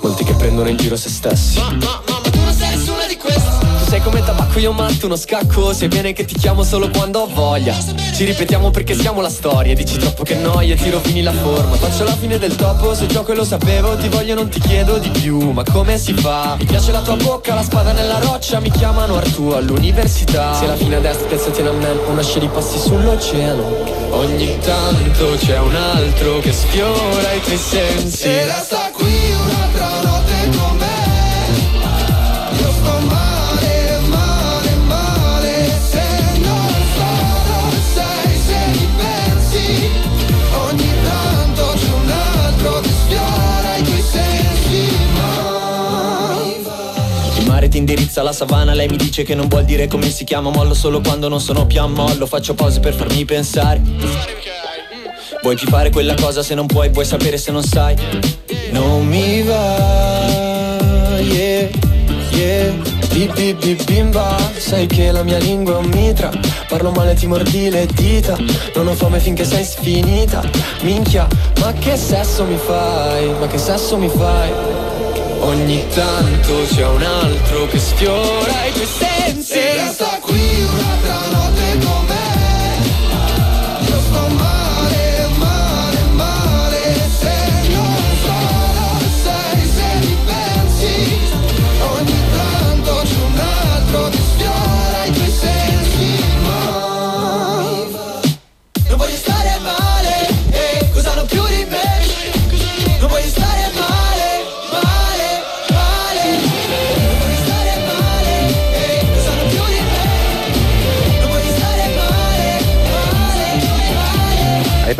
Molti 0.00 0.24
che 0.24 0.32
prendono 0.32 0.68
in 0.68 0.76
giro 0.76 0.96
se 0.96 1.10
stessi. 1.10 1.60
Sei 3.86 4.00
come 4.00 4.22
tabacco, 4.22 4.58
io 4.58 4.72
matto 4.72 5.06
uno 5.06 5.16
scacco. 5.16 5.72
Se 5.72 5.88
viene 5.88 6.12
che 6.12 6.24
ti 6.24 6.34
chiamo 6.34 6.62
solo 6.64 6.90
quando 6.90 7.20
ho 7.20 7.26
voglia. 7.26 7.74
Ci 8.14 8.24
ripetiamo 8.24 8.70
perché 8.70 8.94
siamo 8.94 9.20
la 9.20 9.30
storia. 9.30 9.74
Dici 9.74 9.96
troppo 9.98 10.24
che 10.24 10.34
noia, 10.34 10.74
ti 10.76 10.90
rovini 10.90 11.22
la 11.22 11.32
forma. 11.32 11.76
Faccio 11.76 12.04
la 12.04 12.16
fine 12.16 12.38
del 12.38 12.54
topo, 12.56 12.94
se 12.94 13.06
gioco 13.06 13.32
e 13.32 13.36
lo 13.36 13.44
sapevo. 13.44 13.96
Ti 13.96 14.08
voglio, 14.08 14.34
non 14.34 14.48
ti 14.48 14.60
chiedo 14.60 14.98
di 14.98 15.08
più. 15.10 15.50
Ma 15.50 15.62
come 15.62 15.98
si 15.98 16.12
fa? 16.14 16.56
Mi 16.58 16.64
piace 16.64 16.90
la 16.90 17.00
tua 17.00 17.16
bocca, 17.16 17.54
la 17.54 17.62
spada 17.62 17.92
nella 17.92 18.18
roccia. 18.18 18.60
Mi 18.60 18.70
chiamano 18.70 19.16
Artù 19.16 19.50
all'università. 19.50 20.54
Se 20.54 20.66
la 20.66 20.76
fine 20.76 20.96
a 20.96 21.00
destra, 21.00 21.28
piazzati 21.28 21.60
a 21.62 21.72
me. 21.72 21.90
Una 22.08 22.22
scia 22.22 22.40
di 22.40 22.48
passi 22.48 22.78
sull'oceano. 22.78 23.94
Ogni 24.10 24.58
tanto 24.58 25.36
c'è 25.38 25.58
un 25.58 25.74
altro 25.74 26.40
che 26.40 26.52
sfiora 26.52 27.32
i 27.32 27.40
tuoi 27.40 27.56
sensi. 27.56 28.24
E 28.24 28.44
resta 28.46 28.90
qui 28.92 29.12
un'altra 29.32 30.00
notte 30.02 30.15
ti 47.76 47.82
indirizza 47.82 48.22
alla 48.22 48.32
savana, 48.32 48.72
lei 48.72 48.88
mi 48.88 48.96
dice 48.96 49.22
che 49.22 49.34
non 49.34 49.48
vuol 49.48 49.64
dire 49.64 49.86
come 49.86 50.08
si 50.08 50.24
chiama 50.24 50.48
Mollo 50.48 50.72
solo 50.72 51.02
quando 51.02 51.28
non 51.28 51.42
sono 51.42 51.66
più 51.66 51.78
a 51.82 51.86
mollo, 51.86 52.24
faccio 52.24 52.54
pause 52.54 52.80
per 52.80 52.94
farmi 52.94 53.26
pensare. 53.26 53.82
Vuoi 55.42 55.56
più 55.56 55.68
fare 55.68 55.90
quella 55.90 56.14
cosa 56.14 56.42
se 56.42 56.54
non 56.54 56.64
puoi, 56.64 56.88
vuoi 56.88 57.04
sapere 57.04 57.36
se 57.36 57.52
non 57.52 57.62
sai. 57.62 57.94
Non 58.70 59.06
mi 59.06 59.42
va, 59.42 61.18
yeah, 61.20 61.68
yeah. 62.30 62.72
Bip 63.12 63.34
bip 63.34 63.62
bip 63.62 63.84
bimba, 63.84 64.36
sai 64.56 64.86
che 64.86 65.10
la 65.10 65.22
mia 65.22 65.38
lingua 65.38 65.74
è 65.74 65.76
un 65.76 65.90
mitra. 65.90 66.30
Parlo 66.68 66.90
male 66.92 67.12
ti 67.12 67.26
mordi 67.26 67.68
le 67.68 67.86
dita. 67.92 68.38
Non 68.74 68.88
ho 68.88 68.94
fame 68.94 69.20
finché 69.20 69.44
sei 69.44 69.64
sfinita. 69.64 70.42
Minchia, 70.80 71.28
ma 71.60 71.74
che 71.74 71.96
sesso 71.98 72.44
mi 72.44 72.56
fai? 72.56 73.28
Ma 73.38 73.46
che 73.46 73.58
sesso 73.58 73.98
mi 73.98 74.08
fai? 74.08 74.75
Ogni 75.40 75.84
tanto 75.94 76.62
c'è 76.64 76.86
un 76.86 77.02
altro 77.02 77.66
che 77.66 77.78
sfiora 77.78 78.64
i 78.64 78.72
tuoi 78.72 78.86
sensi. 78.86 79.52
E 79.52 79.74
resta 79.74 80.18
qui 80.20 80.62
un'altra 80.62 81.26
notte 81.30 81.78
con 81.84 82.15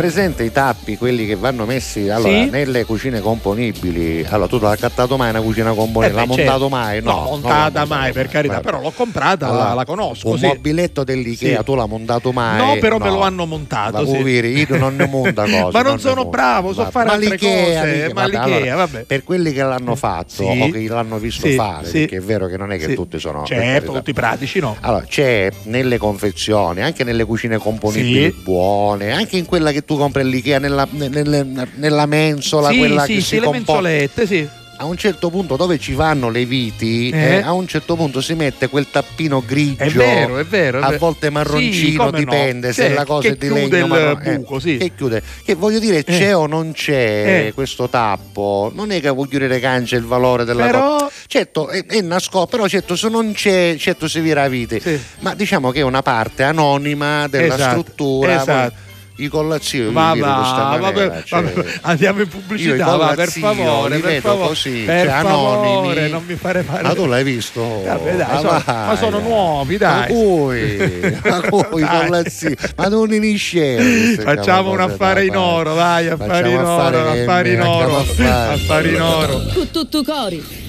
presente 0.07 0.43
i 0.43 0.51
tappi, 0.53 0.95
quelli 0.97 1.25
che 1.25 1.35
vanno 1.35 1.65
messi 1.65 2.07
allora, 2.09 2.29
Sì. 2.43 2.49
nelle 2.49 2.85
cucine 2.85 3.19
componibili? 3.19 4.25
Allora, 4.29 4.47
tu 4.47 4.57
l'hai 4.57 4.71
accattato 4.73 5.17
mai 5.17 5.31
una 5.31 5.41
cucina 5.41 5.73
componibile? 5.73 6.07
Eh 6.07 6.15
l'ha 6.15 6.21
beh, 6.21 6.27
montato 6.27 6.49
certo. 6.59 6.69
mai? 6.69 7.01
No, 7.01 7.11
No, 7.11 7.21
montata 7.31 7.79
non 7.79 7.87
l'ho 7.89 7.95
mai, 7.95 8.11
per 8.13 8.27
carità, 8.29 8.53
Vabbè. 8.55 8.65
però 8.65 8.81
l'ho 8.81 8.91
comprata, 8.91 9.51
la- 9.51 9.73
la 9.73 9.83
conosco, 9.85 10.29
Un 10.29 10.37
sì. 10.37 10.45
mobiletto 10.45 11.03
dell'Ikea, 11.03 11.57
Sì. 11.59 11.63
tu 11.65 11.75
l'hai 11.75 11.87
montato 11.89 12.31
mai? 12.31 12.57
No, 12.57 12.77
però 12.79 12.97
me 12.99 13.09
lo 13.09 13.19
hanno 13.21 13.45
montato, 13.45 14.05
sì. 14.05 14.15
poveri, 14.15 14.65
io 14.65 14.77
non 14.77 14.95
ne 14.95 15.05
monta 15.07 15.43
cose. 15.43 15.71
Ma 15.73 15.81
non 15.81 15.93
ne 15.95 15.99
sono 15.99 16.25
bravo, 16.25 16.69
so 16.71 16.79
Vabbè. 16.79 16.91
fare 16.91 17.05
ma 17.07 17.13
altre 17.13 17.29
l'Ikea, 17.31 17.49
cose, 17.81 17.91
l'Ikea, 17.91 18.07
ma 18.07 18.13
vabbè, 18.21 18.27
l'Ikea, 18.29 18.43
allora, 18.43 18.75
vabbè. 18.75 19.03
Per 19.03 19.23
quelli 19.23 19.51
che 19.51 19.61
l'hanno 19.63 19.95
fatto 19.95 20.29
Sì. 20.29 20.43
o 20.61 20.69
che 20.71 20.87
l'hanno 20.87 21.17
visto 21.17 21.47
fare, 21.49 21.89
perché 21.89 22.15
è 22.17 22.21
vero 22.21 22.47
che 22.47 22.55
non 22.55 22.71
è 22.71 22.77
che 22.77 22.93
tutti 22.93 23.19
sono... 23.19 23.43
Certo, 23.45 23.91
tutti 23.91 24.13
pratici, 24.13 24.59
no? 24.59 24.77
Allora, 24.79 25.03
c'è 25.03 25.49
nelle 25.63 25.97
confezioni, 25.97 26.81
anche 26.81 27.03
nelle 27.03 27.25
cucine 27.25 27.57
componibili 27.57 28.31
buone, 28.31 29.11
anche 29.11 29.35
in 29.37 29.45
quella 29.45 29.71
che 29.71 29.83
tu 29.83 29.96
compri 29.97 30.21
all'Ikea, 30.21 30.59
nella, 30.59 30.87
nelle- 30.91 31.45
nella 31.75 32.05
mensola, 32.05 32.69
sì, 32.69 32.77
quella 32.77 33.03
sì, 33.03 33.13
che 33.15 33.21
sì, 33.21 33.25
si 33.27 33.35
le 33.39 33.45
comporta. 33.45 33.81
mensolette, 33.81 34.27
sì. 34.27 34.47
A 34.79 34.85
un 34.85 34.95
certo 34.95 35.31
punto 35.31 35.55
dove 35.55 35.79
ci 35.79 35.93
vanno 35.93 36.29
le 36.29 36.45
viti, 36.45 37.09
Eh. 37.09 37.37
eh, 37.37 37.41
a 37.41 37.51
un 37.51 37.65
certo 37.65 37.95
punto 37.95 38.21
si 38.21 38.35
mette 38.35 38.67
quel 38.67 38.85
tappino 38.91 39.41
grigio, 39.43 39.81
È 39.81 39.89
vero, 39.89 40.37
è 40.37 40.43
vero, 40.45 40.77
è 40.79 40.83
a 40.83 40.87
vero. 40.89 40.99
volte 40.99 41.25
Sì, 41.27 41.33
marroncino, 41.33 42.03
no. 42.03 42.11
dipende 42.11 42.73
se 42.73 42.81
Certo, 42.83 42.95
la 42.95 43.05
cosa 43.05 43.27
è 43.29 43.35
di 43.35 43.49
legno 43.49 43.75
il 43.75 43.85
marrone, 43.87 44.33
eh, 44.33 44.37
buco, 44.37 44.59
sì. 44.59 44.77
che 44.77 44.91
chiude. 44.95 45.23
Che 45.43 45.55
voglio 45.55 45.79
dire, 45.79 46.03
c'è 46.03 46.35
o 46.35 46.45
non 46.45 46.73
c'è 46.73 47.47
Eh. 47.47 47.53
questo 47.53 47.89
tappo, 47.89 48.71
non 48.71 48.91
è 48.91 49.01
che 49.01 49.09
voglio 49.09 49.39
dire 49.39 49.59
cancia 49.59 49.95
il 49.95 50.03
valore 50.05 50.45
della 50.45 50.65
Però- 50.67 50.97
cosa. 50.97 51.09
Certo, 51.25 51.69
è, 51.69 51.83
è 51.83 52.01
nascosto, 52.01 52.45
però 52.45 52.67
certo 52.67 52.95
se 52.95 53.09
non 53.09 53.31
c'è, 53.33 53.75
certo 53.79 54.07
si 54.07 54.19
vira 54.19 54.43
a 54.43 54.47
vite. 54.47 54.79
Sì. 54.79 54.99
Ma 55.21 55.33
diciamo 55.33 55.71
che 55.71 55.79
è 55.79 55.83
una 55.83 56.03
parte 56.03 56.43
anonima 56.43 57.27
della 57.27 57.55
Esatto, 57.55 57.79
struttura. 57.81 58.41
esatto. 58.41 58.73
Poi 58.75 58.85
I 59.19 59.27
collazioni 59.29 59.91
Va, 59.93 60.13
li 60.13 60.19
vedo 60.19 60.31
di 60.31 60.37
questa 60.37 60.57
va, 60.57 60.77
maniera, 60.77 61.07
vabbè, 61.07 61.23
cioè, 61.23 61.41
vabbè, 61.43 61.73
andiamo 61.81 62.21
in 62.21 62.27
pubblicità, 62.27 62.95
va, 62.97 63.13
per 63.15 63.29
favore, 63.29 63.97
per 63.97 64.21
favore, 64.21 64.47
così, 64.49 64.83
per 64.85 65.07
cioè, 65.07 65.21
favore, 65.21 65.67
anonimi. 65.67 66.09
non 66.11 66.23
mi 66.27 66.35
fare 66.35 66.61
fare. 66.61 66.83
Ma 66.83 66.93
tu 66.93 67.05
l'hai 67.07 67.23
visto? 67.23 67.81
Vabbè, 67.83 68.15
dai, 68.15 68.27
Ah, 68.29 68.37
sono- 68.37 68.63
ma 68.65 68.95
sono 68.95 69.19
nuovi, 69.19 69.77
dai. 69.77 69.99
Ma 69.99 70.05
cui? 70.05 71.19
Ma 71.23 71.41
cui 71.49 71.81
Dai. 71.81 71.99
collazzini? 72.05 72.55
Ma 72.75 72.87
non 72.89 73.11
inisce. 73.13 74.17
Facciamo 74.17 74.69
un 74.71 74.79
affare 74.81 75.25
in 75.25 75.35
oro, 75.35 75.73
vai, 75.73 76.07
affari 76.09 76.51
in 76.51 76.57
oro, 76.59 77.09
affari 77.09 77.53
in 77.53 77.61
oro, 77.61 77.97
affari 77.97 78.93
in 78.93 79.01
oro. 79.01 79.41
Tutto 79.71 80.03
cori. 80.03 80.65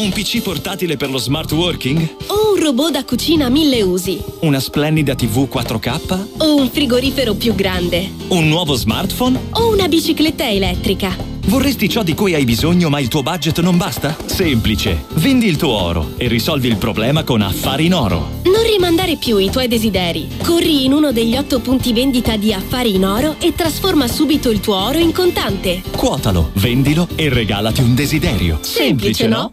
Un 0.00 0.08
PC 0.12 0.40
portatile 0.40 0.96
per 0.96 1.10
lo 1.10 1.18
smart 1.18 1.52
working? 1.52 2.16
O 2.28 2.54
un 2.54 2.62
robot 2.62 2.90
da 2.90 3.04
cucina 3.04 3.50
mille 3.50 3.82
usi. 3.82 4.18
Una 4.40 4.58
splendida 4.58 5.14
TV 5.14 5.46
4K? 5.46 6.38
O 6.38 6.54
un 6.54 6.70
frigorifero 6.70 7.34
più 7.34 7.54
grande. 7.54 8.10
Un 8.28 8.48
nuovo 8.48 8.76
smartphone? 8.76 9.38
O 9.50 9.70
una 9.70 9.88
bicicletta 9.88 10.48
elettrica. 10.48 11.14
Vorresti 11.48 11.86
ciò 11.86 12.02
di 12.02 12.14
cui 12.14 12.32
hai 12.32 12.44
bisogno 12.44 12.88
ma 12.88 12.98
il 12.98 13.08
tuo 13.08 13.22
budget 13.22 13.60
non 13.60 13.76
basta? 13.76 14.16
Semplice. 14.24 15.04
Vendi 15.16 15.46
il 15.46 15.58
tuo 15.58 15.72
oro 15.72 16.12
e 16.16 16.28
risolvi 16.28 16.68
il 16.68 16.78
problema 16.78 17.22
con 17.22 17.42
Affari 17.42 17.84
in 17.84 17.92
Oro. 17.92 18.40
Non 18.44 18.62
rimandare 18.64 19.16
più 19.16 19.36
i 19.36 19.50
tuoi 19.50 19.68
desideri. 19.68 20.30
Corri 20.42 20.86
in 20.86 20.94
uno 20.94 21.12
degli 21.12 21.36
otto 21.36 21.60
punti 21.60 21.92
vendita 21.92 22.38
di 22.38 22.54
Affari 22.54 22.94
in 22.94 23.04
Oro 23.04 23.36
e 23.38 23.54
trasforma 23.54 24.08
subito 24.08 24.48
il 24.48 24.60
tuo 24.60 24.76
oro 24.76 24.96
in 24.96 25.12
contante. 25.12 25.82
Quotalo, 25.94 26.52
vendilo 26.54 27.06
e 27.16 27.28
regalati 27.28 27.82
un 27.82 27.94
desiderio. 27.94 28.60
Semplice, 28.62 29.28
no? 29.28 29.52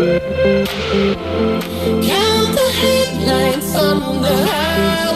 Count 0.00 0.16
the 2.56 2.70
headlights 2.80 3.74
on 3.76 4.22
the 4.22 4.34
highway. 4.46 5.09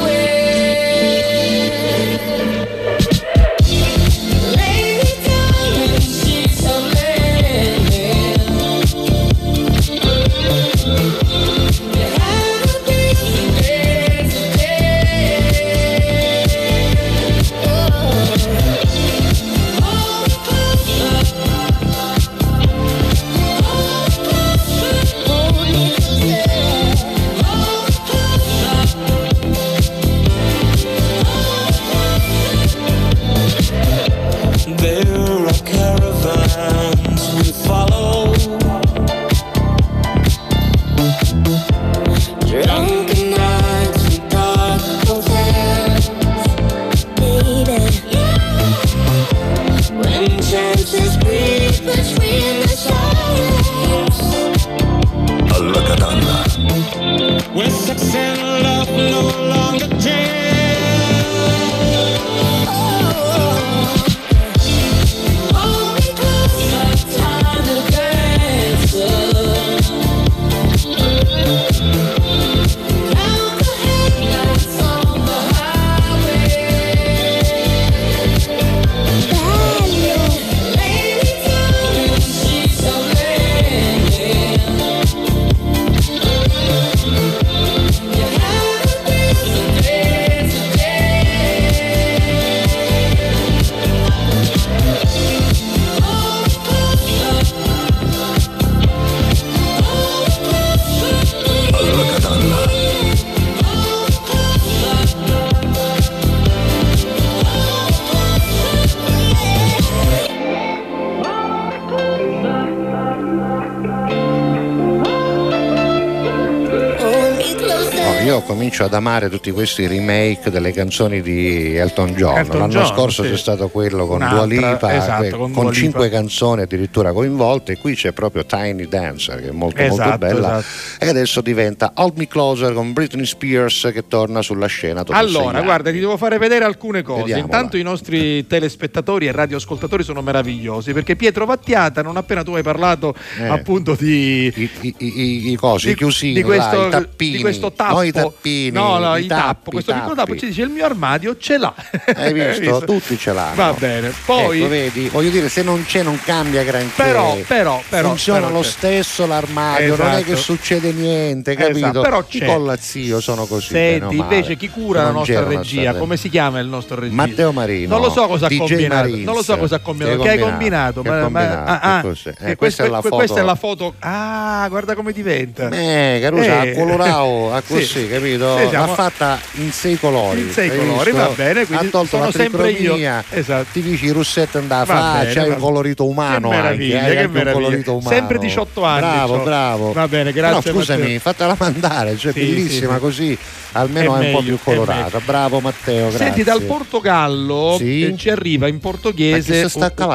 Ad 118.94 119.00
amare 119.00 119.28
tutti 119.28 119.50
questi 119.50 119.86
remake 119.88 120.50
delle 120.50 120.72
canzoni 120.72 121.20
di 121.20 121.76
Elton 121.76 122.12
John. 122.14 122.38
Elton 122.38 122.60
L'anno 122.60 122.72
John, 122.72 122.86
scorso 122.86 123.24
sì. 123.24 123.30
c'è 123.30 123.36
stato 123.36 123.68
quello 123.68 124.06
con 124.06 124.18
Dua 124.18 124.44
Lipa, 124.44 124.94
esatto, 124.94 125.22
que- 125.22 125.30
con 125.30 125.52
con, 125.52 125.72
cinque 125.72 126.08
canzoni 126.08 126.62
addirittura 126.62 127.12
coinvolte. 127.12 127.72
E 127.72 127.78
qui 127.78 127.94
c'è 127.96 128.12
proprio 128.12 128.46
Tiny 128.46 128.86
Dancer, 128.86 129.40
che 129.40 129.48
è 129.48 129.50
molto, 129.50 129.82
molto 129.82 130.02
Esatto, 130.02 130.18
bella. 130.18 130.58
esatto. 130.58 130.64
E 131.04 131.08
adesso 131.08 131.40
diventa 131.40 131.92
Hold 131.96 132.16
Me 132.16 132.26
Closer 132.28 132.72
con 132.72 132.92
Britney 132.92 133.26
Spears 133.26 133.90
che 133.92 134.06
torna 134.08 134.42
sulla 134.42 134.66
scena. 134.66 135.02
Allora, 135.08 135.60
guarda, 135.62 135.90
ti 135.90 135.98
devo 135.98 136.16
fare 136.16 136.38
vedere 136.38 136.64
alcune 136.64 137.02
cose. 137.02 137.20
Vediamola. 137.22 137.44
Intanto 137.44 137.76
i 137.76 137.82
nostri 137.82 138.46
telespettatori 138.48 139.26
e 139.26 139.32
radioascoltatori 139.32 140.02
sono 140.02 140.22
meravigliosi 140.22 140.92
perché 140.92 141.16
Pietro 141.16 141.44
Vattiata, 141.46 142.02
non 142.02 142.16
appena 142.16 142.42
tu 142.42 142.52
hai 142.54 142.62
parlato 142.62 143.14
Eh. 143.38 143.46
appunto 143.46 143.94
di 143.98 144.52
I, 144.54 144.70
i- 144.80 144.94
i- 144.98 145.50
i 145.52 145.56
cosi, 145.56 145.86
di- 145.86 145.92
i 145.92 145.96
chiusini, 145.96 146.32
di 146.34 146.42
questo, 146.42 146.80
là, 146.82 146.86
i 146.86 146.90
tappini, 146.90 147.36
di 147.36 147.40
questo 147.40 147.72
tappo, 147.72 147.94
no, 147.94 148.02
i 148.02 148.12
tappini, 148.12 148.70
no, 148.70 148.98
no, 148.98 149.16
i 149.16 149.24
i 149.24 149.26
tappi, 149.26 149.42
tappo, 149.42 149.70
questo 149.70 149.90
i 149.90 149.94
piccolo 149.94 150.14
tappi. 150.14 150.28
tappo 150.30 150.40
ci 150.40 150.46
dice 150.46 150.62
il 150.62 150.68
mio 150.70 150.84
armadio 150.84 151.36
ce 151.36 151.58
l'ha. 151.58 151.74
Hai 152.14 152.32
visto? 152.32 152.82
Tutti 152.86 153.18
ce 153.18 153.32
l'hanno. 153.32 153.54
Va 153.54 153.72
bene. 153.78 154.12
Poi 154.24 154.58
Ecco, 154.60 154.68
vedi, 154.68 155.08
voglio 155.08 155.30
dire, 155.30 155.48
se 155.48 155.62
non 155.62 155.84
c'è 155.84 156.02
non 156.02 156.18
cambia 156.24 156.62
granché. 156.62 157.02
Però, 157.02 157.36
però, 157.46 157.82
però, 157.88 158.08
funziona 158.08 158.40
però 158.46 158.52
lo 158.52 158.62
stesso 158.62 159.26
l'armadio, 159.26 159.96
non 159.96 160.06
è 160.08 160.14
Esatto. 160.16 160.24
che 160.30 160.36
succede 160.36 160.92
niente, 160.94 161.54
capito? 161.54 161.76
Esatto, 161.78 162.00
però 162.00 162.24
c'è. 162.24 162.46
collazzio 162.46 163.20
sono 163.20 163.44
così. 163.46 163.72
bene 163.72 163.96
o 164.04 164.08
Senti, 164.08 164.16
invece 164.16 164.56
chi 164.56 164.68
cura 164.68 164.98
Se 165.00 165.04
la 165.04 165.10
non 165.10 165.18
nostra 165.18 165.44
regia? 165.44 165.82
state- 165.82 165.98
Come 165.98 166.16
si 166.16 166.28
chiama 166.28 166.58
il 166.60 166.66
nostro 166.68 167.00
regista? 167.00 167.26
Matteo 167.26 167.52
Marino. 167.52 167.88
Non 167.96 168.00
lo 168.06 168.10
so 168.10 168.26
cosa 168.26 168.46
ha 168.46 168.48
DJ 168.48 168.58
combinato. 168.58 168.94
Marins. 168.94 169.24
Non 169.24 169.34
lo 169.34 169.42
so 169.42 169.56
cosa 169.58 169.74
ha 169.76 169.78
combinato. 169.80 170.22
Che 170.22 170.28
hai 170.28 170.38
combinato? 170.38 171.02
Che 171.02 171.08
ha 171.08 171.20
combinato? 171.20 171.70
ah, 171.70 171.80
ah, 171.98 172.02
che 172.02 172.34
Eh, 172.50 172.56
questa 172.56 172.84
è 172.84 172.88
la 172.88 173.00
foto. 173.02 173.16
Questa 173.16 173.40
è 173.40 173.42
la 173.42 173.54
foto. 173.54 173.94
Ah, 174.00 174.66
guarda 174.68 174.94
come 174.94 175.12
diventa. 175.12 175.68
Eh, 175.68 176.18
Carusa, 176.20 176.62
Eh. 176.64 176.70
ha 176.70 176.74
colorato, 176.74 177.52
ha 177.52 177.62
Sì. 177.64 177.72
così, 177.74 178.08
capito? 178.08 178.58
Sì, 178.58 178.68
siamo- 178.68 178.86
L'ha 178.86 178.92
fatta 178.92 179.38
in 179.54 179.72
sei 179.72 179.98
colori. 179.98 180.40
In 180.40 180.50
sei 180.50 180.74
colori, 180.76 181.10
va 181.12 181.28
bene, 181.34 181.66
quindi 181.66 181.86
ha 181.86 181.90
tolto 181.90 182.16
sono 182.16 182.24
la 182.26 182.30
sempre 182.32 182.70
io. 182.70 182.96
Esatto. 183.30 183.66
ti 183.72 183.82
dici 183.82 184.06
i 184.06 184.10
russetti 184.10 184.56
andava 184.56 184.84
Va 184.84 185.00
faccia, 185.24 185.42
hai 185.42 185.48
un 185.50 185.58
colorito 185.58 186.06
umano 186.06 186.48
Che 186.50 186.56
meraviglia, 186.56 187.04
che 187.04 187.28
meraviglia. 187.28 188.00
Sempre 188.02 188.38
18 188.38 188.84
anni 188.84 189.00
Bravo, 189.00 189.38
bravo. 189.38 189.92
Va 189.92 190.08
bene, 190.08 190.32
grazie, 190.32 190.72
scusami, 190.84 191.18
fatela 191.18 191.56
mandare, 191.58 192.16
cioè 192.16 192.32
Sì, 192.32 192.40
bellissima 192.40 192.88
sì, 192.92 192.94
sì. 192.94 193.00
così, 193.00 193.38
almeno 193.72 194.16
È 194.16 194.20
è, 194.22 194.26
un 194.26 194.32
po' 194.32 194.40
meglio, 194.40 194.56
più 194.56 194.58
colorata. 194.62 195.20
Bravo 195.20 195.60
Matteo, 195.60 196.08
grazie. 196.08 196.26
Senti, 196.26 196.42
dal 196.42 196.62
Portogallo 196.62 197.74
Sì? 197.78 198.04
eh, 198.04 198.16
ci 198.16 198.30
arriva 198.30 198.68
in 198.68 198.78
portoghese 198.78 199.68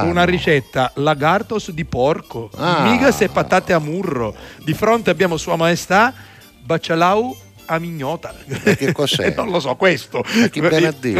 una 0.03 0.23
ricetta 0.25 0.91
lagartos 0.95 1.71
di 1.71 1.85
porco, 1.85 2.49
Ah. 2.57 2.83
migas 2.89 3.21
e 3.21 3.29
patate 3.29 3.73
a 3.73 3.79
murro. 3.79 4.35
Di 4.63 4.73
fronte 4.73 5.09
abbiamo 5.09 5.37
Sua 5.37 5.55
Maestà 5.55 6.13
Bacialau 6.63 7.35
a 7.71 7.79
mignota. 7.79 8.33
che 8.77 8.91
cos'è? 8.91 9.33
non 9.37 9.49
lo 9.49 9.59
so, 9.59 9.75
questo. 9.75 10.23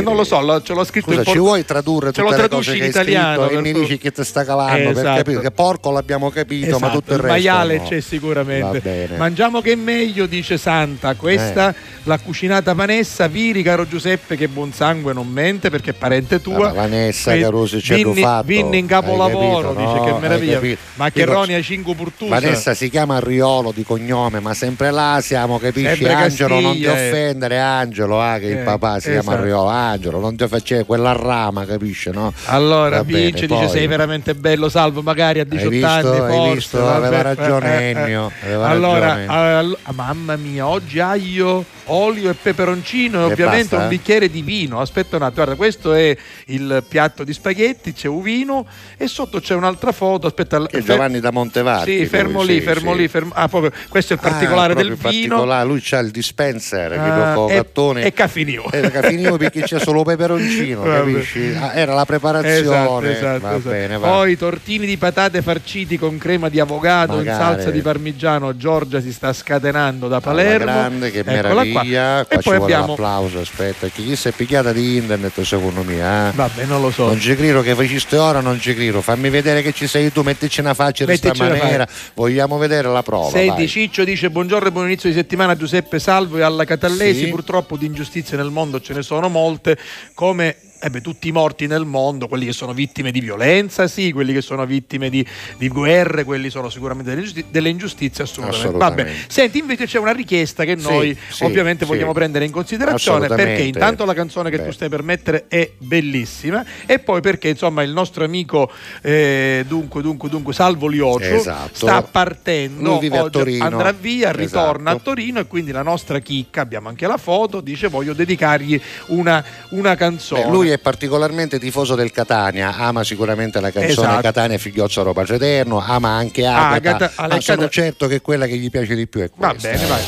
Non 0.02 0.16
lo 0.16 0.24
so, 0.24 0.62
ce 0.64 0.74
l'ho 0.74 0.84
scritto 0.84 1.08
Scusa, 1.08 1.20
in 1.20 1.26
ci 1.26 1.32
porto- 1.32 1.40
vuoi 1.44 1.66
tradurre 1.66 2.12
tutte 2.12 2.36
le 2.42 2.48
cose 2.50 2.72
in 2.72 2.78
che 2.78 2.84
hai 2.84 2.90
italiano 2.90 3.46
scritto 3.46 3.60
e 3.60 3.62
per 3.62 3.74
mi 3.74 3.80
dici 3.80 3.98
che 3.98 4.12
ti 4.12 4.24
sta 4.24 4.44
calando 4.44 4.90
per 4.92 4.98
Esatto. 5.00 5.18
capire 5.18 5.40
che 5.42 5.52
porco 5.52 5.92
l'abbiamo 5.92 6.30
capito, 6.30 6.78
ma 6.80 6.88
Esatto, 6.88 7.00
tutto 7.00 7.14
il 7.14 7.20
il 7.20 7.24
resto 7.26 7.38
maiale 7.38 7.78
no. 7.78 7.84
c'è 7.88 8.00
sicuramente. 8.02 9.10
Mangiamo 9.18 9.62
che 9.62 9.72
è 9.74 9.76
meglio, 9.76 10.26
dice 10.26 10.58
Santa. 10.58 11.14
Questa, 11.16 11.70
Eh. 11.70 11.76
la 12.04 12.18
cucinata 12.20 12.74
Vanessa. 12.74 13.28
Viri, 13.28 13.62
caro 13.62 13.88
Giuseppe, 13.88 14.36
che 14.36 14.48
buon 14.48 14.72
sangue 14.74 15.14
non 15.14 15.28
mente 15.28 15.70
perché 15.70 15.92
è 15.92 15.94
parente 15.94 16.42
tua. 16.42 16.70
Ah, 16.70 16.74
Vanessa 16.74 17.32
Que- 17.32 17.42
Carusi 17.42 17.82
ci 17.82 17.94
hanno 17.94 18.12
Vinni, 18.12 18.22
fatto. 18.22 18.46
Vinni 18.48 18.78
in 18.80 18.88
capolavoro, 18.88 19.74
capito, 19.74 19.88
dice 19.92 20.00
no? 20.00 20.04
che 20.16 20.20
meraviglia. 20.20 20.78
Maccheroni 20.96 21.54
a 21.54 21.62
cinque 21.62 21.94
purtusa. 21.96 22.40
Vanessa 22.40 22.74
si 22.74 22.90
chiama 22.90 23.20
Riolo 23.20 23.72
di 23.72 23.84
cognome, 23.84 24.40
ma 24.40 24.54
sempre 24.54 24.92
là 24.92 25.20
siamo, 25.22 25.58
capisci? 25.60 25.88
Sempre 25.88 26.16
Angelo, 26.44 26.60
non 26.62 26.76
ti 26.76 26.84
eh. 26.84 26.90
offendere, 26.90 27.60
Angelo, 27.60 28.22
ah, 28.22 28.38
che 28.38 28.46
il 28.48 28.58
Eh, 28.60 28.64
papà 28.64 29.00
si 29.00 29.10
chiama 29.10 29.32
esatto. 29.32 29.44
Riolo. 29.44 29.68
Angelo, 29.68 30.20
non 30.20 30.36
ti 30.36 30.48
faceva 30.48 30.84
quella 30.84 31.12
rama, 31.14 31.66
capisci? 31.66 32.10
No? 32.12 32.34
Allora 32.46 32.98
Va 32.98 33.04
bene, 33.04 33.20
vince, 33.26 33.46
dice 33.48 33.60
poi. 33.66 33.70
sei 33.70 33.88
veramente 33.88 34.36
bello, 34.36 34.70
salvo 34.70 35.02
magari 35.02 35.40
a 35.40 35.44
18 35.44 35.70
visto? 35.70 35.88
anni. 35.88 36.18
Forse, 36.18 36.54
visto? 36.54 36.88
Aveva 36.90 37.22
ragione. 37.22 37.90
Ennio, 37.90 38.32
aveva 38.44 38.68
allora, 38.68 39.08
ragione. 39.16 39.28
all- 39.28 39.78
mamma 39.94 40.36
mia, 40.36 40.68
oggi 40.68 41.00
aglio, 41.00 41.66
olio 41.92 42.30
e 42.30 42.34
peperoncino 42.34 43.20
e 43.26 43.30
E 43.30 43.32
ovviamente 43.34 43.70
basta? 43.76 43.84
un 43.84 43.88
bicchiere 43.90 44.30
di 44.30 44.42
vino. 44.42 44.80
Aspetta 44.82 45.16
un 45.18 45.22
attimo, 45.24 45.36
guarda, 45.44 45.56
questo 45.56 45.94
è 45.94 46.16
il 46.48 46.84
piatto 46.88 47.24
di 47.24 47.34
spaghetti, 47.34 47.94
c'è 47.94 48.08
un 48.08 48.22
vino 48.22 48.66
e 48.98 49.08
sotto 49.08 49.40
c'è 49.40 49.54
un'altra 49.56 49.92
foto. 49.92 50.28
Aspetta, 50.28 50.66
Che 50.66 50.84
Giovanni 50.84 51.20
da 51.20 51.32
Montevarchi. 51.32 51.98
Sì, 52.00 52.06
fermo 52.06 52.40
lui, 52.42 52.48
lì, 52.54 52.60
sì, 52.60 52.62
fermo 52.62 52.92
sì. 52.94 52.98
lì, 53.00 53.08
fermo- 53.08 53.34
ah, 53.36 53.48
proprio, 53.48 53.72
questo 53.90 54.14
è 54.14 54.16
il 54.16 54.22
particolare 54.22 54.74
Ah, 54.74 54.76
del 54.76 54.88
proprio 54.88 55.10
vino. 55.12 55.28
particolare. 55.36 55.68
Lui 55.68 55.80
c'ha 55.82 56.00
il 56.00 56.12
dispenser 56.12 56.92
che 56.92 56.98
Ah, 57.00 57.34
dopo 57.34 57.50
e- 57.50 57.56
Cattone 57.56 58.04
e 58.04 58.14
Caffinio. 58.14 58.72
Eh, 58.72 58.90
perché 59.38 59.62
c'è 59.62 59.80
solo 59.80 60.04
peperoncino, 60.04 60.82
capisci? 60.84 61.56
Ah, 61.60 61.74
era 61.74 61.94
la 61.94 62.06
preparazione. 62.06 62.58
Esatto, 62.60 63.02
esatto, 63.06 63.40
va 63.40 63.50
esatto. 63.56 63.70
bene, 63.70 63.98
va. 63.98 64.08
Poi 64.08 64.38
tortini 64.38 64.86
di 64.86 64.98
patate 64.98 65.42
farciti 65.42 65.98
con 65.98 66.18
crema 66.18 66.50
di 66.50 66.60
avocado 66.60 67.14
in 67.14 67.20
Magari. 67.20 67.38
salsa 67.44 67.72
di 67.72 67.82
parmigiano. 67.82 68.56
Giorgia 68.58 69.02
si 69.02 69.12
sta 69.12 69.32
scatenando 69.34 70.08
da 70.08 70.20
Palermo. 70.20 70.66
grande, 70.66 71.12
che 71.12 71.20
Eccola 71.20 71.36
meraviglia. 71.36 71.79
Qua 71.82 72.20
E 72.22 72.26
ci 72.38 72.50
poi 72.50 72.58
vuole 72.58 72.74
abbiamo- 72.74 72.88
l'applauso, 72.88 73.40
aspetta, 73.40 73.88
che 73.88 74.02
chi 74.04 74.16
si 74.16 74.28
è 74.28 74.32
picchiata 74.32 74.72
di 74.74 74.98
internet 74.98 75.42
secondo 75.42 75.84
me, 75.84 75.96
eh? 75.96 76.32
Vabbè, 76.34 76.66
non 76.66 76.82
lo 76.82 76.92
so. 76.92 77.06
Non 77.08 77.20
ci 77.20 77.36
credo 77.36 77.62
che 77.62 77.76
faciste 77.76 78.18
ora, 78.18 78.40
non 78.42 78.60
ci 78.60 78.74
credo. 78.74 79.02
Fammi 79.02 79.30
vedere 79.30 79.62
che 79.62 79.72
ci 79.74 79.88
sei 79.88 80.12
tu, 80.12 80.22
mettici 80.22 80.60
una 80.60 80.74
faccia 80.74 81.06
di 81.06 81.18
questa 81.20 81.34
maniera. 81.44 81.88
Vogliamo 82.14 82.58
vedere 82.58 82.88
la 82.90 83.04
prova. 83.04 83.30
Senti, 83.30 83.50
vai. 83.50 83.68
Ciccio 83.68 84.04
dice 84.04 84.30
buongiorno 84.30 84.68
e 84.68 84.72
buon 84.72 84.86
inizio 84.86 85.10
di 85.10 85.16
settimana 85.16 85.54
a 85.54 85.56
Giuseppe 85.58 86.00
Salvo 86.00 86.38
e 86.38 86.42
alla 86.42 86.66
Catallesi. 86.66 87.26
Sì. 87.26 87.30
Purtroppo 87.30 87.78
di 87.78 87.86
ingiustizie 87.86 88.38
nel 88.38 88.50
mondo 88.50 88.80
ce 88.82 88.94
ne 88.94 89.02
sono 89.02 89.30
molte, 89.30 89.78
come 90.14 90.56
eh 90.82 90.90
beh, 90.90 91.02
tutti 91.02 91.28
i 91.28 91.32
morti 91.32 91.68
nel 91.68 91.86
mondo, 91.86 92.28
quelli 92.28 92.46
che 92.46 92.54
sono 92.54 92.74
vittime 92.74 93.12
di 93.12 93.20
violenza, 93.20 93.88
sì, 93.88 94.12
quelli 94.12 94.34
che 94.34 94.42
sono 94.42 94.66
vittime 94.66 95.10
di, 95.10 95.26
di 95.58 95.68
guerre, 95.68 96.24
quelli 96.24 96.50
sono 96.50 96.70
sicuramente 96.70 97.10
delle 97.10 97.22
ingiustizie, 97.22 97.52
delle 97.52 97.70
ingiustizie 97.70 98.24
assolutamente. 98.24 98.68
Assolutamente. 98.68 99.12
Vabbè. 99.12 99.24
Senti, 99.28 99.58
invece 99.60 99.86
c'è 99.86 100.00
una 100.00 100.12
richiesta 100.12 100.64
che 100.64 100.78
Sì, 100.78 100.84
noi 100.88 101.18
sì, 101.30 101.44
ovviamente 101.44 101.86
sì. 101.86 101.92
vogliamo 101.92 102.14
prendere 102.14 102.46
in 102.46 102.52
considerazione 102.52 103.28
perché 103.28 103.62
intanto 103.64 104.06
la 104.06 104.14
canzone 104.14 104.50
che 104.50 104.58
Beh. 104.58 104.66
tu 104.66 104.72
stai 104.72 104.90
per 104.90 105.04
mettere 105.04 105.46
è 105.48 105.72
bellissima 105.78 106.64
e 106.86 107.00
poi 107.00 107.22
perché 107.22 107.50
insomma 107.50 107.84
il 107.84 107.92
nostro 107.92 108.24
amico 108.24 108.72
eh, 109.02 109.66
dunque 109.68 110.02
dunque 110.02 110.30
dunque 110.30 110.54
Salvo 110.54 110.88
Lioccio 110.88 111.24
Esatto. 111.36 111.76
sta 111.76 112.02
partendo 112.02 113.00
vive 113.00 113.18
a 113.18 113.24
oggi 113.24 113.32
Torino. 113.38 113.64
andrà 113.66 113.92
via 113.92 114.32
ritorna 114.32 114.92
Esatto. 114.92 115.10
a 115.10 115.14
Torino 115.14 115.40
e 115.40 115.46
quindi 115.48 115.72
la 115.72 115.84
nostra 115.84 116.20
chicca 116.20 116.62
abbiamo 116.62 116.88
anche 116.90 117.06
la 117.08 117.18
foto 117.18 117.62
dice 117.62 117.88
voglio 117.88 118.14
dedicargli 118.14 118.80
una, 119.08 119.44
una 119.72 119.96
canzone 119.96 120.44
Beh, 120.44 120.50
lui 120.50 120.69
è 120.72 120.78
particolarmente 120.80 121.60
tifoso 121.60 121.96
del 121.96 122.12
Catania, 122.12 122.76
ama 122.76 123.04
sicuramente 123.04 123.60
la 123.60 123.72
canzone 123.72 123.92
Esatto. 124.08 124.22
Catania 124.22 124.58
Figliozzo 124.58 125.04
Roma 125.04 125.24
Eterno, 125.28 125.80
ama 125.86 126.10
anche 126.10 126.46
Agata, 126.46 126.74
Agata, 126.76 127.12
ma 127.18 127.24
Agata- 127.26 127.42
sono 127.42 127.70
certo 127.70 128.08
che 128.08 128.22
quella 128.22 128.46
che 128.48 128.58
gli 128.58 128.70
piace 128.70 128.96
di 128.96 129.08
più 129.08 129.22
è 129.22 129.30
va 129.36 129.50
questa. 129.50 129.70
bene 129.70 129.86
vai 129.86 130.02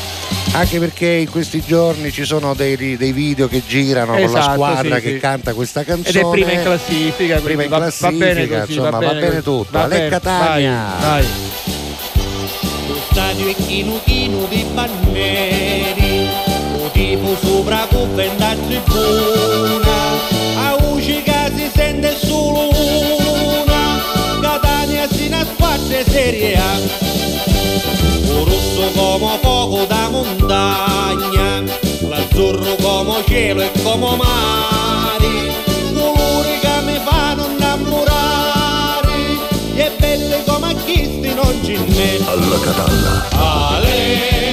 Anche 0.52 0.78
perché 0.78 1.06
in 1.06 1.30
questi 1.30 1.62
giorni 1.64 2.10
ci 2.12 2.24
sono 2.24 2.54
dei, 2.54 2.96
dei 2.96 3.12
video 3.12 3.48
che 3.48 3.62
girano 3.66 4.12
con 4.12 4.20
la 4.20 4.26
Esatto, 4.38 4.52
squadra 4.54 4.96
sì, 4.96 5.02
che 5.02 5.10
sì. 5.12 5.18
canta 5.18 5.54
questa 5.54 5.82
canzone. 5.84 6.18
ed 6.20 6.26
è 6.26 6.30
prima 6.30 6.52
in 6.52 6.62
classifica 6.62 7.38
Prima 7.40 7.62
in 7.62 7.68
va, 7.68 7.78
va 7.78 7.82
classifica, 7.84 8.24
bene 8.26 8.48
così 8.48 8.72
insomma, 8.72 8.90
va 8.90 8.98
bene 8.98 9.20
così. 9.28 9.42
tutto. 9.42 9.66
Va 9.70 9.82
Ale 9.84 9.96
bene, 9.96 10.08
Catania. 10.08 10.86
vai, 11.00 11.22
vai. 11.22 11.26
Lo 12.88 12.96
stadio 13.10 13.48
è 13.48 13.54
chino 13.54 14.00
chino 14.04 14.46
di 14.48 14.66
banneri 14.72 16.28
O 16.82 16.90
tipo 16.90 17.36
sopra 17.40 17.86
coppa 17.90 18.22
a 18.22 18.54
tribuna 18.66 20.01
serie 26.22 26.54
A. 26.56 26.78
O 28.30 28.44
rosso 28.44 28.90
come 28.94 29.38
fuoco 29.42 29.84
da 29.86 30.08
montagna 30.08 31.64
L'azzurro 32.08 32.76
come 32.76 33.24
cielo 33.26 33.62
e 33.62 33.70
come 33.82 34.16
mare 34.16 35.32
Colori 35.92 36.58
che 36.60 36.80
mi 36.84 37.00
fanno 37.04 37.48
innamorare 37.48 39.12
E 39.74 39.90
belle 39.98 40.42
come 40.46 40.70
acquisti 40.70 41.34
non 41.34 41.60
ci 41.64 41.76
ne 41.76 42.18
Alla 42.24 42.58
Catalla. 42.60 43.28
Ale, 43.32 44.51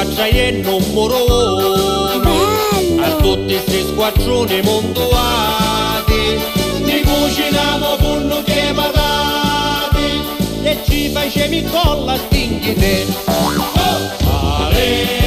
squadra 0.00 0.24
è 0.26 0.50
numero 0.50 1.24
uno 2.16 3.02
A 3.02 3.10
tutti 3.16 3.52
questi 3.52 3.84
squadroni 3.88 4.62
montuati 4.62 6.40
Ti 6.84 7.02
cuciniamo 7.02 7.96
con 7.96 8.42
che 8.44 8.72
patate 8.74 10.22
E 10.62 10.78
ci 10.88 11.10
facciamo 11.10 11.54
in 11.54 11.70
colla 11.70 12.16
stinghi 12.16 12.74
te 12.74 13.06
Oh! 13.26 15.19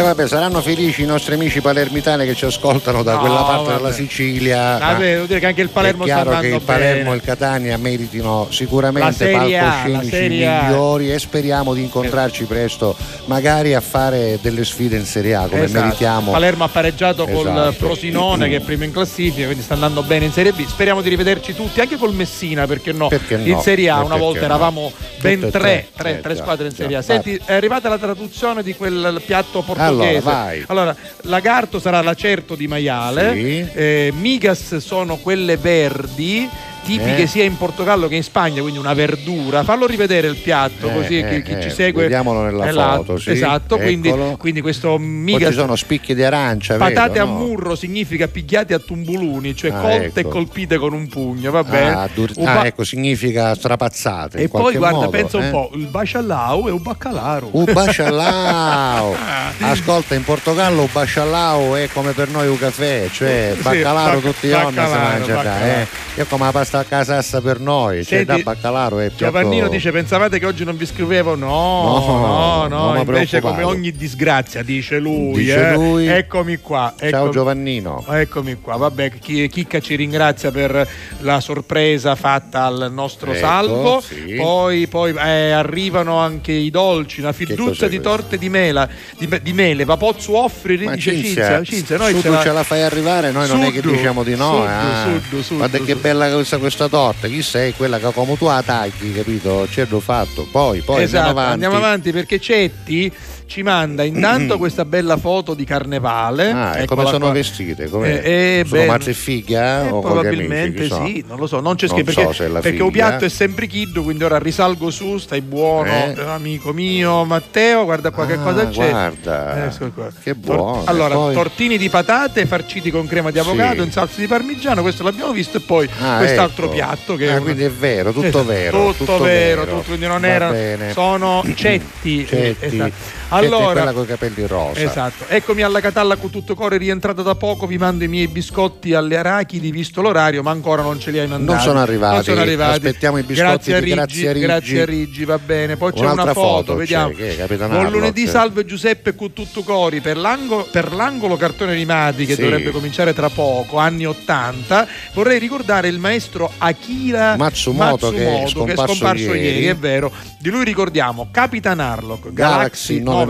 E 0.00 0.02
vabbè, 0.02 0.26
saranno 0.26 0.62
felici 0.62 1.02
i 1.02 1.04
nostri 1.04 1.34
amici 1.34 1.60
palermitani 1.60 2.24
che 2.24 2.34
ci 2.34 2.46
ascoltano 2.46 3.02
da 3.02 3.12
No, 3.16 3.18
quella 3.20 3.42
parte 3.42 3.64
vabbè. 3.66 3.76
della 3.76 3.92
Sicilia. 3.92 4.78
Vabbè, 4.78 5.12
devo 5.12 5.26
dire 5.26 5.40
che 5.40 5.46
anche 5.46 5.60
il 5.60 5.68
Palermo 5.68 6.04
è 6.04 6.06
chiaro 6.06 6.38
che 6.38 6.46
il 6.46 6.60
Palermo 6.62 7.12
e 7.12 7.16
il 7.16 7.20
Catania 7.22 7.76
meritino 7.76 8.46
sicuramente 8.50 9.30
palcoscenici 9.30 10.28
migliori 10.38 11.12
e 11.12 11.18
speriamo 11.18 11.74
di 11.74 11.82
incontrarci 11.82 12.44
presto, 12.44 12.96
magari 13.26 13.74
a 13.74 13.82
fare 13.82 14.38
delle 14.40 14.64
sfide 14.64 14.96
in 14.96 15.04
Serie 15.04 15.34
A 15.34 15.46
come 15.48 15.64
Esatto. 15.64 15.84
meritiamo. 15.84 16.30
Palermo 16.32 16.64
ha 16.64 16.68
pareggiato 16.68 17.26
col 17.26 17.46
Esatto. 17.48 17.72
Frosinone 17.72 18.48
che 18.48 18.56
è 18.56 18.60
primo 18.60 18.84
in 18.84 18.92
classifica, 18.92 19.44
quindi 19.44 19.62
sta 19.62 19.74
andando 19.74 20.02
bene 20.02 20.24
in 20.24 20.32
Serie 20.32 20.52
B. 20.52 20.66
Speriamo 20.66 21.02
di 21.02 21.10
rivederci 21.10 21.54
tutti, 21.54 21.78
anche 21.80 21.98
col 21.98 22.14
Messina, 22.14 22.66
perché 22.66 22.92
no? 22.92 23.08
Perché 23.08 23.36
no? 23.36 23.44
In 23.44 23.60
Serie 23.60 23.90
A 23.90 24.00
una 24.00 24.16
volta 24.16 24.40
no? 24.40 24.44
eravamo 24.46 24.92
ben 25.20 25.40
tre, 25.40 25.50
tre, 25.50 25.88
tre, 25.94 26.10
eh, 26.12 26.20
tre 26.20 26.34
già, 26.36 26.40
squadre 26.40 26.68
in. 26.68 26.74
Serie 26.74 26.96
A. 26.96 27.02
Senti, 27.02 27.38
è 27.44 27.52
arrivata 27.52 27.90
la 27.90 27.98
traduzione 27.98 28.62
di 28.62 28.74
quel 28.74 29.20
piatto 29.26 29.60
portoghese. 29.60 29.88
Allora, 29.90 30.20
vai. 30.20 30.64
Allora, 30.66 30.96
lagarto 31.22 31.78
sarà 31.78 32.00
l'acerto 32.02 32.54
di 32.54 32.66
maiale, 32.66 33.32
Sì. 33.34 33.66
eh, 33.72 34.12
migas 34.18 34.76
sono 34.76 35.16
quelle 35.16 35.56
verdi. 35.56 36.48
Tipiche 36.82 37.22
Eh. 37.22 37.26
sia 37.26 37.44
in 37.44 37.56
Portogallo 37.56 38.08
che 38.08 38.16
in 38.16 38.22
Spagna, 38.22 38.60
quindi 38.62 38.78
una 38.78 38.94
verdura. 38.94 39.62
Fallo 39.62 39.86
rivedere 39.86 40.26
il 40.28 40.36
piatto, 40.36 40.88
Eh, 40.88 40.94
così 40.94 41.18
eh, 41.18 41.28
chi, 41.28 41.42
chi 41.42 41.58
eh, 41.58 41.62
ci 41.62 41.70
segue. 41.70 42.02
vediamolo 42.02 42.42
nella 42.42 42.70
là. 42.72 42.94
foto, 42.96 43.18
sì. 43.18 43.30
Esatto, 43.30 43.76
quindi, 43.78 44.12
quindi 44.38 44.60
questo 44.60 44.96
Poi 44.96 45.06
migas 45.06 45.50
ci 45.50 45.58
sono 45.58 45.76
spicchi 45.76 46.14
di 46.14 46.24
arancia, 46.24 46.76
Patate 46.76 47.10
vedo, 47.18 47.22
a 47.22 47.26
no? 47.26 47.32
murro 47.38 47.74
significa 47.76 48.26
pigliate 48.28 48.74
a 48.74 48.78
tumbuluni, 48.78 49.54
cioè 49.54 49.70
Ah, 49.70 49.80
colte 49.80 50.20
ecco. 50.20 50.28
e 50.28 50.32
colpite 50.32 50.78
con 50.78 50.92
un 50.92 51.06
pugno, 51.06 51.50
va 51.50 51.62
bene? 51.62 51.90
Ah, 51.90 52.08
dur- 52.12 52.36
ah, 52.44 52.66
ecco, 52.66 52.82
significa 52.84 53.54
strapazzate. 53.54 54.38
e 54.38 54.48
poi 54.48 54.74
guarda, 54.76 54.96
modo, 54.98 55.10
pensa 55.10 55.36
un 55.36 55.44
eh? 55.44 55.50
po', 55.50 55.70
il 55.74 55.86
bacalao 55.86 56.66
è 56.68 56.72
un 56.72 56.82
baccalaro. 56.82 57.48
Un 57.52 57.64
bacalao. 57.72 59.14
Ascolta, 59.60 60.14
in 60.14 60.24
Portogallo 60.24 60.82
un 60.82 60.88
bacalao 60.90 61.76
è 61.76 61.88
come 61.92 62.12
per 62.12 62.28
noi 62.30 62.48
un 62.48 62.58
caffè, 62.58 63.08
cioè 63.12 63.52
Sì, 63.54 63.62
baccalaro 63.62 64.20
bac- 64.20 64.24
tutti 64.34 64.46
i 64.46 64.50
giorni 64.50 64.72
si 64.72 64.76
mangia, 64.78 65.34
baccalaro. 65.34 65.64
eh. 65.64 65.86
È 66.14 66.26
come 66.26 66.44
la 66.44 66.50
pasta 66.52 66.69
a 66.78 66.84
casassa 66.84 67.40
per 67.40 67.58
noi, 67.60 68.04
Senti, 68.04 68.24
da 68.24 68.38
baccalaro 68.38 68.96
piatto... 68.96 69.14
Giovannino 69.16 69.68
dice: 69.68 69.90
Pensavate 69.90 70.38
che 70.38 70.46
oggi 70.46 70.64
non 70.64 70.76
vi 70.76 70.86
scrivevo? 70.86 71.34
No, 71.34 71.48
No, 71.50 72.66
no, 72.68 72.92
no. 72.92 72.98
invece, 73.00 73.40
come 73.40 73.62
ogni 73.62 73.90
disgrazia, 73.92 74.62
dice 74.62 74.98
lui. 74.98 75.38
Dice 75.38 75.70
eh. 75.70 75.74
lui. 75.74 76.06
Eccomi 76.06 76.58
qua. 76.58 76.94
Ciao 76.98 77.08
eccomi- 77.08 77.30
Giovannino. 77.32 78.04
Eccomi 78.08 78.56
qua, 78.60 78.76
vabbè, 78.76 79.12
chi- 79.18 79.48
Chicca 79.48 79.80
ci 79.80 79.94
ringrazia 79.96 80.50
per 80.50 80.88
la 81.20 81.40
sorpresa 81.40 82.14
fatta 82.14 82.64
al 82.64 82.88
nostro 82.92 83.30
Ecco, 83.32 83.38
salvo. 83.38 84.00
sì. 84.00 84.34
Poi, 84.36 84.86
poi, 84.86 85.14
eh, 85.16 85.50
arrivano 85.50 86.18
anche 86.18 86.52
i 86.52 86.70
dolci, 86.70 87.20
una 87.20 87.32
cos'è 87.32 87.44
di 87.44 87.54
questo? 87.54 88.00
torte 88.00 88.38
di, 88.38 88.48
mela, 88.48 88.88
di, 89.18 89.28
di 89.42 89.52
mele. 89.52 89.84
Va 89.84 89.96
pozzo 89.96 90.36
offrire, 90.36 90.84
Ma 90.84 90.94
dice 90.94 91.14
Cinzia, 91.14 91.62
Cinzia. 91.62 91.96
Noi 91.96 92.14
ce 92.14 92.22
tu 92.22 92.30
la- 92.30 92.42
ce 92.42 92.52
la 92.52 92.62
fai 92.62 92.82
arrivare, 92.82 93.30
noi 93.30 93.48
non 93.48 93.62
è 93.62 93.72
che 93.72 93.80
diciamo 93.80 94.22
di 94.22 94.36
no. 94.36 94.50
suddu, 94.52 94.64
eh. 94.66 95.20
suddu, 95.20 95.42
suddu, 95.42 95.56
Guarda 95.58 95.78
che 95.78 95.94
bella 95.96 96.30
questa, 96.30 96.58
questa 96.60 96.88
torta, 96.88 97.26
chi 97.26 97.42
sei? 97.42 97.74
Quella 97.74 97.98
che 97.98 98.12
come 98.12 98.36
tu 98.36 98.46
tagli, 98.64 99.14
capito? 99.14 99.66
C'è 99.68 99.86
l'ho 99.88 99.98
fatto. 99.98 100.46
Poi, 100.50 100.82
poi 100.82 101.02
esatto, 101.02 101.26
andiamo 101.26 101.40
avanti. 101.40 101.52
andiamo 101.64 101.76
avanti 101.76 102.12
perché 102.12 102.38
Cetti 102.38 103.12
ci 103.50 103.62
manda 103.64 104.04
intanto 104.04 104.58
questa 104.58 104.84
bella 104.84 105.16
foto 105.16 105.54
di 105.54 105.64
carnevale. 105.64 106.52
Ah, 106.52 106.78
e 106.78 106.84
come 106.84 107.04
sono 107.06 107.18
qua. 107.24 107.32
vestite? 107.32 107.88
Come... 107.88 108.22
Eh, 108.22 108.60
eh, 108.60 108.64
sono 108.64 108.84
mazze 108.84 109.10
e 109.10 109.14
figlia? 109.14 109.86
eh, 109.86 109.90
o 109.90 109.98
amici? 109.98 110.00
probabilmente 110.12 110.86
so? 110.86 111.04
sì, 111.04 111.24
non 111.26 111.36
lo 111.36 111.48
so, 111.48 111.58
non 111.58 111.74
c'è 111.74 111.88
scritto 111.88 112.12
so 112.12 112.20
perché, 112.28 112.46
è 112.46 112.60
perché 112.60 112.82
un 112.84 112.90
piatto 112.92 113.24
è 113.24 113.28
sempre 113.28 113.66
kid, 113.66 114.00
quindi 114.04 114.22
ora 114.22 114.38
risalgo 114.38 114.90
su, 114.90 115.18
stai 115.18 115.40
buono, 115.40 115.90
Eh. 115.90 116.14
eh, 116.16 116.22
amico 116.22 116.72
mio 116.72 117.24
Matteo, 117.24 117.82
guarda 117.84 118.12
qua 118.12 118.24
che 118.26 118.34
Ah, 118.34 118.38
cosa 118.38 118.68
c'è. 118.68 118.88
guarda. 118.88 119.64
Ecco 119.66 119.90
qua. 119.92 120.08
Che 120.22 120.34
buono. 120.36 120.82
allora, 120.86 121.14
poi- 121.16 121.34
tortini 121.34 121.76
di 121.76 121.88
patate 121.90 122.46
farciti 122.46 122.92
con 122.92 123.08
crema 123.08 123.32
di 123.32 123.40
avocado 123.40 123.80
Sì. 123.80 123.86
in 123.88 123.90
salsa 123.90 124.20
di 124.20 124.28
parmigiano, 124.28 124.80
questo 124.82 125.02
l'abbiamo 125.02 125.32
visto 125.32 125.56
e 125.56 125.60
poi 125.60 125.88
Ah, 126.00 126.18
quest'altro 126.18 126.66
ecco. 126.66 126.74
piatto 126.74 127.16
che 127.16 127.26
Ah, 127.28 127.32
una- 127.32 127.40
quindi 127.40 127.64
è 127.64 127.70
vero, 127.70 128.12
tutto 128.12 128.26
Esatto, 128.26 128.44
vero. 128.44 128.94
Tutto, 128.96 129.18
vero, 129.18 129.64
tutto, 129.64 129.82
quindi 129.88 130.06
non 130.06 130.20
Va 130.20 130.26
erano 130.28 130.52
bene. 130.52 130.92
sono 130.92 131.44
cetti. 131.56 132.24
Cetti. 132.24 132.64
Esatto. 132.76 133.18
È 133.40 133.46
Allora, 133.46 133.72
quella 133.72 133.92
con 133.92 134.02
i 134.04 134.06
capelli 134.06 134.46
rosa. 134.46 134.80
Esatto. 134.80 135.24
Eccomi 135.28 135.62
alla 135.62 135.80
Catalla 135.80 136.16
con 136.16 136.30
tutto 136.30 136.54
cuore, 136.54 136.76
rientrata 136.76 137.22
da 137.22 137.34
poco, 137.34 137.66
vi 137.66 137.78
mando 137.78 138.04
i 138.04 138.08
miei 138.08 138.28
biscotti 138.28 138.94
alle 138.94 139.16
arachidi, 139.16 139.70
visto 139.70 140.00
l'orario, 140.02 140.42
ma 140.42 140.50
ancora 140.50 140.82
non 140.82 140.98
ce 141.00 141.10
li 141.10 141.18
hai 141.18 141.26
mandati. 141.26 141.52
Non 141.52 141.60
sono 141.60 141.80
arrivati. 141.80 142.14
Non 142.14 142.24
sono 142.24 142.40
arrivati. 142.40 142.72
Aspettiamo 142.72 143.18
i 143.18 143.22
biscotti 143.22 143.48
grazie 143.48 143.74
a 143.74 143.78
Riggi, 143.80 143.94
Grazie 143.94 144.28
a 144.28 144.32
Riggi. 144.32 144.44
Grazie 144.46 144.82
a 144.82 144.84
Riggi, 144.84 145.24
va 145.24 145.38
bene. 145.38 145.76
Poi 145.76 145.92
c'è 145.92 146.00
Un'altra 146.00 146.22
una 146.24 146.32
foto, 146.34 146.48
foto 146.56 146.72
c'è, 146.72 146.78
vediamo. 146.78 147.08
che 147.10 147.30
è, 147.32 147.36
Capitan 147.36 147.70
Buon 147.70 147.90
lunedì, 147.90 148.26
salve 148.26 148.64
Giuseppe 148.64 149.14
con 149.14 149.32
tutto 149.32 149.62
cori 149.62 150.00
per 150.00 150.16
l'angolo, 150.16 150.66
per 150.70 150.92
l'angolo 150.92 151.36
cartone 151.36 151.72
animati 151.72 152.26
che 152.26 152.34
Sì. 152.34 152.42
dovrebbe 152.42 152.70
cominciare 152.70 153.14
tra 153.14 153.28
poco, 153.28 153.78
anni 153.78 154.06
80. 154.06 154.86
Vorrei 155.14 155.38
ricordare 155.38 155.88
il 155.88 155.98
maestro 155.98 156.50
Akira 156.58 157.36
Matsumoto, 157.36 158.10
che 158.10 158.42
è 158.42 158.46
scomparso 158.48 159.34
ieri. 159.34 159.66
è 159.66 159.76
vero. 159.76 160.12
Di 160.38 160.48
lui 160.50 160.64
ricordiamo 160.64 161.28
Capitan 161.30 161.80
Harlock, 161.80 162.32
Galaxy 162.32 162.98
Galaxy 163.00 163.00
999 163.00 163.29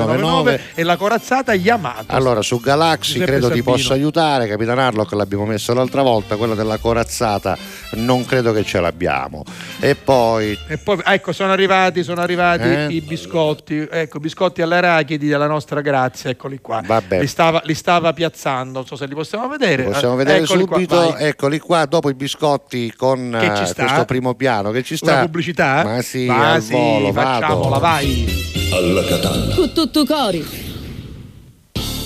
e 0.74 0.82
la 0.82 0.96
corazzata 0.96 1.54
Yamato. 1.54 2.04
Allora, 2.08 2.42
su 2.42 2.60
Galaxy 2.60 3.12
Giuseppe 3.14 3.30
credo 3.30 3.48
ti 3.50 3.58
Sabino. 3.58 3.76
possa 3.76 3.92
aiutare, 3.94 4.46
Capitan 4.46 4.78
Harlock 4.78 5.12
l'abbiamo 5.12 5.44
messo 5.46 5.72
l'altra 5.74 6.02
volta, 6.02 6.36
quella 6.36 6.54
della 6.54 6.78
corazzata 6.78 7.56
non 7.92 8.24
credo 8.24 8.52
che 8.52 8.64
ce 8.64 8.80
l'abbiamo. 8.80 9.44
E 9.80 9.94
poi 9.94 10.56
E 10.68 10.78
poi 10.78 10.98
ecco, 11.04 11.32
sono 11.32 11.52
arrivati, 11.52 12.02
sono 12.02 12.20
arrivati 12.20 12.62
Eh? 12.68 12.86
i 12.90 13.00
biscotti. 13.00 13.86
Ecco, 13.90 14.18
biscotti 14.20 14.62
all'arachidi 14.62 15.28
della 15.28 15.46
nostra 15.46 15.80
grazia, 15.80 16.30
eccoli 16.30 16.60
qua. 16.60 16.82
Vabbè. 16.84 17.20
Li 17.20 17.26
stava, 17.26 17.60
li 17.64 17.74
stava 17.74 18.12
piazzando, 18.12 18.78
non 18.78 18.86
so 18.86 18.96
se 18.96 19.06
li 19.06 19.14
possiamo 19.14 19.48
vedere. 19.48 19.84
possiamo 19.84 20.14
vedere 20.16 20.38
eccoli 20.44 20.64
qua, 20.64 20.74
subito, 20.76 20.96
vai. 21.12 21.24
eccoli 21.24 21.58
qua, 21.58 21.84
dopo 21.86 22.08
i 22.10 22.14
biscotti 22.14 22.92
con 22.96 23.34
eh, 23.34 23.72
questo 23.74 24.04
primo 24.04 24.34
piano 24.34 24.70
che 24.70 24.82
ci 24.82 24.96
sta. 24.96 25.12
Una 25.12 25.20
pubblicità? 25.22 25.82
Ma 25.84 26.02
sì, 26.02 26.28
al 26.28 26.62
sì, 26.62 26.72
volo, 26.72 27.12
facciamola, 27.12 27.68
vado. 27.68 27.80
vai. 27.80 28.59
Alla 28.72 29.02
Catalla. 29.04 29.54
Con 29.56 29.72
tutto 29.72 30.04
cori. 30.04 30.69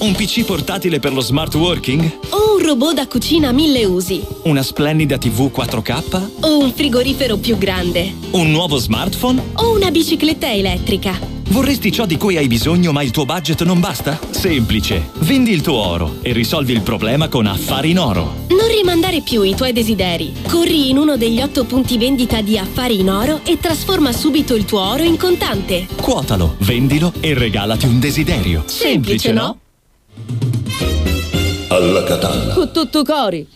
Un 0.04 0.12
PC 0.12 0.44
portatile 0.44 0.98
per 0.98 1.14
lo 1.14 1.22
smart 1.22 1.54
working? 1.54 2.18
O 2.28 2.56
un 2.56 2.62
robot 2.62 2.92
da 2.92 3.06
cucina 3.06 3.48
a 3.48 3.52
mille 3.52 3.86
usi. 3.86 4.22
Una 4.42 4.62
splendida 4.62 5.16
TV 5.16 5.50
4K? 5.50 6.28
O 6.40 6.58
un 6.58 6.74
frigorifero 6.74 7.38
più 7.38 7.56
grande. 7.56 8.12
Un 8.32 8.50
nuovo 8.50 8.76
smartphone? 8.76 9.42
O 9.54 9.74
una 9.74 9.90
bicicletta 9.90 10.52
elettrica. 10.52 11.18
Vorresti 11.48 11.90
ciò 11.90 12.04
di 12.04 12.18
cui 12.18 12.36
hai 12.36 12.48
bisogno 12.48 12.92
ma 12.92 13.02
il 13.02 13.12
tuo 13.12 13.24
budget 13.24 13.62
non 13.62 13.80
basta? 13.80 14.20
Semplice. 14.28 15.08
Vendi 15.20 15.52
il 15.52 15.62
tuo 15.62 15.76
oro 15.76 16.16
e 16.20 16.34
risolvi 16.34 16.74
il 16.74 16.82
problema 16.82 17.28
con 17.28 17.46
Affari 17.46 17.92
in 17.92 17.98
Oro. 17.98 18.44
Non 18.50 18.68
rimandare 18.68 19.22
più 19.22 19.40
i 19.40 19.54
tuoi 19.54 19.72
desideri. 19.72 20.34
Corri 20.46 20.90
in 20.90 20.98
uno 20.98 21.16
degli 21.16 21.40
otto 21.40 21.64
punti 21.64 21.96
vendita 21.96 22.42
di 22.42 22.58
Affari 22.58 23.00
in 23.00 23.08
Oro 23.08 23.40
e 23.42 23.58
trasforma 23.58 24.12
subito 24.12 24.54
il 24.54 24.66
tuo 24.66 24.80
oro 24.80 25.02
in 25.02 25.16
contante. 25.16 25.86
Quotalo, 25.96 26.56
vendilo 26.58 27.10
e 27.20 27.32
regalati 27.32 27.86
un 27.86 27.98
desiderio. 27.98 28.64
Semplice, 28.66 29.32
no? 29.32 29.60
Alla 31.68 32.02
Catalla. 32.04 32.54
Con 32.54 32.70
tutto 32.72 33.02
cori. 33.02 33.46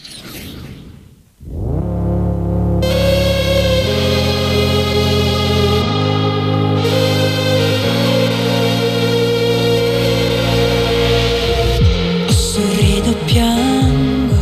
Sorrido, 12.28 13.14
piango, 13.24 14.34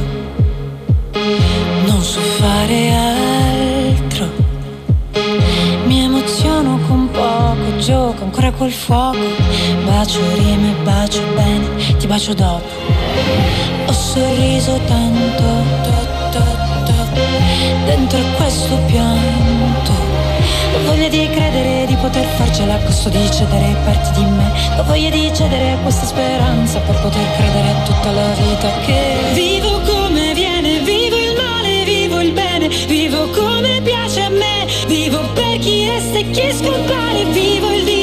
non 1.84 2.02
so 2.02 2.20
fare 2.38 2.90
altro. 2.94 4.28
Mi 5.86 6.00
emoziono 6.00 6.78
con 6.88 7.10
poco, 7.10 7.76
gioco 7.78 8.24
ancora 8.24 8.50
col 8.52 8.70
fuoco. 8.70 9.18
Bacio 9.84 10.20
rime, 10.34 10.74
bacio 10.82 11.20
bene, 11.34 11.85
ti 12.06 12.12
bacio 12.12 12.34
dopo. 12.34 12.68
Ho 13.86 13.92
sorriso 13.92 14.80
tanto, 14.86 15.42
to, 15.82 15.90
to, 16.30 16.42
to, 16.84 16.94
dentro 17.84 18.18
questo 18.36 18.76
pianto. 18.86 19.92
Ho 20.74 20.84
voglia 20.84 21.08
di 21.08 21.28
credere 21.30 21.86
di 21.86 21.94
poter 21.96 22.24
farcela 22.36 22.74
a 22.74 22.78
costo 22.78 23.08
di 23.08 23.30
cedere 23.30 23.76
parti 23.84 24.20
di 24.20 24.24
me. 24.24 24.52
Ho 24.78 24.84
voglia 24.84 25.10
di 25.10 25.30
cedere 25.34 25.78
questa 25.82 26.06
speranza 26.06 26.78
per 26.80 26.94
poter 27.00 27.26
credere 27.36 27.68
a 27.68 27.82
tutta 27.84 28.10
la 28.12 28.32
vita 28.34 28.70
che 28.84 29.16
vivo 29.34 29.80
come 29.80 30.32
viene, 30.34 30.78
vivo 30.80 31.16
il 31.16 31.34
male, 31.36 31.84
vivo 31.84 32.20
il 32.20 32.32
bene, 32.32 32.68
vivo 32.68 33.28
come 33.30 33.80
piace 33.82 34.20
a 34.20 34.28
me, 34.28 34.66
vivo 34.86 35.20
per 35.32 35.58
chi 35.58 35.88
resta 35.88 36.18
e 36.18 36.30
chi 36.30 36.52
scompare, 36.52 37.24
vivo 37.32 37.70
il 37.70 37.84
digitale, 37.84 37.95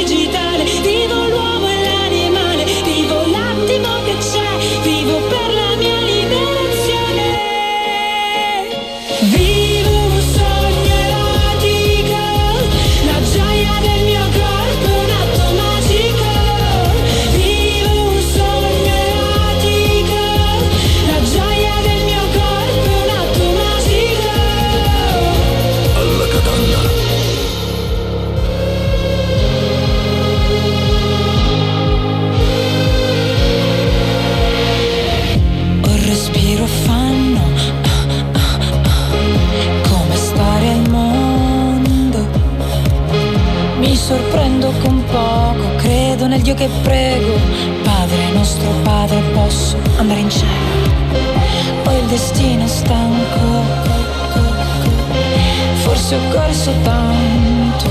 credo 46.24 46.28
nel 46.28 46.42
Dio 46.42 46.54
che 46.54 46.70
prego. 46.82 47.38
Padre 47.84 48.32
nostro 48.32 48.70
Padre, 48.84 49.20
posso 49.34 49.78
andare 49.98 50.20
in 50.22 50.30
cielo. 50.30 50.52
Ho 51.86 51.92
il 51.92 52.06
destino 52.06 52.68
stanco. 52.68 53.62
Forse 55.84 56.16
ho 56.16 56.20
corso 56.32 56.72
tanto. 56.84 57.90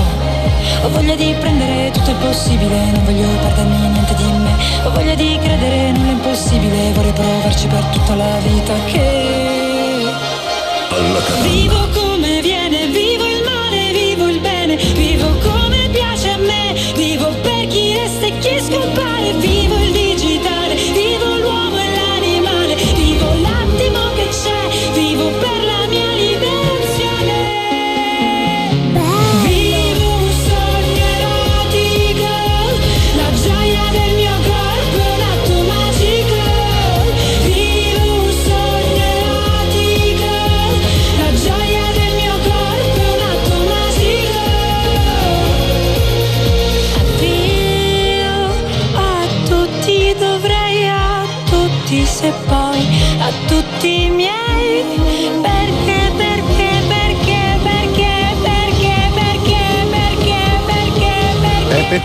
Ho 0.83 0.89
voglia 0.89 1.15
di 1.15 1.33
prendere 1.39 1.91
tutto 1.91 2.09
il 2.09 2.15
possibile, 2.17 2.91
non 2.91 3.05
voglio 3.05 3.27
perdermi 3.41 3.87
niente 3.89 4.15
di 4.15 4.23
me. 4.23 4.55
Ho 4.83 4.91
voglia 4.91 5.15
di 5.15 5.37
credere 5.41 5.91
nell'impossibile, 5.91 6.91
vorrei 6.93 7.13
provarci 7.13 7.67
per 7.67 7.83
tutta 7.85 8.15
la 8.15 8.37
vita 8.39 8.73
che 8.87 10.05
Alla. 10.89 11.19
Vivo 11.41 11.87
come 11.93 12.02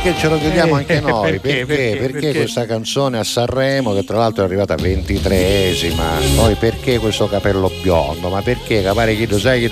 perché 0.08 0.20
ce 0.20 0.28
lo 0.28 0.38
chiediamo 0.38 0.74
Eh, 0.74 0.78
anche 0.78 1.00
noi? 1.00 1.38
perché, 1.38 1.66
Perché, 1.66 1.96
perché, 1.96 2.12
perché 2.12 2.32
questa 2.38 2.66
canzone 2.66 3.18
a 3.18 3.24
Sanremo, 3.24 3.92
che 3.94 4.04
tra 4.04 4.18
l'altro 4.18 4.42
è 4.42 4.46
arrivata 4.46 4.74
23esima, 4.74 6.34
poi 6.36 6.54
perché 6.54 6.98
questo 6.98 7.28
capello 7.28 7.70
biondo? 7.82 8.28
Ma 8.28 8.42
perché 8.42 8.82
capare 8.82 9.14
chi 9.16 9.26
lo 9.26 9.38
sai 9.38 9.60
che 9.60 9.68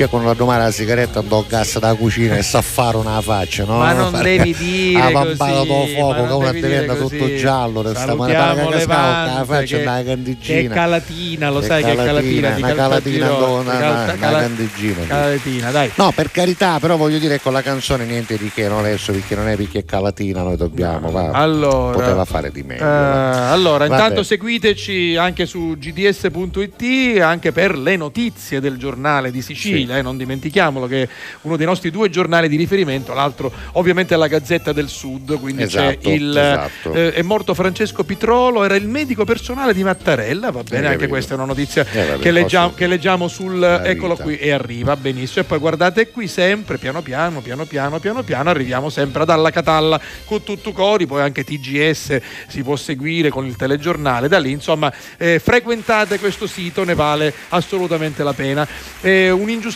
c'è 0.00 0.08
con 0.08 0.24
la 0.24 0.32
domanda 0.32 0.64
la 0.64 0.70
sigaretta 0.70 1.18
andò 1.18 1.40
a 1.40 1.44
gas 1.46 1.78
dalla 1.78 1.94
cucina 1.94 2.34
e 2.34 2.42
sa 2.42 2.62
fare 2.62 2.96
una 2.96 3.20
faccia, 3.20 3.64
no? 3.64 3.76
Ma 3.76 3.92
non 3.92 4.18
devi 4.22 4.54
dire 4.54 4.98
ha 4.98 5.10
così, 5.12 5.36
pampato 5.36 5.64
dopo 5.64 5.86
fuoco, 5.88 6.38
che 6.38 6.52
dire 6.52 6.68
diventa 6.68 6.94
così. 6.94 7.18
tutto 7.18 7.36
giallo, 7.36 7.82
resta 7.82 8.14
male 8.14 8.32
pare 8.32 8.54
che 8.64 8.70
cascava 8.70 9.26
con 9.26 9.34
la 9.34 9.44
faccia 9.44 9.76
che- 9.76 9.82
una 9.82 9.96
che 9.98 10.04
candeggina. 10.04 10.74
calatina, 10.74 11.50
lo 11.50 11.60
sai 11.60 11.84
che 11.84 11.92
è 11.92 11.96
calatina 11.96 12.50
di 12.52 12.62
una 12.62 12.74
calatina, 12.74 13.34
una, 13.34 13.46
una, 13.46 14.14
una 14.14 14.16
candeggina. 14.16 15.06
Calatina, 15.06 15.70
dai. 15.70 15.90
No, 15.96 16.12
per 16.12 16.30
carità, 16.30 16.78
però 16.80 16.96
voglio 16.96 17.18
dire 17.18 17.38
con 17.38 17.52
la 17.52 17.60
canzone 17.60 18.06
niente 18.06 18.38
di 18.38 18.50
che, 18.54 18.68
non 18.68 18.78
adesso 18.78 19.12
perché 19.12 19.34
non 19.34 19.48
è 19.48 19.56
perché 19.56 19.80
è 19.80 19.84
calatina, 19.84 20.40
noi 20.40 20.56
dobbiamo, 20.56 21.10
va. 21.10 21.32
Allora, 21.32 21.92
poteva 21.92 22.24
fare 22.24 22.50
di 22.50 22.62
meglio. 22.62 22.84
Va. 22.84 23.52
allora, 23.52 23.86
Vabbè. 23.86 24.00
intanto 24.00 24.22
seguiteci 24.22 25.16
anche 25.16 25.44
su 25.44 25.76
gds.it 25.78 27.20
anche 27.20 27.52
per 27.52 27.76
le 27.76 27.96
notizie 27.96 28.60
del 28.60 28.78
giornale 28.78 29.30
di 29.30 29.42
Sicilia, 29.42 29.89
eh, 29.90 30.02
non 30.02 30.16
dimentichiamolo 30.16 30.86
che 30.86 31.02
è 31.02 31.08
uno 31.42 31.56
dei 31.56 31.66
nostri 31.66 31.90
due 31.90 32.10
giornali 32.10 32.48
di 32.48 32.56
riferimento, 32.56 33.12
l'altro 33.14 33.52
ovviamente 33.72 34.14
è 34.14 34.16
la 34.16 34.28
Gazzetta 34.28 34.72
del 34.72 34.88
Sud, 34.88 35.38
quindi 35.38 35.62
Esatto, 35.62 35.98
c'è 36.00 36.10
il 36.10 36.36
esatto. 36.36 36.92
eh, 36.92 37.12
è 37.12 37.22
morto 37.22 37.54
Francesco 37.54 38.04
Pitrolo, 38.04 38.64
era 38.64 38.76
il 38.76 38.88
medico 38.88 39.24
personale 39.24 39.74
di 39.74 39.82
Mattarella, 39.82 40.50
va 40.50 40.62
bene, 40.62 40.86
Hai 40.86 40.92
anche 40.94 41.08
questa 41.08 41.32
è 41.32 41.36
una 41.36 41.46
notizia 41.46 41.84
Eh, 41.90 42.18
che, 42.18 42.30
leggiamo, 42.30 42.74
che 42.74 42.86
leggiamo 42.86 43.28
sul 43.28 43.62
eccolo 43.84 44.16
qui 44.16 44.36
e 44.36 44.50
arriva 44.50 44.96
benissimo 44.96 45.44
e 45.44 45.44
poi 45.44 45.58
guardate 45.58 46.10
qui 46.10 46.28
sempre 46.28 46.78
piano 46.78 47.02
piano 47.02 47.40
piano 47.40 47.64
piano 47.64 47.98
piano 47.98 48.22
piano 48.22 48.50
arriviamo 48.50 48.90
sempre 48.90 49.22
ad 49.22 49.30
Alla 49.30 49.50
Catalla 49.50 50.00
con 50.24 50.42
tutto 50.42 50.72
cori 50.72 51.06
poi 51.06 51.20
anche 51.22 51.44
TGS 51.44 52.20
si 52.48 52.62
può 52.62 52.76
seguire 52.76 53.28
con 53.30 53.46
il 53.46 53.56
telegiornale 53.56 54.28
da 54.28 54.38
lì 54.38 54.50
insomma 54.50 54.92
eh, 55.16 55.38
frequentate 55.38 56.18
questo 56.18 56.46
sito 56.46 56.84
ne 56.84 56.94
vale 56.94 57.32
assolutamente 57.50 58.22
la 58.22 58.32
pena. 58.32 58.66
Eh, 59.00 59.30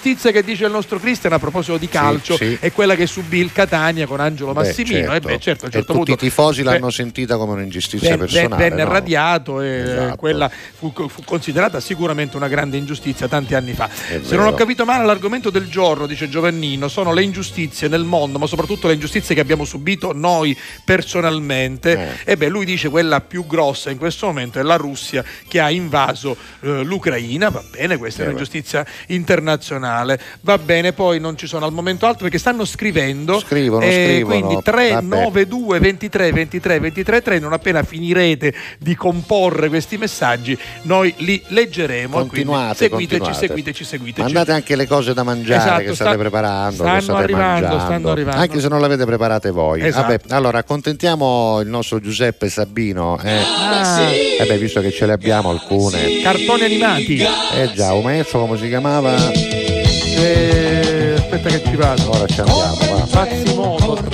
un'ingiustizia 0.05 0.31
che 0.31 0.44
dice 0.44 0.66
il 0.66 0.70
nostro 0.70 0.98
Cristian 0.98 1.32
a 1.32 1.39
proposito 1.39 1.78
di 1.78 1.89
calcio 1.89 2.36
sì. 2.36 2.56
è 2.60 2.70
quella 2.72 2.94
che 2.94 3.06
subì 3.06 3.39
il 3.39 3.52
Catania 3.52 4.06
con 4.06 4.20
Angelo 4.20 4.52
Beh, 4.52 4.60
Massimino 4.64 5.14
e 5.14 5.20
beh 5.20 5.39
certo 5.40 5.70
certo 5.70 5.93
e 5.93 5.97
tutti 5.97 6.12
i 6.12 6.16
tifosi 6.16 6.62
beh, 6.62 6.70
l'hanno 6.72 6.90
sentita 6.90 7.36
come 7.39 7.52
un'ingiustizia 7.55 8.18
personale. 8.18 8.48
ben- 8.48 8.68
venne 8.68 8.85
no? 8.85 8.90
radiato 8.93 9.60
e 9.62 9.78
Esatto. 9.81 10.16
quella 10.16 10.51
fu, 10.51 10.93
fu 10.93 11.22
considerata 11.24 11.81
sicuramente 11.81 12.36
una 12.36 12.48
grande 12.48 12.76
ingiustizia 12.76 13.28
tanti 13.28 13.55
anni 13.55 13.72
fa. 13.72 13.89
Se 13.90 14.18
vero. 14.18 14.43
non 14.43 14.52
ho 14.52 14.55
capito 14.55 14.85
male, 14.85 15.05
l'argomento 15.06 15.51
del 15.51 15.68
giorno, 15.68 16.06
dice 16.06 16.28
Giovannino, 16.28 16.89
sono 16.89 17.12
le 17.12 17.22
ingiustizie 17.22 17.89
nel 17.89 18.05
mondo, 18.05 18.39
ma 18.39 18.47
soprattutto 18.47 18.86
le 18.89 18.94
ingiustizie 18.94 19.35
che 19.35 19.40
abbiamo 19.40 19.64
subito 19.64 20.12
noi 20.12 20.56
personalmente. 20.85 22.18
Eh. 22.24 22.32
E 22.32 22.36
beh, 22.36 22.48
lui 22.48 22.64
dice 22.64 22.89
quella 22.89 23.20
più 23.20 23.47
grossa 23.47 23.90
in 23.90 23.98
questo 23.98 24.26
momento 24.26 24.59
è 24.59 24.62
la 24.62 24.76
Russia 24.76 25.24
che 25.48 25.60
ha 25.60 25.70
invaso 25.70 26.36
eh, 26.60 26.82
l'Ucraina. 26.82 27.48
Va 27.51 27.62
bene, 27.70 27.97
questa 27.97 28.20
è 28.20 28.24
Eh, 28.24 28.28
un'ingiustizia 28.28 28.85
internazionale. 29.09 29.84
Va 30.40 30.59
bene, 30.59 30.93
poi 30.93 31.20
non 31.20 31.36
ci 31.36 31.47
sono 31.47 31.65
al 31.66 31.73
momento 31.73 32.06
altro 32.06 32.23
perché 32.23 32.39
stanno 32.39 32.65
scrivendo. 32.65 33.39
Scrivono, 33.40 33.85
eh, 33.85 33.90
scrivono. 33.90 34.47
Quindi 34.47 34.62
3, 34.62 35.01
9, 35.01 35.47
2, 35.47 35.78
23, 35.78 36.32
23, 36.32 36.81
23, 36.81 37.23
3. 37.23 37.39
Non 37.39 37.52
appena 37.52 37.82
finirete 37.82 38.55
di 38.78 38.94
comporre 38.94 39.69
questi 39.69 39.97
messaggi, 39.97 40.56
noi 40.82 41.12
li 41.19 41.43
leggeremo. 41.48 42.12
quindi 42.16 42.28
Continuate, 42.28 42.74
seguiteci, 42.77 43.19
continuate. 43.19 43.47
seguiteci, 43.47 43.85
seguiteci. 43.85 44.20
Mandate 44.23 44.52
anche 44.52 44.77
le 44.77 44.86
cose 44.86 45.15
da 45.15 45.23
mangiare 45.23 45.61
Esatto, 45.61 45.78
che 45.81 45.85
sta- 45.86 45.94
state 45.94 46.16
preparando, 46.19 46.74
stanno 46.74 47.01
state 47.01 47.23
arrivando, 47.23 47.44
mangiando. 47.66 47.78
stanno 47.85 48.11
arrivando. 48.11 48.40
Anche 48.40 48.61
se 48.61 48.69
non 48.69 48.81
l'avete 48.81 49.05
preparate 49.05 49.51
voi. 49.51 49.82
Esatto. 49.85 50.06
Vabbè, 50.09 50.20
allora 50.35 50.59
accontentiamo 50.59 51.61
il 51.61 51.69
nostro 51.69 52.01
Giuseppe 52.01 52.48
Sabino. 52.48 53.19
Eh. 53.23 53.39
Ah. 53.39 54.01
Eh 54.11 54.44
beh, 54.47 54.59
visto 54.59 54.81
che 54.81 54.90
ce 54.90 55.06
le 55.06 55.12
abbiamo 55.12 55.51
alcune. 55.51 56.20
Cartoni 56.23 56.62
animati. 56.62 57.20
Eh 57.20 57.73
già, 57.74 57.93
un 57.93 58.02
maestro 58.02 58.40
come 58.40 58.59
si 58.59 58.69
chiamava? 58.69 59.64
Eh, 60.16 61.15
aspetta 61.16 61.49
che 61.49 61.62
ci 61.65 61.77
vado. 61.77 62.11
Ora 62.11 62.27
ci 62.27 62.41
andiamo, 62.41 62.77
va. 62.77 63.07
Massimoto. 63.12 64.14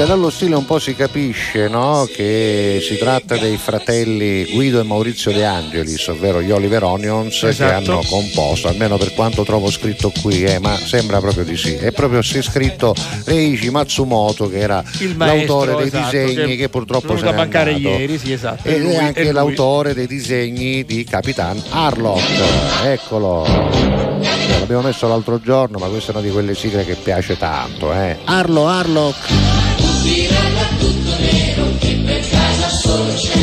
Beh, 0.00 0.06
dallo 0.06 0.30
stile 0.30 0.54
un 0.54 0.64
po' 0.64 0.78
si 0.78 0.94
capisce 0.94 1.68
no? 1.68 2.08
che 2.10 2.82
si 2.82 2.96
tratta 2.96 3.36
dei 3.36 3.58
fratelli 3.58 4.46
Guido 4.50 4.80
e 4.80 4.82
Maurizio 4.82 5.30
De 5.30 5.44
Angelis, 5.44 6.06
ovvero 6.08 6.40
gli 6.40 6.50
Oliver 6.50 6.82
Onions, 6.84 7.38
che 7.38 7.48
Esatto. 7.48 7.92
hanno 7.92 8.02
composto, 8.08 8.68
almeno 8.68 8.96
per 8.96 9.12
quanto 9.12 9.44
trovo 9.44 9.70
scritto 9.70 10.10
qui, 10.22 10.44
eh, 10.44 10.58
ma 10.58 10.74
sembra 10.76 11.20
proprio 11.20 11.44
di 11.44 11.54
sì. 11.56 11.74
È 11.74 11.92
proprio 11.92 12.22
si 12.22 12.38
è 12.38 12.42
scritto 12.42 12.94
Reichi 13.24 13.68
Matsumoto, 13.70 14.48
che 14.48 14.58
era 14.58 14.82
Il 15.00 15.16
maestro, 15.16 15.64
l'autore 15.64 15.76
dei 15.76 15.86
esatto, 15.88 16.16
disegni 16.16 16.56
che, 16.56 16.68
purtroppo 16.70 17.12
è 17.14 17.18
se 17.18 17.24
n'è 17.24 17.30
a 17.30 17.34
mancare 17.34 17.74
andato. 17.74 17.96
ieri, 17.98 18.18
sì, 18.18 18.32
esatto. 18.32 18.66
Ed 18.68 18.80
lui- 18.80 18.92
è 18.94 18.96
anche 18.96 19.24
lui. 19.24 19.32
l'autore 19.32 19.92
dei 19.92 20.06
disegni 20.06 20.82
di 20.84 21.04
Capitan 21.04 21.62
Harlock. 21.68 22.84
Eccolo. 22.84 23.44
L'abbiamo 24.58 24.82
messo 24.82 25.08
l'altro 25.08 25.40
giorno, 25.40 25.78
ma 25.78 25.88
questa 25.88 26.12
è 26.12 26.16
una 26.16 26.24
di 26.24 26.30
quelle 26.32 26.54
sigle 26.54 26.84
che 26.86 26.94
piace 26.94 27.36
tanto. 27.36 27.92
Eh. 27.92 28.16
Arlo, 28.24 28.66
Harlock. 28.66 29.49
Nero 31.20 31.76
che 31.78 32.00
per 32.04 32.28
casa 32.28 32.68
solo 32.68 33.12
c'è 33.14 33.39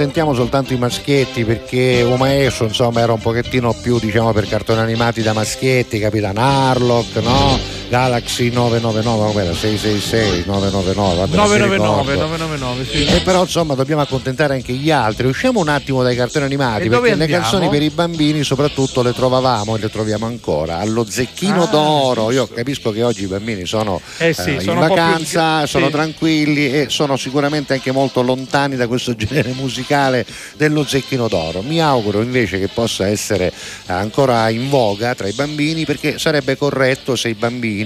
accontentiamo 0.00 0.32
soltanto 0.32 0.72
i 0.72 0.78
maschietti 0.78 1.44
perché 1.44 2.02
un 2.02 2.16
maestro 2.16 2.64
insomma 2.64 3.00
era 3.00 3.12
un 3.12 3.18
pochettino 3.18 3.74
più 3.74 3.98
diciamo 3.98 4.32
per 4.32 4.48
cartoni 4.48 4.80
animati 4.80 5.20
da 5.20 5.34
maschietti, 5.34 5.98
Capitan 5.98 6.38
Harlock, 6.38 7.16
no? 7.16 7.79
Galaxy 7.90 8.50
999, 8.50 9.32
vabbè, 9.32 9.52
666, 9.52 10.44
999, 10.46 11.16
vabbè, 11.16 11.34
non 11.34 11.50
mi 11.50 11.58
999, 11.58 12.12
ricordo. 12.14 12.36
999, 12.36 12.84
sì. 12.84 13.04
E 13.16 13.20
però 13.22 13.42
insomma 13.42 13.74
dobbiamo 13.74 14.00
accontentare 14.02 14.54
anche 14.54 14.72
gli 14.74 14.92
altri. 14.92 15.26
Usciamo 15.26 15.58
un 15.58 15.66
attimo 15.68 16.00
dai 16.04 16.14
cartoni 16.14 16.44
animati 16.44 16.84
E 16.86 16.88
perché 16.88 17.16
le 17.16 17.26
canzoni 17.26 17.68
per 17.68 17.82
i 17.82 17.90
bambini 17.90 18.44
soprattutto 18.44 19.02
le 19.02 19.12
trovavamo 19.12 19.74
e 19.74 19.80
le 19.80 19.90
troviamo 19.90 20.26
ancora 20.26 20.78
allo 20.78 21.04
Zecchino 21.04 21.64
Ah, 21.64 21.66
d'Oro. 21.66 22.30
Io 22.30 22.46
capisco 22.46 22.92
che 22.92 23.02
oggi 23.02 23.24
i 23.24 23.26
bambini 23.26 23.66
sono, 23.66 24.00
Eh 24.18 24.34
sì, 24.34 24.54
eh, 24.54 24.60
sono 24.60 24.82
in 24.82 24.86
po' 24.86 24.94
più- 24.94 25.02
vacanza, 25.02 25.66
sono 25.66 25.86
sì. 25.86 25.90
tranquilli 25.92 26.72
e 26.72 26.86
sono 26.90 27.16
sicuramente 27.16 27.72
anche 27.72 27.90
molto 27.90 28.22
lontani 28.22 28.76
da 28.76 28.86
questo 28.86 29.16
genere 29.16 29.50
musicale 29.52 30.24
dello 30.56 30.84
Zecchino 30.86 31.26
d'Oro. 31.26 31.62
Mi 31.62 31.80
auguro 31.82 32.20
invece 32.22 32.60
che 32.60 32.68
possa 32.68 33.08
essere 33.08 33.52
ancora 33.86 34.48
in 34.50 34.68
voga 34.68 35.16
tra 35.16 35.26
i 35.26 35.32
bambini 35.32 35.84
perché 35.84 36.20
sarebbe 36.20 36.56
corretto 36.56 37.16
se 37.16 37.28
i 37.30 37.34
bambini, 37.34 37.78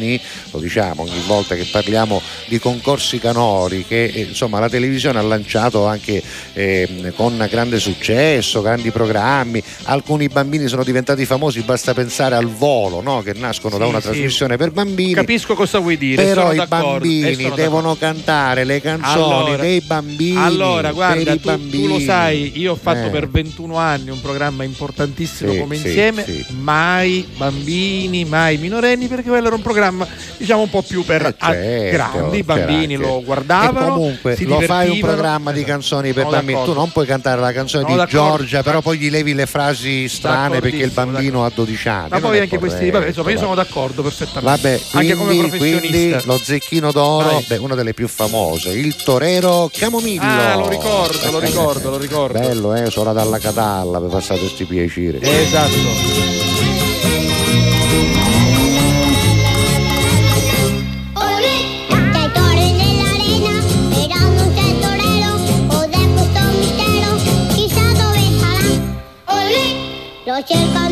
lo 0.50 0.58
diciamo 0.58 1.02
ogni 1.02 1.22
volta 1.26 1.54
che 1.54 1.66
parliamo 1.70 2.20
di 2.46 2.58
concorsi 2.58 3.18
canori 3.18 3.84
che 3.86 4.04
eh, 4.04 4.20
insomma 4.22 4.58
la 4.60 4.68
televisione 4.68 5.18
ha 5.18 5.22
lanciato 5.22 5.86
anche 5.86 6.22
ehm, 6.52 7.12
con 7.14 7.46
grande 7.50 7.78
successo, 7.78 8.62
grandi 8.62 8.90
programmi, 8.90 9.62
alcuni 9.84 10.28
bambini 10.28 10.66
sono 10.68 10.84
diventati 10.84 11.24
famosi, 11.24 11.60
basta 11.62 11.94
pensare 11.94 12.34
al 12.34 12.46
volo 12.46 13.00
no? 13.00 13.22
che 13.22 13.32
nascono 13.34 13.76
da 13.78 13.84
Sì, 13.84 13.90
una 13.90 14.00
sì. 14.00 14.06
trasmissione 14.08 14.56
per 14.56 14.70
bambini. 14.70 15.14
Capisco 15.14 15.54
cosa 15.54 15.78
vuoi 15.78 15.96
dire. 15.96 16.22
Però 16.24 16.52
i 16.52 16.56
d'accordo, 16.56 17.04
e 17.06 17.20
bambini 17.20 17.50
devono 17.54 17.94
cantare 17.96 18.64
le 18.64 18.80
canzoni 18.80 19.12
Allora- 19.32 19.56
dei 19.62 19.80
bambini. 19.80 20.36
Allora, 20.36 20.92
guarda, 20.92 21.32
tu, 21.36 21.40
bambini. 21.42 21.82
tu 21.82 21.88
lo 21.88 22.00
sai, 22.00 22.52
io 22.58 22.72
ho 22.72 22.78
fatto 22.80 23.06
Eh. 23.06 23.10
per 23.10 23.28
21 23.28 23.76
anni 23.76 24.10
un 24.10 24.20
programma 24.20 24.64
importantissimo 24.64 25.52
Sì, 25.52 25.58
come 25.58 25.76
insieme, 25.76 26.24
mai 26.60 27.26
bambini, 27.36 28.24
mai 28.24 28.56
minorenni, 28.58 29.06
perché 29.06 29.28
quello 29.28 29.46
era 29.46 29.56
un 29.56 29.62
programma 29.62 29.83
diciamo 30.36 30.62
un 30.62 30.70
po' 30.70 30.82
più 30.82 31.04
per 31.04 31.26
Eh, 31.26 31.32
certo, 31.36 31.92
grandi, 32.18 32.38
i 32.38 32.42
bambini 32.42 32.96
c'era 32.96 33.08
lo 33.08 33.22
guardavano. 33.22 33.86
E 33.86 33.88
comunque 33.90 34.36
lo 34.40 34.60
fai 34.60 34.90
un 34.90 35.00
programma 35.00 35.52
di 35.52 35.64
canzoni 35.64 36.12
per 36.12 36.24
Sono 36.24 36.36
bambini. 36.36 36.52
Tu 36.52 36.58
d'accordo. 36.60 36.80
non 36.80 36.92
puoi 36.92 37.06
cantare 37.06 37.40
la 37.40 37.52
canzone 37.52 37.82
Sono 37.84 37.94
di 37.94 38.00
d'accordo. 38.10 38.36
Giorgia, 38.38 38.62
però 38.62 38.80
poi 38.80 38.98
gli 38.98 39.10
levi 39.10 39.34
le 39.34 39.46
frasi 39.46 40.08
strane 40.08 40.60
perché 40.60 40.82
il 40.82 40.90
bambino 40.90 41.44
ha 41.44 41.50
12 41.54 41.88
anni. 41.88 42.08
Ma 42.10 42.20
poi 42.20 42.38
anche 42.38 42.58
questi, 42.58 42.78
corretto, 42.78 42.98
vabbè, 42.98 43.08
insomma, 43.08 43.30
io 43.30 43.38
sono 43.38 43.54
d'accordo 43.54 44.02
perfettamente. 44.02 44.50
Vabbè, 44.62 44.80
anche 44.92 45.14
come 45.14 45.28
quindi, 45.28 45.48
professionista. 45.48 45.88
quindi 45.88 46.22
lo 46.24 46.38
zecchino 46.38 46.92
d'oro, 46.92 47.42
beh, 47.46 47.56
una 47.56 47.74
delle 47.74 47.94
più 47.94 48.08
famose, 48.08 48.70
il 48.70 48.94
torero 48.96 49.70
Camomillo. 49.72 50.22
Ah, 50.22 50.54
lo 50.56 50.68
ricordo, 50.68 51.30
lo 51.30 51.38
ricordo, 51.38 51.90
lo 51.90 51.98
ricordo. 51.98 52.38
Bello, 52.38 52.74
eh, 52.74 52.90
sola 52.90 53.12
dalla 53.12 53.38
catalla 53.38 54.00
per 54.00 54.08
passare 54.10 54.40
questi 54.40 54.64
piaceri. 54.64 55.18
Esatto. 55.20 55.72
Lo 70.50 70.83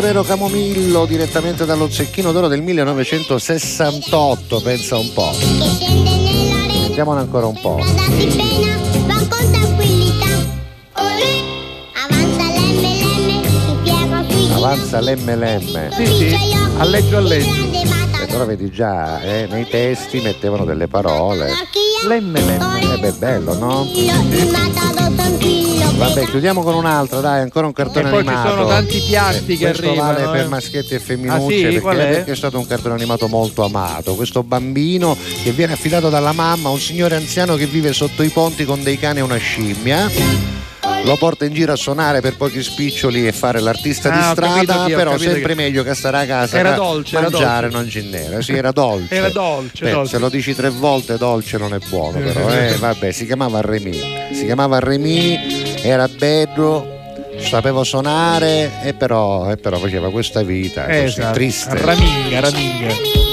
torero 0.00 0.22
Camomillo 0.22 1.04
direttamente 1.04 1.66
dallo 1.66 1.90
zecchino 1.90 2.32
d'oro 2.32 2.48
del 2.48 2.62
1968, 2.62 4.60
pensa 4.62 4.96
un 4.96 5.12
po'. 5.12 5.30
Sentiamone 6.84 7.20
ancora 7.20 7.44
un 7.44 7.60
po'. 7.60 7.78
Avanza 14.54 15.02
l'MLM. 15.02 15.90
Sì, 15.90 16.06
sì, 16.06 16.34
alleggio 16.78 17.18
alleggio. 17.18 17.68
E 18.22 18.26
però 18.26 18.46
vedi 18.46 18.70
già, 18.70 19.20
eh, 19.20 19.48
nei 19.50 19.68
testi 19.68 20.22
mettevano 20.22 20.64
delle 20.64 20.88
parole. 20.88 21.52
L'MLM. 22.06 22.94
Eh 22.94 22.98
beh, 23.00 23.12
bello, 23.18 23.52
no? 23.52 23.84
tranquillo. 25.14 25.69
Vabbè, 26.00 26.24
chiudiamo 26.24 26.62
con 26.62 26.74
un'altra, 26.74 27.20
dai, 27.20 27.40
ancora 27.42 27.66
un 27.66 27.74
cartone 27.74 28.08
E 28.08 28.10
poi 28.10 28.22
ci 28.22 28.28
animato. 28.28 28.48
sono 28.48 28.66
tanti 28.66 29.00
piatti 29.06 29.52
Eh, 29.52 29.56
che 29.58 29.64
questo 29.66 29.86
arrivano, 29.88 30.12
vale 30.14 30.28
per 30.30 30.44
eh. 30.46 30.48
maschietti 30.48 30.94
e 30.94 30.96
Ah, 30.96 31.00
femminucce 31.00 31.56
sì? 31.72 31.78
perché, 31.78 31.90
è? 32.08 32.10
perché 32.14 32.32
è 32.32 32.36
stato 32.36 32.58
un 32.58 32.66
cartone 32.66 32.94
animato 32.94 33.28
molto 33.28 33.64
amato. 33.64 34.14
Questo 34.14 34.42
bambino 34.42 35.14
che 35.42 35.52
viene 35.52 35.74
affidato 35.74 36.08
dalla 36.08 36.32
mamma 36.32 36.70
a 36.70 36.72
un 36.72 36.80
signore 36.80 37.16
anziano 37.16 37.54
che 37.56 37.66
vive 37.66 37.92
sotto 37.92 38.22
i 38.22 38.28
ponti 38.30 38.64
con 38.64 38.82
dei 38.82 38.98
cani 38.98 39.18
e 39.18 39.22
una 39.22 39.36
scimmia. 39.36 40.10
Lo 41.04 41.16
porta 41.16 41.44
in 41.46 41.52
giro 41.54 41.72
a 41.72 41.76
suonare 41.76 42.20
per 42.20 42.36
pochi 42.36 42.62
spiccioli 42.62 43.26
e 43.26 43.32
fare 43.32 43.60
l'artista 43.60 44.10
Ah, 44.12 44.16
di 44.16 44.22
strada, 44.32 44.54
capito 44.54 44.72
ho 44.94 44.96
però 44.96 45.16
sempre 45.18 45.48
chi. 45.48 45.54
meglio 45.54 45.82
che 45.82 45.94
stare 45.94 46.18
a 46.18 46.26
casa 46.26 46.58
Era 46.58 46.72
dolce, 46.72 47.16
era 47.16 47.28
mangiare 47.30 47.68
dolce. 47.68 47.76
non 47.76 47.88
ginnera. 47.88 48.42
Sì, 48.42 48.52
era 48.54 48.70
dolce. 48.70 49.14
Era 49.14 49.28
dolce, 49.30 49.84
Beh, 49.84 49.90
dolce. 49.92 50.10
Se 50.10 50.18
lo 50.18 50.28
dici 50.28 50.54
tre 50.54 50.68
volte 50.68 51.16
dolce 51.16 51.56
non 51.58 51.72
è 51.74 51.78
buono, 51.88 52.18
però 52.18 52.50
eh, 52.50 52.74
vabbè, 52.78 53.12
si 53.12 53.24
chiamava 53.26 53.60
Remy. 53.62 54.32
Si 54.32 54.44
chiamava 54.44 54.78
Remy, 54.78 55.80
era 55.82 56.06
bello, 56.08 56.86
sapeva 57.38 57.82
suonare 57.82 58.70
e 58.82 58.92
però, 58.92 59.50
e 59.50 59.56
però 59.56 59.78
faceva 59.78 60.10
questa 60.10 60.42
vita 60.42 60.84
così, 60.84 60.96
Esatto. 60.96 61.32
triste. 61.34 61.74
Raminga, 61.78 62.40
raminga. 62.40 63.29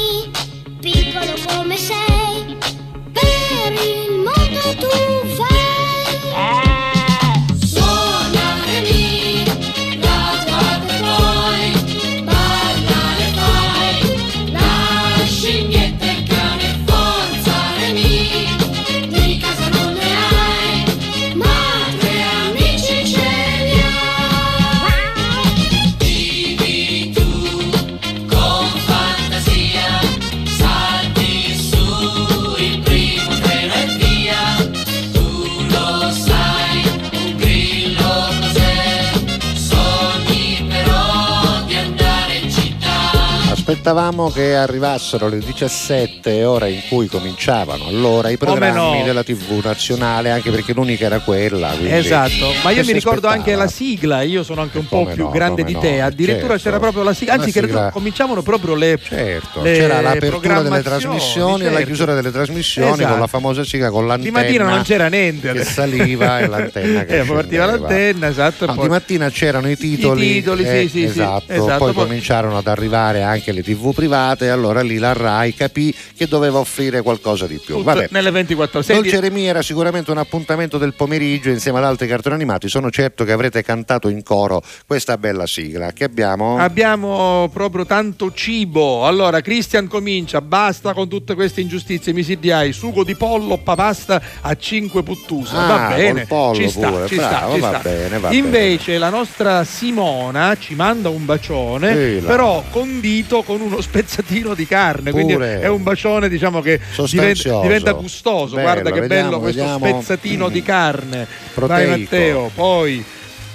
Aspettavamo 43.88 44.30
che 44.31 44.53
arrivassero 44.53 45.30
le 45.30 45.38
17 45.39 46.43
ore 46.43 46.72
in 46.72 46.81
cui 46.89 47.07
cominciavano 47.07 47.88
allora 47.88 48.27
i 48.27 48.35
programmi 48.35 48.97
no? 48.99 49.05
della 49.05 49.23
TV 49.23 49.64
nazionale, 49.64 50.30
anche 50.30 50.51
perché 50.51 50.73
l'unica 50.73 51.05
era 51.05 51.19
quella. 51.19 51.72
Esatto, 51.80 52.51
ma 52.65 52.72
io 52.72 52.84
mi 52.84 52.91
ricordo 52.91 53.27
anche 53.30 53.55
la 53.55 53.68
sigla, 53.68 54.23
io 54.23 54.43
sono 54.43 54.59
anche 54.59 54.77
un 54.77 54.88
po' 54.89 55.03
come 55.03 55.14
più 55.14 55.23
no, 55.23 55.30
grande 55.30 55.64
di 55.64 55.77
te, 55.80 56.01
addirittura 56.01 56.57
certo. 56.57 56.64
c'era 56.64 56.80
proprio 56.80 57.03
la 57.03 57.14
sigla, 57.14 57.34
anzi 57.35 57.49
sigla- 57.49 57.89
cominciavano 57.91 58.41
proprio 58.41 58.76
le, 58.76 58.99
Certo, 59.01 59.61
le 59.61 59.72
c'era 59.77 60.01
l'apertura 60.01 60.61
delle 60.61 60.81
trasmissioni 60.84 61.61
e 61.61 61.65
la 61.68 61.69
certo. 61.72 61.85
chiusura 61.85 62.14
delle 62.14 62.31
trasmissioni 62.31 62.89
con 62.91 62.99
Esatto. 62.99 63.19
la 63.19 63.27
famosa 63.27 63.64
sigla 63.64 63.89
con 63.89 64.01
Di 64.01 64.07
l'antenna 64.09 64.39
mattina 64.41 64.64
non 64.65 64.81
c'era 64.81 65.07
niente. 65.07 65.53
che 65.53 65.64
saliva 65.64 66.39
e 66.39 66.47
l'antenna 66.51 67.05
che 67.05 67.19
Eh, 67.19 67.23
partiva 67.23 67.65
l'antenna, 67.68 68.27
esatto. 68.27 68.65
No, 68.65 68.73
poi- 68.73 68.84
di 68.84 68.89
mattina 68.89 69.30
c'erano 69.30 69.69
i 69.69 69.77
titoli, 69.77 70.26
I 70.30 70.34
titoli, 70.34 70.64
sì, 70.65 70.69
eh, 70.69 70.81
sì, 70.81 70.88
sì, 70.89 71.03
esatto. 71.03 71.53
esatto, 71.53 71.77
poi 71.85 71.93
poi- 71.93 72.03
cominciarono 72.03 72.57
ad 72.57 72.68
arrivare 72.68 73.22
anche 73.23 73.53
le 73.53 73.64
tv 73.64 73.76
private 73.94 74.45
e 74.45 74.49
allora 74.49 74.82
lì 74.82 74.98
la 74.98 75.14
RAI 75.14 75.54
capì 75.54 75.94
che 76.16 76.28
doveva 76.28 76.60
offrire 76.60 77.02
qualcosa 77.02 77.48
di 77.48 77.60
più. 77.64 77.82
Vabbè. 77.84 78.08
nelle 78.12 78.32
24 78.32 78.80
ore. 78.80 78.94
Dolce 78.94 79.20
Remi 79.20 79.45
era 79.45 79.62
sicuramente 79.62 80.12
un 80.12 80.18
appuntamento 80.18 80.78
del 80.78 80.94
pomeriggio 80.94 81.49
insieme 81.49 81.78
ad 81.80 81.86
altri 81.86 82.08
cartoni 82.08 82.36
animati. 82.36 82.68
Sono 82.70 82.90
certo 82.90 83.24
che 83.24 83.32
avrete 83.32 83.64
cantato 83.64 84.10
in 84.10 84.24
coro 84.24 84.62
questa 84.86 85.18
bella 85.18 85.45
sigla. 85.45 85.91
Che 85.91 86.04
abbiamo? 86.04 86.58
Abbiamo 86.58 87.49
proprio 87.54 87.86
tanto 87.86 88.32
cibo. 88.34 89.06
Allora, 89.06 89.41
Christian 89.41 89.88
comincia, 89.88 90.41
basta 90.41 90.94
con 90.94 91.08
tutte 91.08 91.36
queste 91.36 91.62
ingiustizie 91.62 92.14
misidiai, 92.14 92.74
sugo 92.74 93.04
di 93.04 93.16
pollo, 93.16 93.58
pasta 93.58 94.22
a 94.41 94.56
5 94.56 95.04
puttusa. 95.04 95.58
Ah, 95.58 95.68
va 95.68 95.95
bene, 95.95 96.26
pollo 96.26 96.56
ci 96.56 96.70
sta, 96.70 96.90
pure, 96.90 97.08
ci 97.08 97.16
bravo, 97.16 97.36
sta, 97.36 97.54
ci 97.56 97.60
va 97.60 97.70
sta. 97.70 97.80
bene, 97.80 98.20
va 98.20 98.32
Invece 98.34 98.98
la 98.98 99.10
nostra 99.10 99.64
Simona 99.64 100.56
ci 100.60 100.76
manda 100.76 101.10
un 101.10 101.26
bacione, 101.26 101.94
Sì, 102.20 102.26
però 102.26 102.64
condito 102.70 103.44
con 103.44 103.62
uno 103.68 103.81
spezzatino 103.81 104.53
di 104.53 104.65
carne, 104.65 105.11
quindi 105.11 105.34
Pure. 105.34 105.60
è 105.61 105.68
un 105.68 105.84
bacione 105.84 106.30
diciamo 106.30 106.61
che 106.61 106.80
diventa, 107.10 107.61
diventa 107.61 107.91
gustoso. 107.94 108.56
Bello, 108.56 108.61
Guarda 108.72 108.91
che 108.91 108.99
vediamo, 109.02 109.23
bello 109.30 109.39
questo 109.39 109.61
vediamo. 109.61 109.88
spezzatino 110.02 110.49
di 110.49 110.61
carne. 110.64 111.27
Proteico. 111.53 111.89
Vai 111.89 111.99
Matteo, 112.02 112.52
poi 112.53 113.03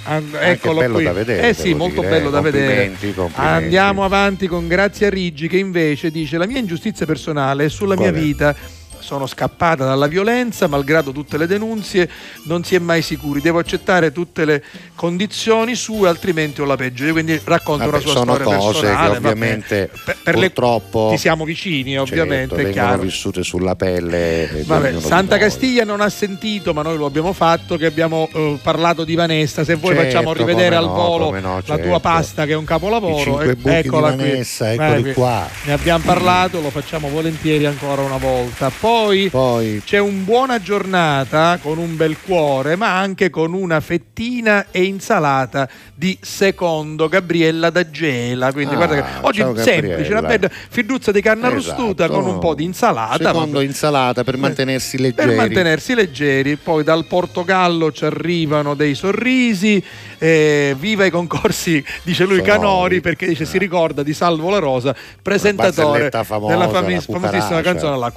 and- 0.05 0.37
eccolo 0.39 0.79
bello 0.79 0.93
qui. 0.95 1.03
da 1.03 1.13
vedere, 1.13 1.49
eh 1.49 1.53
sì, 1.53 1.73
molto 1.73 2.01
dire, 2.01 2.11
bello 2.13 2.29
da 2.29 2.41
vedere. 2.41 2.65
Complimenti, 2.87 3.13
complimenti. 3.13 3.63
Andiamo 3.63 4.03
avanti 4.05 4.47
con 4.47 4.67
Grazia 4.67 5.09
Riggi 5.09 5.47
che 5.47 5.57
invece 5.57 6.11
dice 6.11 6.37
la 6.37 6.45
mia 6.47 6.59
ingiustizia 6.59 7.05
personale 7.05 7.65
è 7.65 7.69
sulla 7.69 7.95
Qual 7.95 8.11
mia 8.11 8.19
è? 8.19 8.23
vita. 8.23 8.55
Sono 9.03 9.27
scappata 9.27 9.83
dalla 9.85 10.07
violenza, 10.07 10.67
malgrado 10.67 11.11
tutte 11.11 11.37
le 11.37 11.45
denunzie, 11.45 12.09
non 12.45 12.63
si 12.63 12.75
è 12.75 12.79
mai 12.79 13.01
sicuri. 13.01 13.41
Devo 13.41 13.59
accettare 13.59 14.11
tutte 14.11 14.45
le 14.45 14.63
condizioni 14.95 15.75
sue, 15.75 16.07
altrimenti 16.07 16.61
ho 16.61 16.65
la 16.65 16.75
peggio. 16.77 17.03
Io 17.05 17.11
Quindi 17.11 17.39
racconta 17.43 17.85
Vabbè, 17.85 17.97
una 17.97 18.05
sua 18.05 18.11
sono 18.13 18.33
storia 18.35 18.57
cose 18.57 18.79
personale. 18.79 19.07
che 19.13 19.19
vabbè. 19.19 19.27
ovviamente 19.33 19.89
Per- 20.05 20.17
per 20.23 20.35
le- 20.37 20.49
purtroppo 20.49 21.09
ti 21.11 21.17
siamo 21.17 21.43
vicini, 21.43 21.97
ovviamente, 21.97 22.55
certo, 22.55 22.69
è 22.69 22.71
chiaro. 22.71 23.01
vissute 23.01 23.43
sulla 23.43 23.75
pelle 23.75 24.63
Vabbè, 24.65 24.99
Santa. 24.99 25.37
Castiglia 25.37 25.83
non 25.83 25.99
ha 26.01 26.09
sentito, 26.09 26.73
ma 26.73 26.81
noi 26.81 26.97
lo 26.97 27.05
abbiamo 27.05 27.33
fatto, 27.33 27.75
che 27.77 27.85
abbiamo 27.85 28.29
eh, 28.33 28.57
parlato 28.61 29.03
di 29.03 29.15
Vanessa. 29.15 29.63
Se 29.63 29.75
vuoi 29.75 29.95
Certo, 29.95 30.09
facciamo 30.11 30.33
rivedere 30.33 30.75
al 30.75 30.85
no, 30.85 30.93
volo 30.93 31.39
no, 31.39 31.55
la 31.57 31.61
certo. 31.63 31.83
tua 31.87 31.99
pasta 31.99 32.45
che 32.45 32.53
è 32.53 32.55
un 32.55 32.63
capolavoro. 32.65 33.41
Eh, 33.41 33.55
di 33.55 33.69
eccola 33.69 34.13
qui. 34.13 34.17
Vanessa, 34.29 34.65
Vai 34.75 34.87
eccoli 34.87 35.01
qui. 35.03 35.13
qua. 35.13 35.47
Ne 35.65 35.73
abbiamo 35.73 36.03
parlato, 36.05 36.61
lo 36.61 36.69
facciamo 36.69 37.09
volentieri 37.09 37.65
ancora 37.65 38.01
una 38.01 38.17
volta. 38.17 38.71
Poi, 38.79 38.91
c'è 39.83 39.97
un 39.97 40.23
buona 40.23 40.61
giornata 40.61 41.57
con 41.61 41.79
un 41.79 41.95
bel 41.95 42.15
cuore, 42.23 42.75
ma 42.75 42.97
anche 42.99 43.29
con 43.31 43.53
una 43.53 43.79
fettina 43.79 44.67
e 44.69 44.83
insalata 44.83 45.67
di 45.95 46.15
secondo 46.21 47.07
Gabriella 47.07 47.71
da 47.71 47.89
Gela. 47.89 48.51
Quindi 48.51 48.73
Ah, 48.73 48.77
guarda 48.77 48.95
che 48.95 49.03
oggi 49.21 49.39
ciao 49.39 49.55
semplice, 49.55 50.11
una 50.11 50.21
bella 50.21 50.49
firduzza 50.69 51.11
di 51.11 51.21
carne 51.21 51.55
Esatto. 51.55 52.07
con 52.07 52.25
un 52.25 52.39
po' 52.39 52.53
di 52.53 52.63
insalata. 52.65 53.17
Secondo 53.17 53.53
vabbè. 53.53 53.63
insalata 53.65 54.23
per 54.23 54.37
mantenersi 54.37 54.99
leggeri. 54.99 55.27
Per 55.27 55.35
mantenersi 55.37 55.95
leggeri, 55.95 56.55
poi 56.57 56.83
dal 56.83 57.05
Portogallo 57.05 57.91
ci 57.91 58.05
arrivano 58.05 58.75
dei 58.75 58.93
sorrisi, 58.93 59.83
eh, 60.19 60.75
viva 60.77 61.05
i 61.05 61.09
concorsi, 61.09 61.83
dice 62.03 62.25
lui 62.25 62.37
Sonori. 62.37 62.51
Canori, 62.59 63.01
perché 63.01 63.25
dice 63.27 63.45
si 63.45 63.57
ricorda 63.57 64.03
di 64.03 64.13
Salvo 64.13 64.49
La 64.51 64.59
Rosa, 64.59 64.95
presentatore 65.21 66.09
della 66.09 66.23
fami- 66.23 66.47
la 66.55 66.67
famosissima 66.69 67.61
canzone 67.61 67.97
La 67.97 68.11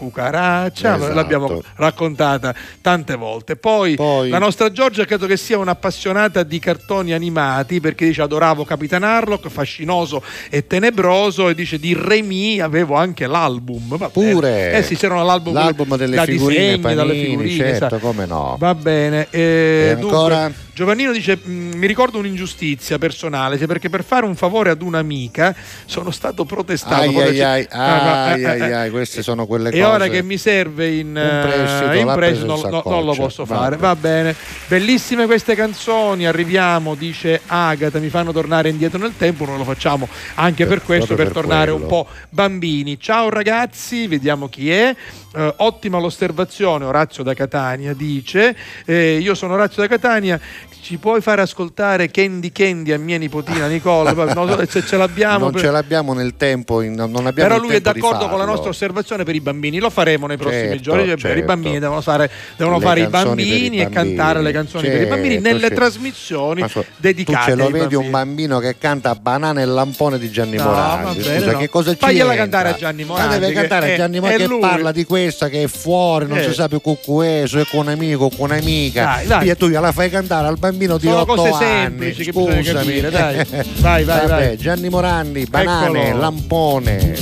Cucaraccia, 0.70 0.96
Esatto. 0.96 1.14
l'abbiamo 1.14 1.62
raccontata 1.76 2.54
tante 2.80 3.14
volte. 3.16 3.56
Poi, 3.56 3.96
la 4.28 4.38
nostra 4.38 4.70
Giorgia 4.70 5.04
credo 5.04 5.26
che 5.26 5.36
sia 5.36 5.58
un'appassionata 5.58 6.42
di 6.42 6.58
cartoni 6.58 7.12
animati, 7.12 7.80
perché 7.80 8.06
dice 8.06 8.22
adoravo 8.22 8.64
Capitan 8.64 9.02
Harlock, 9.02 9.48
fascinoso 9.48 10.22
e 10.50 10.66
tenebroso, 10.66 11.48
e 11.48 11.54
dice 11.54 11.78
di 11.78 11.94
Remy 11.98 12.60
avevo 12.60 12.94
anche 12.96 13.26
l'album. 13.26 13.96
Va. 13.96 14.08
Pure. 14.08 14.72
Eh 14.72 14.82
sì, 14.82 14.96
c'erano 14.96 15.24
l'album, 15.24 15.52
L'album 15.54 15.96
delle 15.96 16.20
figurine, 16.24 16.76
disegni, 16.76 16.94
dalle 16.94 17.12
panini, 17.12 17.24
figurine, 17.26 17.56
certo, 17.56 17.74
esatto. 17.86 17.98
come 17.98 18.26
no. 18.26 18.56
Va 18.58 18.74
bene. 18.74 19.26
eh, 19.30 19.90
E 19.92 19.96
dunque, 19.98 20.16
ancora? 20.16 20.52
Giovannino 20.74 21.12
dice: 21.12 21.38
"Mm, 21.46 21.72
Mi 21.76 21.86
ricordo 21.86 22.18
un'ingiustizia 22.18 22.98
personale, 22.98 23.56
perché 23.66 23.88
per 23.88 24.04
fare 24.04 24.26
un 24.26 24.34
favore 24.36 24.70
ad 24.70 24.82
un'amica 24.82 25.54
sono 25.86 26.10
stato 26.10 26.44
protestato. 26.44 26.94
Ai, 27.02 27.12
Poi 27.12 27.22
ai, 27.22 27.40
ai, 27.42 27.66
Ah, 27.70 28.24
ai, 28.26 28.42
eh, 28.42 28.46
ai, 28.46 28.60
eh, 28.60 28.72
ai, 28.72 28.90
queste 28.90 29.22
sono 29.22 29.46
quelle 29.46 29.68
e 29.70 29.72
cose. 29.72 29.84
ora 29.84 30.08
che 30.08 30.22
mi 30.22 30.36
serve 30.56 30.88
in, 30.88 31.16
eh, 31.16 31.40
prestito, 31.42 31.92
in 31.92 32.12
prestito, 32.14 32.46
non, 32.46 32.70
no- 32.70 32.82
non 32.86 33.04
lo 33.04 33.14
posso 33.14 33.44
fare. 33.44 33.76
Va 33.76 33.94
bene. 33.94 34.34
Bellissime 34.68 35.26
queste 35.26 35.54
canzoni. 35.54 36.26
Arriviamo, 36.26 36.94
dice 36.94 37.40
Agata, 37.46 37.98
mi 37.98 38.08
fanno 38.08 38.32
tornare 38.32 38.68
indietro 38.70 38.98
nel 38.98 39.12
tempo. 39.16 39.44
Noi 39.44 39.58
lo 39.58 39.64
facciamo 39.64 40.08
anche 40.34 40.66
per 40.66 40.82
questo, 40.82 41.14
per, 41.14 41.26
per 41.26 41.34
tornare 41.34 41.70
un 41.70 41.80
quello. 41.86 42.04
po' 42.04 42.08
bambini. 42.30 42.98
Ciao 42.98 43.28
ragazzi, 43.28 44.06
vediamo 44.06 44.48
chi 44.48 44.70
è. 44.70 44.94
Eh, 45.34 45.54
ottima 45.58 45.98
l'osservazione. 45.98 46.84
Orazio 46.84 47.22
da 47.22 47.34
Catania 47.34 47.92
dice: 47.92 48.56
eh, 48.86 49.18
Io 49.18 49.34
sono 49.34 49.54
Orazio 49.54 49.82
da 49.82 49.88
Catania. 49.88 50.40
Ci 50.86 50.98
puoi 50.98 51.20
fare 51.20 51.42
ascoltare 51.42 52.08
Candy 52.12 52.52
Candy 52.52 52.92
a 52.92 52.98
mia 52.98 53.18
nipotina 53.18 53.66
Nicola? 53.66 54.12
Non 54.36 54.48
so 54.48 54.66
se 54.68 54.86
ce 54.86 54.96
l'abbiamo. 54.96 55.38
non 55.44 55.50
per- 55.52 55.62
ce 55.62 55.70
l'abbiamo 55.70 56.12
nel 56.14 56.36
tempo, 56.36 56.80
in- 56.80 56.92
non 56.94 57.26
abbiamo 57.26 57.32
però 57.32 57.58
lui 57.58 57.74
è 57.74 57.80
d'accordo 57.80 58.28
con 58.28 58.38
la 58.38 58.44
nostra 58.44 58.70
osservazione 58.70 59.24
per 59.24 59.34
i 59.34 59.40
bambini, 59.40 59.78
lo 59.80 59.90
faremo 59.90 60.26
nei 60.36 60.44
prossimi 60.46 60.66
Certo, 60.68 60.82
giorni. 60.82 61.04
Cioè, 61.06 61.16
per 61.16 61.30
I 61.30 61.34
certo. 61.34 61.44
bambini 61.46 61.78
devono 61.78 62.00
fare, 62.00 62.30
devono 62.56 62.80
fare 62.80 63.00
i 63.00 63.08
canzoni 63.10 63.34
per 63.36 63.44
i 63.44 63.48
bambini 63.60 63.78
e 63.78 63.82
bambini. 63.88 63.94
cantare 64.16 64.42
le 64.42 64.52
canzoni 64.52 64.88
per 64.88 65.00
i 65.00 65.06
bambini 65.06 65.34
Certo, 65.34 65.48
nelle 65.48 65.60
certo. 65.60 65.74
trasmissioni 65.76 66.60
Ma 66.60 66.68
so- 66.68 66.84
dedicate 66.96 67.38
tu 67.38 67.50
ce 67.50 67.54
lo 67.56 67.64
ai 67.66 67.72
vedi 67.72 67.84
bambini. 67.86 68.04
un 68.04 68.10
bambino 68.10 68.58
che 68.58 68.76
canta 68.78 69.14
Banana 69.14 69.60
e 69.60 69.64
Lampone 69.64 70.18
di 70.18 70.30
Gianni 70.30 70.56
No, 70.56 70.64
Morandi 70.64 71.20
scusa 71.22 71.30
bene, 71.38 71.52
no. 71.52 71.58
che 71.58 71.68
cosa 71.68 71.90
ci 71.92 71.96
Fagliela 71.98 72.22
entra? 72.30 72.36
cantare 72.36 72.68
a 72.68 72.74
Gianni 72.74 73.04
Ma 73.04 73.12
Morandi, 73.14 73.34
deve 73.38 73.46
che 73.46 73.52
cantare 73.60 73.92
a 73.92 73.96
Gianni 73.96 74.20
Morandi 74.20 74.42
che 74.42 74.48
lui. 74.48 74.60
parla 74.60 74.92
di 74.92 75.04
questa 75.04 75.48
che 75.48 75.62
è 75.62 75.66
fuori 75.66 76.26
non 76.26 76.38
Eh. 76.38 76.42
si 76.44 76.52
sa 76.54 76.68
più 76.68 76.80
con 76.80 76.96
questo 77.04 77.58
è 77.60 77.64
con 77.70 77.80
un 77.80 77.88
amico 77.88 78.28
con 78.30 78.50
un'amica 78.50 79.02
Dai, 79.04 79.26
dai. 79.26 79.48
e 79.50 79.56
tu 79.56 79.68
gliela 79.68 79.92
fai 79.92 80.10
cantare 80.10 80.46
al 80.46 80.58
bambino 80.58 80.98
di 80.98 81.06
Sono 81.06 81.20
8 81.20 81.34
cose 81.34 81.48
anni 81.48 81.58
semplici 81.64 82.24
che 82.24 82.32
scusami 82.32 82.62
capire, 82.62 83.10
dai. 83.10 83.34
Vai, 83.78 84.04
vai, 84.04 84.04
Vabbè, 84.04 84.28
vai. 84.28 84.56
Gianni 84.56 84.88
Morandi 84.88 85.44
Banane 85.46 86.06
Eccolo. 86.08 86.20
Lampone 86.20 87.14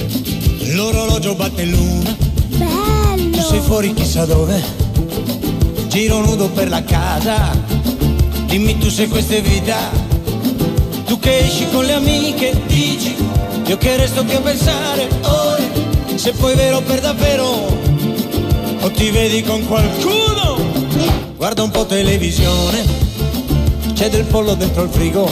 L'orologio 0.75 1.35
batte 1.35 1.65
l'una. 1.65 2.24
Sei 3.55 3.63
fuori 3.63 3.95
chissà 3.95 4.25
dove. 4.25 4.61
Giro 5.87 6.19
nudo 6.25 6.49
per 6.49 6.69
la 6.69 6.83
casa. 6.83 7.57
Dimmi 8.47 8.79
tu 8.79 8.89
se 8.91 9.07
questa 9.07 9.35
è 9.35 9.43
vita. 9.43 9.77
Tu 11.07 11.21
che 11.21 11.39
esci 11.39 11.69
con 11.71 11.85
le 11.85 11.93
amiche, 11.93 12.61
dici. 12.67 13.15
Io 13.67 13.77
che 13.77 13.97
resto 13.97 14.25
qui 14.25 14.35
a 14.35 14.41
pensare 14.41 15.09
ore. 15.23 15.71
Se 16.17 16.33
poi 16.33 16.57
vero 16.57 16.81
per 16.81 17.01
davvero. 17.01 17.47
O 18.81 18.91
ti 18.91 19.11
vedi 19.11 19.45
con 19.45 19.65
qualcuno. 19.69 20.59
Guarda 21.37 21.63
un 21.63 21.71
po' 21.71 21.87
televisione. 21.87 22.85
C'è 23.93 24.11
del 24.11 24.25
pollo 24.25 24.55
dentro 24.55 24.83
il 24.83 24.91
frigo. 24.91 25.31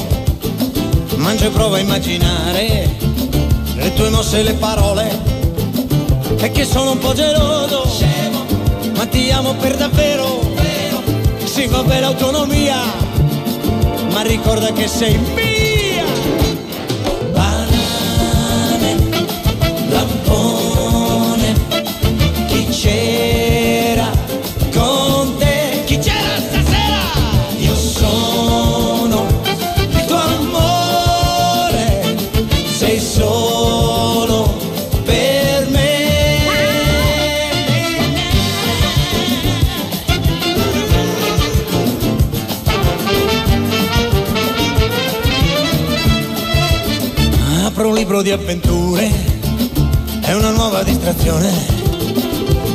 Mangia 1.16 1.46
e 1.46 1.50
prova 1.50 1.78
a 1.78 1.80
immaginare 1.80 2.88
le 3.74 3.92
tue 3.94 4.10
mosse 4.10 4.38
e 4.38 4.42
le 4.44 4.54
parole 4.54 5.32
è 6.36 6.50
che 6.50 6.64
sono 6.64 6.92
un 6.92 6.98
po' 6.98 7.14
geloso 7.14 7.84
ma 9.02 9.08
ti 9.08 9.32
amo 9.32 9.54
per 9.54 9.74
davvero. 9.74 10.54
Sì 11.42 11.66
va 11.66 11.82
bene 11.82 12.02
l'autonomia 12.02 12.76
ma 14.12 14.22
ricorda 14.22 14.72
che 14.72 14.86
sei 14.86 15.18
mia 15.18 15.51
di 48.22 48.30
avventure 48.30 49.10
è 50.20 50.32
una 50.32 50.50
nuova 50.50 50.84
distrazione. 50.84 51.50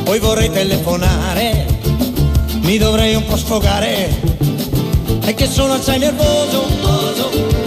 Poi 0.04 0.18
vorrei 0.18 0.50
telefonare 0.50 1.66
mi 2.60 2.76
dovrei 2.76 3.14
un 3.14 3.24
po' 3.24 3.36
sfogare. 3.36 4.08
È 5.20 5.34
che 5.34 5.46
sono 5.46 5.74
assai 5.74 5.98
nervoso 5.98 6.66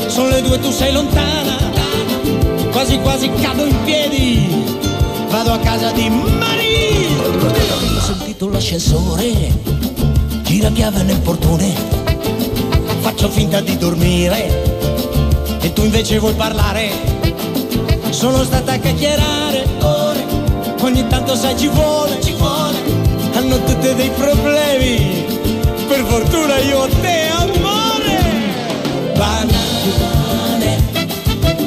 sono 0.07 0.29
le 0.29 0.41
due 0.41 0.59
tu 0.59 0.71
sei 0.71 0.93
lontana. 0.93 1.57
Quasi 2.71 2.99
quasi 2.99 3.31
cado 3.41 3.65
in 3.65 3.75
piedi 3.83 4.63
vado 5.29 5.53
a 5.53 5.57
casa 5.59 5.91
di 5.91 6.07
Maria 6.09 7.09
ho 7.97 8.01
sentito 8.01 8.49
l'ascensore 8.49 9.31
gira 10.43 10.69
chiave 10.69 11.01
nel 11.03 11.19
portone. 11.19 11.73
Faccio 12.99 13.27
finta 13.29 13.59
di 13.59 13.75
dormire 13.77 15.59
e 15.59 15.73
tu 15.73 15.83
invece 15.83 16.19
vuoi 16.19 16.33
parlare 16.33 17.10
sono 18.21 18.43
stata 18.43 18.73
a 18.73 18.77
chiacchierare 18.77 19.67
ore. 19.81 20.23
Ogni 20.81 21.07
tanto 21.07 21.35
sai 21.35 21.57
ci 21.57 21.67
vuole. 21.67 22.21
Ci 22.21 22.33
vuole. 22.33 22.77
Hanno 23.33 23.57
tutte 23.63 23.95
dei 23.95 24.11
problemi. 24.11 25.25
Per 25.87 26.05
fortuna 26.05 26.59
io 26.59 26.81
ho 26.81 26.87
te 26.87 27.29
amore. 27.35 28.19
Banane 29.15 30.77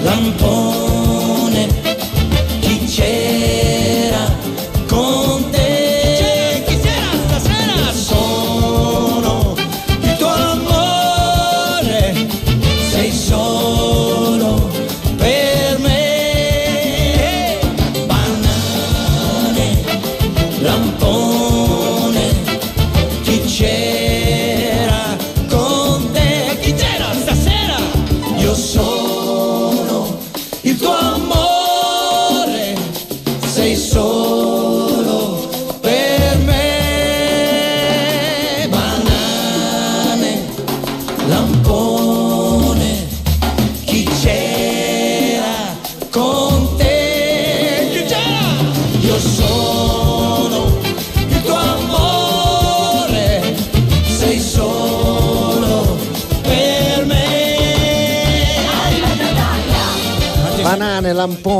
lampone 0.04 0.73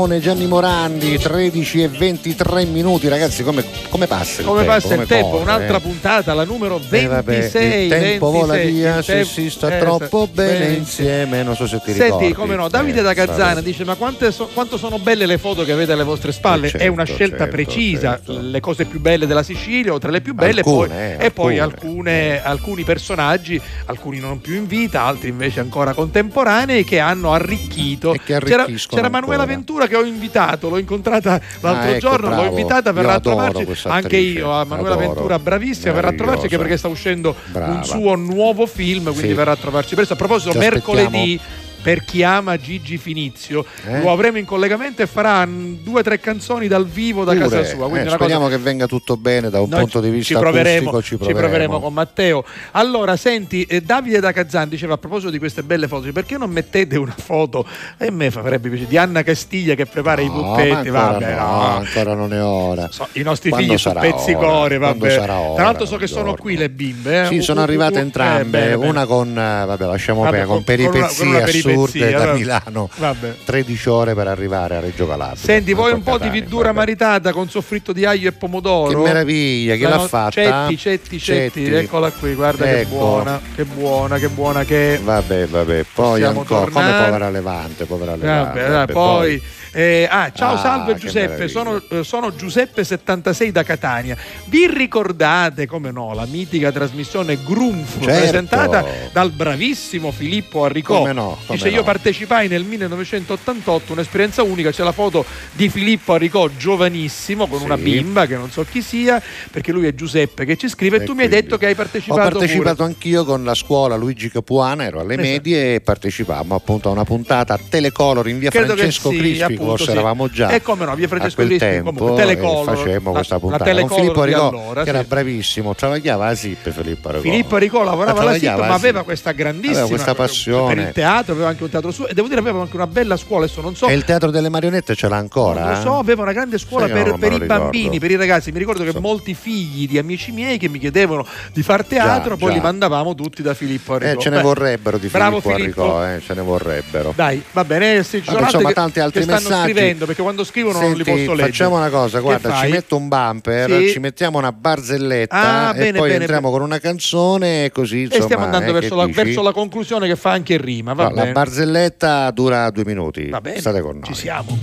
Lampone, 0.05 0.19
Gianni 0.19 0.45
Morandi, 0.45 1.17
13 1.17 1.83
e 1.83 1.87
23 1.87 2.65
minuti, 2.65 3.07
ragazzi, 3.07 3.43
come, 3.43 3.63
come 3.95 4.07
passa 4.07 4.41
il 4.41 4.47
Come 4.47 4.59
tempo? 4.59 4.73
passa 4.73 4.87
il 4.87 4.93
Come 4.93 5.05
tempo? 5.05 5.29
corre, 5.29 5.43
Un'altra 5.43 5.77
eh? 5.77 5.81
puntata, 5.81 6.33
la 6.33 6.43
numero 6.43 6.79
Eh, 6.89 7.07
vabbè, 7.07 7.23
26. 7.31 7.83
il 7.83 7.89
tempo 7.89 8.31
26, 8.31 8.31
vola 8.31 8.55
via 8.55 8.97
il 8.97 9.03
se 9.03 9.13
tempo- 9.13 9.29
si 9.29 9.49
sta 9.49 9.75
eh, 9.75 9.79
troppo 9.79 10.27
bene 10.31 10.57
bene 10.59 10.73
insieme, 10.73 11.43
non 11.43 11.55
so 11.55 11.65
se 11.67 11.77
ti 11.83 11.91
Senti, 11.93 12.03
ricordi. 12.03 12.33
come 12.33 12.55
no, 12.55 12.67
Davide 12.67 12.99
Eh, 12.99 13.03
da 13.03 13.13
Gazzana 13.13 13.61
dice: 13.61 13.83
Ma 13.85 13.95
so- 14.29 14.49
quanto 14.53 14.77
sono 14.77 14.99
belle 14.99 15.25
le 15.25 15.37
foto 15.37 15.63
che 15.63 15.71
avete 15.71 15.93
alle 15.93 16.03
vostre 16.03 16.31
spalle? 16.31 16.67
Eh, 16.67 16.69
certo, 16.71 16.85
È 16.85 16.89
una 16.89 17.03
scelta 17.05 17.37
certo, 17.37 17.51
precisa, 17.55 18.09
certo. 18.23 18.37
le 18.41 18.59
cose 18.59 18.85
più 18.85 18.99
belle 18.99 19.25
della 19.27 19.43
Sicilia 19.43 19.93
o 19.93 19.97
tra 19.99 20.11
le 20.11 20.21
più 20.21 20.33
belle, 20.33 20.59
Alcune, 20.59 20.87
poi- 20.87 20.97
eh, 20.97 21.25
e 21.25 21.31
poi 21.31 21.59
alcune. 21.59 21.83
alcune- 21.85 22.43
alcuni 22.43 22.83
personaggi, 22.83 23.59
alcuni 23.85 24.19
non 24.19 24.41
più 24.41 24.55
in 24.55 24.67
vita, 24.67 25.03
altri 25.03 25.29
invece 25.29 25.59
ancora 25.61 25.93
contemporanei, 25.93 26.83
che 26.83 26.99
hanno 26.99 27.31
arricchito. 27.33 28.13
E 28.13 28.19
che 28.23 28.39
C'era, 28.39 28.65
c'era 28.87 29.09
Manuela. 29.09 29.45
Ventura 29.45 29.87
che 29.87 29.95
ho 29.95 30.03
invitato, 30.03 30.69
l'ho 30.69 30.77
incontrata 30.77 31.39
l'altro 31.61 31.81
Ah, 31.83 31.89
ecco, 31.91 31.99
giorno, 31.99 32.29
l'ho 32.29 32.35
bravo. 32.35 32.49
invitata, 32.49 32.89
Io 32.89 32.95
verrà 32.95 33.11
a 33.11 33.15
adoro 33.15 33.35
trovarci. 33.35 33.65
questa 33.65 33.84
Anche 33.89 34.17
io, 34.17 34.51
a 34.51 34.65
Manuela 34.65 34.95
adoro. 34.95 35.07
Ventura, 35.13 35.39
bravissima, 35.39 35.93
verrà 35.93 36.09
a 36.09 36.13
trovarci 36.13 36.43
anche 36.43 36.57
perché 36.57 36.77
sta 36.77 36.87
uscendo 36.87 37.35
Brava. 37.51 37.73
un 37.73 37.83
suo 37.83 38.15
nuovo 38.15 38.65
film, 38.65 39.03
quindi 39.05 39.27
Sì. 39.29 39.33
verrà 39.33 39.51
a 39.51 39.55
trovarci 39.57 39.95
presto. 39.95 40.13
A 40.13 40.17
proposito, 40.17 40.51
Ci 40.51 40.57
mercoledì 40.57 41.39
per 41.85 42.03
chi 42.03 42.23
ama 42.23 42.57
Gigi 42.57 42.97
Finizio 42.97 43.63
Eh? 43.87 44.01
lo 44.01 44.11
avremo 44.11 44.39
in 44.39 44.45
collegamento 44.45 45.03
e 45.03 45.05
farà 45.05 45.47
due 45.47 45.99
o 45.99 46.03
tre 46.03 46.19
canzoni 46.19 46.67
dal 46.67 46.87
vivo 46.87 47.23
da 47.23 47.33
Pure, 47.33 47.47
casa 47.47 47.63
sua. 47.63 47.85
Eh, 47.85 47.89
una 47.91 48.01
cosa 48.05 48.15
speriamo 48.15 48.47
che 48.47 48.57
venga 48.57 48.87
tutto 48.87 49.17
bene 49.17 49.51
da 49.51 49.61
un 49.61 49.69
noi 49.69 49.81
punto 49.81 50.01
di 50.01 50.09
vista 50.09 50.33
ci 50.33 50.39
proveremo, 50.39 50.89
acustico, 50.89 51.01
ci 51.01 51.09
ci 51.09 51.15
proveremo. 51.17 51.39
proveremo 51.47 51.79
con 51.79 51.93
Matteo. 51.93 52.43
Allora, 52.71 53.15
senti, 53.17 53.65
eh, 53.65 53.81
Davide 53.81 54.19
da 54.19 54.31
Kazan 54.31 54.67
diceva 54.67 54.95
a 54.95 54.97
proposito 54.97 55.29
di 55.29 55.37
queste 55.37 55.61
belle 55.61 55.87
foto, 55.87 56.11
perché 56.11 56.37
non 56.39 56.49
mettete 56.49 56.97
una 56.97 57.13
foto? 57.15 57.63
E 57.99 58.07
a 58.07 58.11
me 58.11 58.31
farebbe 58.31 58.69
piacere 58.69 58.89
di 58.89 58.97
Anna 58.97 59.21
Castiglia 59.21 59.75
che 59.75 59.85
prepara 59.85 60.21
i 60.21 60.25
No, 60.25 60.33
puppetti, 60.33 60.89
ma 60.89 61.07
ancora 61.09 61.11
vabbè, 61.11 61.35
no, 61.35 61.45
no. 61.45 61.75
ancora 61.77 62.13
non 62.15 62.33
è 62.33 62.41
ora. 62.43 62.87
So, 62.89 63.07
I 63.11 63.21
nostri 63.21 63.49
Quando 63.51 63.67
figli 63.67 63.77
su 63.77 63.87
sarà 63.89 63.99
pezzicore, 63.99 64.77
vabbè. 64.79 65.19
ora, 65.19 65.25
Tra 65.53 65.63
l'altro 65.65 65.85
so 65.85 65.97
che 65.97 66.07
sono 66.07 66.33
qui 66.33 66.57
le 66.57 66.69
bimbe. 66.71 67.23
eh. 67.23 67.25
Sì, 67.27 67.41
sono 67.41 67.61
arrivate 67.61 67.99
entrambe, 67.99 68.71
eh, 68.71 68.75
bene. 68.77 68.87
una 68.87 69.05
con, 69.05 69.29
eh, 69.29 69.65
vabbè, 69.65 69.85
lasciamo 69.85 70.21
Vabbè, 70.23 70.45
con 70.45 70.63
con- 70.63 70.75
con 70.75 70.85
una- 70.95 71.07
con 71.15 71.27
una 71.27 71.39
assurde 71.75 71.91
peripezia, 71.99 72.17
da 72.17 72.25
vabbè. 72.25 72.37
Milano, 72.37 72.89
Vabbè. 72.97 73.35
13 73.45 73.89
ore 73.89 74.13
per 74.15 74.27
arrivare 74.27 74.75
a 74.77 74.79
Reggio 74.79 75.07
Calabria. 75.07 75.35
Senti, 75.41 75.71
a 75.71 75.75
poi 75.75 75.91
un 75.93 76.03
po' 76.03 76.17
di 76.17 76.29
vidura 76.29 76.65
vabbè. 76.67 76.77
maritata 76.77 77.31
con 77.31 77.49
soffritto 77.49 77.93
di 77.93 78.05
aglio 78.05 78.29
e 78.29 78.31
pomodoro. 78.31 79.01
Che 79.03 79.07
meraviglia, 79.07 79.75
chi 79.75 79.81
l'ha 79.81 79.95
no- 79.95 80.07
fatta? 80.07 80.31
Cetti, 80.31 80.77
Cetti, 80.77 81.19
Cetti, 81.19 81.63
Cetti. 81.65 81.73
eccola 81.75 82.11
qui, 82.11 82.33
guarda 82.33 82.65
che 82.65 82.79
Ecco. 82.81 82.95
buona, 82.95 83.41
che 83.55 83.65
buona, 83.65 84.17
che 84.17 84.27
buona 84.29 84.63
che. 84.63 84.99
Vabbè, 85.03 85.47
vabbè, 85.47 85.85
poi 85.93 86.11
Possiamo 86.11 86.39
ancora, 86.41 86.59
come 86.61 86.71
tornare. 86.73 87.05
povera 87.05 87.29
Levante, 87.29 87.85
povera 87.85 88.15
Levante. 88.15 88.59
Vabbè, 88.59 88.71
vabbè, 88.71 88.93
poi, 88.93 89.41
eh, 89.75 90.07
ah, 90.09 90.31
ciao 90.33 90.53
Ah, 90.53 90.57
salve 90.57 90.95
Giuseppe, 90.95 91.49
sono, 91.49 91.81
eh, 91.89 92.03
sono 92.05 92.29
Giuseppe76 92.29 93.49
da 93.49 93.63
Catania. 93.63 94.15
Vi 94.45 94.67
ricordate, 94.67 95.67
come 95.67 95.91
no, 95.91 96.13
la 96.13 96.25
mitica 96.25 96.71
trasmissione 96.71 97.37
Grunf 97.43 97.99
Certo. 98.01 98.05
presentata 98.05 98.85
dal 99.11 99.31
bravissimo 99.31 100.11
Filippo 100.11 100.63
Arricò? 100.63 100.99
Come 100.99 101.11
no, 101.13 101.37
come 101.45 101.57
Dice 101.57 101.69
no. 101.69 101.75
io 101.75 101.83
partecipai 101.83 102.47
nel 102.47 102.63
1988, 102.63 103.91
un'esperienza 103.91 104.43
unica, 104.43 104.71
c'è 104.71 104.83
la 104.83 104.93
foto 104.93 105.25
di 105.51 105.67
Filippo 105.67 106.13
Arricò 106.13 106.47
giovanissimo 106.47 107.47
con 107.47 107.59
Sì. 107.59 107.65
una 107.65 107.77
bimba 107.77 108.25
che 108.27 108.35
non 108.37 108.49
so 108.51 108.63
chi 108.69 108.81
sia, 108.81 109.21
perché 109.51 109.71
lui 109.73 109.87
è 109.87 109.93
Giuseppe 109.93 110.45
che 110.45 110.55
ci 110.55 110.69
scrive 110.69 110.97
e, 110.97 111.03
tu 111.03 111.13
mi 111.13 111.23
hai 111.23 111.27
detto 111.27 111.57
che 111.57 111.65
hai 111.65 111.73
Ho 111.73 111.75
partecipato 111.75 112.21
partecipato 112.37 112.75
pure. 112.75 112.87
anch'io 112.87 113.25
con 113.25 113.43
la 113.43 113.53
scuola 113.53 113.95
Luigi 113.97 114.29
Capuana, 114.29 114.85
ero 114.85 115.01
alle 115.01 115.13
Esatto. 115.15 115.27
medie 115.29 115.75
e 115.75 115.81
partecipavamo 115.81 116.55
appunto 116.55 116.87
a 116.87 116.91
una 116.93 117.03
puntata 117.03 117.53
a 117.55 117.59
Telecolor 117.67 118.27
in 118.29 118.39
via 118.39 118.49
Credo 118.49 118.73
Francesco 118.75 119.09
sì, 119.09 119.17
Crispi, 119.17 119.55
appunto, 119.65 119.77
forse 119.77 119.85
sì. 119.85 119.91
eravamo 119.91 120.29
già 120.29 120.49
E 120.49 120.61
come 120.61 120.85
no, 120.85 120.95
via 120.95 121.07
Francesco 121.07 121.41
a 121.41 121.45
quel 121.45 121.57
tempo 121.59 121.91
comunque, 121.93 122.21
Telecolor, 122.23 122.65
facemmo 122.75 123.09
la- 123.09 123.15
questa 123.15 123.33
la 123.35 123.39
puntata 123.39 123.63
con 123.63 123.73
Telecolor 123.73 123.99
Filippo 124.01 124.25
di 124.25 124.31
Rigò 124.31 124.47
allora, 124.49 124.83
che 124.83 124.89
era 124.89 124.99
sì. 125.01 125.05
bravissimo, 125.05 125.75
travagliava 125.75 126.25
la 126.25 126.35
SIP 126.35 126.69
Filippo 126.71 127.09
Rigò. 127.09 127.21
Filippo 127.21 127.55
Arricò 127.55 127.83
lavorava 127.83 128.21
alla 128.21 128.31
SIP, 128.33 128.41
travagliava 128.43 128.61
ma 128.61 128.67
la 128.69 128.75
aveva 128.75 129.03
questa 129.03 129.31
grandissima 129.31 129.79
Aveva 129.81 129.87
questa 129.95 130.15
passione. 130.15 130.73
per 130.75 130.83
il 130.87 130.91
teatro, 130.93 131.33
aveva 131.33 131.49
anche 131.49 131.63
un 131.63 131.69
teatro 131.69 131.91
suo 131.91 132.07
e 132.07 132.13
devo 132.13 132.27
dire 132.27 132.39
aveva 132.39 132.61
anche 132.61 132.75
una 132.75 132.87
bella 132.87 133.17
scuola, 133.17 133.45
adesso 133.45 133.61
non 133.61 133.75
so 133.75 133.87
E 133.87 133.93
il 133.93 134.03
teatro 134.03 134.31
delle 134.31 134.49
marionette 134.49 134.95
ce 134.95 135.07
l'ha 135.07 135.17
ancora? 135.17 135.61
Non 135.65 135.73
lo 135.73 135.79
so, 135.81 135.97
aveva 135.97 136.21
una 136.23 136.33
grande 136.33 136.57
scuola 136.57 136.87
per, 136.87 137.15
per 137.17 137.31
i 137.33 137.39
bambini, 137.39 137.99
per 137.99 138.11
i 138.11 138.15
ragazzi. 138.15 138.51
Mi 138.51 138.59
ricordo 138.59 138.83
che 138.83 138.97
molti 138.99 139.33
figli 139.33 139.87
di 139.87 139.97
amici 139.97 140.31
miei 140.31 140.57
che 140.57 140.69
mi 140.69 140.79
chiedevano 140.79 141.25
di 141.53 141.61
far 141.63 141.85
teatro, 141.85 142.31
Già, 142.31 142.37
poi 142.37 142.49
già. 142.49 142.55
li 142.55 142.61
mandavamo 142.61 143.15
tutti 143.15 143.41
da 143.41 143.53
Filippo 143.53 143.93
Arricò. 143.95 144.11
Eh, 144.11 144.17
ce 144.21 144.29
ne 144.29 144.35
Beh, 144.37 144.41
vorrebbero 144.41 144.97
di 144.97 145.09
Filippo 145.09 145.41
Filippo. 145.41 146.03
Eh, 146.03 146.21
ce 146.25 146.33
ne 146.33 146.41
vorrebbero. 146.41 147.13
Dai, 147.15 147.43
va 147.51 147.63
bene, 147.65 148.03
sì, 148.03 148.17
ci 148.19 148.25
sono 148.25 148.39
insomma, 148.39 148.45
altri 148.45 148.65
che- 148.67 148.73
tanti 148.73 148.99
altri 148.99 149.25
messaggi. 149.25 149.43
Scrivendo 149.63 150.05
perché 150.05 150.21
quando 150.21 150.43
scrivono 150.43 150.79
non 150.79 150.91
li 150.93 151.03
Senti, 151.03 151.11
posso 151.11 151.31
leggere. 151.31 151.47
Facciamo 151.51 151.75
una 151.77 151.89
cosa, 151.89 152.19
guarda, 152.19 152.55
ci 152.55 152.67
metto 152.69 152.95
un 152.97 153.07
bumper, 153.07 153.69
Sì. 153.71 153.89
ci 153.91 153.99
mettiamo 153.99 154.37
una 154.37 154.51
barzelletta 154.51 155.67
Ah, 155.69 155.71
e 155.75 155.77
bene, 155.77 155.97
poi 155.99 156.09
bene, 156.09 156.19
entriamo 156.21 156.51
con 156.51 156.61
una 156.61 156.79
canzone 156.79 157.65
e 157.65 157.71
così 157.71 157.99
e 157.99 158.03
insomma. 158.03 158.23
stiamo 158.23 158.43
andando 158.45 158.69
eh, 158.69 158.73
verso 158.73 158.95
la, 158.95 159.05
verso 159.07 159.41
la 159.41 159.51
conclusione 159.51 160.07
che 160.07 160.15
fa 160.15 160.31
anche 160.31 160.57
rima. 160.57 160.93
Va 160.93 161.03
No, 161.03 161.09
bene. 161.13 161.25
la 161.27 161.31
barzelletta 161.31 162.31
dura 162.31 162.69
due 162.71 162.83
minuti. 162.85 163.29
Va 163.29 163.41
bene, 163.41 163.59
State 163.59 163.81
con 163.81 163.93
noi. 163.95 164.03
ci 164.03 164.13
siamo. 164.13 164.57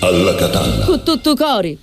Alla 0.00 0.34
katana. 0.34 0.84
Con 0.84 1.02
tutto 1.02 1.34
cori. 1.34 1.78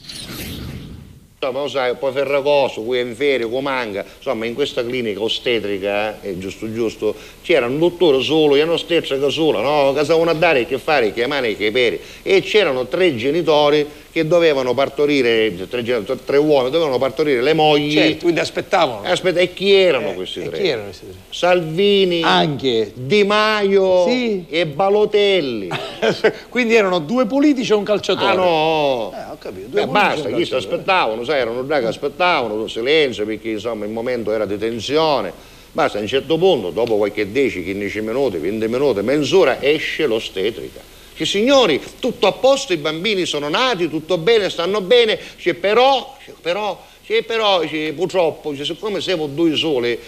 Insomma, 1.46 1.68
sai, 1.68 1.96
poi 1.96 2.14
Ferragosto, 2.14 2.84
qui 2.84 3.02
in 3.02 3.16
ferie, 3.16 3.50
come 3.50 3.64
manca. 3.64 4.06
Insomma, 4.16 4.46
in 4.46 4.54
questa 4.54 4.82
clinica 4.82 5.22
ostetrica, 5.22 6.22
eh, 6.22 6.38
giusto 6.38 6.72
giusto, 6.72 7.14
c'era 7.42 7.66
un 7.66 7.80
dottore 7.80 8.22
solo, 8.22 8.56
e 8.56 8.62
un'ostetrica 8.62 9.28
sola, 9.28 9.60
no? 9.60 9.92
Che 9.92 10.06
sapevano 10.06 10.34
dare 10.34 10.66
che 10.66 10.78
fare, 10.78 11.12
che 11.12 11.28
mani 11.28 11.58
che 11.58 11.70
peri. 11.72 12.00
E 12.22 12.40
c'erano 12.40 12.88
tre 12.88 13.14
genitori 13.18 13.86
che 14.14 14.28
dovevano 14.28 14.76
partorire, 14.76 15.52
tre, 15.68 15.84
tre 16.24 16.38
uomini, 16.38 16.70
dovevano 16.70 17.00
partorire 17.00 17.42
le 17.42 17.54
mogli. 17.54 17.94
Certo, 17.94 18.22
quindi 18.22 18.42
aspettavano. 18.42 19.04
Eh, 19.04 19.10
Aspetta, 19.10 19.40
e 19.40 19.52
chi 19.54 19.74
erano 19.74 20.14
questi 20.14 20.44
tre? 20.44 20.60
chi 20.60 20.68
erano 20.68 20.84
questi 20.86 21.06
tre? 21.08 21.16
Salvini, 21.32 22.22
Anche. 22.22 22.92
Di 22.94 23.24
Maio 23.24 24.06
Sì. 24.08 24.46
e 24.48 24.68
Balotelli. 24.68 25.68
quindi 26.50 26.76
erano 26.76 27.00
due 27.00 27.26
politici 27.26 27.72
e 27.72 27.74
un 27.76 27.84
calciatore. 27.84 28.32
Ah 28.32 28.36
no! 28.36 29.12
Eh, 29.16 29.32
ho 29.32 29.38
capito. 29.40 29.68
Beh, 29.70 29.72
Due 29.72 29.82
e 29.82 29.88
basta, 29.88 30.30
chi 30.30 30.46
si 30.46 30.54
aspettavano, 30.54 31.24
sai, 31.24 31.40
erano 31.40 31.66
già 31.66 31.80
che 31.80 31.88
aspettavano, 31.88 32.68
silenzio 32.68 33.26
perché 33.26 33.50
insomma 33.50 33.86
il 33.86 33.92
momento 33.92 34.32
era 34.32 34.46
di 34.46 34.60
tensione. 34.60 35.34
Basta, 35.72 35.98
a 35.98 36.02
un 36.02 36.08
certo 36.08 36.38
punto, 36.38 36.70
dopo 36.70 36.98
qualche 36.98 37.32
10, 37.32 37.64
15 37.64 38.02
minuti, 38.02 38.38
20 38.38 38.68
minuti, 38.68 39.02
mezz'ora, 39.02 39.60
esce 39.60 40.06
l'ostetrica. 40.06 40.80
Dice, 41.14 41.26
signori, 41.26 41.80
tutto 42.00 42.26
a 42.26 42.32
posto, 42.32 42.74
i 42.74 42.78
bambini 42.78 43.26
sono 43.26 43.48
nati, 43.48 43.88
tutto 43.88 44.18
bene, 44.18 44.50
stanno 44.50 44.82
bene, 44.82 45.20
dice, 45.36 45.54
però, 45.54 46.16
dice, 46.18 46.36
però, 46.42 46.84
dice, 47.06 47.22
però 47.22 47.62
dice, 47.62 47.94
purtroppo, 47.94 48.56
siccome 48.56 49.00
siamo 49.00 49.28
due 49.28 49.56
soli, 49.56 50.00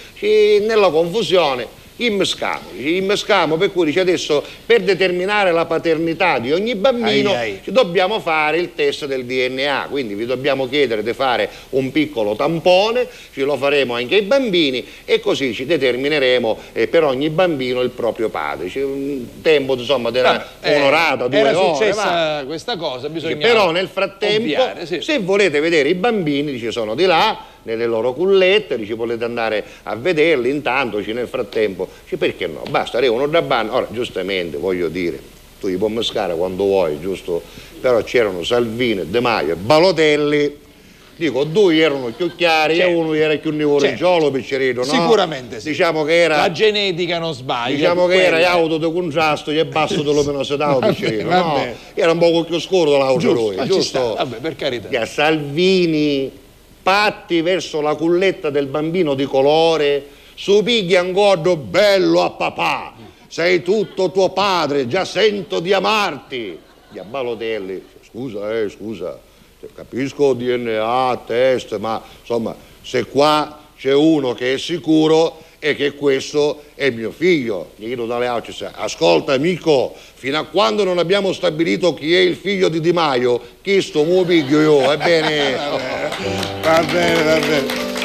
nella 0.61 0.89
confusione, 0.89 1.67
immescamo, 1.97 2.69
dice, 2.71 2.89
immescamo, 2.89 3.57
per 3.57 3.71
cui 3.71 3.85
dice, 3.85 4.01
adesso 4.01 4.43
per 4.65 4.81
determinare 4.81 5.51
la 5.51 5.65
paternità 5.65 6.39
di 6.39 6.51
ogni 6.51 6.75
bambino 6.75 7.31
Ai, 7.31 7.59
ai. 7.63 7.71
dobbiamo 7.71 8.19
fare 8.19 8.57
il 8.57 8.73
test 8.75 9.05
del 9.05 9.25
DNA, 9.25 9.87
quindi 9.89 10.13
vi 10.15 10.25
dobbiamo 10.25 10.67
chiedere 10.67 11.03
di 11.03 11.13
fare 11.13 11.49
un 11.71 11.91
piccolo 11.91 12.35
tampone, 12.35 13.07
ce 13.33 13.43
lo 13.43 13.55
faremo 13.57 13.95
anche 13.95 14.15
ai 14.15 14.21
bambini 14.23 14.85
e 15.05 15.19
così 15.19 15.53
ci 15.53 15.65
determineremo 15.65 16.57
eh, 16.73 16.87
per 16.87 17.03
ogni 17.03 17.29
bambino 17.29 17.81
il 17.81 17.89
proprio 17.89 18.29
padre. 18.29 18.67
C'è 18.67 18.83
un 18.83 19.41
tempo 19.41 19.75
insomma 19.75 20.13
era 20.13 20.31
Vabbè, 20.61 20.73
eh, 20.73 20.77
un'orata, 20.77 21.27
due 21.27 21.39
era 21.39 21.59
ore. 21.59 21.75
successa 21.75 22.43
questa 22.45 22.77
cosa, 22.77 23.09
bisogna 23.09 23.35
Però 23.35 23.71
nel 23.71 23.87
frattempo, 23.87 24.41
ovviare, 24.41 24.85
sì. 24.85 25.01
se 25.01 25.19
volete 25.19 25.59
vedere 25.59 25.89
i 25.89 25.95
bambini, 25.95 26.57
ci 26.57 26.71
sono 26.71 26.95
di 26.95 27.05
là, 27.05 27.53
nelle 27.65 27.85
loro 27.85 28.13
cullette, 28.13 28.83
ci 28.85 28.93
volete 28.93 29.23
andare 29.23 29.63
a 29.83 29.95
vederli, 29.95 30.49
intanto 30.49 31.03
ci 31.03 31.13
nel 31.13 31.27
frattempo, 31.27 31.84
dice, 32.03 32.17
perché 32.17 32.47
no? 32.47 32.63
Basta, 32.69 32.97
arrivano 32.97 33.27
da 33.27 33.41
banno. 33.41 33.73
Ora, 33.75 33.87
giustamente, 33.91 34.57
voglio 34.57 34.87
dire, 34.89 35.19
tu 35.59 35.67
li 35.67 35.77
puoi 35.77 35.91
mescare 35.91 36.35
quando 36.35 36.63
vuoi, 36.63 36.99
giusto? 36.99 37.41
Però 37.81 38.01
c'erano 38.03 38.43
Salvini, 38.43 39.09
De 39.09 39.19
Maio 39.19 39.53
e 39.53 39.55
Balotelli. 39.55 40.63
Dico, 41.17 41.45
due 41.45 41.77
erano 41.77 42.11
più 42.11 42.35
chiari 42.35 42.75
Certo. 42.75 42.91
e 42.91 42.93
uno 42.93 43.13
era 43.13 43.37
più 43.37 43.51
nevoreggiolo, 43.55 44.31
piccerino, 44.31 44.83
no? 44.83 44.85
Sicuramente 44.91 45.61
sì. 45.61 45.69
Diciamo 45.69 46.03
che 46.03 46.21
era... 46.23 46.35
La 46.35 46.51
genetica 46.51 47.19
non 47.19 47.33
sbaglia. 47.33 47.73
Diciamo 47.73 48.05
che 48.07 48.25
era 48.25 48.49
auto 48.49 48.77
di 48.77 48.91
contrasto 48.91 49.49
e 49.51 49.65
basso 49.65 50.01
di 50.03 50.11
luminosità, 50.13 50.73
Vabbè, 50.75 50.87
piccerino, 50.89 51.29
no? 51.29 51.65
Era 51.93 52.11
un 52.11 52.17
po' 52.17 52.43
più 52.43 52.59
scuro 52.59 52.91
dell'auto 52.91 53.19
Giusto, 53.19 53.39
lui, 53.39 53.55
giusto? 53.65 53.81
sta, 53.81 53.99
vabbè, 54.25 54.37
per 54.39 54.55
carità. 54.57 54.99
A 54.99 55.05
Salvini, 55.05 56.29
patti 56.83 57.39
verso 57.39 57.79
la 57.79 57.95
culletta 57.95 58.49
del 58.49 58.65
bambino 58.67 59.13
di 59.13 59.23
colore, 59.23 60.05
su 60.35 60.61
pigli 60.63 60.95
ancora 60.95 61.55
bello 61.55 62.21
a 62.21 62.31
papà, 62.31 62.93
sei 63.27 63.63
tutto 63.63 64.11
tuo 64.11 64.29
padre, 64.29 64.87
già 64.87 65.05
sento 65.05 65.59
di 65.59 65.73
amarti. 65.73 66.59
Gli 66.89 66.99
Balotelli, 67.01 67.83
scusa, 68.07 68.53
eh, 68.57 68.69
scusa, 68.69 69.19
capisco 69.73 70.33
DNA, 70.33 71.23
test, 71.25 71.77
ma 71.77 72.01
insomma, 72.21 72.55
se 72.81 73.05
qua 73.05 73.59
c'è 73.77 73.93
uno 73.93 74.33
che 74.33 74.53
è 74.53 74.57
sicuro 74.57 75.43
è 75.59 75.75
che 75.75 75.93
questo 75.93 76.63
è 76.75 76.89
mio 76.91 77.11
figlio. 77.11 77.71
Gli 77.75 77.85
chiedo 77.85 78.05
dalle 78.05 78.27
altre, 78.27 78.53
ascolta 78.73 79.33
amico, 79.33 79.95
fino 79.95 80.37
a 80.37 80.45
quando 80.45 80.83
non 80.83 80.99
abbiamo 80.99 81.33
stabilito 81.33 81.93
chi 81.93 82.13
è 82.13 82.19
il 82.19 82.35
figlio 82.35 82.69
di 82.69 82.79
Di 82.79 82.93
Maio, 82.93 83.41
chi 83.61 83.81
sto 83.81 84.03
piglio 84.03 84.61
io, 84.61 84.91
ebbene... 84.91 85.55
Va 86.61 86.83
bene, 86.83 87.23
va 87.23 87.39
bene. 87.39 88.04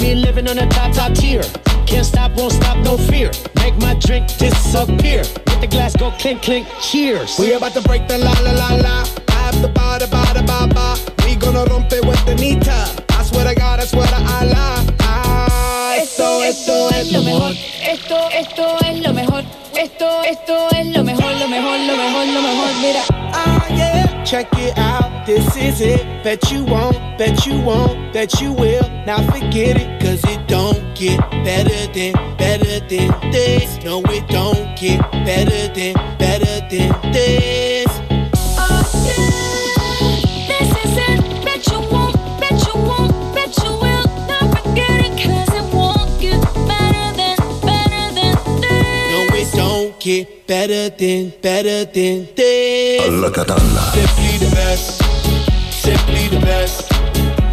Got 0.00 0.08
me 0.08 0.14
living 0.14 0.48
on 0.48 0.56
a 0.56 0.66
top, 0.68 0.94
top 0.94 1.12
tier. 1.12 1.42
Can't 1.86 2.06
stop, 2.06 2.32
won't 2.34 2.54
stop, 2.54 2.78
no 2.78 2.96
fear. 2.96 3.30
Make 3.56 3.76
my 3.82 3.94
drink 4.00 4.28
disappear. 4.38 5.24
Let 5.46 5.60
the 5.60 5.66
glass 5.68 5.94
go 5.94 6.10
clink, 6.12 6.40
clink, 6.40 6.66
cheers. 6.80 7.38
We 7.38 7.52
about 7.52 7.74
to 7.74 7.82
break 7.82 8.08
the 8.08 8.16
la 8.16 8.32
la 8.40 8.52
la 8.52 8.68
la. 8.76 9.04
I 9.28 9.32
have 9.32 9.60
the 9.60 9.68
ba 9.68 9.98
da 9.98 10.06
ba 10.06 10.24
da 10.32 10.40
ba 10.40 10.72
ba. 10.72 10.96
We 11.26 11.36
gonna 11.36 11.66
rompe 11.66 12.00
with 12.08 12.24
the 12.24 12.34
nita. 12.34 13.04
I 13.10 13.22
swear 13.24 13.44
to 13.44 13.54
God, 13.54 13.80
I 13.80 13.84
swear 13.84 14.06
to 14.06 14.16
Allah. 14.16 14.86
Ah, 15.00 15.96
esto, 15.98 16.40
esto 16.44 16.88
es 16.94 17.12
lo 17.12 17.20
mejor. 17.20 17.52
Esto, 17.82 18.16
esto 18.32 18.78
es 18.86 19.04
lo 19.04 19.12
mejor. 19.12 19.44
Esto, 19.76 20.22
esto 20.22 20.68
es 20.76 20.86
lo 20.96 21.04
mejor, 21.04 21.32
lo 21.34 21.46
mejor, 21.46 21.78
lo 21.78 21.96
mejor, 21.96 22.26
lo 22.26 22.40
mejor. 22.40 22.70
Mira. 22.80 23.02
Ah, 23.34 23.66
yeah, 23.68 24.24
check 24.24 24.48
it 24.54 24.78
out, 24.78 25.19
this 25.30 25.56
is 25.56 25.80
it. 25.80 26.02
Bet 26.24 26.50
you 26.50 26.64
won't, 26.64 26.98
bet 27.16 27.46
you 27.46 27.60
won't, 27.60 28.12
bet 28.12 28.40
you 28.40 28.52
will. 28.52 28.86
Now 29.06 29.24
forget 29.30 29.76
it, 29.76 30.00
cause 30.02 30.22
it 30.24 30.40
don't 30.48 30.82
get 30.96 31.20
better 31.46 31.80
than, 31.94 32.14
better 32.36 32.80
than 32.90 33.08
this. 33.30 33.78
No, 33.84 34.02
it 34.06 34.26
don't 34.28 34.76
get 34.76 35.00
better 35.28 35.62
than, 35.76 35.94
better 36.18 36.56
than 36.70 36.90
this. 37.12 37.86
Oh 38.58 38.82
yeah, 39.06 40.50
this 40.50 40.70
is 40.84 40.94
it. 41.08 41.44
Bet 41.44 41.64
you 41.70 41.78
won't, 41.92 42.16
bet 42.40 42.58
you 42.66 42.74
won't, 42.88 43.12
bet 43.36 43.56
you 43.62 43.72
will. 43.82 44.06
Now 44.30 44.42
forget 44.56 44.96
it, 45.06 45.12
'cause 45.20 45.50
it 45.60 45.66
won't 45.72 46.10
get 46.20 46.40
better 46.70 47.06
than, 47.20 47.36
better 47.68 48.04
than 48.18 48.34
this. 48.64 49.10
No, 49.12 49.20
it 49.40 49.48
don't 49.54 50.00
get 50.00 50.46
better 50.48 50.90
than, 51.00 51.32
better 51.40 51.84
than 51.84 52.26
this. 52.34 53.06
Alla 53.06 53.30
Catalla. 53.30 53.84
Simply 53.94 54.34
the 54.44 54.50
best, 54.56 55.02
simply 55.90 56.28
the 56.28 56.40
best, 56.46 56.88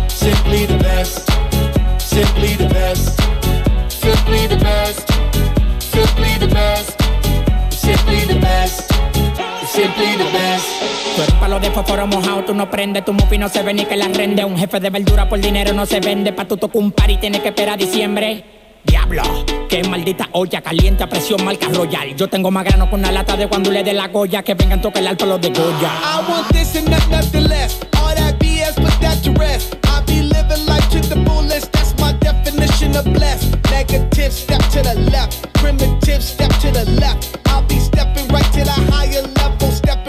simply 0.10 0.66
the 0.68 0.78
best, 0.78 1.26
simply 2.00 2.54
the 2.56 2.68
best, 2.68 3.20
simply 3.90 4.48
the 4.48 4.58
best, 4.58 5.08
simply 5.82 6.38
the 6.38 6.48
best, 6.48 7.02
simply 7.72 8.26
the 8.26 8.40
best, 8.40 8.92
simply 9.66 10.12
the 10.18 10.30
best. 10.32 10.68
Tú 11.16 11.24
eres 11.24 11.34
palo 11.40 11.60
de 11.60 11.72
fósforo 11.72 12.06
mojado, 12.06 12.44
tú 12.44 12.54
no 12.54 12.70
prendes, 12.70 13.04
tu 13.06 13.14
mufi 13.14 13.40
no 13.40 13.50
se 13.50 13.64
ve 13.64 13.74
ni 13.74 13.86
que 13.86 13.96
la 13.96 14.08
rende. 14.08 14.46
Un 14.46 14.58
jefe 14.58 14.80
de 14.80 14.92
verdura 14.92 15.28
por 15.28 15.40
dinero 15.40 15.74
no 15.74 15.88
se 15.88 16.00
vende, 16.00 16.32
pa' 16.32 16.46
tu 16.46 16.58
tocar 16.58 16.80
un 16.80 16.92
par 16.92 17.10
y 17.10 17.18
tienes 17.18 17.42
que 17.42 17.48
esperar 17.48 17.74
a 17.74 17.78
diciembre. 17.78 18.46
Diablo, 18.84 19.24
qué 19.68 19.84
maldita 19.84 20.30
olla 20.34 20.62
caliente 20.62 21.04
a 21.04 21.10
presión 21.10 21.44
marca 21.44 21.68
royal. 21.70 22.16
Yo 22.16 22.28
tengo 22.28 22.52
más 22.52 22.64
grano 22.64 22.88
con 22.88 23.00
una 23.00 23.12
lata 23.12 23.36
de 23.36 23.48
cuando 23.48 23.72
le 23.72 23.84
dé 23.84 23.94
la 23.94 24.08
goya 24.10 24.44
que 24.44 24.54
vengan 24.54 24.80
toque 24.80 25.00
el 25.00 25.08
alto 25.08 25.26
los 25.26 25.42
de 25.42 25.50
Goya. 25.50 25.92
I 26.04 26.30
want 26.30 26.48
this 26.54 26.76
and 26.76 26.88
not 26.88 27.10
nothing 27.10 27.48
less. 27.50 27.97
That 28.18 28.40
BS, 28.40 28.76
put 28.76 29.00
that 29.02 29.24
to 29.26 29.32
rest. 29.34 29.78
I 29.86 30.02
be 30.02 30.22
living 30.24 30.66
life 30.66 30.90
to 30.90 31.00
the 31.00 31.24
fullest. 31.26 31.72
That's 31.72 31.94
my 32.00 32.14
definition 32.14 32.96
of 32.96 33.06
blessed. 33.06 33.56
Negative, 33.70 34.34
step 34.34 34.62
to 34.74 34.82
the 34.82 34.96
left. 35.12 35.54
Primitive, 35.54 36.24
step 36.24 36.52
to 36.62 36.72
the 36.72 36.86
left. 37.00 37.38
I'll 37.46 37.62
be 37.68 37.80
stepping 37.80 38.28
right 38.30 38.52
to 38.54 38.64
the 38.64 38.78
higher 38.92 39.22
level, 39.22 39.37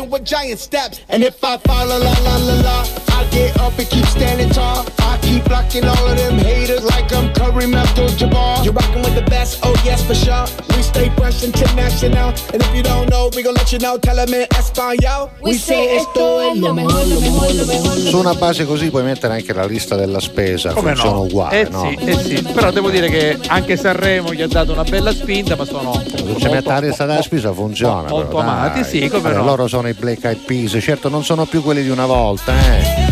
stepping 0.09 0.11
with 0.11 0.25
giant 0.25 0.59
steps. 0.59 1.01
And 1.09 1.23
if 1.23 1.43
I 1.45 1.59
fall, 1.59 1.87
la 1.87 1.97
la 1.97 2.13
la 2.19 2.37
la 2.63 2.85
I 3.19 3.25
get 3.31 3.59
up 3.61 3.79
and 3.79 3.89
keep 3.89 4.07
standing 4.07 4.49
tall. 4.51 4.87
I 5.01 5.19
keep 5.23 5.45
blocking 5.45 5.85
all 5.85 6.07
of 6.09 6.17
them 6.17 6.39
haters 6.39 6.85
like 6.85 7.13
I'm 7.13 7.33
Kareem 7.33 7.75
Abdul-Jabbar. 7.75 8.65
You're 8.65 8.73
rocking 8.75 9.03
with 9.03 9.15
the 9.15 9.23
best, 9.29 9.59
oh 9.63 9.75
yes 9.85 10.03
for 10.07 10.15
sure. 10.15 10.47
We 10.77 10.83
stay 10.83 11.11
fresh 11.17 11.43
international, 11.43 12.29
and 12.53 12.63
if 12.63 12.75
you 12.75 12.83
don't 12.83 13.09
know, 13.11 13.31
we 13.35 13.43
gon' 13.43 13.55
let 13.55 13.73
you 13.73 13.79
know. 13.79 13.99
Tell 13.99 14.17
them 14.17 14.33
in 14.33 14.47
Espanol. 14.57 15.31
We 15.43 15.55
say 15.55 15.97
esto 15.97 16.41
es 16.41 16.59
lo 16.59 16.73
mejor, 16.75 17.05
lo 17.07 17.21
mejor, 17.21 17.55
lo 17.55 17.67
mejor. 17.67 17.99
Su 17.99 18.19
una 18.19 18.35
base 18.35 18.65
così 18.65 18.91
puoi 18.91 19.03
mettere 19.03 19.35
anche 19.35 19.53
la 19.53 19.67
lista 19.67 19.97
della 19.97 20.21
spesa, 20.21 20.73
Come 20.73 20.93
funziona 20.95 21.17
no? 21.17 21.23
uguale, 21.23 21.61
eh 21.67 21.69
no? 21.71 21.89
sì, 21.99 22.05
eh 22.05 22.19
sì. 22.37 22.43
Però 22.43 22.71
devo 22.71 22.91
dire 22.91 23.09
che 23.11 23.39
anche 23.49 23.77
Sanremo 23.77 24.33
gli 24.33 24.43
ha 24.43 24.47
dato 24.49 24.73
una 24.73 24.85
bella 24.85 25.13
spinta, 25.13 25.57
ma 25.57 25.65
sono 25.65 26.01
Se 26.07 26.37
ci 26.39 26.49
mette 26.49 26.69
la 26.69 26.79
lista 26.79 27.05
della 27.07 27.23
spesa 27.23 27.53
funziona. 27.53 28.09
molto 28.09 28.39
amati, 28.39 28.85
sì, 28.85 29.09
come 29.09 29.23
Vabbè, 29.23 29.37
no. 29.37 29.45
Loro 29.45 29.67
sono 29.67 29.89
i 29.89 29.95
Black 29.99 30.25
Eyed 30.25 30.39
Peas, 30.45 30.77
certo 30.83 31.09
non 31.09 31.25
sono 31.25 31.45
più 31.47 31.63
quelli 31.63 31.83
di 31.83 31.89
una 31.91 32.07
volta, 32.07 32.53
eh. 32.77 33.07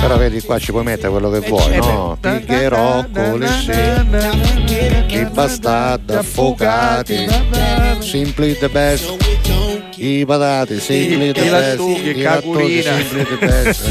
Però 0.00 0.16
vedi 0.16 0.40
qua 0.42 0.58
ci 0.58 0.70
puoi 0.70 0.84
mettere 0.84 1.08
quello 1.10 1.30
che 1.30 1.40
vuoi, 1.40 1.76
no? 1.76 2.18
Pigherò 2.20 3.04
con 3.12 3.38
le 3.38 3.48
sì, 3.48 5.16
i 5.16 5.24
bastardi 5.32 6.12
affogati, 6.12 7.26
simply 8.00 8.56
the 8.58 8.68
best. 8.68 9.16
I 10.02 10.24
patati, 10.24 10.80
simply 10.80 11.32
the 11.32 11.40
I 11.44 11.48
best. 11.50 11.78
I 11.80 12.22
lattuchi, 12.22 12.82
simply 12.82 13.24
the 13.24 13.46
best, 13.46 13.88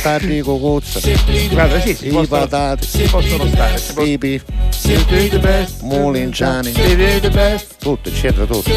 capito? 0.00 0.48
Guarda, 1.50 1.80
sì, 1.80 1.94
si 1.94 2.06
I 2.06 2.10
possono- 2.10 2.26
patati. 2.26 2.86
si 2.86 3.02
possono 3.02 3.46
stare. 3.46 3.78
Si 3.78 3.92
Pipi. 3.92 4.40
Simply 4.70 5.28
the 5.28 5.38
best. 5.38 5.82
Mulinciani. 5.82 6.72
Tutto, 7.78 8.08
eccetera, 8.08 8.46
tutto. 8.46 8.70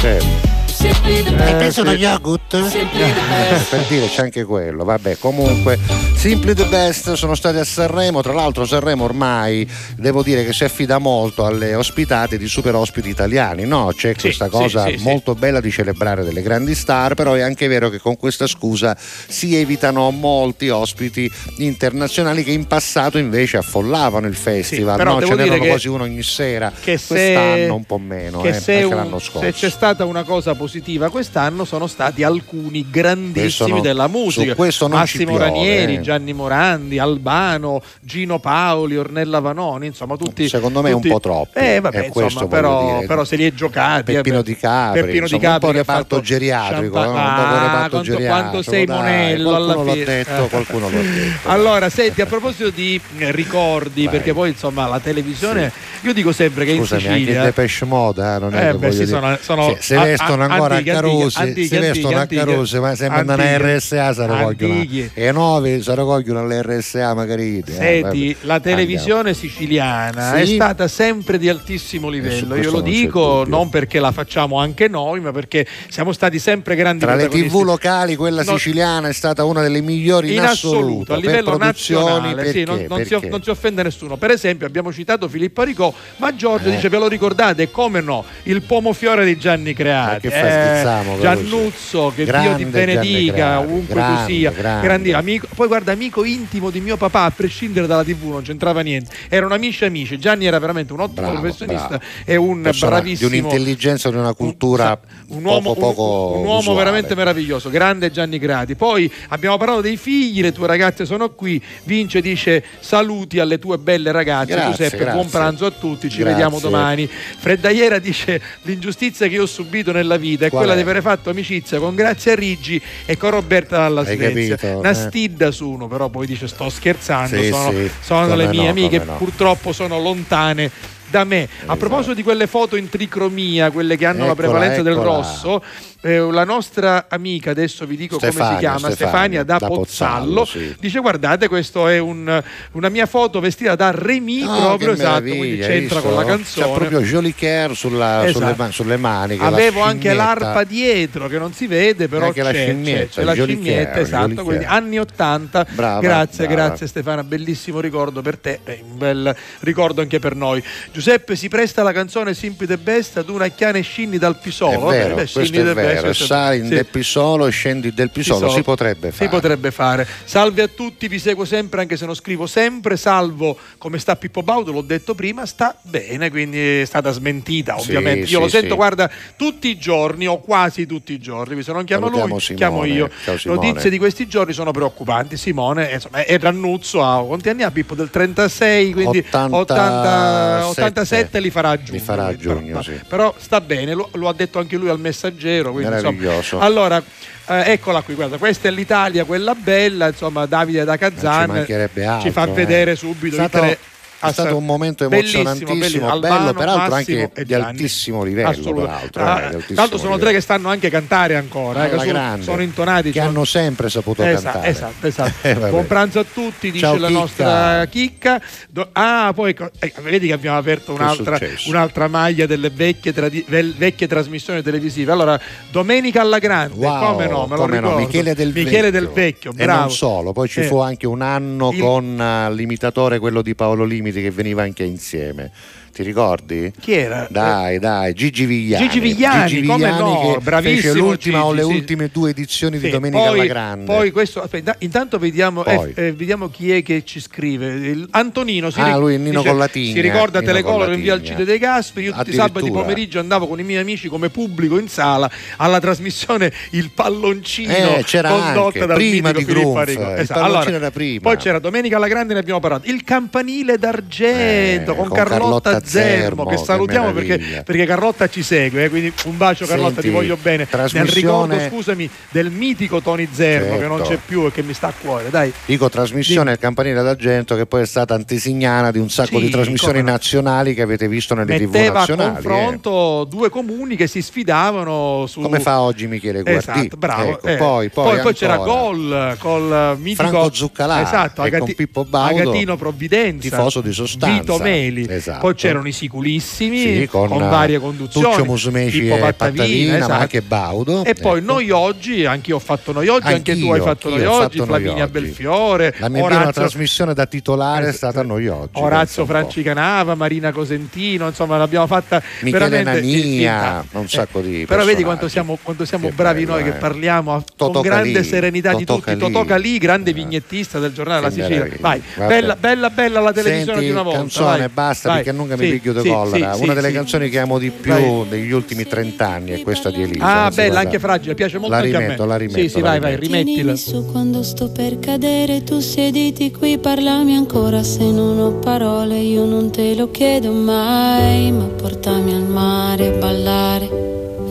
Certo. 0.00 0.61
Hai 0.84 1.54
preso 1.56 1.82
sì. 1.82 1.84
lo 1.84 1.92
yogurt? 1.92 2.56
per 3.70 3.84
dire 3.88 4.08
c'è 4.08 4.22
anche 4.22 4.42
quello 4.44 4.82
vabbè 4.84 5.16
comunque 5.18 5.78
Simply 6.16 6.54
the 6.54 6.64
Best 6.64 7.12
sono 7.12 7.36
stati 7.36 7.58
a 7.58 7.64
Sanremo 7.64 8.20
tra 8.20 8.32
l'altro 8.32 8.66
Sanremo 8.66 9.04
ormai 9.04 9.68
devo 9.96 10.24
dire 10.24 10.44
che 10.44 10.52
si 10.52 10.64
affida 10.64 10.98
molto 10.98 11.44
alle 11.44 11.76
ospitate 11.76 12.36
di 12.36 12.48
super 12.48 12.74
ospiti 12.74 13.08
italiani 13.08 13.64
no 13.64 13.92
c'è 13.96 14.16
questa 14.16 14.46
sì, 14.46 14.50
cosa 14.50 14.86
sì, 14.86 14.98
sì. 14.98 15.04
molto 15.04 15.34
bella 15.36 15.60
di 15.60 15.70
celebrare 15.70 16.24
delle 16.24 16.42
grandi 16.42 16.74
star 16.74 17.14
però 17.14 17.34
è 17.34 17.42
anche 17.42 17.68
vero 17.68 17.88
che 17.88 17.98
con 17.98 18.16
questa 18.16 18.48
scusa 18.48 18.96
si 18.98 19.54
evitano 19.54 20.10
molti 20.10 20.68
ospiti 20.68 21.30
internazionali 21.58 22.42
che 22.42 22.50
in 22.50 22.66
passato 22.66 23.18
invece 23.18 23.56
affollavano 23.58 24.26
il 24.26 24.36
festival 24.36 24.96
però 24.96 25.14
no? 25.14 25.18
devo 25.20 25.30
ce 25.30 25.36
dire 25.36 25.44
n'erano 25.44 25.62
che- 25.62 25.68
quasi 25.68 25.88
uno 25.88 26.02
ogni 26.02 26.22
sera 26.24 26.72
Che 26.78 26.98
se, 26.98 27.06
quest'anno 27.06 27.74
un 27.76 27.84
po' 27.84 27.98
meno 27.98 28.40
che 28.40 28.48
eh, 28.48 28.52
se, 28.54 28.72
anche 28.74 28.84
un- 28.84 28.94
l'anno 28.96 29.18
scorso 29.20 29.46
se 29.46 29.52
c'è 29.52 29.70
stata 29.70 30.04
una 30.04 30.24
cosa 30.24 30.54
positiva 30.54 30.70
positiva 30.72 31.10
quest'anno 31.10 31.66
sono 31.66 31.86
stati 31.86 32.22
alcuni 32.22 32.86
grandissimi 32.88 33.42
Questo 33.42 33.66
no- 33.68 33.80
della 33.80 34.06
musica. 34.06 34.54
questo 34.54 34.86
non 34.88 35.00
Massimo 35.00 35.36
Ranieri, 35.36 35.96
eh. 35.96 36.00
Gianni 36.00 36.32
Morandi, 36.32 36.98
Albano, 36.98 37.82
Gino 38.00 38.38
Paoli, 38.38 38.96
Ornella 38.96 39.40
Vanoni, 39.40 39.86
insomma 39.88 40.16
tutti 40.16 40.48
Secondo 40.48 40.80
me 40.80 40.88
è 40.88 40.92
un 40.94 41.00
tutti- 41.02 41.12
po' 41.12 41.20
troppo. 41.20 41.58
Eh 41.58 41.78
vabbè, 41.80 42.06
insomma, 42.14 42.46
però, 42.46 43.00
però 43.06 43.24
se 43.24 43.36
li 43.36 43.44
è 43.44 43.52
giocati. 43.52 44.14
Peppino 44.14 44.38
eh, 44.38 44.42
Di 44.42 44.56
Capri, 44.56 45.00
Peppino 45.02 45.26
Di 45.26 45.34
insomma, 45.34 45.52
un 45.52 45.58
po' 45.60 45.66
Capri 45.66 45.72
che 45.72 45.78
ha 45.78 45.80
reparto 45.82 46.14
fatto 46.16 46.20
geriatrico? 46.26 46.84
Un 46.84 46.90
po' 46.90 46.98
Ah, 46.98 47.58
reparto 47.60 47.88
quanto, 47.90 48.00
geriatrico, 48.02 48.32
quanto 48.50 48.62
sei 48.62 48.84
dai, 48.86 48.96
monello 48.96 49.54
alla 49.54 49.74
qualcuno 49.74 49.92
fine. 49.92 50.04
detto, 50.06 50.46
qualcuno 50.48 50.88
l'ha 50.90 51.00
detto. 51.02 51.48
Allora, 51.52 51.88
senti, 51.90 52.20
a 52.22 52.26
proposito 52.26 52.70
di 52.70 52.98
eh, 53.18 53.30
ricordi, 53.30 54.08
perché 54.08 54.32
poi 54.32 54.48
insomma 54.50 54.86
la 54.88 55.00
televisione, 55.00 55.70
io 56.00 56.14
dico 56.14 56.32
sempre 56.32 56.64
che 56.64 56.76
Scusami, 56.76 57.02
in 57.02 57.08
anche 57.08 57.20
Sicilia 57.20 57.42
Depeche 57.42 57.84
Mode, 57.84 58.34
eh, 58.34 58.38
non 58.38 58.54
è 58.54 58.68
Eh, 58.68 58.74
beh, 58.74 58.90
sì, 58.90 58.96
dire. 59.04 59.06
sono- 59.10 59.38
sono 59.40 59.68
Se- 59.74 59.76
se 59.80 59.96
a- 59.96 60.02
vestono 60.04 60.42
a- 60.42 60.46
ancora 60.46 60.60
antiche, 60.64 60.90
a 60.90 60.94
Carusi, 60.94 61.38
antiche, 61.40 61.66
se 61.66 61.76
antiche, 61.86 61.92
vestono 62.08 62.26
Carusi, 62.44 62.78
ma 62.78 62.94
se 62.94 63.08
mandano 63.08 63.42
antiche. 63.42 63.64
all'RSA 63.64 64.14
se 64.14 64.26
vogliono. 64.26 64.84
E 65.14 65.32
nuovi 65.32 65.82
se 65.82 65.94
ne 65.94 66.02
vogliono 66.02 66.40
all'RSA 66.40 67.14
magari. 67.14 67.58
eh, 67.66 67.72
Senti, 67.72 68.32
vabbè. 68.32 68.46
la 68.46 68.60
televisione 68.60 69.34
siciliana 69.34 70.34
è 70.36 70.44
Sì. 70.46 70.54
stata 70.54 70.88
sempre 70.88 71.38
di 71.38 71.48
altissimo 71.48 72.08
livello. 72.08 72.56
Io 72.56 72.70
lo 72.70 72.80
non 72.80 72.90
dico 72.90 73.44
non 73.46 73.68
perché 73.70 74.00
la 74.00 74.12
facciamo 74.12 74.58
anche 74.58 74.88
noi, 74.88 75.20
ma 75.20 75.32
perché 75.32 75.66
siamo 75.88 76.12
stati 76.12 76.38
sempre 76.38 76.74
grandi 76.74 77.04
Tra 77.04 77.14
le 77.14 77.28
tv 77.28 77.62
locali 77.62 78.16
quella 78.16 78.42
No, 78.42 78.52
siciliana 78.56 79.08
è 79.08 79.12
stata 79.12 79.44
una 79.44 79.60
delle 79.62 79.80
migliori 79.80 80.28
in, 80.28 80.34
in 80.34 80.40
assoluto, 80.40 81.14
a 81.14 81.16
livello 81.16 81.56
nazionale, 81.56 82.50
sì, 82.52 82.64
non, 82.64 82.84
non 82.88 83.04
si, 83.04 83.16
non 83.28 83.42
si 83.42 83.50
offende 83.50 83.82
nessuno. 83.82 84.16
Per 84.16 84.30
esempio, 84.30 84.66
abbiamo 84.66 84.92
citato 84.92 85.28
Filippo 85.28 85.60
Aricò, 85.62 85.92
ma 86.16 86.34
Giorgio 86.34 86.68
Eh. 86.68 86.72
dice: 86.72 86.88
Ve 86.88 86.98
lo 86.98 87.08
ricordate? 87.08 87.70
Come 87.70 88.00
no? 88.00 88.24
Il 88.44 88.62
pomofiore 88.62 89.24
di 89.24 89.36
Gianni 89.38 89.72
Creati, 89.74 90.28
fai, 90.28 90.40
scherziamo, 90.52 91.18
Giannuzzo, 91.20 92.12
che 92.14 92.22
Dio 92.24 92.32
Grande 92.32 92.48
ti 92.64 92.70
Gianni 92.70 92.70
benedica 92.70 93.32
Creati, 93.34 93.64
ovunque 93.64 93.94
grande, 93.94 94.20
tu 94.26 94.32
sia. 94.32 94.50
grande. 94.50 95.14
Amico- 95.14 95.46
poi 95.54 95.66
guarda, 95.66 95.92
amico 95.92 96.24
intimo 96.24 96.70
di 96.70 96.80
mio 96.80 96.96
papà, 96.96 97.24
a 97.24 97.30
prescindere 97.30 97.86
dalla 97.86 98.04
TV, 98.04 98.30
non 98.30 98.42
c'entrava 98.42 98.80
niente. 98.80 99.10
Erano 99.28 99.54
amici 99.54 99.84
amici. 99.84 100.18
Gianni 100.18 100.46
era 100.46 100.58
veramente 100.58 100.92
un 100.92 101.00
ottimo 101.00 101.26
Bravo, 101.26 101.40
professionista 101.40 101.88
bravo. 101.88 102.02
e 102.24 102.36
un 102.36 102.62
Persona 102.62 102.90
bravissimo 102.96 103.28
di 103.30 103.38
un'intelligenza 103.38 104.10
di 104.10 104.16
una 104.16 104.34
cultura 104.34 104.98
un 105.28 105.44
uomo, 105.44 105.74
poco, 105.74 105.80
poco 105.92 106.02
un- 106.34 106.40
un 106.40 106.46
uomo 106.46 106.58
usuale. 106.58 106.78
veramente 106.78 107.14
meraviglioso, 107.14 107.70
grande 107.70 108.10
Gianni 108.10 108.38
Grati. 108.38 108.74
Poi 108.74 109.10
abbiamo 109.28 109.56
parlato 109.56 109.80
dei 109.80 109.96
figli, 109.96 110.40
le 110.42 110.52
tue 110.52 110.66
ragazze 110.66 111.04
sono 111.04 111.30
qui. 111.30 111.60
Vince 111.84 112.20
dice 112.20 112.62
saluti 112.80 113.38
alle 113.38 113.58
tue 113.58 113.78
belle 113.78 114.12
ragazze. 114.12 114.52
Grazie, 114.52 114.70
Giuseppe, 114.70 114.96
grazie. 114.96 115.12
buon 115.14 115.28
pranzo 115.30 115.66
a 115.66 115.70
tutti, 115.70 116.08
ci 116.10 116.18
Grazie. 116.18 116.24
vediamo 116.34 116.58
domani. 116.58 117.08
Freddaiera 117.08 117.98
dice 117.98 118.40
l'ingiustizia 118.62 119.26
che 119.28 119.34
io 119.34 119.42
ho 119.42 119.46
subito 119.46 119.92
nella 119.92 120.16
vita 120.16 120.31
è 120.40 120.48
Qual 120.48 120.62
quella 120.62 120.72
è? 120.72 120.76
di 120.76 120.82
avere 120.82 121.02
fatto 121.02 121.30
amicizia 121.30 121.78
con 121.78 121.94
Grazia 121.94 122.34
Riggi 122.34 122.80
e 123.04 123.16
con 123.16 123.30
Roberta 123.30 123.76
Dalla 123.78 124.04
Svezia. 124.04 124.56
capito? 124.56 124.78
Una 124.78 124.90
Eh. 124.90 124.94
stidda 124.94 125.50
su 125.50 125.68
uno, 125.70 125.86
però 125.88 126.08
poi 126.08 126.26
dice 126.26 126.48
sto 126.48 126.68
scherzando, 126.68 127.36
Sì, 127.40 127.48
sono, 127.48 127.70
sì. 127.70 127.90
sono 128.00 128.34
le 128.34 128.46
mie 128.48 128.64
no, 128.64 128.70
amiche, 128.70 128.98
no. 129.04 129.16
purtroppo 129.16 129.72
sono 129.72 129.98
lontane 130.00 130.70
da 131.12 131.24
me. 131.24 131.46
A 131.66 131.76
proposito 131.76 132.14
di 132.14 132.22
quelle 132.22 132.46
foto 132.46 132.76
in 132.76 132.88
tricromia, 132.88 133.70
quelle 133.70 133.96
che 133.98 134.06
hanno 134.06 134.24
la 134.24 134.32
Eccola, 134.32 134.48
prevalenza 134.48 134.82
del 134.82 134.94
eccola. 134.94 135.16
rosso, 135.16 135.62
eh, 136.00 136.18
la 136.18 136.44
nostra 136.44 137.04
amica, 137.08 137.50
adesso 137.50 137.84
vi 137.86 137.96
dico 137.96 138.16
come 138.18 138.30
si 138.30 138.36
Stefania, 138.36 138.58
chiama, 138.58 138.78
Stefania, 138.78 138.94
Stefania, 138.96 139.42
da, 139.44 139.58
da 139.58 139.66
Pozzallo, 139.66 140.40
Pozzallo, 140.40 140.44
sì. 140.46 140.76
dice 140.80 140.98
guardate 141.00 141.48
questo 141.48 141.86
è 141.86 141.98
un- 141.98 142.42
una 142.72 142.88
mia 142.88 143.04
foto 143.06 143.38
vestita 143.40 143.74
da 143.76 143.90
Remy 143.94 144.42
Ah, 144.42 144.60
proprio 144.60 144.92
esatto, 144.92 145.20
quindi 145.22 145.58
c'entra 145.58 146.00
con 146.00 146.14
la 146.14 146.24
canzone. 146.24 146.66
C'ha 146.66 146.72
proprio 146.72 147.00
Jolly 147.02 147.34
Care 147.34 147.74
sulla- 147.74 148.26
Esatto. 148.26 148.54
sulle, 148.54 148.72
sulle 148.72 148.96
mani. 148.96 149.36
che 149.36 149.42
la 149.42 149.46
Avevo 149.48 149.82
anche 149.82 150.12
l'arpa 150.14 150.64
dietro 150.64 151.28
che 151.28 151.38
non 151.38 151.52
si 151.52 151.66
vede, 151.66 152.08
però 152.08 152.26
Anche 152.26 152.42
la 152.42 152.50
c'è, 152.52 152.64
scimmietta, 152.64 153.04
c'è, 153.04 153.08
c'è 153.10 153.22
la 153.24 153.34
scimmietta, 153.34 154.00
esatto, 154.00 154.42
quindi 154.44 154.64
anni 154.64 154.98
80. 154.98 155.66
Brava, 155.70 156.00
grazie, 156.00 156.46
brava. 156.46 156.66
grazie 156.66 156.86
Stefana, 156.86 157.22
bellissimo 157.22 157.80
ricordo 157.80 158.22
per 158.22 158.38
te, 158.38 158.60
un 158.64 158.98
bel 158.98 159.36
ricordo 159.60 160.00
anche 160.00 160.18
per 160.18 160.34
noi. 160.34 160.62
Giuseppe 160.90 161.01
si 161.34 161.48
presta 161.48 161.82
la 161.82 161.92
canzone 161.92 162.32
Simpi 162.34 162.64
de 162.66 162.76
Best 162.78 163.16
ad 163.16 163.28
una 163.28 163.48
chiana 163.48 163.78
e 163.78 163.82
scinni 163.82 164.18
dal 164.18 164.36
È 164.36 164.38
Pisolo. 164.40 164.86
vero, 164.86 165.08
Beh, 165.14 165.26
questo 165.30 165.40
è 165.40 165.42
Best, 165.50 165.74
vero. 165.74 166.08
è 166.08 166.14
Sali 166.14 166.58
in 166.58 166.64
sì. 166.68 166.74
del 166.74 166.86
Pisolo 166.86 167.46
e 167.46 167.50
scendi 167.50 167.92
del 167.92 168.10
Pisolo, 168.10 168.38
Pisolo. 168.40 168.56
si 168.56 168.62
potrebbe 168.62 169.10
fare. 169.10 169.24
Si 169.24 169.28
potrebbe 169.28 169.70
fare. 169.70 170.06
Salve 170.24 170.62
a 170.62 170.68
tutti, 170.68 171.08
vi 171.08 171.18
seguo 171.18 171.44
sempre 171.44 171.80
anche 171.80 171.96
se 171.96 172.06
non 172.06 172.14
scrivo 172.14 172.46
sempre. 172.46 172.96
Salvo 172.96 173.56
come 173.78 173.98
sta 173.98 174.16
Pippo 174.16 174.42
Baudo, 174.42 174.70
l'ho 174.72 174.80
detto 174.82 175.14
prima, 175.14 175.44
sta 175.46 175.76
bene, 175.82 176.30
quindi 176.30 176.80
è 176.80 176.84
stata 176.84 177.10
smentita 177.10 177.78
Sì, 177.78 177.88
ovviamente. 177.90 178.20
Io 178.20 178.26
sì, 178.26 178.34
lo 178.34 178.48
sento, 178.48 178.68
sì. 178.70 178.74
guarda, 178.76 179.10
tutti 179.36 179.68
i 179.68 179.78
giorni 179.78 180.26
o 180.26 180.40
quasi 180.40 180.86
tutti 180.86 181.12
i 181.12 181.18
giorni. 181.18 181.62
Se 181.62 181.72
non 181.72 181.84
chiamo 181.84 182.06
Salutiamo 182.06 182.32
lui, 182.32 182.40
Simone. 182.40 182.58
chiamo 182.58 182.84
io. 182.84 183.10
Ciao. 183.24 183.54
Notizie 183.54 183.90
di 183.90 183.98
questi 183.98 184.26
giorni 184.28 184.52
sono 184.52 184.70
preoccupanti. 184.70 185.36
Simone, 185.36 185.90
insomma, 185.92 186.24
è 186.24 186.38
Rannuzzo 186.38 187.02
a 187.02 187.24
quanti 187.24 187.48
anni 187.48 187.62
ha 187.62 187.70
Pippo? 187.70 187.94
Del 187.94 188.10
36, 188.10 188.92
quindi 188.92 189.24
80 189.30 190.90
87 190.92 191.40
li 191.40 191.50
farà 191.50 191.70
a 191.70 191.76
giugno. 191.82 191.98
Li 191.98 192.04
farà 192.04 192.22
a 192.22 192.26
quindi, 192.26 192.44
però- 192.46 192.58
giugno, 192.60 192.82
sì. 192.82 193.00
Però 193.08 193.34
sta 193.38 193.60
bene, 193.60 193.94
lo, 193.94 194.08
lo 194.14 194.28
ha 194.28 194.32
detto 194.34 194.58
anche 194.58 194.76
lui 194.76 194.88
al 194.88 195.00
messaggero. 195.00 195.72
Quindi, 195.72 195.92
insomma, 195.92 196.10
Meraviglioso. 196.12 196.58
allora, 196.60 197.02
eh, 197.46 197.72
eccola 197.72 198.02
qui, 198.02 198.14
guarda, 198.14 198.36
questa 198.38 198.68
è 198.68 198.70
l'Italia, 198.70 199.24
quella 199.24 199.54
bella, 199.54 200.08
insomma, 200.08 200.46
Davide 200.46 200.84
da 200.84 200.92
ci 200.94 200.98
Kazan 200.98 201.48
mancherebbe 201.50 202.04
altro, 202.04 202.28
ci 202.28 202.30
fa 202.32 202.44
eh. 202.44 202.52
vedere 202.52 202.96
subito 202.96 203.34
stato- 203.36 203.56
i 203.56 203.60
tre. 203.60 203.78
È 204.28 204.32
stato 204.32 204.56
un 204.56 204.64
momento 204.64 205.08
Bellissimo, 205.08 205.42
emozionantissimo, 205.42 205.78
bellissimo. 205.78 206.06
bello, 206.20 206.34
Albano, 206.34 206.52
peraltro 206.54 206.94
Massimo 206.94 207.20
anche 207.22 207.40
e 207.40 207.42
di 207.44 207.48
Gianni. 207.50 207.64
altissimo 207.64 208.22
livello. 208.22 208.72
Peraltro, 208.72 209.22
Ah, 209.24 209.36
eh, 209.36 209.48
di 209.48 209.54
altissimo 209.54 209.74
tanto 209.76 209.96
sono 209.96 210.10
livello. 210.10 210.18
tre 210.24 210.32
che 210.32 210.40
stanno 210.40 210.68
anche 210.68 210.86
a 210.86 210.90
cantare 210.90 211.36
ancora, 211.36 211.86
eh, 211.86 211.90
sono, 211.90 212.02
grande. 212.04 212.42
sono 212.44 212.62
intonati. 212.62 213.10
Che 213.10 213.18
sono- 213.18 213.28
hanno 213.30 213.44
sempre 213.44 213.88
saputo 213.90 214.22
Esatto, 214.22 214.42
cantare. 214.60 214.68
esatto, 214.68 215.06
esatto. 215.06 215.30
Eh. 215.48 215.54
Buon 215.70 215.86
pranzo 215.86 216.18
a 216.20 216.24
tutti, 216.24 216.70
dice 216.70 216.84
Ciao, 216.84 216.96
la 216.96 217.06
Chicca. 217.08 217.18
nostra 217.20 217.86
chicca. 217.86 218.40
Do- 218.70 218.88
ah, 218.92 219.32
poi 219.34 219.54
eh, 219.80 219.92
vedi 220.02 220.26
che 220.28 220.32
abbiamo 220.32 220.56
aperto 220.58 220.92
un'altra, 220.92 221.38
un'altra 221.66 222.08
maglia 222.08 222.46
delle 222.46 222.70
vecchie, 222.70 223.12
tradi- 223.12 223.44
vecchie 223.48 224.06
trasmissioni 224.06 224.62
televisive. 224.62 225.10
Allora, 225.12 225.38
Domenica 225.70 226.20
alla 226.20 226.38
Grande, 226.38 226.74
Wow, 226.76 227.06
come 227.12 227.26
no, 227.26 227.46
me 227.46 227.56
lo 227.56 227.62
come 227.62 227.80
no, 227.80 227.88
ricordo. 227.88 228.06
Michele 228.06 228.34
del 228.34 228.48
Michele 228.52 228.70
Vecchio. 228.70 228.90
del 228.90 229.08
Vecchio, 229.08 229.50
E 229.56 229.64
bravo. 229.64 229.80
non 229.80 229.90
solo, 229.90 230.32
poi 230.32 230.48
ci 230.48 230.60
Eh. 230.60 230.64
fu 230.64 230.78
anche 230.78 231.06
un 231.06 231.22
anno 231.22 231.72
con 231.72 232.20
eh, 232.20 232.52
l'imitatore, 232.54 233.18
quello 233.18 233.42
di 233.42 233.54
Paolo 233.54 233.84
Limiti, 233.84 234.11
che 234.20 234.30
veniva 234.30 234.62
anche 234.62 234.84
insieme. 234.84 235.50
Ti 235.92 236.02
ricordi? 236.02 236.72
Chi 236.80 236.92
era? 236.92 237.26
Dai, 237.30 237.78
dai, 237.78 238.14
Gigi 238.14 238.46
Vigliani. 238.46 238.88
Gigi 238.88 239.00
Vigliani, 239.00 239.62
come 239.62 239.90
no, 239.90 240.38
bravissimo 240.42 240.80
fece 240.80 240.98
l'ultima 240.98 241.44
o 241.44 241.50
Gigi, 241.54 241.62
le 241.66 241.68
sì. 241.70 241.76
ultime 241.78 242.08
due 242.10 242.30
edizioni 242.30 242.78
di 242.78 242.84
Sì, 242.86 242.90
Domenica 242.90 243.22
poi, 243.24 243.28
alla 243.40 243.44
Grande. 243.44 243.84
Poi 243.84 244.10
questo, 244.10 244.40
aspetta, 244.40 244.74
intanto 244.78 245.18
vediamo, 245.18 245.62
eh, 245.66 245.92
eh, 245.94 246.12
vediamo 246.12 246.48
chi 246.48 246.70
è 246.72 246.82
che 246.82 247.02
ci 247.04 247.20
scrive. 247.20 247.66
Il- 247.74 248.08
Antonino 248.12 248.70
si, 248.70 248.80
Ah, 248.80 248.96
lui 248.96 249.18
Nino 249.18 249.42
dice- 249.42 249.68
si 249.92 250.00
ricorda 250.00 250.40
Nino 250.40 250.50
Telecolor 250.52 250.92
in 250.94 251.00
via. 251.02 251.12
Alcide 251.12 251.44
dei 251.44 251.58
Gasperi. 251.58 252.06
Io 252.06 252.12
tutti 252.14 252.30
i 252.30 252.32
sabati 252.32 252.52
Addirittura. 252.58 252.82
pomeriggio 252.84 253.18
andavo 253.18 253.46
con 253.46 253.60
i 253.60 253.62
miei 253.62 253.80
amici 253.80 254.08
come 254.08 254.30
pubblico 254.30 254.78
in 254.78 254.88
sala 254.88 255.30
alla 255.58 255.78
trasmissione 255.78 256.50
Il 256.70 256.90
Palloncino 256.94 257.70
Eh, 257.98 258.02
c'era 258.04 258.30
condotta 258.30 258.60
anche, 258.64 258.86
dal 258.86 258.96
prima 258.96 259.30
di 259.32 259.44
Grunf, 259.44 259.88
Esatto. 259.88 260.68
Era 260.70 260.90
prima. 260.90 261.20
Poi 261.20 261.36
c'era 261.36 261.58
Domenica 261.58 261.96
alla 261.96 262.08
Grande, 262.08 262.32
ne 262.32 262.40
abbiamo 262.40 262.60
parlato. 262.60 262.88
Il 262.88 263.04
Campanile 263.04 263.76
d'Argento 263.76 264.92
Eh, 264.92 264.96
con, 264.96 265.08
con 265.08 265.16
Carlotta 265.18 265.80
Zermo, 265.84 266.20
Zermo, 266.22 266.44
che 266.46 266.56
che 266.56 266.64
salutiamo 266.64 267.12
perché, 267.12 267.28
meraviglia. 267.36 267.62
perché 267.62 267.84
Carlotta 267.86 268.28
ci 268.28 268.42
segue. 268.42 268.84
eh, 268.84 268.88
quindi 268.90 269.12
un 269.24 269.36
bacio 269.36 269.66
Carlotta, 269.66 269.94
Senti, 269.94 270.08
ti 270.08 270.14
voglio 270.14 270.36
bene. 270.40 270.56
Nel 270.58 270.68
trasmissione- 270.68 271.54
ricordo, 271.54 271.76
scusami, 271.76 272.10
del 272.30 272.50
mitico 272.50 273.00
Tony 273.00 273.28
Zermo 273.32 273.78
che 273.78 273.86
non 273.86 273.98
Certo. 273.98 274.12
c'è 274.12 274.18
più 274.24 274.46
e 274.46 274.52
che 274.52 274.62
mi 274.62 274.74
sta 274.74 274.88
a 274.88 274.92
cuore. 274.98 275.30
Dai. 275.30 275.52
Dico 275.66 275.88
trasmissione 275.88 276.50
al 276.52 276.58
Campanile 276.58 277.02
d'Argento 277.02 277.54
che 277.56 277.66
poi 277.66 277.82
è 277.82 277.86
stata 277.86 278.14
antesignana 278.14 278.90
di 278.90 278.98
un 278.98 279.10
sacco 279.10 279.38
Sì, 279.38 279.44
di 279.46 279.50
trasmissioni 279.50 279.98
come 280.00 280.10
nazionali 280.10 280.74
che 280.74 280.82
avete 280.82 281.08
visto 281.08 281.34
nelle 281.34 281.56
tv 281.58 281.70
Metteva 281.72 281.90
a 281.90 281.98
nazionali. 282.00 282.30
eh. 282.30 282.32
confronto 282.42 283.24
due 283.28 283.50
comuni 283.50 283.96
che 283.96 284.06
si 284.06 284.20
sfidavano 284.22 285.26
su. 285.26 285.40
Come 285.40 285.60
fa 285.60 285.80
oggi 285.80 286.06
Michele 286.06 286.42
Guardì? 286.42 286.58
Esatto, 286.58 286.96
bravo. 286.96 287.30
Ecco, 287.30 287.46
eh. 287.48 287.56
poi, 287.56 287.88
poi, 287.90 288.20
poi 288.20 288.34
c'era. 288.34 288.56
Gol 288.56 289.36
col 289.38 289.96
mitico 289.98 290.22
Franco 290.28 290.52
Zuccalà 290.52 291.02
esatto, 291.02 291.42
Agati- 291.42 291.64
con 291.64 291.74
Pippo 291.74 292.04
Baudo, 292.04 292.42
Agatino 292.50 292.76
Provvidenza, 292.76 293.48
tifoso 293.56 293.80
di 293.80 293.92
sostanza. 293.92 294.40
Vito 294.40 294.58
Meli. 294.58 295.06
Esatto. 295.08 295.40
Poi 295.40 295.54
c'erano 295.72 295.88
i 295.88 295.92
siculissimi 295.92 296.78
Sì, 296.78 297.08
con, 297.10 297.28
con, 297.28 297.42
eh, 297.42 297.48
varie 297.48 297.78
conduzioni. 297.78 298.26
Tuccio 298.26 298.44
Musumeci 298.44 299.08
e 299.08 299.16
Pattavina, 299.18 299.96
esatto. 299.96 300.12
ma 300.12 300.18
anche 300.18 300.42
Baudo. 300.42 301.04
E 301.04 301.14
poi 301.14 301.38
ecco. 301.38 301.52
noi 301.52 301.70
oggi, 301.70 302.24
anche 302.26 302.50
io 302.50 302.56
ho 302.56 302.60
fatto 302.60 302.92
noi 302.92 303.08
oggi, 303.08 303.28
anche 303.28 303.56
tu 303.58 303.70
hai 303.70 303.80
fatto 303.80 304.10
noi 304.10 304.24
oggi, 304.24 304.42
fatto 304.42 304.56
Noi 304.58 304.66
Flaminia 304.66 305.04
Oggi. 305.04 305.12
Belfiore, 305.12 305.94
La 305.98 306.08
mia 306.08 306.24
prima 306.24 306.40
Orazio, 306.40 306.62
trasmissione 306.62 307.14
da 307.14 307.26
titolare 307.26 307.88
è 307.88 307.92
stata 307.92 308.20
a 308.20 308.22
noi 308.22 308.46
oggi. 308.48 308.70
Orazio. 308.72 309.24
Franci 309.24 309.62
Canava, 309.62 310.14
Marina 310.14 310.52
Cosentino, 310.52 311.26
insomma 311.26 311.56
l'abbiamo 311.56 311.86
fatta 311.86 312.22
Michele 312.40 312.68
veramente 312.68 313.00
Nania, 313.00 313.84
un 313.92 314.08
sacco 314.08 314.40
di 314.40 314.64
Però 314.66 314.84
vedi 314.84 315.02
quanto 315.02 315.28
siamo, 315.28 315.58
quanto 315.62 315.84
siamo 315.84 316.08
Che 316.08 316.14
bravi 316.14 316.44
bello, 316.44 316.58
noi 316.58 316.64
che 316.64 316.76
eh. 316.76 316.78
parliamo 316.78 317.34
a- 317.34 317.44
con 317.56 317.80
grande 317.80 318.12
Calì, 318.12 318.24
serenità 318.24 318.74
di 318.74 318.84
Totò 318.84 318.98
tutti. 318.98 319.16
Calì. 319.16 319.20
Totò 319.20 319.44
Calì, 319.44 319.78
grande 319.78 320.12
vignettista 320.12 320.78
del 320.78 320.92
giornale 320.92 321.28
Che 321.30 321.36
La 321.36 321.46
Sicilia. 321.46 321.68
Vai, 321.80 322.02
bella, 322.16 322.56
bella, 322.56 322.90
bella 322.90 323.20
la 323.20 323.32
televisione 323.32 323.78
Senti, 323.78 323.84
di 323.86 323.90
una 323.90 324.02
volta. 324.02 324.18
canzone, 324.18 324.58
vai, 324.58 324.68
basta 324.68 325.08
vai. 325.08 325.22
perché 325.22 325.32
non 325.36 325.46
mi 325.46 325.52
Sì, 325.66 325.78
piglio 325.78 325.92
di 325.92 326.00
sì, 326.00 326.08
collera. 326.08 326.52
sì, 326.54 326.62
Una 326.62 326.68
sì, 326.70 326.74
delle 326.76 326.88
sì. 326.88 326.94
canzoni 326.94 327.28
che 327.28 327.38
amo 327.38 327.58
di 327.58 327.70
più 327.70 327.90
Vai. 327.92 328.24
negli 328.30 328.50
ultimi 328.52 328.86
30 328.86 329.28
anni 329.28 329.50
è 329.50 329.62
questa 329.62 329.90
di 329.90 330.02
Elisa. 330.02 330.24
Ah, 330.24 330.44
Anzi, 330.46 330.56
bella, 330.56 330.68
guarda, 330.70 330.88
anche 330.88 330.98
fragile, 330.98 331.34
piace 331.34 331.58
molto 331.58 331.74
La 331.74 331.80
anche 331.82 331.94
a 331.94 331.98
me. 331.98 332.04
rimetto, 332.04 332.24
la 332.24 332.36
rimetto, 332.36 332.58
Sì, 332.60 332.68
sì, 332.68 332.80
la 332.80 332.88
vai, 332.88 333.00
vai, 333.00 333.16
rimettila. 333.16 333.76
Su 333.76 334.04
quando 334.06 334.42
sto 334.42 334.68
per 334.70 334.98
cadere, 334.98 335.62
tu 335.64 335.80
siediti 335.80 336.50
qui, 336.50 336.78
parlami 336.78 337.34
ancora 337.36 337.82
se 337.82 338.04
non 338.10 338.38
ho 338.38 338.52
parole, 338.58 339.18
io 339.18 339.44
non 339.44 339.70
te 339.70 339.94
lo 339.94 340.10
chiedo 340.10 340.50
mai, 340.52 341.50
ma 341.52 341.64
portami 341.64 342.32
al 342.32 342.42
mare 342.42 343.08
a 343.14 343.18
ballare, 343.18 343.88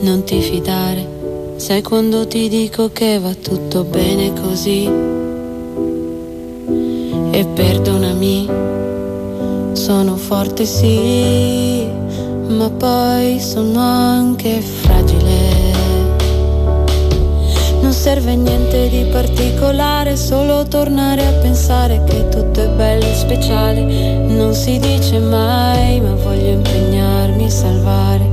non 0.00 0.22
ti 0.24 0.40
fidare, 0.40 1.06
sai 1.56 1.82
quando 1.82 2.26
ti 2.26 2.48
dico 2.48 2.90
che 2.92 3.18
va 3.18 3.34
tutto 3.34 3.84
bene 3.84 4.32
così, 4.40 4.88
e 7.34 7.46
perdonami, 7.54 8.48
sono 9.74 10.16
forte 10.16 10.64
sì, 10.64 11.86
ma 12.48 12.70
poi 12.70 13.40
sono 13.40 13.80
anche 13.80 14.60
fragile. 14.60 15.70
Non 17.80 17.92
serve 17.92 18.34
niente 18.36 18.88
di 18.88 19.04
particolare, 19.10 20.16
solo 20.16 20.64
tornare 20.66 21.26
a 21.26 21.32
pensare 21.40 22.02
che 22.04 22.28
tutto 22.28 22.60
è 22.62 22.68
bello 22.68 23.04
e 23.04 23.14
speciale. 23.14 23.82
Non 24.26 24.54
si 24.54 24.78
dice 24.78 25.18
mai, 25.18 26.00
ma 26.00 26.14
voglio 26.14 26.50
impegnarmi 26.50 27.44
a 27.44 27.50
salvare 27.50 28.24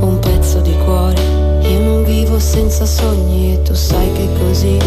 un 0.00 0.18
pezzo 0.20 0.60
di 0.60 0.74
cuore. 0.84 1.20
Io 1.62 1.80
non 1.80 2.04
vivo 2.04 2.38
senza 2.38 2.86
sogni 2.86 3.54
e 3.54 3.62
tu 3.62 3.74
sai 3.74 4.12
che 4.12 4.24
è 4.24 4.38
così. 4.38 4.78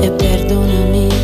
E 0.00 0.10
perdonami 0.10 1.15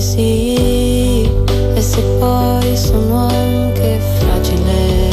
sì, 0.00 1.28
e 1.74 1.80
se 1.80 2.00
poi 2.18 2.76
sono 2.76 3.28
anche 3.28 3.98
fragile. 4.18 5.09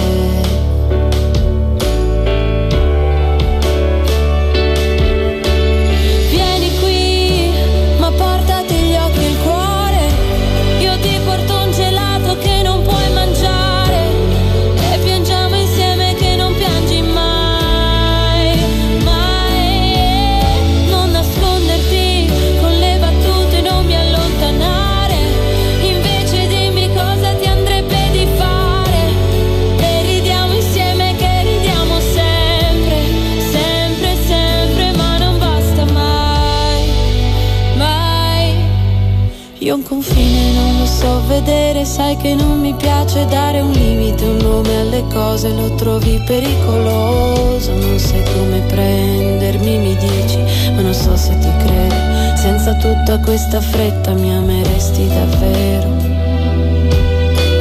Vedere, 41.78 41.86
sai 41.86 42.18
che 42.18 42.34
non 42.34 42.60
mi 42.60 42.74
piace 42.74 43.26
dare 43.26 43.60
un 43.60 43.72
limite, 43.72 44.24
un 44.26 44.38
nome 44.38 44.80
alle 44.80 45.04
cose, 45.12 45.54
lo 45.54 45.74
trovi 45.76 46.22
pericoloso, 46.26 47.74
non 47.74 48.00
sai 48.00 48.24
come 48.34 48.60
prendermi, 48.62 49.78
mi 49.78 49.96
dici, 49.96 50.38
ma 50.74 50.82
non 50.82 50.94
so 50.94 51.16
se 51.16 51.38
ti 51.38 51.50
credo, 51.60 51.96
senza 52.36 52.74
tutta 52.76 53.20
questa 53.20 53.62
fretta 53.62 54.14
mi 54.14 54.34
ameresti 54.34 55.08
davvero, 55.08 55.90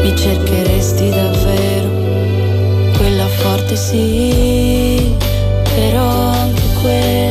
mi 0.02 0.16
cercheresti 0.16 1.08
davvero, 1.10 1.88
quella 2.96 3.26
forte 3.26 3.76
sì, 3.76 5.14
però 5.74 6.08
anche 6.08 6.62
quella 6.80 7.25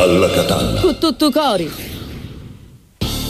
Alla 0.00 0.30
Catalla. 0.30 0.80
Con 0.80 0.96
tutto 0.98 1.30
cori. 1.30 1.70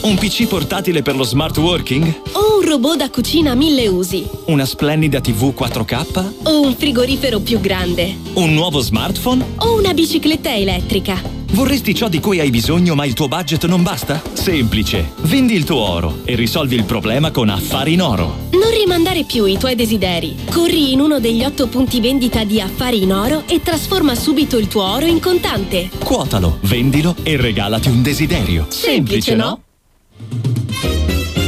Un 0.03 0.15
PC 0.15 0.47
portatile 0.47 1.01
per 1.01 1.17
lo 1.17 1.23
smart 1.23 1.57
working? 1.57 2.21
Un 2.61 2.67
robot 2.67 2.95
da 2.95 3.09
cucina 3.09 3.51
a 3.51 3.55
mille 3.55 3.87
usi. 3.87 4.23
Una 4.45 4.65
splendida 4.65 5.19
TV 5.19 5.51
4K? 5.51 6.33
O 6.43 6.61
un 6.61 6.75
frigorifero 6.75 7.39
più 7.39 7.59
grande. 7.59 8.15
Un 8.33 8.53
nuovo 8.53 8.81
smartphone? 8.81 9.43
O 9.57 9.79
una 9.79 9.95
bicicletta 9.95 10.55
elettrica. 10.55 11.19
Vorresti 11.53 11.95
ciò 11.95 12.07
di 12.07 12.19
cui 12.19 12.39
hai 12.39 12.51
bisogno 12.51 12.93
ma 12.93 13.03
il 13.05 13.13
tuo 13.13 13.27
budget 13.27 13.65
non 13.65 13.81
basta? 13.81 14.21
Semplice. 14.33 15.13
Vendi 15.21 15.55
il 15.55 15.63
tuo 15.63 15.79
oro 15.79 16.19
e 16.23 16.35
risolvi 16.35 16.75
il 16.75 16.83
problema 16.83 17.31
con 17.31 17.49
Affari 17.49 17.93
in 17.93 18.03
Oro. 18.03 18.49
Non 18.51 18.69
rimandare 18.69 19.23
più 19.23 19.45
i 19.45 19.57
tuoi 19.57 19.73
desideri. 19.73 20.37
Corri 20.51 20.91
in 20.91 20.99
uno 20.99 21.19
degli 21.19 21.43
otto 21.43 21.65
punti 21.65 21.99
vendita 21.99 22.43
di 22.43 22.61
Affari 22.61 23.01
in 23.01 23.11
Oro 23.11 23.41
e 23.47 23.63
trasforma 23.63 24.13
subito 24.13 24.59
il 24.59 24.67
tuo 24.67 24.83
oro 24.83 25.07
in 25.07 25.19
contante. 25.19 25.89
Quotalo, 25.97 26.59
vendilo 26.61 27.15
e 27.23 27.37
regalati 27.37 27.89
un 27.89 28.03
desiderio. 28.03 28.67
Semplice, 28.69 29.33
no? 29.33 29.61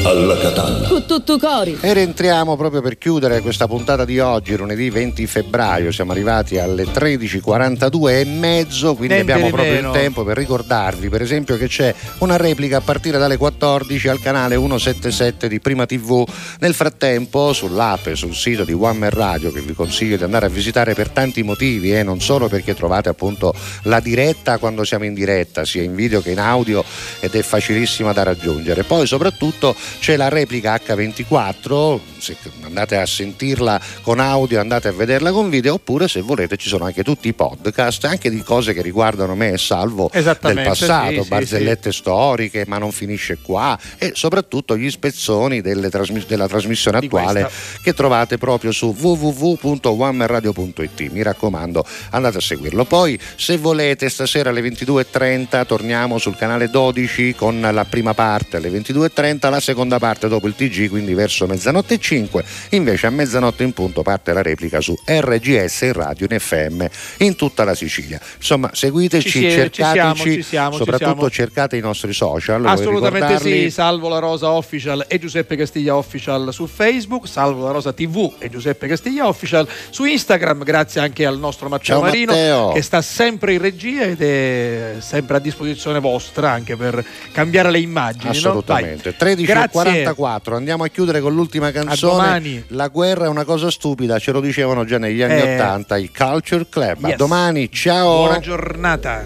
Alla 0.05 0.37
Catalla. 0.37 0.89
Con 0.89 1.05
tutto 1.05 1.37
cori. 1.37 1.77
E 1.79 1.93
rientriamo 1.93 2.57
proprio 2.57 2.81
per 2.81 2.97
chiudere 2.97 3.39
questa 3.39 3.67
puntata 3.67 4.03
di 4.03 4.19
oggi, 4.19 4.57
lunedì 4.57 4.89
20 4.89 5.25
febbraio. 5.25 5.93
Siamo 5.93 6.11
arrivati 6.11 6.59
alle 6.59 6.83
13.42 6.83 8.09
e 8.09 8.25
mezzo, 8.25 8.95
quindi 8.95 9.13
Niente 9.13 9.31
abbiamo 9.31 9.49
proprio 9.49 9.73
meno. 9.75 9.93
il 9.93 9.97
tempo 9.97 10.25
per 10.25 10.35
ricordarvi, 10.35 11.07
per 11.07 11.21
esempio, 11.21 11.55
che 11.55 11.67
c'è 11.67 11.95
una 12.17 12.35
replica 12.35 12.77
a 12.77 12.81
partire 12.81 13.17
dalle 13.17 13.37
14 13.37 14.09
al 14.09 14.19
canale 14.19 14.55
177 14.55 15.47
di 15.47 15.61
Prima 15.61 15.85
TV. 15.85 16.27
Nel 16.59 16.73
frattempo, 16.73 17.53
sull'app 17.53 18.07
e 18.07 18.15
sul 18.15 18.35
sito 18.35 18.65
di 18.65 18.73
One 18.73 18.97
Man 18.97 19.09
Radio, 19.09 19.53
che 19.53 19.61
vi 19.61 19.73
consiglio 19.73 20.17
di 20.17 20.23
andare 20.23 20.47
a 20.47 20.49
visitare 20.49 20.93
per 20.93 21.09
tanti 21.11 21.43
motivi, 21.43 21.95
e 21.95 22.03
non 22.03 22.19
solo 22.19 22.49
perché 22.49 22.75
trovate 22.75 23.07
appunto 23.07 23.53
la 23.83 24.01
diretta 24.01 24.57
quando 24.57 24.83
siamo 24.83 25.05
in 25.05 25.13
diretta, 25.13 25.63
sia 25.63 25.81
in 25.81 25.95
video 25.95 26.21
che 26.21 26.31
in 26.31 26.39
audio, 26.39 26.83
ed 27.21 27.33
è 27.35 27.41
facilissima 27.41 28.11
da 28.11 28.23
raggiungere. 28.23 28.83
Poi, 28.83 29.07
soprattutto, 29.07 29.73
c'è 29.99 30.15
la 30.15 30.29
replica 30.29 30.75
H24, 30.75 31.99
se 32.17 32.35
andate 32.63 32.97
a 32.97 33.05
sentirla 33.05 33.79
con 34.01 34.19
audio, 34.19 34.59
andate 34.59 34.89
a 34.89 34.91
vederla 34.91 35.31
con 35.31 35.49
video, 35.49 35.75
oppure 35.75 36.07
se 36.07 36.21
volete 36.21 36.57
ci 36.57 36.67
sono 36.67 36.85
anche 36.85 37.03
tutti 37.03 37.27
i 37.27 37.33
podcast, 37.33 38.05
anche 38.05 38.29
di 38.29 38.41
cose 38.41 38.73
che 38.73 38.81
riguardano 38.81 39.35
me 39.35 39.53
e 39.53 39.57
Salvo 39.57 40.09
del 40.13 40.61
passato, 40.63 41.13
sì, 41.13 41.21
sì, 41.21 41.27
barzellette 41.27 41.91
storiche, 41.91 42.63
ma 42.67 42.77
non 42.77 42.91
finisce 42.91 43.37
qua, 43.41 43.77
e 43.97 44.11
soprattutto 44.15 44.77
gli 44.77 44.89
spezzoni 44.89 45.61
trasmis- 45.61 46.25
della 46.25 46.47
trasmissione 46.47 46.97
attuale 46.97 47.49
che 47.81 47.93
trovate 47.93 48.37
proprio 48.37 48.71
su 48.71 48.95
www.onemanradio.it. 48.97 51.11
Mi 51.11 51.21
raccomando, 51.21 51.85
andate 52.11 52.37
a 52.37 52.41
seguirlo. 52.41 52.85
Poi, 52.85 53.19
se 53.35 53.57
volete, 53.57 54.07
stasera 54.09 54.49
alle 54.49 54.61
22.30 54.61 55.65
torniamo 55.65 56.17
sul 56.17 56.35
canale 56.35 56.69
12 56.69 57.35
con 57.35 57.61
la 57.61 57.85
prima 57.85 58.13
parte 58.13 58.57
alle 58.57 58.69
22.30, 58.69 59.49
la 59.49 59.59
seconda 59.59 59.82
parte 59.99 60.27
dopo 60.27 60.47
il 60.47 60.55
TG, 60.55 60.89
quindi 60.89 61.13
verso 61.13 61.45
mezzanotte 61.45 61.95
e 61.95 61.99
5. 61.99 62.43
Invece 62.69 63.07
a 63.07 63.09
mezzanotte 63.09 63.63
in 63.63 63.73
punto 63.73 64.01
parte 64.01 64.33
la 64.33 64.41
replica 64.41 64.81
su 64.81 64.95
RGS 65.05 65.81
in 65.81 65.93
radio 65.93 66.27
in 66.29 66.39
FM 66.39 66.85
in 67.19 67.35
tutta 67.35 67.63
la 67.63 67.75
Sicilia. 67.75 68.19
Insomma, 68.37 68.69
seguiteci, 68.73 69.29
Ci 69.29 69.39
si- 69.39 69.43
ci 69.43 69.51
cercateci, 69.51 69.93
siamo, 69.93 70.15
ci 70.15 70.41
siamo, 70.41 70.77
soprattutto 70.77 71.29
cercate 71.29 71.77
i 71.77 71.81
nostri 71.81 72.13
social. 72.13 72.65
Assolutamente 72.65 73.39
sì, 73.39 73.69
Salvo 73.69 74.09
la 74.09 74.19
Rosa 74.19 74.51
Official 74.51 75.05
e 75.07 75.19
Giuseppe 75.19 75.55
Castiglia 75.55 75.95
Official 75.95 76.53
su 76.53 76.67
Facebook, 76.67 77.27
Salvo 77.27 77.65
la 77.65 77.71
Rosa 77.71 77.93
TV 77.93 78.33
e 78.39 78.49
Giuseppe 78.49 78.87
Castiglia 78.87 79.27
Official 79.27 79.67
su 79.89 80.05
Instagram, 80.05 80.63
grazie 80.63 81.01
anche 81.01 81.25
al 81.25 81.37
nostro 81.37 81.69
Matteo 81.69 81.95
Ciao, 81.95 82.01
Marino 82.01 82.31
Matteo. 82.31 82.71
che 82.71 82.81
sta 82.81 83.01
sempre 83.01 83.53
in 83.53 83.61
regia 83.61 84.03
ed 84.03 84.21
è 84.21 84.95
sempre 84.99 85.37
a 85.37 85.39
disposizione 85.39 85.99
vostra 85.99 86.51
anche 86.51 86.75
per 86.75 87.03
cambiare 87.31 87.71
le 87.71 87.79
immagini. 87.79 88.25
no? 88.25 88.29
Assolutamente. 88.31 89.15
Vai. 89.17 89.35
13.44, 89.73 90.53
andiamo 90.55 90.83
a 90.83 90.87
chiudere 90.87 91.19
con 91.19 91.33
l'ultima 91.33 91.71
canzone. 91.71 92.63
La 92.67 92.87
guerra 92.87 93.25
è 93.25 93.27
una 93.27 93.43
cosa 93.43 93.69
stupida, 93.71 94.19
ce 94.19 94.31
lo 94.31 94.39
dicevano 94.39 94.85
già 94.85 94.97
negli 94.97 95.21
anni 95.21 95.39
Eh. 95.41 95.55
80, 95.55 95.97
i 95.97 96.11
Culture 96.15 96.65
Club. 96.69 97.03
A 97.03 97.07
Yes. 97.09 97.17
domani, 97.17 97.71
ciao. 97.71 98.17
Buona 98.23 98.39
giornata. 98.39 99.25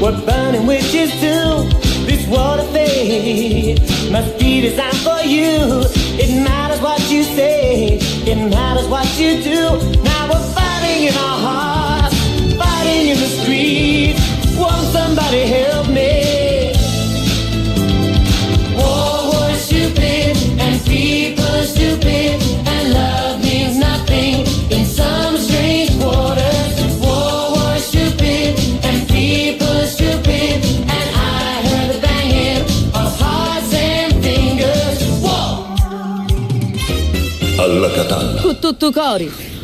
We're 0.00 0.24
burning 0.24 0.64
witches 0.64 1.10
too. 1.20 1.68
This 2.06 2.24
of 2.30 2.70
fate 2.70 3.80
must 4.12 4.38
be 4.38 4.60
designed 4.60 4.96
for 4.98 5.20
you. 5.26 5.82
It 6.22 6.40
matters 6.44 6.80
what 6.80 7.00
you 7.10 7.24
say, 7.24 7.98
it 8.00 8.36
matters 8.48 8.86
what 8.86 9.08
you 9.18 9.42
do. 9.42 9.62
Now 10.04 10.30
we're 10.30 10.52
fighting 10.54 11.08
in 11.08 11.14
our 11.14 11.38
hearts, 11.48 12.16
fighting 12.56 13.08
in 13.08 13.18
the 13.18 13.30
streets. 13.42 14.20
Won't 14.56 14.86
somebody 14.92 15.46
help 15.46 15.67
fingers. 38.60 39.57